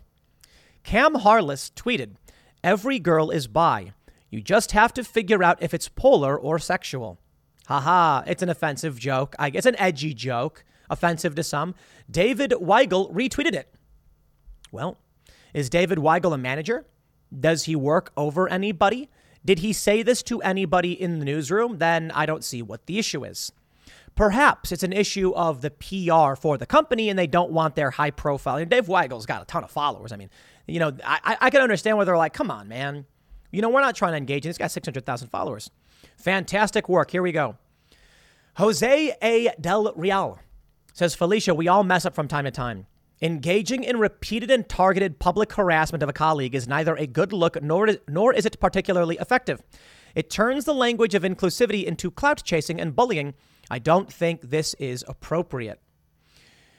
Cam 0.84 1.16
Harless 1.16 1.72
tweeted, 1.76 2.16
Every 2.64 3.00
girl 3.00 3.30
is 3.30 3.48
bi. 3.48 3.94
You 4.30 4.42
just 4.42 4.72
have 4.72 4.94
to 4.94 5.04
figure 5.04 5.44
out 5.44 5.62
if 5.62 5.74
it's 5.74 5.88
polar 5.88 6.38
or 6.38 6.60
sexual. 6.60 7.20
Haha, 7.68 8.24
it's 8.28 8.44
an 8.44 8.50
offensive 8.50 9.00
joke. 9.00 9.36
I 9.38 9.50
guess 9.50 9.66
an 9.66 9.80
edgy 9.80 10.14
joke 10.14 10.64
offensive 10.90 11.36
to 11.36 11.44
some. 11.44 11.76
David 12.10 12.52
Weigel 12.52 13.12
retweeted 13.14 13.54
it. 13.54 13.74
Well, 14.72 14.98
is 15.54 15.70
David 15.70 15.98
Weigel 15.98 16.34
a 16.34 16.38
manager? 16.38 16.86
Does 17.38 17.66
he 17.66 17.76
work 17.76 18.12
over 18.16 18.48
anybody? 18.50 19.10
Did 19.46 19.60
he 19.60 19.74
say 19.74 20.04
this 20.04 20.24
to 20.24 20.42
anybody 20.42 20.92
in 20.92 21.20
the 21.20 21.26
newsroom? 21.26 21.78
Then 21.78 22.12
I 22.12 22.26
don't 22.26 22.44
see 22.44 22.62
what 22.62 22.86
the 22.86 23.00
issue 23.00 23.24
is. 23.24 23.52
Perhaps 24.16 24.72
it's 24.72 24.84
an 24.84 24.94
issue 24.94 25.32
of 25.36 25.62
the 25.62 25.70
PR 25.70 26.36
for 26.36 26.58
the 26.58 26.66
company 26.66 27.10
and 27.10 27.20
they 27.20 27.28
don't 27.28 27.52
want 27.52 27.76
their 27.76 27.92
high 27.92 28.12
profile. 28.12 28.64
Dave 28.66 28.88
Weigel's 28.88 29.28
got 29.28 29.44
a 29.44 29.46
ton 29.46 29.64
of 29.64 29.70
followers. 29.70 30.12
I 30.12 30.16
mean, 30.16 30.32
you 30.68 30.80
know, 30.80 30.92
I, 31.04 31.38
I 31.40 31.50
can 31.50 31.62
understand 31.62 31.98
where 31.98 32.06
they're 32.06 32.18
like, 32.18 32.34
come 32.34 32.50
on, 32.50 32.68
man. 32.68 33.06
You 33.52 33.62
know, 33.62 33.70
we're 33.70 33.82
not 33.82 33.96
trying 33.96 34.14
to 34.14 34.18
engage. 34.18 34.44
This 34.44 34.58
guy's 34.58 34.74
600,000 34.74 35.28
followers. 35.30 35.70
Fantastic 36.18 36.90
work. 36.90 37.12
Here 37.12 37.22
we 37.22 37.32
go. 37.32 37.58
Jose 38.56 39.16
A. 39.22 39.54
Del 39.62 39.94
Real 39.96 40.40
Says 40.98 41.14
Felicia, 41.14 41.54
we 41.54 41.68
all 41.68 41.84
mess 41.84 42.08
up 42.08 42.16
from 42.16 42.28
time 42.28 42.46
to 42.46 42.50
time. 42.50 42.88
Engaging 43.22 43.84
in 43.84 43.98
repeated 43.98 44.52
and 44.52 44.70
targeted 44.70 45.18
public 45.18 45.54
harassment 45.54 46.04
of 46.04 46.10
a 46.10 46.14
colleague 46.14 46.54
is 46.54 46.68
neither 46.68 46.96
a 46.96 47.08
good 47.08 47.34
look 47.34 47.62
nor, 47.64 47.90
nor 48.08 48.34
is 48.34 48.46
it 48.46 48.60
particularly 48.60 49.18
effective. 49.18 49.64
It 50.14 50.30
turns 50.30 50.66
the 50.66 50.74
language 50.74 51.16
of 51.16 51.24
inclusivity 51.24 51.84
into 51.84 52.12
clout 52.12 52.44
chasing 52.44 52.80
and 52.80 52.96
bullying. 52.96 53.34
I 53.72 53.80
don't 53.80 54.12
think 54.12 54.42
this 54.42 54.76
is 54.76 55.04
appropriate. 55.08 55.80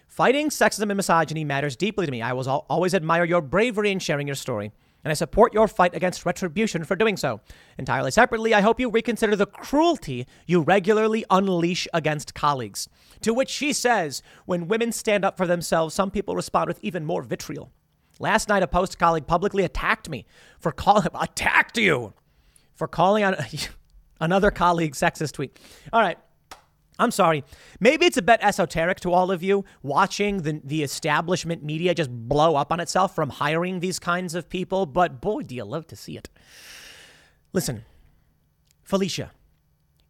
Fighting 0.07 0.49
sexism 0.49 0.91
and 0.91 0.97
misogyny 0.97 1.45
matters 1.45 1.77
deeply 1.77 2.07
to 2.07 2.13
me. 2.13 2.23
I 2.23 2.33
will 2.33 2.49
always 2.69 2.95
admire 2.95 3.25
your 3.25 3.43
bravery 3.43 3.91
in 3.91 3.99
sharing 3.99 4.27
your 4.27 4.37
story 4.37 4.73
and 5.09 5.13
I 5.13 5.15
support 5.15 5.55
your 5.55 5.69
fight 5.69 5.95
against 5.95 6.27
retribution 6.27 6.85
for 6.85 6.95
doing 6.95 7.17
so. 7.17 7.41
Entirely 7.79 8.11
separately, 8.11 8.53
I 8.53 8.61
hope 8.61 8.79
you 8.79 8.91
reconsider 8.91 9.37
the 9.37 9.47
cruelty 9.47 10.27
you 10.47 10.61
regularly 10.61 11.25
unleash 11.31 11.89
against 11.95 12.35
colleagues. 12.35 12.91
To 13.23 13.33
which 13.33 13.49
she 13.49 13.73
says, 13.73 14.23
when 14.45 14.69
women 14.69 14.93
stand 14.93 15.25
up 15.25 15.39
for 15.39 15.47
themselves, 15.47 15.95
some 15.95 16.11
people 16.11 16.37
respond 16.37 16.69
with 16.69 16.79
even 16.83 17.07
more 17.07 17.23
vitriol. 17.23 17.73
Last 18.21 18.51
night, 18.51 18.63
a 18.63 18.67
post 18.67 18.99
colleague 18.99 19.27
publicly 19.27 19.65
attacked 19.65 20.11
me 20.11 20.27
for 20.61 20.73
calling, 20.73 21.09
attacked 21.19 21.79
you 21.79 22.13
for 22.75 22.87
calling 22.87 23.25
on 23.25 23.35
another 24.21 24.51
colleague 24.51 24.95
sexist 24.95 25.33
tweet. 25.33 25.59
All 25.91 26.03
right. 26.03 26.19
I'm 26.99 27.11
sorry. 27.13 27.45
Maybe 27.79 28.07
it's 28.07 28.17
a 28.17 28.23
bit 28.23 28.41
esoteric 28.43 28.99
to 29.01 29.13
all 29.13 29.31
of 29.31 29.43
you 29.43 29.65
watching 29.83 30.43
the, 30.43 30.61
the 30.65 30.83
establishment 30.83 31.63
media 31.63 31.95
just 31.95 32.11
blow 32.11 32.57
up 32.57 32.73
on 32.73 32.81
itself 32.81 33.15
from 33.15 33.31
hiring 33.31 33.81
these 33.81 33.99
kinds 33.99 34.35
of 34.35 34.49
people, 34.49 34.85
but 34.85 35.21
boy, 35.21 35.43
do 35.43 35.55
you 35.55 35.65
love 35.65 35.87
to 35.89 35.97
see 35.97 36.17
it. 36.17 36.29
Listen, 37.53 37.85
Felicia, 38.83 39.31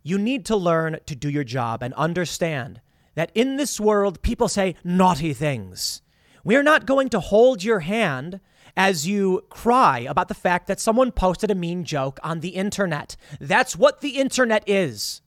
you 0.02 0.19
need 0.19 0.47
to 0.47 0.56
learn 0.56 0.98
to 1.05 1.15
do 1.15 1.28
your 1.28 1.44
job 1.44 1.82
and 1.82 1.93
understand 1.94 2.81
that 3.15 3.32
in 3.35 3.56
this 3.56 3.78
world, 3.78 4.23
people 4.23 4.48
say 4.48 4.74
naughty 4.82 5.35
things. 5.35 6.01
We're 6.44 6.62
not 6.62 6.86
going 6.86 7.10
to 7.10 7.20
hold 7.20 7.62
your 7.62 7.81
hand 7.81 8.40
as 8.77 9.06
you 9.06 9.44
cry 9.51 9.98
about 10.01 10.28
the 10.28 10.35
fact 10.35 10.69
that 10.69 10.81
someone 10.81 11.10
posted 11.10 11.51
a 11.51 11.55
mean 11.55 11.85
joke 11.85 12.19
on 12.23 12.40
the 12.40 12.51
internet. 12.51 13.16
That's 13.40 13.77
what 13.77 14.01
the 14.01 14.10
internet 14.10 14.62
is. 14.66 15.20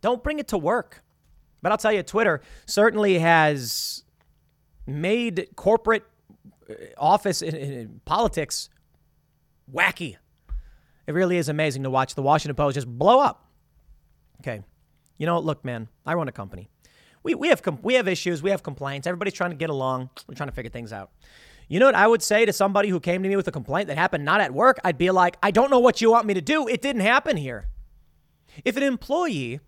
Don't 0.00 0.22
bring 0.22 0.38
it 0.38 0.48
to 0.48 0.58
work. 0.58 1.02
But 1.62 1.72
I'll 1.72 1.78
tell 1.78 1.92
you, 1.92 2.02
Twitter 2.02 2.40
certainly 2.66 3.18
has 3.18 4.04
made 4.86 5.48
corporate 5.56 6.04
uh, 6.68 6.74
office 6.96 7.42
in, 7.42 7.54
in 7.54 8.00
politics 8.04 8.70
wacky. 9.72 10.16
It 11.06 11.12
really 11.12 11.36
is 11.36 11.48
amazing 11.48 11.82
to 11.82 11.90
watch 11.90 12.14
the 12.14 12.22
Washington 12.22 12.56
Post 12.56 12.74
just 12.74 12.86
blow 12.86 13.20
up. 13.20 13.46
Okay. 14.40 14.62
You 15.18 15.26
know, 15.26 15.34
what? 15.34 15.44
look, 15.44 15.64
man, 15.64 15.88
I 16.06 16.14
run 16.14 16.28
a 16.28 16.32
company. 16.32 16.68
We, 17.22 17.34
we, 17.34 17.48
have 17.48 17.62
we 17.82 17.94
have 17.94 18.08
issues, 18.08 18.42
we 18.42 18.50
have 18.50 18.62
complaints. 18.62 19.06
Everybody's 19.06 19.34
trying 19.34 19.50
to 19.50 19.56
get 19.56 19.68
along. 19.68 20.08
We're 20.26 20.34
trying 20.34 20.48
to 20.48 20.54
figure 20.54 20.70
things 20.70 20.92
out. 20.92 21.10
You 21.68 21.78
know 21.78 21.86
what 21.86 21.94
I 21.94 22.06
would 22.06 22.22
say 22.22 22.46
to 22.46 22.52
somebody 22.52 22.88
who 22.88 22.98
came 22.98 23.22
to 23.22 23.28
me 23.28 23.36
with 23.36 23.46
a 23.46 23.52
complaint 23.52 23.88
that 23.88 23.98
happened 23.98 24.24
not 24.24 24.40
at 24.40 24.52
work? 24.52 24.78
I'd 24.82 24.98
be 24.98 25.10
like, 25.10 25.36
I 25.42 25.50
don't 25.50 25.70
know 25.70 25.78
what 25.78 26.00
you 26.00 26.10
want 26.10 26.26
me 26.26 26.34
to 26.34 26.40
do. 26.40 26.66
It 26.66 26.80
didn't 26.80 27.02
happen 27.02 27.36
here. 27.36 27.68
If 28.64 28.76
an 28.76 28.82
employee 28.82 29.60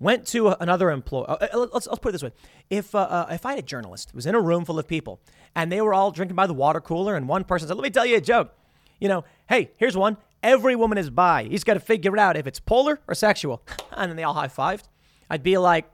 went 0.00 0.26
to 0.28 0.48
another 0.62 0.90
employee. 0.90 1.26
Uh, 1.28 1.48
uh, 1.52 1.66
let's, 1.72 1.86
let's 1.86 1.98
put 1.98 2.10
it 2.10 2.12
this 2.12 2.22
way: 2.22 2.32
if 2.70 2.94
uh, 2.94 2.98
uh, 2.98 3.26
if 3.30 3.44
I 3.46 3.50
had 3.50 3.58
a 3.58 3.62
journalist 3.62 4.14
was 4.14 4.26
in 4.26 4.34
a 4.34 4.40
room 4.40 4.64
full 4.64 4.78
of 4.78 4.86
people 4.86 5.20
and 5.54 5.70
they 5.72 5.80
were 5.80 5.94
all 5.94 6.10
drinking 6.10 6.36
by 6.36 6.46
the 6.46 6.54
water 6.54 6.80
cooler, 6.80 7.16
and 7.16 7.28
one 7.28 7.44
person 7.44 7.68
said, 7.68 7.76
"Let 7.76 7.82
me 7.82 7.90
tell 7.90 8.06
you 8.06 8.16
a 8.16 8.20
joke," 8.20 8.54
you 9.00 9.08
know, 9.08 9.24
hey, 9.48 9.70
here's 9.76 9.96
one. 9.96 10.16
Every 10.42 10.76
woman 10.76 10.98
is 10.98 11.10
bi. 11.10 11.44
He's 11.44 11.64
got 11.64 11.74
to 11.74 11.80
figure 11.80 12.12
it 12.14 12.18
out 12.18 12.36
if 12.36 12.46
it's 12.46 12.60
polar 12.60 13.00
or 13.08 13.14
sexual, 13.14 13.62
and 13.92 14.10
then 14.10 14.16
they 14.16 14.22
all 14.22 14.34
high 14.34 14.48
fived. 14.48 14.84
I'd 15.30 15.42
be 15.42 15.58
like, 15.58 15.90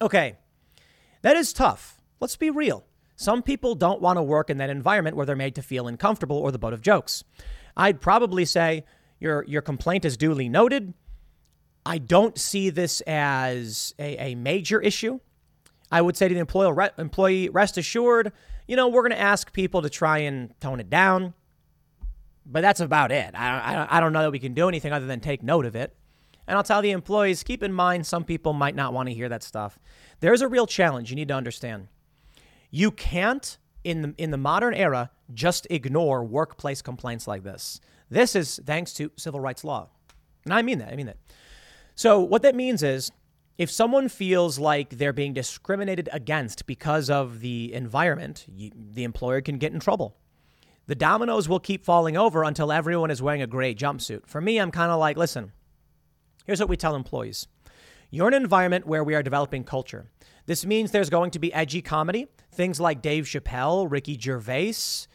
okay, 0.00 0.36
that 1.22 1.36
is 1.36 1.52
tough. 1.52 2.00
Let's 2.20 2.36
be 2.36 2.50
real. 2.50 2.84
Some 3.16 3.42
people 3.42 3.74
don't 3.74 4.00
want 4.00 4.16
to 4.16 4.22
work 4.22 4.48
in 4.48 4.58
that 4.58 4.70
environment 4.70 5.16
where 5.16 5.26
they're 5.26 5.36
made 5.36 5.54
to 5.56 5.62
feel 5.62 5.86
uncomfortable 5.86 6.38
or 6.38 6.50
the 6.50 6.58
butt 6.58 6.72
of 6.72 6.80
jokes. 6.80 7.22
I'd 7.76 8.00
probably 8.00 8.44
say 8.44 8.84
your 9.18 9.44
your 9.46 9.62
complaint 9.62 10.04
is 10.04 10.16
duly 10.16 10.48
noted. 10.48 10.94
I 11.84 11.98
don't 11.98 12.38
see 12.38 12.70
this 12.70 13.00
as 13.02 13.94
a, 13.98 14.32
a 14.32 14.34
major 14.34 14.80
issue. 14.80 15.20
I 15.90 16.02
would 16.02 16.16
say 16.16 16.28
to 16.28 16.34
the 16.34 16.40
employee, 16.40 16.90
employee, 16.98 17.48
rest 17.48 17.78
assured, 17.78 18.32
you 18.68 18.76
know, 18.76 18.88
we're 18.88 19.02
going 19.02 19.10
to 19.12 19.20
ask 19.20 19.52
people 19.52 19.82
to 19.82 19.90
try 19.90 20.18
and 20.18 20.54
tone 20.60 20.78
it 20.78 20.88
down, 20.88 21.34
but 22.46 22.60
that's 22.60 22.80
about 22.80 23.10
it. 23.10 23.34
I, 23.34 23.58
I, 23.58 23.96
I 23.96 24.00
don't 24.00 24.12
know 24.12 24.22
that 24.22 24.30
we 24.30 24.38
can 24.38 24.54
do 24.54 24.68
anything 24.68 24.92
other 24.92 25.06
than 25.06 25.20
take 25.20 25.42
note 25.42 25.66
of 25.66 25.74
it. 25.74 25.96
And 26.46 26.56
I'll 26.56 26.64
tell 26.64 26.82
the 26.82 26.90
employees, 26.90 27.42
keep 27.42 27.62
in 27.62 27.72
mind, 27.72 28.06
some 28.06 28.24
people 28.24 28.52
might 28.52 28.74
not 28.74 28.92
want 28.92 29.08
to 29.08 29.14
hear 29.14 29.28
that 29.28 29.42
stuff. 29.42 29.78
There's 30.20 30.42
a 30.42 30.48
real 30.48 30.66
challenge 30.66 31.10
you 31.10 31.16
need 31.16 31.28
to 31.28 31.34
understand. 31.34 31.88
You 32.70 32.90
can't, 32.90 33.56
in 33.84 34.02
the, 34.02 34.14
in 34.18 34.30
the 34.30 34.36
modern 34.36 34.74
era, 34.74 35.10
just 35.32 35.66
ignore 35.70 36.24
workplace 36.24 36.82
complaints 36.82 37.26
like 37.26 37.42
this. 37.42 37.80
This 38.10 38.34
is 38.34 38.60
thanks 38.66 38.92
to 38.94 39.10
civil 39.16 39.40
rights 39.40 39.64
law. 39.64 39.88
And 40.44 40.52
I 40.54 40.62
mean 40.62 40.78
that. 40.78 40.92
I 40.92 40.96
mean 40.96 41.06
that. 41.06 41.18
So, 41.94 42.20
what 42.20 42.42
that 42.42 42.54
means 42.54 42.82
is 42.82 43.10
if 43.58 43.70
someone 43.70 44.08
feels 44.08 44.58
like 44.58 44.96
they're 44.96 45.12
being 45.12 45.34
discriminated 45.34 46.08
against 46.12 46.66
because 46.66 47.10
of 47.10 47.40
the 47.40 47.72
environment, 47.74 48.46
you, 48.48 48.70
the 48.74 49.04
employer 49.04 49.42
can 49.42 49.58
get 49.58 49.72
in 49.72 49.80
trouble. 49.80 50.16
The 50.86 50.94
dominoes 50.94 51.48
will 51.48 51.60
keep 51.60 51.84
falling 51.84 52.16
over 52.16 52.42
until 52.42 52.72
everyone 52.72 53.10
is 53.10 53.20
wearing 53.20 53.42
a 53.42 53.46
gray 53.46 53.74
jumpsuit. 53.74 54.26
For 54.26 54.40
me, 54.40 54.58
I'm 54.58 54.70
kind 54.70 54.90
of 54.90 54.98
like, 54.98 55.16
listen, 55.16 55.52
here's 56.46 56.58
what 56.58 56.70
we 56.70 56.76
tell 56.76 56.96
employees 56.96 57.48
You're 58.10 58.28
in 58.28 58.34
an 58.34 58.42
environment 58.42 58.86
where 58.86 59.04
we 59.04 59.14
are 59.14 59.22
developing 59.22 59.62
culture. 59.62 60.10
This 60.46 60.64
means 60.64 60.90
there's 60.90 61.10
going 61.10 61.30
to 61.32 61.38
be 61.38 61.52
edgy 61.52 61.82
comedy, 61.82 62.28
things 62.50 62.80
like 62.80 63.02
Dave 63.02 63.26
Chappelle, 63.26 63.88
Ricky 63.90 64.18
Gervais, 64.18 65.06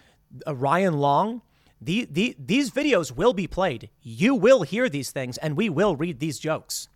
uh, 0.47 0.55
Ryan 0.55 0.99
Long. 0.99 1.41
The, 1.81 2.07
the, 2.09 2.35
these 2.39 2.71
videos 2.71 3.11
will 3.11 3.33
be 3.33 3.47
played. 3.47 3.89
You 4.01 4.33
will 4.33 4.63
hear 4.63 4.89
these 4.89 5.11
things, 5.11 5.37
and 5.37 5.57
we 5.57 5.69
will 5.69 5.95
read 5.95 6.19
these 6.19 6.39
jokes. 6.39 6.87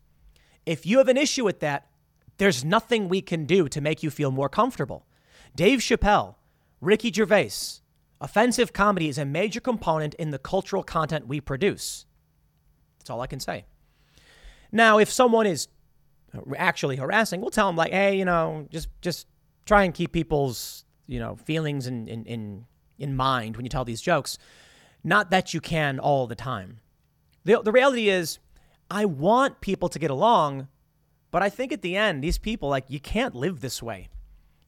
If 0.65 0.85
you 0.85 0.97
have 0.99 1.07
an 1.07 1.18
issue 1.18 1.43
with 1.43 1.60
that, 1.60 1.88
there's 2.38 2.64
nothing 2.64 3.10
we 3.10 3.22
can 3.22 3.45
do 3.45 3.68
to 3.68 3.81
make 3.81 4.01
you 4.01 4.10
feel 4.10 4.31
more 4.31 4.49
comfortable. 4.49 5.06
Dave 5.56 5.80
Chappelle, 5.80 6.35
Ricky 6.80 7.11
Gervais, 7.11 7.81
offensive 8.22 8.72
comedy 8.73 9.10
is 9.10 9.18
a 9.18 9.26
major 9.26 9.60
component 9.60 10.14
in 10.15 10.31
the 10.31 10.39
cultural 10.39 10.84
content 10.84 11.27
we 11.27 11.41
produce. 11.41 12.06
That's 12.97 13.10
all 13.10 13.22
I 13.22 13.27
can 13.27 13.39
say. 13.39 13.65
Now, 14.72 14.99
if 14.99 15.11
someone 15.11 15.47
is 15.47 15.68
actually 16.57 16.95
harassing, 16.95 17.41
we'll 17.41 17.49
tell 17.49 17.68
them 17.68 17.76
like, 17.76 17.91
hey, 17.91 18.18
you 18.18 18.26
know, 18.26 18.68
just 18.69 18.88
just 19.01 19.27
try 19.65 19.84
and 19.84 19.93
keep 19.93 20.11
people's 20.11 20.85
you 21.07 21.19
know 21.19 21.35
feelings 21.35 21.88
in 21.88 22.07
in 22.07 22.26
in, 22.26 22.65
in 22.97 23.15
mind 23.15 23.56
when 23.57 23.65
you 23.65 23.69
tell 23.69 23.85
these 23.85 24.01
jokes. 24.01 24.38
Not 25.04 25.30
that 25.32 25.54
you 25.54 25.62
can 25.62 26.00
all 26.00 26.28
the 26.28 26.36
time. 26.36 26.80
The, 27.46 27.62
the 27.62 27.72
reality 27.72 28.10
is, 28.10 28.40
I 28.92 29.06
want 29.06 29.62
people 29.62 29.90
to 29.90 30.00
get 30.00 30.12
along, 30.12 30.68
but 31.32 31.42
I 31.42 31.50
think 31.50 31.72
at 31.72 31.82
the 31.82 31.96
end, 31.96 32.24
these 32.24 32.38
people, 32.38 32.70
like, 32.70 32.86
you 32.90 33.00
can't 33.00 33.36
live 33.36 33.62
this 33.62 33.82
way. 33.82 34.10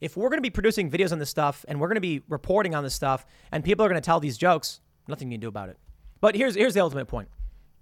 If 0.00 0.16
we're 0.16 0.28
going 0.28 0.38
to 0.38 0.42
be 0.42 0.50
producing 0.50 0.90
videos 0.90 1.12
on 1.12 1.18
this 1.18 1.30
stuff 1.30 1.64
and 1.68 1.80
we're 1.80 1.88
going 1.88 1.96
to 1.96 2.00
be 2.00 2.22
reporting 2.28 2.74
on 2.74 2.82
this 2.82 2.94
stuff 2.94 3.24
and 3.52 3.62
people 3.62 3.84
are 3.84 3.88
going 3.88 4.00
to 4.00 4.04
tell 4.04 4.20
these 4.20 4.36
jokes, 4.36 4.80
nothing 5.06 5.30
you 5.30 5.36
can 5.36 5.40
do 5.40 5.48
about 5.48 5.68
it. 5.68 5.78
But 6.20 6.34
here's, 6.34 6.54
here's 6.54 6.74
the 6.74 6.80
ultimate 6.80 7.06
point 7.06 7.28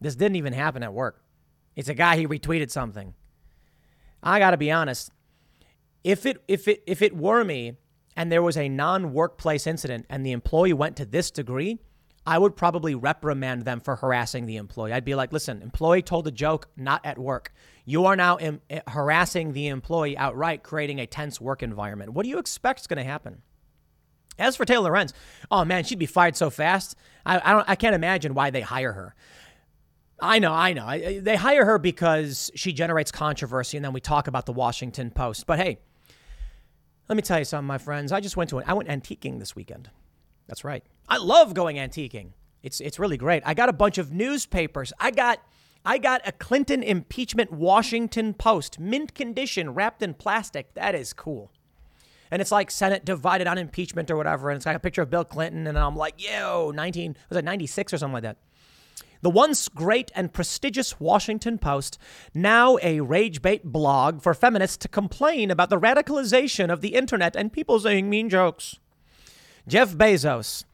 this 0.00 0.16
didn't 0.16 0.36
even 0.36 0.52
happen 0.52 0.82
at 0.82 0.92
work. 0.92 1.22
It's 1.76 1.88
a 1.88 1.94
guy, 1.94 2.16
he 2.16 2.26
retweeted 2.26 2.70
something. 2.70 3.14
I 4.22 4.38
got 4.38 4.50
to 4.50 4.56
be 4.56 4.70
honest. 4.70 5.10
If 6.04 6.26
it, 6.26 6.42
if, 6.48 6.68
it, 6.68 6.82
if 6.86 7.02
it 7.02 7.16
were 7.16 7.44
me 7.44 7.76
and 8.16 8.30
there 8.32 8.42
was 8.42 8.56
a 8.56 8.68
non 8.68 9.12
workplace 9.12 9.66
incident 9.66 10.06
and 10.08 10.24
the 10.24 10.32
employee 10.32 10.72
went 10.72 10.96
to 10.96 11.04
this 11.04 11.30
degree, 11.30 11.78
I 12.26 12.38
would 12.38 12.54
probably 12.54 12.94
reprimand 12.94 13.64
them 13.64 13.80
for 13.80 13.96
harassing 13.96 14.46
the 14.46 14.56
employee. 14.56 14.92
I'd 14.92 15.04
be 15.04 15.14
like, 15.14 15.32
listen, 15.32 15.62
employee 15.62 16.02
told 16.02 16.26
a 16.26 16.30
joke 16.30 16.68
not 16.76 17.04
at 17.04 17.18
work. 17.18 17.52
You 17.86 18.04
are 18.06 18.16
now 18.16 18.38
Im- 18.38 18.60
eh, 18.68 18.80
harassing 18.86 19.52
the 19.52 19.68
employee 19.68 20.16
outright, 20.18 20.62
creating 20.62 21.00
a 21.00 21.06
tense 21.06 21.40
work 21.40 21.62
environment. 21.62 22.12
What 22.12 22.24
do 22.24 22.28
you 22.28 22.38
expect 22.38 22.80
is 22.80 22.86
going 22.86 22.98
to 22.98 23.04
happen? 23.04 23.42
As 24.38 24.56
for 24.56 24.64
Taylor 24.64 24.90
Lorenz, 24.90 25.12
oh 25.50 25.64
man, 25.64 25.84
she'd 25.84 25.98
be 25.98 26.06
fired 26.06 26.36
so 26.36 26.50
fast. 26.50 26.94
I, 27.24 27.40
I 27.42 27.52
don't, 27.52 27.68
I 27.68 27.74
can't 27.74 27.94
imagine 27.94 28.34
why 28.34 28.50
they 28.50 28.62
hire 28.62 28.92
her. 28.92 29.14
I 30.22 30.38
know, 30.38 30.52
I 30.52 30.72
know. 30.74 30.86
I, 30.86 31.20
they 31.20 31.36
hire 31.36 31.64
her 31.64 31.78
because 31.78 32.50
she 32.54 32.72
generates 32.72 33.10
controversy, 33.10 33.78
and 33.78 33.84
then 33.84 33.92
we 33.92 34.00
talk 34.00 34.28
about 34.28 34.44
the 34.46 34.52
Washington 34.52 35.10
Post. 35.10 35.46
But 35.46 35.58
hey, 35.58 35.78
let 37.08 37.16
me 37.16 37.22
tell 37.22 37.38
you 37.38 37.44
something, 37.44 37.66
my 37.66 37.78
friends. 37.78 38.12
I 38.12 38.20
just 38.20 38.36
went 38.36 38.50
to 38.50 38.58
an, 38.58 38.64
I 38.66 38.74
went 38.74 38.88
antiquing 38.88 39.38
this 39.38 39.56
weekend. 39.56 39.90
That's 40.50 40.64
right. 40.64 40.84
I 41.08 41.18
love 41.18 41.54
going 41.54 41.76
antiquing. 41.76 42.32
It's 42.62 42.80
it's 42.80 42.98
really 42.98 43.16
great. 43.16 43.42
I 43.46 43.54
got 43.54 43.68
a 43.68 43.72
bunch 43.72 43.98
of 43.98 44.12
newspapers. 44.12 44.92
I 44.98 45.12
got 45.12 45.40
I 45.84 45.98
got 45.98 46.20
a 46.26 46.32
Clinton 46.32 46.82
impeachment 46.82 47.52
Washington 47.52 48.34
Post, 48.34 48.80
mint 48.80 49.14
condition, 49.14 49.72
wrapped 49.72 50.02
in 50.02 50.14
plastic. 50.14 50.74
That 50.74 50.96
is 50.96 51.12
cool. 51.12 51.52
And 52.32 52.42
it's 52.42 52.50
like 52.50 52.70
Senate 52.70 53.04
divided 53.04 53.46
on 53.46 53.58
impeachment 53.58 54.10
or 54.10 54.16
whatever, 54.16 54.50
and 54.50 54.56
it's 54.56 54.64
got 54.64 54.74
a 54.74 54.80
picture 54.80 55.02
of 55.02 55.10
Bill 55.10 55.24
Clinton, 55.24 55.68
and 55.68 55.78
I'm 55.78 55.96
like, 55.96 56.14
yo, 56.18 56.72
19 56.74 57.16
was 57.28 57.38
it 57.38 57.44
96 57.44 57.94
or 57.94 57.98
something 57.98 58.14
like 58.14 58.22
that. 58.24 58.38
The 59.22 59.30
once 59.30 59.68
great 59.68 60.10
and 60.16 60.32
prestigious 60.32 60.98
Washington 60.98 61.58
Post, 61.58 61.98
now 62.34 62.76
a 62.82 63.00
rage 63.00 63.40
bait 63.40 63.64
blog 63.64 64.20
for 64.20 64.34
feminists 64.34 64.78
to 64.78 64.88
complain 64.88 65.50
about 65.50 65.70
the 65.70 65.78
radicalization 65.78 66.72
of 66.72 66.80
the 66.80 66.94
internet 66.94 67.36
and 67.36 67.52
people 67.52 67.78
saying 67.78 68.10
mean 68.10 68.28
jokes. 68.28 68.79
Jeff 69.68 69.92
Bezos, 69.94 70.64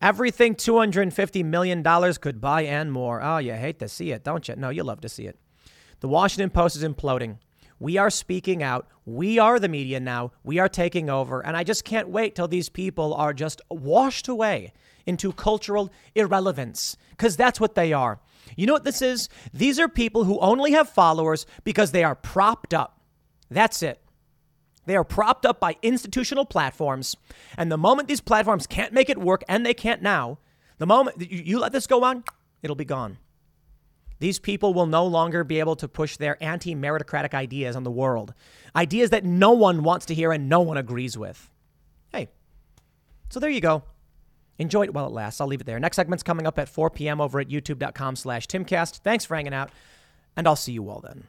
everything 0.00 0.54
$250 0.54 1.44
million 1.44 1.82
could 2.20 2.40
buy 2.40 2.62
and 2.62 2.92
more. 2.92 3.22
Oh, 3.22 3.38
you 3.38 3.54
hate 3.54 3.78
to 3.80 3.88
see 3.88 4.12
it, 4.12 4.24
don't 4.24 4.46
you? 4.48 4.56
No, 4.56 4.68
you 4.70 4.84
love 4.84 5.00
to 5.02 5.08
see 5.08 5.26
it. 5.26 5.38
The 6.00 6.08
Washington 6.08 6.50
Post 6.50 6.76
is 6.76 6.84
imploding. 6.84 7.38
We 7.80 7.96
are 7.96 8.10
speaking 8.10 8.62
out. 8.62 8.88
We 9.04 9.38
are 9.38 9.58
the 9.58 9.68
media 9.68 10.00
now. 10.00 10.32
We 10.42 10.58
are 10.58 10.68
taking 10.68 11.08
over. 11.08 11.44
And 11.44 11.56
I 11.56 11.64
just 11.64 11.84
can't 11.84 12.08
wait 12.08 12.34
till 12.34 12.48
these 12.48 12.68
people 12.68 13.14
are 13.14 13.32
just 13.32 13.60
washed 13.70 14.28
away 14.28 14.72
into 15.06 15.32
cultural 15.32 15.90
irrelevance 16.14 16.96
because 17.10 17.36
that's 17.36 17.60
what 17.60 17.74
they 17.74 17.92
are. 17.92 18.20
You 18.56 18.66
know 18.66 18.72
what 18.72 18.84
this 18.84 19.02
is? 19.02 19.28
These 19.52 19.78
are 19.78 19.88
people 19.88 20.24
who 20.24 20.38
only 20.40 20.72
have 20.72 20.88
followers 20.88 21.46
because 21.64 21.92
they 21.92 22.04
are 22.04 22.14
propped 22.14 22.74
up. 22.74 23.00
That's 23.50 23.82
it. 23.82 24.02
They 24.88 24.96
are 24.96 25.04
propped 25.04 25.44
up 25.44 25.60
by 25.60 25.76
institutional 25.82 26.46
platforms. 26.46 27.14
And 27.58 27.70
the 27.70 27.76
moment 27.76 28.08
these 28.08 28.22
platforms 28.22 28.66
can't 28.66 28.94
make 28.94 29.10
it 29.10 29.18
work, 29.18 29.44
and 29.46 29.64
they 29.66 29.74
can't 29.74 30.00
now, 30.00 30.38
the 30.78 30.86
moment 30.86 31.30
you 31.30 31.58
let 31.58 31.72
this 31.72 31.86
go 31.86 32.04
on, 32.04 32.24
it'll 32.62 32.74
be 32.74 32.86
gone. 32.86 33.18
These 34.18 34.38
people 34.38 34.72
will 34.72 34.86
no 34.86 35.04
longer 35.04 35.44
be 35.44 35.58
able 35.58 35.76
to 35.76 35.88
push 35.88 36.16
their 36.16 36.42
anti 36.42 36.74
meritocratic 36.74 37.34
ideas 37.34 37.76
on 37.76 37.84
the 37.84 37.90
world, 37.90 38.32
ideas 38.74 39.10
that 39.10 39.26
no 39.26 39.52
one 39.52 39.82
wants 39.82 40.06
to 40.06 40.14
hear 40.14 40.32
and 40.32 40.48
no 40.48 40.60
one 40.60 40.78
agrees 40.78 41.18
with. 41.18 41.50
Hey, 42.10 42.30
so 43.28 43.38
there 43.38 43.50
you 43.50 43.60
go. 43.60 43.82
Enjoy 44.56 44.84
it 44.84 44.94
while 44.94 45.06
it 45.06 45.12
lasts. 45.12 45.38
I'll 45.38 45.48
leave 45.48 45.60
it 45.60 45.66
there. 45.66 45.78
Next 45.78 45.96
segment's 45.96 46.22
coming 46.22 46.46
up 46.46 46.58
at 46.58 46.66
4 46.66 46.88
p.m. 46.88 47.20
over 47.20 47.40
at 47.40 47.50
youtube.com 47.50 48.16
slash 48.16 48.46
timcast. 48.46 49.00
Thanks 49.00 49.26
for 49.26 49.36
hanging 49.36 49.52
out, 49.52 49.70
and 50.34 50.48
I'll 50.48 50.56
see 50.56 50.72
you 50.72 50.88
all 50.88 51.00
then. 51.00 51.28